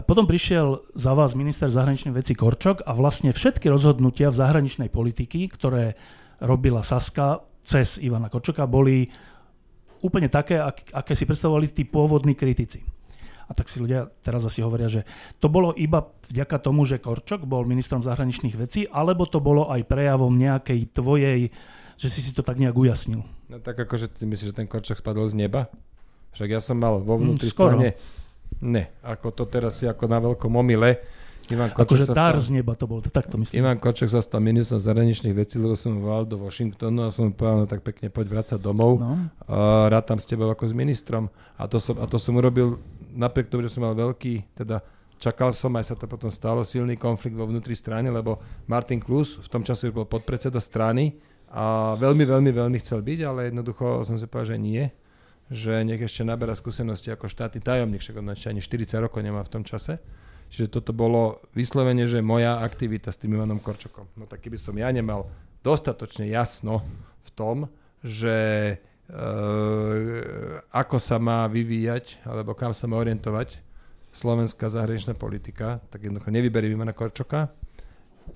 potom 0.00 0.24
prišiel 0.24 0.80
za 0.96 1.12
vás 1.12 1.36
minister 1.36 1.68
zahraničných 1.68 2.16
vecí 2.16 2.32
Korčok 2.32 2.80
a 2.88 2.96
vlastne 2.96 3.36
všetky 3.36 3.68
rozhodnutia 3.68 4.32
v 4.32 4.40
zahraničnej 4.40 4.88
politiky, 4.88 5.52
ktoré 5.52 6.00
robila 6.40 6.80
Saska 6.80 7.44
cez 7.60 8.00
Ivana 8.00 8.32
Korčoka, 8.32 8.64
boli 8.64 9.12
úplne 10.00 10.32
také, 10.32 10.60
aké 10.92 11.12
si 11.12 11.28
predstavovali 11.28 11.72
tí 11.72 11.84
pôvodní 11.84 12.32
kritici. 12.32 12.80
A 13.44 13.52
tak 13.52 13.68
si 13.68 13.76
ľudia 13.76 14.08
teraz 14.24 14.40
asi 14.48 14.64
hovoria, 14.64 14.88
že 14.88 15.04
to 15.36 15.52
bolo 15.52 15.76
iba 15.76 16.00
vďaka 16.32 16.56
tomu, 16.64 16.88
že 16.88 17.00
Korčok 17.00 17.44
bol 17.44 17.68
ministrom 17.68 18.00
zahraničných 18.00 18.56
vecí, 18.56 18.88
alebo 18.88 19.28
to 19.28 19.40
bolo 19.44 19.68
aj 19.68 19.84
prejavom 19.84 20.32
nejakej 20.32 20.96
tvojej 20.96 21.52
že 21.98 22.08
si 22.10 22.20
si 22.20 22.30
to 22.34 22.42
tak 22.42 22.58
nejak 22.58 22.74
ujasnil. 22.74 23.22
No 23.48 23.56
tak 23.62 23.78
akože 23.78 24.10
ty 24.10 24.26
myslíš, 24.26 24.50
že 24.52 24.56
ten 24.56 24.68
korčok 24.68 24.98
spadol 24.98 25.26
z 25.30 25.34
neba? 25.38 25.70
Však 26.34 26.48
ja 26.50 26.60
som 26.60 26.78
mal 26.78 26.98
vo 27.02 27.18
vnútri 27.18 27.48
mm, 27.50 27.54
strane... 27.54 27.88
Ne, 28.64 28.94
ako 29.02 29.34
to 29.34 29.44
teraz 29.50 29.82
si 29.82 29.84
ako 29.84 30.06
na 30.06 30.22
veľkom 30.22 30.48
omyle. 30.54 31.02
Ivan 31.52 31.68
Kočok 31.68 32.00
akože 32.00 32.06
dar 32.16 32.38
z 32.40 32.56
neba 32.56 32.72
to 32.72 32.88
bol, 32.88 33.04
tak 33.04 33.28
to 33.28 33.36
myslím. 33.36 33.60
Ivan 33.60 33.76
Kočok 33.76 34.08
sa 34.08 34.24
stal 34.24 34.40
ministrom 34.40 34.80
zahraničných 34.80 35.36
vecí, 35.36 35.60
lebo 35.60 35.76
som 35.76 36.00
volal 36.00 36.24
do 36.24 36.40
Washingtonu 36.40 37.04
a 37.04 37.12
som 37.12 37.28
mu 37.28 37.36
povedal, 37.36 37.58
no 37.60 37.66
tak 37.68 37.84
pekne 37.84 38.08
poď 38.08 38.26
vrácať 38.32 38.58
domov. 38.62 38.96
No. 38.96 39.28
A 39.44 39.90
rád 39.92 40.08
tam 40.08 40.16
s 40.16 40.24
tebou 40.24 40.48
ako 40.48 40.64
s 40.64 40.72
ministrom. 40.72 41.28
A 41.60 41.68
to 41.68 41.76
som, 41.76 42.00
a 42.00 42.08
to 42.08 42.16
som 42.16 42.32
urobil 42.40 42.80
napriek 43.12 43.52
tomu, 43.52 43.68
že 43.68 43.76
som 43.76 43.84
mal 43.84 43.92
veľký, 43.92 44.56
teda 44.56 44.80
čakal 45.20 45.52
som, 45.52 45.76
aj 45.76 45.92
sa 45.92 45.94
to 45.98 46.08
potom 46.08 46.32
stalo, 46.32 46.64
silný 46.64 46.96
konflikt 46.96 47.36
vo 47.36 47.44
vnútri 47.44 47.76
strany, 47.76 48.08
lebo 48.08 48.40
Martin 48.64 48.98
Klus 48.98 49.36
v 49.36 49.48
tom 49.52 49.60
čase 49.60 49.92
bol 49.92 50.08
podpredseda 50.08 50.58
strany 50.58 51.20
a 51.54 51.94
veľmi, 51.94 52.26
veľmi, 52.26 52.50
veľmi 52.50 52.78
chcel 52.82 52.98
byť, 52.98 53.20
ale 53.22 53.54
jednoducho 53.54 54.02
som 54.02 54.18
si 54.18 54.26
povedal, 54.26 54.58
že 54.58 54.58
nie. 54.58 54.82
Že 55.54 55.86
nech 55.86 56.02
ešte 56.02 56.26
naberá 56.26 56.50
skúsenosti 56.58 57.14
ako 57.14 57.30
štátny 57.30 57.62
tajomník, 57.62 58.02
však 58.02 58.18
on 58.18 58.34
ešte 58.34 58.50
ani 58.50 58.58
40 58.58 58.98
rokov 59.06 59.22
nemá 59.22 59.38
v 59.46 59.52
tom 59.54 59.62
čase. 59.62 60.02
Čiže 60.50 60.74
toto 60.74 60.90
bolo 60.90 61.46
vyslovene, 61.54 62.10
že 62.10 62.26
moja 62.26 62.58
aktivita 62.58 63.14
s 63.14 63.22
tým 63.22 63.38
Ivanom 63.38 63.62
Korčokom. 63.62 64.10
No 64.18 64.26
tak 64.26 64.42
keby 64.42 64.58
som 64.58 64.74
ja 64.74 64.90
nemal 64.90 65.30
dostatočne 65.62 66.26
jasno 66.26 66.82
v 67.22 67.30
tom, 67.38 67.56
že 68.02 68.36
e, 68.74 68.76
ako 70.74 70.96
sa 70.98 71.22
má 71.22 71.46
vyvíjať, 71.46 72.26
alebo 72.26 72.58
kam 72.58 72.74
sa 72.74 72.90
má 72.90 72.98
orientovať 72.98 73.62
slovenská 74.10 74.70
zahraničná 74.70 75.14
politika, 75.14 75.78
tak 75.90 76.06
jednoducho 76.06 76.34
nevyberiem 76.34 76.74
Ivana 76.74 76.94
Korčoka, 76.94 77.50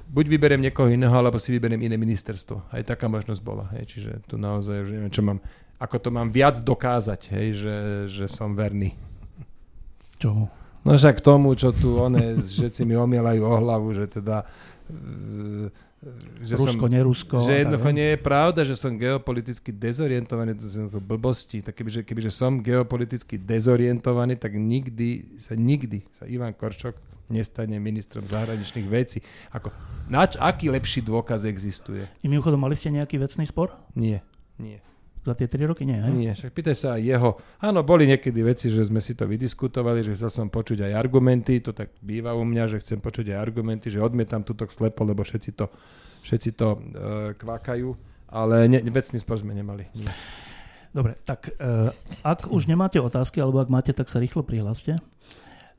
buď 0.09 0.24
vyberiem 0.28 0.62
niekoho 0.65 0.89
iného, 0.89 1.12
alebo 1.12 1.36
si 1.36 1.52
vyberiem 1.52 1.85
iné 1.85 1.97
ministerstvo. 2.01 2.73
Aj 2.73 2.82
taká 2.85 3.09
možnosť 3.09 3.40
bola. 3.44 3.69
Hej. 3.77 3.97
Čiže 3.97 4.10
tu 4.24 4.40
naozaj, 4.40 4.89
že 4.89 4.93
neviem, 4.97 5.12
čo 5.12 5.23
mám, 5.24 5.39
ako 5.77 5.97
to 6.01 6.09
mám 6.10 6.28
viac 6.32 6.59
dokázať, 6.60 7.20
hej, 7.36 7.47
že, 7.60 7.77
že 8.09 8.24
som 8.27 8.56
verný. 8.56 8.97
Čomu? 10.19 10.51
No 10.82 10.97
však 10.97 11.20
tomu, 11.20 11.52
čo 11.55 11.70
tu 11.74 12.01
one, 12.01 12.40
že 12.40 12.73
si 12.73 12.82
mi 12.89 12.97
omielajú 12.97 13.43
o 13.44 13.55
hlavu, 13.60 13.93
že 13.93 14.09
teda 14.09 14.47
že 16.39 16.55
Rusko, 16.55 16.86
som, 16.86 16.94
nerusko. 16.94 17.36
Že 17.43 17.66
jednoducho 17.66 17.90
nie 17.90 18.09
je 18.15 18.19
pravda, 18.23 18.60
že 18.62 18.78
som 18.78 18.94
geopoliticky 18.94 19.74
dezorientovaný, 19.74 20.55
to 20.55 20.70
sú 20.70 20.86
blbosti. 21.02 21.59
Tak 21.59 21.74
kebyže, 21.74 22.06
kebyže 22.06 22.31
som 22.31 22.62
geopoliticky 22.62 23.35
dezorientovaný, 23.35 24.39
tak 24.39 24.55
nikdy 24.55 25.43
sa, 25.43 25.59
nikdy 25.59 26.06
sa 26.15 26.31
Ivan 26.31 26.55
Korčok 26.55 26.94
nestane 27.28 27.76
ministrom 27.80 28.24
zahraničných 28.24 28.88
vecí. 28.88 29.20
Ako, 29.52 29.72
nač, 30.09 30.36
aký 30.40 30.72
lepší 30.72 31.05
dôkaz 31.05 31.44
existuje? 31.44 32.05
I 32.24 32.26
mimochodom, 32.26 32.60
mali 32.60 32.74
ste 32.74 32.92
nejaký 32.92 33.20
vecný 33.20 33.44
spor? 33.48 33.76
Nie, 33.96 34.24
nie. 34.56 34.80
Za 35.28 35.34
tie 35.36 35.50
3 35.50 35.68
roky 35.68 35.84
nie, 35.84 35.98
hej? 35.98 36.12
Nie, 36.14 36.32
však 36.32 36.56
pýtaj 36.56 36.76
sa 36.78 36.88
aj 36.96 37.02
jeho. 37.05 37.30
Áno, 37.60 37.84
boli 37.84 38.09
niekedy 38.09 38.40
veci, 38.40 38.72
že 38.72 38.86
sme 38.86 39.02
si 39.02 39.12
to 39.12 39.28
vydiskutovali, 39.28 40.00
že 40.00 40.16
chcel 40.16 40.30
som 40.32 40.46
počuť 40.48 40.88
aj 40.88 40.92
argumenty, 40.96 41.60
to 41.60 41.76
tak 41.76 41.92
býva 42.00 42.32
u 42.32 42.46
mňa, 42.46 42.64
že 42.72 42.80
chcem 42.80 43.02
počuť 43.02 43.34
aj 43.34 43.38
argumenty, 43.38 43.92
že 43.92 44.00
odmietam 44.00 44.40
túto 44.40 44.64
slepo, 44.70 45.05
lebo 45.05 45.20
všetci 45.20 45.50
to, 45.52 45.68
všetci 46.24 46.50
to 46.56 46.68
uh, 46.70 46.80
kvákajú, 47.36 47.88
ale 48.30 48.72
ne, 48.72 48.80
vecný 48.88 49.18
spor 49.20 49.36
sme 49.42 49.52
nemali. 49.52 49.90
Nie. 49.98 50.09
Dobre, 50.94 51.20
tak 51.28 51.52
uh, 51.60 51.92
ak 52.24 52.48
už 52.48 52.64
nemáte 52.64 52.96
otázky, 52.96 53.42
alebo 53.42 53.60
ak 53.60 53.68
máte, 53.68 53.92
tak 53.92 54.09
sa 54.09 54.22
rýchlo 54.22 54.40
prihláste. 54.40 54.96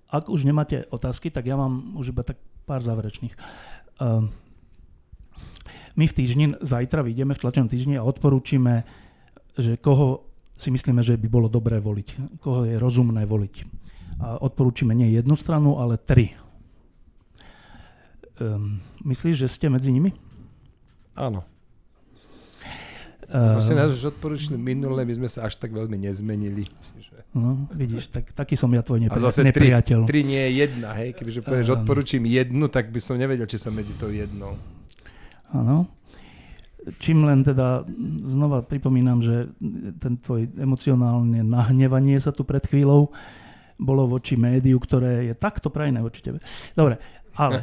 Ak 0.09 0.25
už 0.25 0.41
nemáte 0.41 0.89
otázky, 0.89 1.29
tak 1.29 1.45
ja 1.45 1.53
mám 1.53 1.93
už 1.93 2.09
iba 2.11 2.25
tak 2.25 2.41
pár 2.65 2.81
záverečných. 2.81 3.37
Um, 4.01 4.33
my 5.93 6.05
v 6.09 6.17
týždni, 6.17 6.45
zajtra 6.61 7.05
vyjdeme 7.05 7.37
v 7.37 7.41
tlačenom 7.45 7.69
týždni 7.69 8.01
a 8.01 8.07
odporúčime, 8.07 8.89
že 9.53 9.77
koho 9.77 10.25
si 10.57 10.73
myslíme, 10.73 11.05
že 11.05 11.15
by 11.15 11.27
bolo 11.29 11.47
dobré 11.47 11.77
voliť, 11.77 12.39
koho 12.41 12.65
je 12.65 12.75
rozumné 12.81 13.23
voliť. 13.23 13.55
A 14.19 14.41
odporúčime 14.41 14.97
nie 14.97 15.13
jednu 15.13 15.37
stranu, 15.37 15.77
ale 15.77 15.95
tri. 16.01 16.33
Um, 18.41 18.81
myslíš, 19.05 19.45
že 19.45 19.51
ste 19.51 19.69
medzi 19.69 19.93
nimi? 19.93 20.11
Áno. 21.15 21.45
Si 23.61 23.73
nás 23.77 23.93
už 23.93 24.17
odporúčili 24.17 24.57
minule, 24.57 25.05
my 25.05 25.13
sme 25.13 25.29
sa 25.29 25.45
až 25.45 25.61
tak 25.61 25.69
veľmi 25.69 26.01
nezmenili. 26.01 26.65
No, 27.29 27.69
vidíš, 27.69 28.09
tak, 28.09 28.33
taký 28.33 28.57
som 28.57 28.73
ja 28.73 28.81
tvoj 28.81 29.05
nepri- 29.05 29.21
A 29.21 29.27
zase 29.29 29.45
nepriateľ. 29.45 30.09
Tri, 30.09 30.09
tri 30.09 30.21
nie 30.25 30.41
je 30.49 30.51
jedna, 30.65 30.97
hej? 30.97 31.13
Kebyže 31.13 31.45
povieš, 31.45 31.67
uh, 31.69 31.75
odporúčim 31.77 32.25
jednu, 32.25 32.65
tak 32.73 32.89
by 32.89 32.97
som 32.97 33.21
nevedel, 33.21 33.45
či 33.45 33.61
som 33.61 33.69
medzi 33.69 33.93
tou 33.93 34.09
jednou. 34.09 34.57
Áno. 35.53 35.85
Čím 36.97 37.29
len 37.29 37.45
teda 37.45 37.85
znova 38.25 38.65
pripomínam, 38.65 39.21
že 39.21 39.45
ten 40.01 40.17
tvoj 40.17 40.49
emocionálne 40.57 41.45
nahnevanie 41.45 42.17
sa 42.17 42.33
tu 42.33 42.41
pred 42.41 42.65
chvíľou 42.65 43.13
bolo 43.77 44.09
voči 44.09 44.33
médiu, 44.33 44.81
ktoré 44.81 45.29
je 45.29 45.33
takto 45.37 45.69
prajné 45.69 46.01
voči 46.01 46.25
tebe. 46.25 46.41
Dobre, 46.73 46.97
ale... 47.37 47.61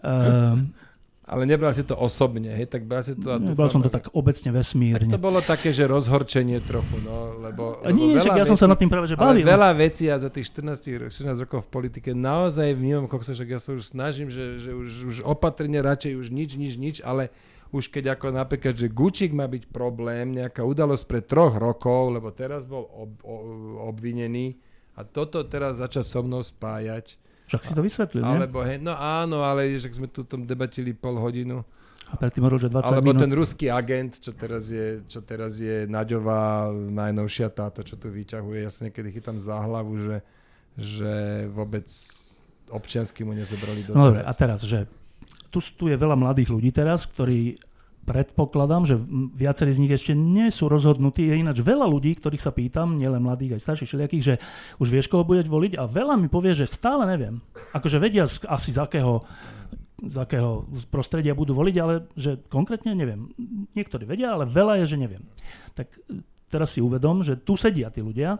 Uh, 0.00 0.64
Ale 1.28 1.44
nebral 1.44 1.76
si 1.76 1.84
to 1.84 1.92
osobne, 1.92 2.48
hej? 2.48 2.64
Tak 2.72 2.88
bral 2.88 3.04
si 3.04 3.12
to... 3.12 3.36
Nebral 3.36 3.68
som 3.68 3.84
to 3.84 3.92
tak 3.92 4.08
obecne 4.16 4.48
vesmírne. 4.48 5.12
Tak 5.12 5.20
to 5.20 5.20
bolo 5.20 5.44
také, 5.44 5.76
že 5.76 5.84
rozhorčenie 5.84 6.64
trochu, 6.64 7.04
no, 7.04 7.36
lebo... 7.44 7.84
A 7.84 7.92
nie, 7.92 8.16
lebo 8.16 8.32
ja 8.32 8.48
som 8.48 8.56
sa 8.56 8.64
nad 8.64 8.80
tým 8.80 8.88
práve 8.88 9.12
že 9.12 9.14
bavil. 9.20 9.44
veľa 9.44 9.76
vecí 9.76 10.08
a 10.08 10.16
za 10.16 10.32
tých 10.32 10.48
14, 10.48 11.12
14 11.12 11.44
rokov 11.44 11.68
v 11.68 11.70
politike 11.70 12.16
naozaj 12.16 12.72
vnímam, 12.72 13.04
kokso, 13.04 13.36
že 13.36 13.44
ja 13.44 13.60
sa 13.60 13.76
už 13.76 13.92
snažím, 13.92 14.32
že, 14.32 14.56
že 14.56 14.72
už, 14.72 14.90
už 15.04 15.16
opatrne 15.28 15.76
radšej 15.84 16.16
už 16.16 16.32
nič, 16.32 16.56
nič, 16.56 16.74
nič, 16.80 16.96
ale 17.04 17.28
už 17.76 17.92
keď 17.92 18.16
ako 18.16 18.32
napríklad, 18.32 18.72
že 18.72 18.88
Gučík 18.88 19.36
má 19.36 19.44
byť 19.44 19.68
problém, 19.68 20.32
nejaká 20.32 20.64
udalosť 20.64 21.04
pred 21.04 21.24
troch 21.28 21.52
rokov, 21.60 22.16
lebo 22.16 22.32
teraz 22.32 22.64
bol 22.64 22.88
ob, 22.88 23.12
ob, 23.20 23.44
obvinený 23.92 24.56
a 24.96 25.04
toto 25.04 25.44
teraz 25.44 25.76
začať 25.76 26.08
so 26.08 26.24
mnou 26.24 26.40
spájať, 26.40 27.20
však 27.48 27.60
si 27.64 27.72
to 27.72 27.80
vysvetlil, 27.80 28.22
Alebo, 28.22 28.60
hej, 28.60 28.76
no 28.78 28.92
áno, 28.92 29.40
ale 29.40 29.72
že 29.80 29.88
sme 29.88 30.06
tu 30.06 30.22
tom 30.22 30.44
debatili 30.44 30.92
pol 30.92 31.16
hodinu. 31.16 31.64
A 32.08 32.16
predtým 32.16 32.40
hovoril, 32.40 32.68
že 32.68 32.72
20 32.72 32.88
Alebo 32.88 33.12
minút. 33.12 33.20
ten 33.20 33.32
ruský 33.36 33.66
agent, 33.68 34.16
čo 34.20 34.32
teraz 34.32 34.72
je, 34.72 35.04
čo 35.04 35.20
teraz 35.20 35.60
je 35.60 35.84
Naďová, 35.84 36.72
najnovšia 36.72 37.52
táto, 37.52 37.84
čo 37.84 38.00
tu 38.00 38.08
vyťahuje. 38.08 38.64
Ja 38.64 38.72
sa 38.72 38.88
niekedy 38.88 39.12
chytám 39.12 39.36
za 39.36 39.60
hlavu, 39.60 40.00
že, 40.00 40.16
že 40.72 41.12
vôbec 41.52 41.84
občiansky 42.72 43.28
mu 43.28 43.36
nezobrali 43.36 43.84
do 43.84 43.92
No 43.92 44.08
dobre, 44.08 44.24
a 44.24 44.32
teraz, 44.32 44.64
že 44.64 44.88
tu, 45.52 45.60
tu 45.60 45.88
je 45.88 45.96
veľa 45.96 46.16
mladých 46.16 46.48
ľudí 46.48 46.72
teraz, 46.72 47.04
ktorí 47.04 47.56
predpokladám, 48.08 48.88
že 48.88 48.96
viacerí 49.36 49.76
z 49.76 49.82
nich 49.84 49.92
ešte 49.92 50.16
nie 50.16 50.48
sú 50.48 50.72
rozhodnutí. 50.72 51.28
Je 51.28 51.44
ináč 51.44 51.60
veľa 51.60 51.84
ľudí, 51.84 52.16
ktorých 52.16 52.40
sa 52.40 52.56
pýtam, 52.56 52.96
nielen 52.96 53.20
mladých, 53.20 53.60
aj 53.60 53.64
starších, 53.68 53.88
všelijakých, 53.92 54.24
že 54.24 54.34
už 54.80 54.88
vieš, 54.88 55.12
koho 55.12 55.28
budeš 55.28 55.52
voliť 55.52 55.76
a 55.76 55.84
veľa 55.84 56.16
mi 56.16 56.32
povie, 56.32 56.56
že 56.56 56.64
stále 56.64 57.04
neviem. 57.04 57.44
Akože 57.76 58.00
vedia 58.00 58.24
asi 58.24 58.70
z 58.72 58.80
akého 58.80 59.28
z 59.98 60.14
akého 60.14 60.62
prostredia 60.94 61.34
budú 61.34 61.58
voliť, 61.58 61.76
ale 61.82 62.06
že 62.14 62.38
konkrétne 62.46 62.94
neviem. 62.94 63.34
Niektorí 63.74 64.06
vedia, 64.06 64.30
ale 64.30 64.46
veľa 64.46 64.78
je, 64.82 64.94
že 64.94 64.96
neviem. 65.02 65.26
Tak 65.74 65.90
e, 65.90 66.22
teraz 66.46 66.78
si 66.78 66.78
uvedom, 66.78 67.26
že 67.26 67.34
tu 67.34 67.58
sedia 67.58 67.90
tí 67.90 67.98
ľudia 67.98 68.38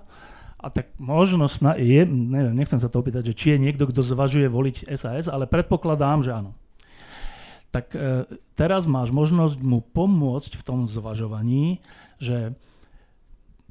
a 0.55 0.66
tak 0.70 0.95
možno 1.03 1.51
sna- 1.51 1.74
je, 1.74 2.07
neviem, 2.07 2.55
nechcem 2.55 2.78
sa 2.78 2.86
to 2.86 3.03
opýtať, 3.03 3.35
že 3.35 3.35
či 3.35 3.47
je 3.55 3.62
niekto, 3.66 3.90
kto 3.90 4.07
zvažuje 4.07 4.47
voliť 4.47 4.86
SAS, 4.95 5.27
ale 5.27 5.51
predpokladám, 5.51 6.23
že 6.23 6.31
áno 6.31 6.55
tak 7.69 7.93
e, 7.93 8.24
teraz 8.57 8.89
máš 8.89 9.12
možnosť 9.12 9.61
mu 9.61 9.85
pomôcť 9.85 10.57
v 10.57 10.66
tom 10.66 10.89
zvažovaní, 10.89 11.85
že 12.16 12.57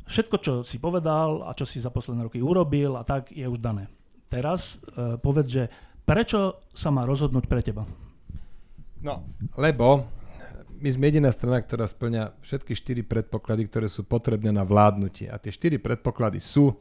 všetko, 0.06 0.36
čo 0.40 0.54
si 0.62 0.78
povedal 0.78 1.44
a 1.44 1.52
čo 1.58 1.66
si 1.66 1.82
za 1.82 1.90
posledné 1.90 2.30
roky 2.30 2.40
urobil 2.40 2.96
a 2.96 3.04
tak 3.04 3.34
je 3.34 3.44
už 3.44 3.58
dané. 3.58 3.90
Teraz 4.30 4.78
e, 4.94 5.18
povedz, 5.18 5.50
že 5.50 5.64
prečo 6.06 6.62
sa 6.72 6.94
má 6.94 7.04
rozhodnúť 7.10 7.46
pre 7.50 7.66
teba? 7.66 7.84
No, 9.02 9.26
lebo 9.58 10.08
my 10.78 10.90
sme 10.94 11.10
jediná 11.10 11.34
strana, 11.34 11.62
ktorá 11.62 11.90
splňa 11.90 12.38
všetky 12.46 12.74
štyri 12.78 13.02
predpoklady, 13.02 13.66
ktoré 13.66 13.88
sú 13.90 14.06
potrebné 14.06 14.54
na 14.54 14.62
vládnutie. 14.62 15.26
A 15.30 15.42
tie 15.42 15.50
štyri 15.50 15.82
predpoklady 15.82 16.38
sú, 16.38 16.78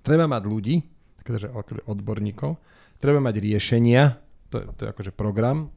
treba 0.00 0.24
mať 0.24 0.42
ľudí, 0.48 0.76
takže 1.20 1.52
odborníkov, 1.84 2.56
treba 3.00 3.20
mať 3.20 3.34
riešenia, 3.40 4.16
to 4.48 4.60
je, 4.60 4.64
to 4.76 4.80
je 4.84 4.88
akože 4.92 5.12
program, 5.12 5.68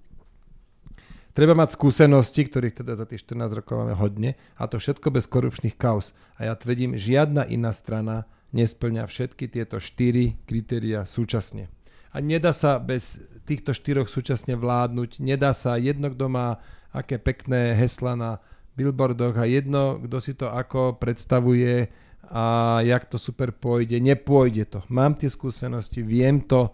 Treba 1.37 1.53
mať 1.53 1.77
skúsenosti, 1.77 2.49
ktorých 2.49 2.81
teda 2.81 2.97
za 2.97 3.05
tých 3.05 3.21
14 3.29 3.61
rokov 3.61 3.77
máme 3.77 3.93
hodne, 3.93 4.33
a 4.57 4.65
to 4.65 4.81
všetko 4.81 5.13
bez 5.13 5.29
korupčných 5.29 5.77
kauz. 5.77 6.17
A 6.41 6.49
ja 6.49 6.57
tvrdím, 6.57 6.97
žiadna 6.97 7.45
iná 7.45 7.69
strana 7.77 8.25
nesplňa 8.57 9.05
všetky 9.05 9.45
tieto 9.45 9.77
štyri 9.77 10.41
kritéria 10.49 11.05
súčasne. 11.05 11.69
A 12.09 12.25
nedá 12.25 12.57
sa 12.57 12.81
bez 12.81 13.21
týchto 13.45 13.77
štyroch 13.77 14.09
súčasne 14.09 14.57
vládnuť, 14.57 15.21
nedá 15.21 15.53
sa 15.53 15.77
jedno, 15.77 16.09
kto 16.09 16.25
má 16.25 16.57
aké 16.89 17.21
pekné 17.21 17.77
hesla 17.77 18.17
na 18.17 18.41
billboardoch 18.73 19.37
a 19.37 19.45
jedno, 19.45 20.01
kto 20.01 20.17
si 20.17 20.33
to 20.33 20.49
ako 20.49 20.97
predstavuje 20.97 21.93
a 22.33 22.81
jak 22.81 23.05
to 23.05 23.21
super 23.21 23.53
pôjde, 23.53 24.01
nepôjde 24.01 24.73
to. 24.73 24.81
Mám 24.89 25.21
tie 25.21 25.29
skúsenosti, 25.29 26.01
viem 26.01 26.41
to, 26.41 26.73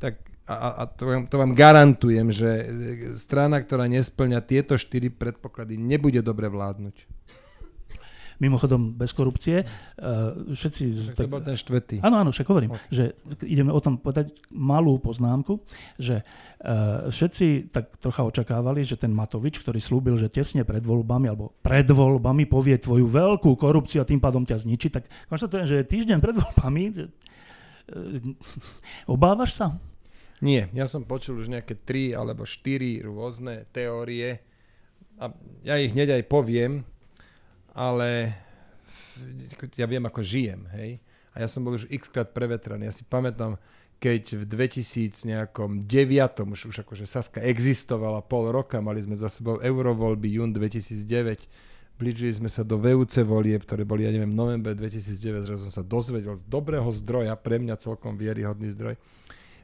tak 0.00 0.27
a, 0.48 0.68
a 0.80 0.82
to, 0.88 1.04
vám, 1.04 1.22
to 1.28 1.36
vám 1.36 1.52
garantujem, 1.52 2.32
že 2.32 2.50
strana, 3.20 3.60
ktorá 3.60 3.84
nesplňa 3.84 4.40
tieto 4.40 4.80
štyri 4.80 5.12
predpoklady, 5.12 5.76
nebude 5.76 6.24
dobre 6.24 6.48
vládnuť. 6.48 7.20
Mimochodom, 8.38 8.94
bez 8.94 9.10
korupcie. 9.18 9.66
Uh, 9.98 10.46
všetci... 10.54 11.10
Tak, 11.10 11.16
tak, 11.18 11.26
to 11.26 11.32
bol 11.34 11.42
ten 11.42 11.58
štvrtý. 11.58 11.96
Áno, 12.06 12.22
áno, 12.22 12.30
však 12.30 12.46
hovorím, 12.46 12.70
okay. 12.70 12.86
že 12.86 13.04
ideme 13.42 13.74
o 13.74 13.82
tom 13.82 13.98
povedať 13.98 14.30
malú 14.54 14.94
poznámku, 15.02 15.58
že 15.98 16.22
uh, 16.22 17.10
všetci 17.10 17.74
tak 17.74 17.98
trocha 17.98 18.22
očakávali, 18.22 18.86
že 18.86 18.94
ten 18.94 19.10
Matovič, 19.10 19.58
ktorý 19.58 19.82
slúbil, 19.82 20.14
že 20.14 20.30
tesne 20.30 20.62
pred 20.62 20.86
voľbami 20.86 21.26
alebo 21.26 21.58
pred 21.66 21.90
voľbami 21.90 22.46
povie 22.46 22.78
tvoju 22.78 23.10
veľkú 23.10 23.58
korupciu 23.58 24.06
a 24.06 24.08
tým 24.08 24.22
pádom 24.22 24.46
ťa 24.46 24.62
zničí, 24.62 24.86
tak 24.94 25.10
konštatujem, 25.26 25.66
že 25.66 25.76
týždeň 25.82 26.18
pred 26.22 26.38
voľbami 26.38 26.82
obávaš 29.10 29.58
sa? 29.58 29.74
Nie, 30.38 30.70
ja 30.70 30.86
som 30.86 31.02
počul 31.02 31.42
už 31.42 31.50
nejaké 31.50 31.74
tri 31.74 32.14
alebo 32.14 32.46
štyri 32.46 33.02
rôzne 33.02 33.66
teórie 33.74 34.38
a 35.18 35.34
ja 35.66 35.74
ich 35.82 35.90
hneď 35.90 36.22
aj 36.22 36.24
poviem, 36.30 36.86
ale 37.74 38.38
ja 39.74 39.86
viem, 39.90 40.06
ako 40.06 40.22
žijem, 40.22 40.62
hej. 40.78 41.02
A 41.34 41.42
ja 41.42 41.48
som 41.50 41.66
bol 41.66 41.74
už 41.74 41.90
x 41.90 42.06
krát 42.10 42.30
prevetraný. 42.30 42.86
Ja 42.86 42.94
si 42.94 43.02
pamätám, 43.02 43.58
keď 43.98 44.42
v 44.42 44.44
2000 44.46 45.26
nejakom 45.26 45.82
9. 45.82 46.46
už, 46.54 46.70
už 46.70 46.76
akože 46.86 47.06
Saska 47.06 47.42
existovala 47.42 48.22
pol 48.22 48.54
roka, 48.54 48.78
mali 48.78 49.02
sme 49.02 49.18
za 49.18 49.26
sebou 49.26 49.58
eurovoľby 49.58 50.38
jún 50.38 50.54
2009, 50.54 51.50
blížili 51.98 52.30
sme 52.30 52.46
sa 52.46 52.62
do 52.62 52.78
VUC 52.78 53.26
volieb, 53.26 53.66
ktoré 53.66 53.82
boli, 53.82 54.06
ja 54.06 54.14
neviem, 54.14 54.30
november 54.30 54.70
2009, 54.70 55.50
zrazu 55.50 55.66
som 55.66 55.82
sa 55.82 55.82
dozvedel 55.82 56.38
z 56.38 56.46
dobrého 56.46 56.86
zdroja, 56.94 57.34
pre 57.34 57.58
mňa 57.58 57.74
celkom 57.74 58.14
vieryhodný 58.14 58.70
zdroj, 58.70 58.94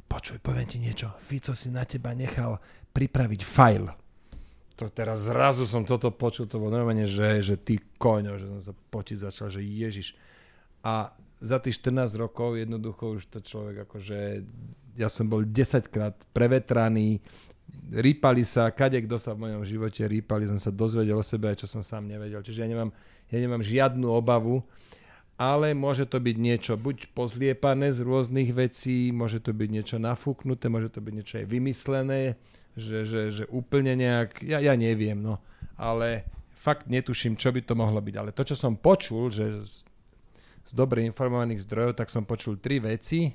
počuj, 0.07 0.39
poviem 0.41 0.69
ti 0.69 0.79
niečo, 0.79 1.13
Fico 1.21 1.53
si 1.57 1.73
na 1.73 1.85
teba 1.85 2.15
nechal 2.15 2.61
pripraviť 2.95 3.41
file. 3.43 3.93
To 4.75 4.91
teraz 4.91 5.31
zrazu 5.31 5.71
som 5.71 5.87
toto 5.87 6.11
počul, 6.11 6.51
to 6.51 6.59
bolo 6.59 6.75
normálne, 6.75 7.07
že, 7.07 7.43
že 7.43 7.55
ty 7.55 7.79
koňo, 7.79 8.35
že 8.35 8.47
som 8.51 8.61
sa 8.61 8.73
potiť 8.75 9.31
začal, 9.31 9.47
že 9.51 9.63
Ježiš. 9.63 10.19
A 10.83 11.15
za 11.39 11.63
tých 11.63 11.79
14 11.79 12.11
rokov 12.19 12.59
jednoducho 12.59 13.21
už 13.21 13.31
to 13.31 13.39
človek 13.39 13.87
akože, 13.87 14.43
ja 14.99 15.07
som 15.07 15.31
bol 15.31 15.47
10 15.47 15.95
krát 15.95 16.19
prevetraný, 16.35 17.23
rýpali 17.95 18.43
sa, 18.43 18.71
kade 18.75 18.99
kto 19.07 19.15
sa 19.19 19.35
v 19.35 19.47
mojom 19.47 19.63
živote 19.63 20.03
rýpali, 20.03 20.51
som 20.51 20.59
sa 20.59 20.75
dozvedel 20.75 21.15
o 21.15 21.25
sebe, 21.25 21.55
čo 21.55 21.71
som 21.71 21.83
sám 21.83 22.11
nevedel. 22.11 22.43
Čiže 22.43 22.67
ja 22.67 22.69
nemám, 22.69 22.91
ja 23.31 23.39
nemám 23.39 23.63
žiadnu 23.63 24.07
obavu 24.11 24.63
ale 25.35 25.75
môže 25.75 26.07
to 26.07 26.23
byť 26.23 26.37
niečo 26.39 26.73
buď 26.79 27.11
pozliepané 27.11 27.91
z 27.91 28.07
rôznych 28.07 28.55
vecí, 28.55 29.11
môže 29.11 29.43
to 29.43 29.51
byť 29.51 29.69
niečo 29.71 29.97
nafúknuté, 29.99 30.71
môže 30.71 30.95
to 30.95 31.03
byť 31.03 31.15
niečo 31.15 31.35
aj 31.43 31.47
vymyslené, 31.51 32.23
že, 32.79 33.03
že, 33.03 33.21
že 33.35 33.45
úplne 33.51 33.99
nejak, 33.99 34.47
ja, 34.47 34.63
ja 34.63 34.75
neviem, 34.79 35.19
no, 35.19 35.43
ale 35.75 36.27
fakt 36.55 36.87
netuším, 36.87 37.35
čo 37.35 37.51
by 37.51 37.67
to 37.67 37.75
mohlo 37.75 37.99
byť. 37.99 38.15
Ale 38.15 38.31
to, 38.31 38.47
čo 38.47 38.55
som 38.55 38.79
počul, 38.79 39.35
že 39.35 39.67
z, 39.67 39.75
z 40.65 40.73
dobre 40.73 41.03
informovaných 41.03 41.67
zdrojov, 41.67 41.99
tak 41.99 42.15
som 42.15 42.23
počul 42.23 42.63
tri 42.63 42.79
veci, 42.79 43.35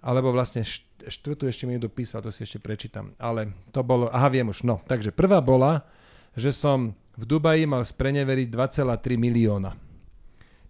alebo 0.00 0.32
vlastne 0.32 0.64
štvrtú 0.64 1.44
ešte 1.44 1.68
mi 1.68 1.76
niekto 1.76 1.92
písal, 1.92 2.24
to 2.24 2.32
si 2.32 2.44
ešte 2.48 2.60
prečítam. 2.60 3.12
Ale 3.20 3.52
to 3.68 3.84
bolo, 3.84 4.08
aha, 4.08 4.32
viem 4.32 4.48
už, 4.48 4.64
no. 4.64 4.80
Takže 4.88 5.12
prvá 5.12 5.44
bola, 5.44 5.84
že 6.32 6.56
som 6.56 6.96
v 7.16 7.24
Dubaji 7.24 7.64
mal 7.68 7.84
spreneveriť 7.84 8.48
2,3 8.48 9.16
milióna 9.16 9.85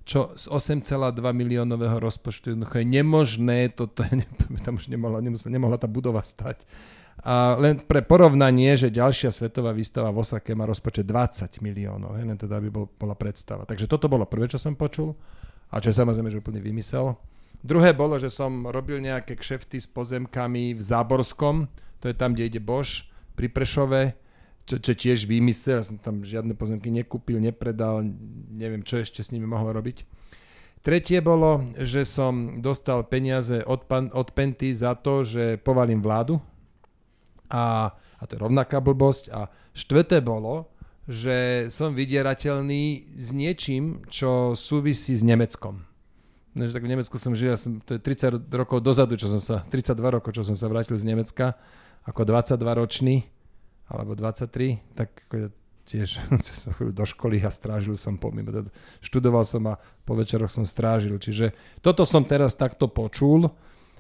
čo 0.07 0.39
z 0.39 0.47
8,2 0.47 1.19
miliónového 1.19 1.99
rozpočtu 1.99 2.55
jednoducho 2.55 2.79
je 2.79 2.87
nemožné, 2.87 3.75
toto 3.75 4.07
je, 4.07 4.23
tam 4.67 4.79
už 4.79 4.87
nemohla, 4.87 5.19
nemohla, 5.19 5.51
nemohla 5.51 5.77
tá 5.83 5.91
budova 5.91 6.23
stať. 6.23 6.63
A 7.27 7.59
len 7.59 7.83
pre 7.83 8.07
porovnanie, 8.07 8.79
že 8.79 8.95
ďalšia 8.95 9.35
svetová 9.35 9.75
výstava 9.75 10.15
v 10.15 10.23
Osake 10.23 10.55
má 10.55 10.63
rozpočet 10.63 11.11
20 11.11 11.59
miliónov, 11.59 12.23
hej, 12.23 12.25
len 12.29 12.39
teda 12.39 12.63
by 12.63 12.71
bol, 12.71 12.87
bola 12.87 13.19
predstava. 13.19 13.67
Takže 13.67 13.91
toto 13.91 14.07
bolo 14.07 14.31
prvé, 14.31 14.47
čo 14.47 14.63
som 14.63 14.79
počul 14.79 15.19
a 15.75 15.83
čo 15.83 15.91
je 15.91 15.99
samozrejme, 15.99 16.31
že 16.31 16.39
úplne 16.39 16.63
vymysel. 16.63 17.19
Druhé 17.67 17.91
bolo, 17.91 18.15
že 18.15 18.31
som 18.31 18.71
robil 18.71 19.03
nejaké 19.03 19.35
kšefty 19.35 19.83
s 19.83 19.91
pozemkami 19.91 20.79
v 20.79 20.83
Záborskom, 20.83 21.67
to 21.99 22.07
je 22.07 22.15
tam, 22.15 22.31
kde 22.31 22.47
ide 22.47 22.61
Bož, 22.63 23.11
pri 23.35 23.51
Prešove, 23.51 24.15
čo, 24.67 24.83
čo 24.83 24.93
tiež 24.93 25.31
vymysel, 25.31 25.81
ja 25.81 25.87
som 25.87 25.97
tam 25.97 26.27
žiadne 26.27 26.59
pozemky 26.59 26.91
nekúpil, 26.91 27.39
nepredal, 27.39 28.03
neviem, 28.51 28.83
čo 28.83 28.99
ešte 28.99 29.23
s 29.23 29.31
nimi 29.31 29.47
mohlo 29.47 29.71
robiť. 29.71 30.03
Tretie 30.83 31.19
bolo, 31.19 31.67
že 31.79 32.07
som 32.07 32.63
dostal 32.63 33.03
peniaze 33.07 33.63
od, 33.67 33.87
pan, 33.91 34.11
od 34.15 34.31
Penty 34.35 34.71
za 34.71 34.95
to, 34.95 35.27
že 35.27 35.59
povalím 35.63 35.99
vládu, 35.99 36.39
a, 37.51 37.95
a 37.95 38.23
to 38.27 38.35
je 38.37 38.43
rovnaká 38.43 38.83
blbosť. 38.83 39.31
A 39.31 39.51
štvrté 39.75 40.23
bolo, 40.23 40.71
že 41.07 41.71
som 41.71 41.95
vydierateľný 41.95 43.15
s 43.15 43.31
niečím, 43.31 44.03
čo 44.11 44.59
súvisí 44.59 45.15
s 45.15 45.23
Nemeckom. 45.23 45.87
No, 46.57 46.65
že 46.65 46.73
tak 46.73 46.89
v 46.89 46.93
Nemecku 46.97 47.15
som 47.21 47.37
žil, 47.37 47.53
ja 47.53 47.61
som, 47.61 47.79
to 47.85 47.95
je 47.95 48.01
30 48.01 48.49
rokov 48.49 48.81
dozadu, 48.81 49.15
čo 49.21 49.29
som 49.29 49.39
sa, 49.39 49.63
32 49.69 50.17
rokov, 50.19 50.33
čo 50.33 50.43
som 50.43 50.57
sa 50.57 50.67
vrátil 50.73 50.97
z 50.97 51.05
Nemecka, 51.05 51.55
ako 52.09 52.25
22 52.25 52.81
ročný, 52.81 53.29
alebo 53.87 54.19
23, 54.19 54.83
tak 54.95 55.11
tiež 55.87 56.19
do 56.99 57.05
školy 57.07 57.43
a 57.47 57.51
strážil 57.51 57.95
som 57.95 58.19
pomimo. 58.19 58.51
Študoval 58.99 59.47
som 59.47 59.63
a 59.71 59.79
po 60.03 60.19
večeroch 60.19 60.51
som 60.51 60.67
strážil. 60.67 61.17
Čiže 61.19 61.55
toto 61.83 62.03
som 62.03 62.27
teraz 62.27 62.59
takto 62.59 62.91
počul 62.91 63.51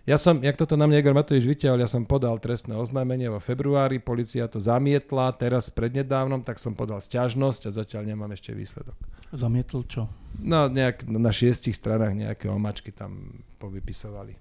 ja 0.07 0.23
som, 0.23 0.39
jak 0.39 0.55
toto 0.55 0.79
na 0.79 0.87
mňa 0.87 1.03
Igor 1.03 1.19
Matovič 1.19 1.43
vyťahol, 1.43 1.83
ja 1.83 1.91
som 1.91 2.07
podal 2.07 2.39
trestné 2.39 2.79
oznámenie 2.79 3.27
vo 3.27 3.43
februári, 3.43 3.99
policia 3.99 4.47
to 4.47 4.63
zamietla, 4.63 5.35
teraz 5.35 5.67
prednedávnom, 5.67 6.47
tak 6.47 6.63
som 6.63 6.79
podal 6.79 7.03
sťažnosť 7.03 7.67
a 7.67 7.75
zatiaľ 7.75 8.15
nemám 8.15 8.31
ešte 8.31 8.55
výsledok. 8.55 8.95
Zamietl 9.35 9.83
čo? 9.83 10.07
No, 10.39 10.71
nejak 10.71 11.11
na 11.11 11.35
šiestich 11.35 11.75
stranách 11.75 12.15
nejaké 12.15 12.47
omačky 12.47 12.95
tam 12.95 13.43
povypisovali. 13.59 14.39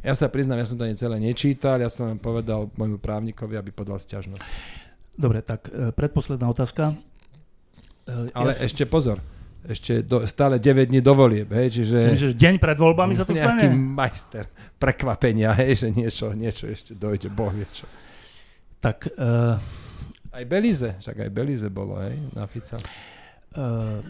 Ja 0.00 0.16
sa 0.16 0.32
priznám, 0.32 0.58
ja 0.58 0.66
som 0.66 0.80
to 0.80 0.88
ani 0.88 0.96
celé 0.96 1.20
nečítal, 1.20 1.76
ja 1.76 1.92
som 1.92 2.08
len 2.08 2.16
povedal 2.16 2.72
môjmu 2.74 2.96
právnikovi, 2.96 3.60
aby 3.60 3.70
podal 3.70 4.00
sťažnosť. 4.00 4.40
Dobre, 5.12 5.44
tak 5.44 5.68
e, 5.68 5.92
predposledná 5.92 6.48
otázka. 6.48 6.96
E, 8.08 8.32
Ale 8.32 8.56
ja 8.56 8.64
ešte 8.64 8.88
pozor, 8.88 9.20
ešte 9.62 10.00
do, 10.02 10.24
stále 10.24 10.56
9 10.56 10.90
dní 10.90 11.04
do 11.04 11.12
volieb, 11.12 11.52
hej, 11.52 11.82
čiže... 11.82 11.98
Že 12.16 12.28
deň 12.34 12.54
pred 12.58 12.78
voľbami 12.80 13.12
sa 13.14 13.28
to 13.28 13.36
stane? 13.36 13.62
Nejaký 13.62 13.68
majster 13.76 14.44
prekvapenia, 14.80 15.52
hej, 15.60 15.86
že 15.86 15.88
niečo, 15.92 16.32
niečo 16.32 16.66
ešte 16.66 16.96
dojde, 16.96 17.28
boh 17.28 17.52
vie 17.52 17.68
čo. 17.70 17.86
Tak... 18.80 19.12
Uh, 19.14 19.60
aj 20.32 20.44
Belize, 20.48 20.96
však 20.98 21.28
aj 21.28 21.30
Belize 21.30 21.68
bolo, 21.68 22.00
hej, 22.00 22.16
na 22.32 22.48
Fica. 22.48 22.80
Uh, 23.52 24.00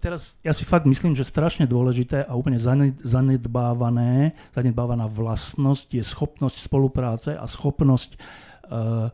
teraz 0.00 0.40
ja 0.40 0.56
si 0.56 0.64
fakt 0.64 0.88
myslím, 0.88 1.12
že 1.12 1.28
strašne 1.28 1.68
dôležité 1.68 2.24
a 2.24 2.32
úplne 2.32 2.56
zanedbávané, 3.04 4.32
zanedbávaná 4.56 5.06
vlastnosť 5.06 6.00
je 6.00 6.04
schopnosť 6.04 6.56
spolupráce 6.64 7.36
a 7.36 7.44
schopnosť 7.44 8.16
uh, 8.16 9.12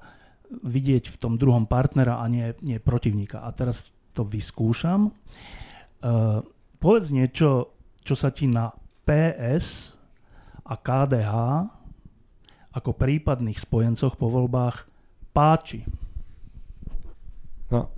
vidieť 0.62 1.10
v 1.10 1.16
tom 1.18 1.34
druhom 1.36 1.66
partnera 1.66 2.22
a 2.22 2.24
nie, 2.30 2.54
nie 2.62 2.78
protivníka. 2.78 3.42
A 3.42 3.50
teraz 3.50 3.90
to 4.14 4.22
vyskúšam. 4.22 5.10
Uh, 6.00 6.40
povedz 6.78 7.10
niečo, 7.10 7.74
čo 8.06 8.14
sa 8.14 8.30
ti 8.30 8.46
na 8.46 8.70
PS 9.02 9.98
a 10.62 10.78
KDH 10.78 11.34
ako 12.76 12.90
prípadných 12.92 13.56
spojencoch 13.56 14.14
po 14.14 14.28
voľbách 14.28 14.84
páči. 15.32 15.82
No, 17.72 17.90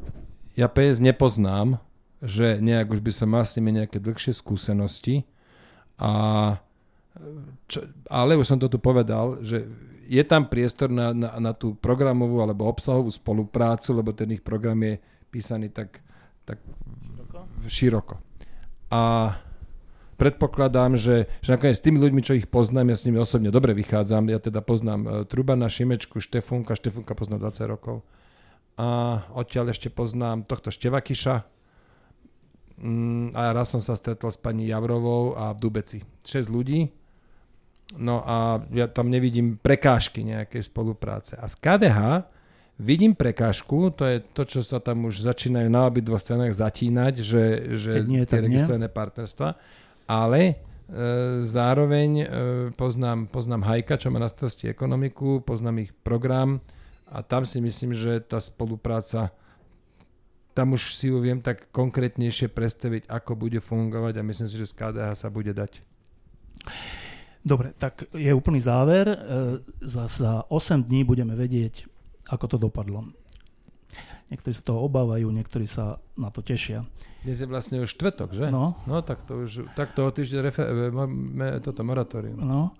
ja 0.56 0.70
PS 0.70 1.02
nepoznám, 1.02 1.82
že 2.22 2.58
nejak 2.58 2.90
už 2.90 3.00
by 3.00 3.12
som 3.14 3.28
mal 3.30 3.46
s 3.46 3.54
nimi 3.54 3.74
nejaké 3.74 4.02
dlhšie 4.02 4.34
skúsenosti, 4.34 5.22
a, 5.98 6.56
čo, 7.66 7.78
ale 8.06 8.38
už 8.38 8.46
som 8.46 8.58
to 8.58 8.70
tu 8.70 8.78
povedal, 8.78 9.42
že 9.42 9.66
je 10.08 10.22
tam 10.24 10.46
priestor 10.46 10.88
na, 10.88 11.12
na, 11.12 11.36
na 11.36 11.52
tú 11.52 11.76
programovú 11.76 12.40
alebo 12.40 12.70
obsahovú 12.70 13.10
spoluprácu, 13.12 13.92
lebo 13.92 14.14
ten 14.14 14.30
ich 14.34 14.42
program 14.42 14.78
je 14.80 14.96
písaný 15.28 15.68
tak 15.68 16.00
tak 16.48 16.64
široko. 17.68 18.16
A 18.88 19.36
predpokladám, 20.16 20.96
že, 20.96 21.28
že 21.44 21.52
nakoniec 21.52 21.76
s 21.76 21.84
tými 21.84 22.00
ľuďmi, 22.00 22.24
čo 22.24 22.32
ich 22.32 22.48
poznám, 22.48 22.88
ja 22.88 22.96
s 22.96 23.04
nimi 23.04 23.20
osobne 23.20 23.52
dobre 23.52 23.76
vychádzam, 23.76 24.32
ja 24.32 24.40
teda 24.40 24.64
poznám 24.64 25.00
uh, 25.04 25.12
Trubana, 25.28 25.68
Šimečku, 25.68 26.24
Štefunka, 26.24 26.72
Štefunka 26.72 27.12
poznám 27.12 27.52
20 27.52 27.68
rokov. 27.68 28.00
A 28.80 29.20
odtiaľ 29.36 29.76
ešte 29.76 29.92
poznám 29.92 30.48
tohto 30.48 30.72
Števakiša 30.72 31.44
mm, 32.78 33.34
a 33.34 33.52
raz 33.52 33.74
som 33.74 33.82
sa 33.82 33.98
stretol 33.98 34.30
s 34.30 34.38
pani 34.38 34.70
Javrovou 34.70 35.34
a 35.34 35.52
v 35.52 35.58
Dubeci. 35.58 35.98
6 36.22 36.48
ľudí, 36.48 36.88
no 37.98 38.22
a 38.24 38.62
ja 38.72 38.86
tam 38.86 39.10
nevidím 39.10 39.58
prekážky 39.58 40.22
nejakej 40.22 40.70
spolupráce. 40.70 41.36
A 41.38 41.46
z 41.50 41.54
KDH 41.58 41.98
Vidím 42.78 43.10
prekážku, 43.10 43.90
to 43.90 44.06
je 44.06 44.22
to, 44.22 44.46
čo 44.46 44.62
sa 44.62 44.78
tam 44.78 45.10
už 45.10 45.26
začínajú 45.26 45.66
na 45.66 45.90
obidvoch 45.90 46.22
stranách 46.22 46.54
zatínať, 46.54 47.14
že, 47.18 47.44
že 47.74 47.92
nie, 48.06 48.22
tie 48.22 48.38
registrované 48.38 48.86
partnerstva, 48.86 49.58
ale 50.06 50.40
e, 50.46 50.54
zároveň 51.42 52.10
e, 52.22 52.26
poznám, 52.78 53.26
poznám 53.34 53.66
Hajka, 53.66 53.98
čo 53.98 54.14
má 54.14 54.22
na 54.22 54.30
starosti 54.30 54.70
ekonomiku, 54.70 55.42
poznám 55.42 55.90
ich 55.90 55.92
program 56.06 56.62
a 57.10 57.18
tam 57.26 57.42
si 57.42 57.58
myslím, 57.58 57.98
že 57.98 58.22
tá 58.22 58.38
spolupráca 58.38 59.34
tam 60.58 60.74
už 60.74 60.98
si 60.98 61.06
ju 61.06 61.22
viem 61.22 61.38
tak 61.38 61.70
konkrétnejšie 61.70 62.50
predstaviť, 62.50 63.06
ako 63.06 63.38
bude 63.38 63.62
fungovať 63.62 64.18
a 64.18 64.26
myslím 64.26 64.50
si, 64.50 64.58
že 64.58 64.66
z 64.66 64.74
KDH 64.74 65.14
sa 65.14 65.30
bude 65.30 65.54
dať. 65.54 65.78
Dobre, 67.46 67.70
tak 67.78 68.10
je 68.10 68.34
úplný 68.34 68.58
záver. 68.58 69.06
E, 69.06 69.16
za, 69.86 70.10
za 70.10 70.42
8 70.50 70.90
dní 70.90 71.06
budeme 71.06 71.38
vedieť, 71.38 71.86
ako 72.34 72.44
to 72.50 72.56
dopadlo. 72.58 73.06
Niektorí 74.34 74.50
sa 74.50 74.66
toho 74.66 74.82
obávajú, 74.82 75.30
niektorí 75.30 75.70
sa 75.70 76.02
na 76.18 76.28
to 76.34 76.42
tešia. 76.42 76.82
Dnes 77.22 77.38
je 77.38 77.46
vlastne 77.46 77.78
už 77.78 77.94
štvrtok, 77.94 78.34
že? 78.34 78.50
No. 78.50 78.74
No, 78.84 78.98
tak 79.06 79.22
to 79.30 79.46
už, 79.46 79.70
tak 79.78 79.94
toho 79.94 80.10
týždeň 80.10 80.38
refe, 80.42 80.66
máme 80.90 81.62
toto 81.62 81.86
moratórium. 81.86 82.42
No. 82.42 82.74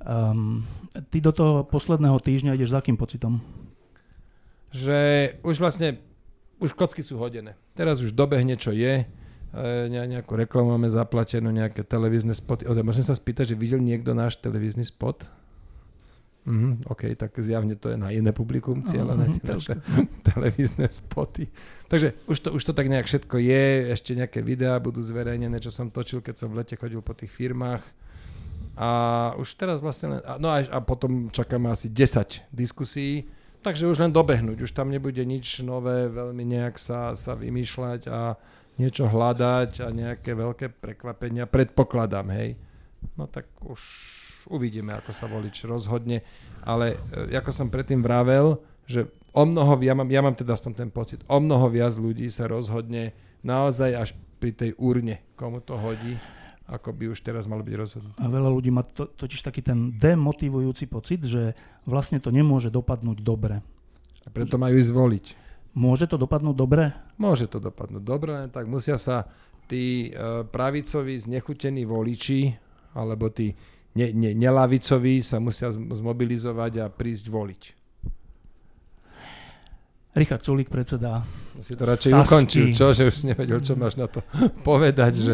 Um, 0.00 0.64
ty 1.12 1.20
do 1.20 1.36
toho 1.36 1.68
posledného 1.68 2.16
týždňa 2.16 2.56
ideš 2.56 2.72
za 2.72 2.80
akým 2.80 2.96
pocitom? 2.96 3.44
Že 4.72 4.98
už 5.44 5.60
vlastne, 5.60 6.07
už 6.58 6.74
kocky 6.74 7.02
sú 7.02 7.18
hodené. 7.18 7.54
Teraz 7.78 8.02
už 8.02 8.14
dobehne, 8.14 8.58
čo 8.58 8.74
je. 8.74 9.02
E, 9.02 9.06
nejakú 9.88 10.34
reklamu 10.34 10.74
máme 10.76 10.90
zaplatenú, 10.90 11.54
nejaké 11.54 11.86
televízne 11.86 12.34
spoty. 12.34 12.66
Ozaj, 12.66 12.84
môžem 12.84 13.06
sa 13.06 13.14
spýtať, 13.14 13.54
že 13.54 13.56
videl 13.56 13.80
niekto 13.80 14.12
náš 14.12 14.36
televízny 14.38 14.84
spot? 14.84 15.30
Mm, 16.48 16.80
OK, 16.88 17.12
tak 17.12 17.36
zjavne 17.36 17.76
to 17.76 17.92
je 17.92 18.00
na 18.00 18.08
iné 18.08 18.32
publikum 18.32 18.80
cieľané, 18.80 19.36
tie 19.36 19.44
naše 19.44 19.76
televízne 20.32 20.88
spoty. 20.88 21.52
Takže 21.92 22.16
už 22.24 22.38
to, 22.40 22.48
už 22.56 22.62
to 22.64 22.72
tak 22.72 22.88
nejak 22.88 23.04
všetko 23.04 23.36
je, 23.36 23.92
ešte 23.92 24.16
nejaké 24.16 24.40
videá 24.40 24.80
budú 24.80 25.04
zverejnené, 25.04 25.60
čo 25.60 25.68
som 25.68 25.92
točil, 25.92 26.24
keď 26.24 26.34
som 26.40 26.48
v 26.48 26.64
lete 26.64 26.80
chodil 26.80 27.04
po 27.04 27.12
tých 27.12 27.28
firmách. 27.28 27.84
A 28.80 28.88
už 29.36 29.60
teraz 29.60 29.84
vlastne 29.84 30.24
no 30.40 30.48
a, 30.48 30.64
a 30.64 30.78
potom 30.80 31.28
čakáme 31.28 31.68
asi 31.68 31.92
10 31.92 32.48
diskusí, 32.48 33.28
takže 33.68 33.84
už 33.84 34.00
len 34.00 34.12
dobehnúť, 34.16 34.64
už 34.64 34.72
tam 34.72 34.88
nebude 34.88 35.20
nič 35.20 35.60
nové, 35.60 36.08
veľmi 36.08 36.40
nejak 36.40 36.80
sa, 36.80 37.12
sa 37.12 37.36
vymýšľať 37.36 38.08
a 38.08 38.40
niečo 38.80 39.04
hľadať 39.04 39.84
a 39.84 39.92
nejaké 39.92 40.32
veľké 40.32 40.72
prekvapenia, 40.72 41.44
predpokladám, 41.44 42.32
hej. 42.32 42.56
No 43.20 43.28
tak 43.28 43.44
už 43.60 43.76
uvidíme, 44.48 44.96
ako 44.96 45.12
sa 45.12 45.28
volič 45.28 45.68
rozhodne, 45.68 46.24
ale 46.64 46.96
e, 47.12 47.36
ako 47.36 47.52
som 47.52 47.68
predtým 47.68 48.00
vravel, 48.00 48.56
že 48.88 49.04
o 49.36 49.44
mnoho, 49.44 49.76
ja 49.84 49.92
mám, 49.92 50.08
ja 50.08 50.24
mám 50.24 50.32
teda 50.32 50.56
aspoň 50.56 50.72
ten 50.72 50.88
pocit, 50.88 51.20
o 51.28 51.36
mnoho 51.36 51.68
viac 51.68 51.92
ľudí 52.00 52.32
sa 52.32 52.48
rozhodne 52.48 53.12
naozaj 53.44 53.90
až 53.92 54.08
pri 54.40 54.56
tej 54.56 54.72
urne, 54.80 55.20
komu 55.36 55.60
to 55.60 55.76
hodí, 55.76 56.16
ako 56.68 56.92
by 56.92 57.04
už 57.16 57.24
teraz 57.24 57.48
malo 57.48 57.64
byť 57.64 57.74
rozhodnuté. 57.74 58.18
A 58.20 58.28
veľa 58.28 58.50
ľudí 58.52 58.68
má 58.68 58.84
to, 58.84 59.08
totiž 59.08 59.40
taký 59.40 59.64
ten 59.64 59.88
demotivujúci 59.96 60.84
pocit, 60.84 61.24
že 61.24 61.56
vlastne 61.88 62.20
to 62.20 62.28
nemôže 62.28 62.68
dopadnúť 62.68 63.24
dobre. 63.24 63.64
A 64.22 64.28
preto 64.28 64.60
majú 64.60 64.76
ísť 64.76 64.92
voliť. 64.92 65.26
Môže 65.72 66.04
to 66.04 66.20
dopadnúť 66.20 66.56
dobre? 66.56 66.92
Môže 67.16 67.48
to 67.48 67.56
dopadnúť 67.56 68.04
dobre, 68.04 68.34
tak 68.52 68.68
musia 68.68 69.00
sa 69.00 69.24
tí 69.64 70.12
uh, 70.12 70.44
pravicoví 70.44 71.16
znechutení 71.16 71.88
voliči, 71.88 72.52
alebo 72.92 73.32
tí 73.32 73.56
ne, 73.96 74.12
ne, 74.12 74.36
nelavicoví 74.36 75.24
sa 75.24 75.40
musia 75.40 75.72
zmobilizovať 75.72 76.72
a 76.84 76.92
prísť 76.92 77.32
voliť. 77.32 77.62
Richard 80.16 80.40
Sulík, 80.40 80.72
predseda 80.72 81.24
si 81.58 81.74
to 81.74 81.84
radšej 81.84 82.10
Sasky. 82.14 82.22
ukončil, 82.22 82.64
čo? 82.70 82.94
Že 82.94 83.02
už 83.10 83.16
nevedel, 83.26 83.58
čo 83.58 83.74
máš 83.74 83.98
na 83.98 84.06
to 84.06 84.22
povedať. 84.68 85.12
Že... 85.18 85.32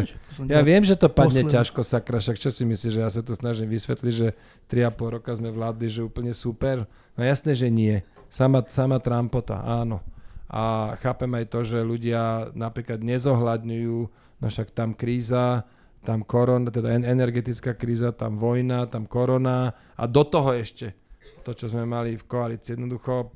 Ja 0.49 0.65
viem, 0.65 0.81
že 0.81 0.97
to 0.97 1.05
padne 1.05 1.45
posledný. 1.45 1.53
ťažko, 1.53 1.81
sakra, 1.85 2.17
však 2.17 2.37
čo 2.41 2.49
si 2.49 2.65
myslíš, 2.65 2.91
že 2.97 3.01
ja 3.01 3.09
sa 3.13 3.21
tu 3.21 3.37
snažím 3.37 3.69
vysvetliť, 3.69 4.13
že 4.13 4.33
3,5 4.69 5.15
roka 5.21 5.31
sme 5.37 5.53
vládli, 5.53 5.87
že 5.89 6.01
úplne 6.01 6.33
super. 6.33 6.89
No 7.13 7.21
jasné, 7.21 7.53
že 7.53 7.69
nie. 7.69 8.01
Sama, 8.33 8.65
sama 8.67 8.97
Trumpota, 8.97 9.61
áno. 9.61 10.01
A 10.49 10.93
chápem 11.01 11.29
aj 11.37 11.45
to, 11.49 11.59
že 11.65 11.79
ľudia 11.81 12.53
napríklad 12.57 13.01
nezohľadňujú, 13.01 13.99
no 14.41 14.45
však 14.45 14.73
tam 14.73 14.97
kríza, 14.97 15.65
tam 16.05 16.21
korona, 16.21 16.69
teda 16.69 17.01
energetická 17.01 17.73
kríza, 17.73 18.13
tam 18.13 18.37
vojna, 18.37 18.85
tam 18.85 19.09
korona 19.09 19.73
a 19.97 20.03
do 20.05 20.21
toho 20.21 20.53
ešte 20.53 20.93
to, 21.41 21.53
čo 21.53 21.69
sme 21.69 21.85
mali 21.85 22.17
v 22.17 22.25
koalícii. 22.25 22.77
Jednoducho 22.77 23.33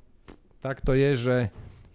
tak 0.60 0.84
to 0.84 0.96
je, 0.96 1.10
že 1.16 1.36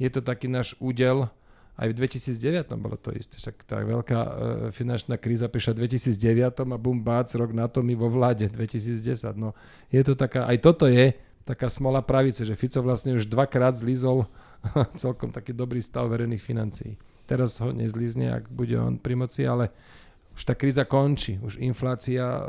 je 0.00 0.08
to 0.10 0.20
taký 0.20 0.50
náš 0.50 0.74
údel, 0.82 1.30
aj 1.74 1.90
v 1.90 1.94
2009 2.06 2.70
bolo 2.78 2.94
to 2.94 3.10
isté, 3.10 3.34
však 3.34 3.66
tá 3.66 3.82
veľká 3.82 4.20
e, 4.22 4.30
finančná 4.70 5.18
kríza 5.18 5.50
prišla 5.50 5.74
v 5.74 5.90
2009 5.90 6.70
a 6.70 6.78
bum 6.78 7.02
bác, 7.02 7.26
rok 7.34 7.50
na 7.50 7.66
to 7.66 7.82
my 7.82 7.98
vo 7.98 8.06
vláde 8.06 8.46
2010. 8.46 9.34
No, 9.34 9.58
je 9.90 9.98
to 10.06 10.14
taká, 10.14 10.46
aj 10.46 10.62
toto 10.62 10.86
je 10.86 11.18
taká 11.42 11.66
smola 11.66 11.98
pravice, 11.98 12.46
že 12.46 12.54
Fico 12.54 12.78
vlastne 12.78 13.18
už 13.18 13.26
dvakrát 13.26 13.74
zlízol 13.74 14.30
celkom 15.02 15.34
taký 15.34 15.50
dobrý 15.50 15.82
stav 15.82 16.06
verejných 16.06 16.38
financií. 16.38 16.94
Teraz 17.26 17.58
ho 17.58 17.74
nezlízne, 17.74 18.30
ak 18.30 18.52
bude 18.54 18.78
on 18.78 18.94
pri 18.94 19.18
moci, 19.18 19.42
ale 19.42 19.74
už 20.34 20.42
tá 20.42 20.58
kríza 20.58 20.82
končí, 20.82 21.38
už 21.38 21.62
inflácia 21.62 22.26
e, 22.26 22.40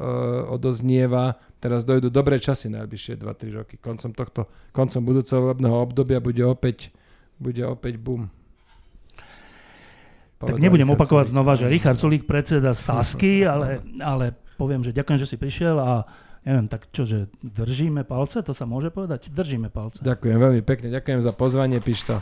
odoznieva, 0.49 1.37
teraz 1.61 1.85
dojdú 1.85 2.09
dobré 2.09 2.41
časy 2.41 2.73
najbližšie 2.73 3.21
2-3 3.21 3.57
roky. 3.61 3.75
Koncom, 3.77 4.11
tohto, 4.11 4.49
koncom 4.73 5.01
budúceho 5.05 5.41
volebného 5.45 5.77
obdobia 5.77 6.17
bude 6.17 6.41
opäť 6.41 6.89
bude 7.39 7.63
opäť 7.67 7.99
boom. 7.99 8.31
tak 10.39 10.59
nebudem 10.59 10.87
Richard 10.87 10.99
opakovať 10.99 11.25
Sulík. 11.27 11.35
znova, 11.35 11.53
že 11.57 11.65
Richard 11.67 11.97
Sulík 11.99 12.23
predseda 12.27 12.71
Sasky, 12.71 13.43
ale, 13.53 13.83
ale 13.99 14.35
poviem, 14.55 14.83
že 14.83 14.95
ďakujem, 14.95 15.19
že 15.19 15.27
si 15.27 15.35
prišiel 15.35 15.75
a 15.79 16.07
neviem, 16.45 16.67
tak 16.69 16.87
čo, 16.93 17.03
že 17.03 17.27
držíme 17.41 18.05
palce, 18.05 18.45
to 18.45 18.53
sa 18.53 18.63
môže 18.69 18.93
povedať? 18.93 19.33
Držíme 19.33 19.73
palce. 19.73 20.05
Ďakujem 20.05 20.37
veľmi 20.37 20.61
pekne, 20.63 20.87
ďakujem 20.93 21.19
za 21.25 21.33
pozvanie, 21.33 21.81
Pišto. 21.81 22.21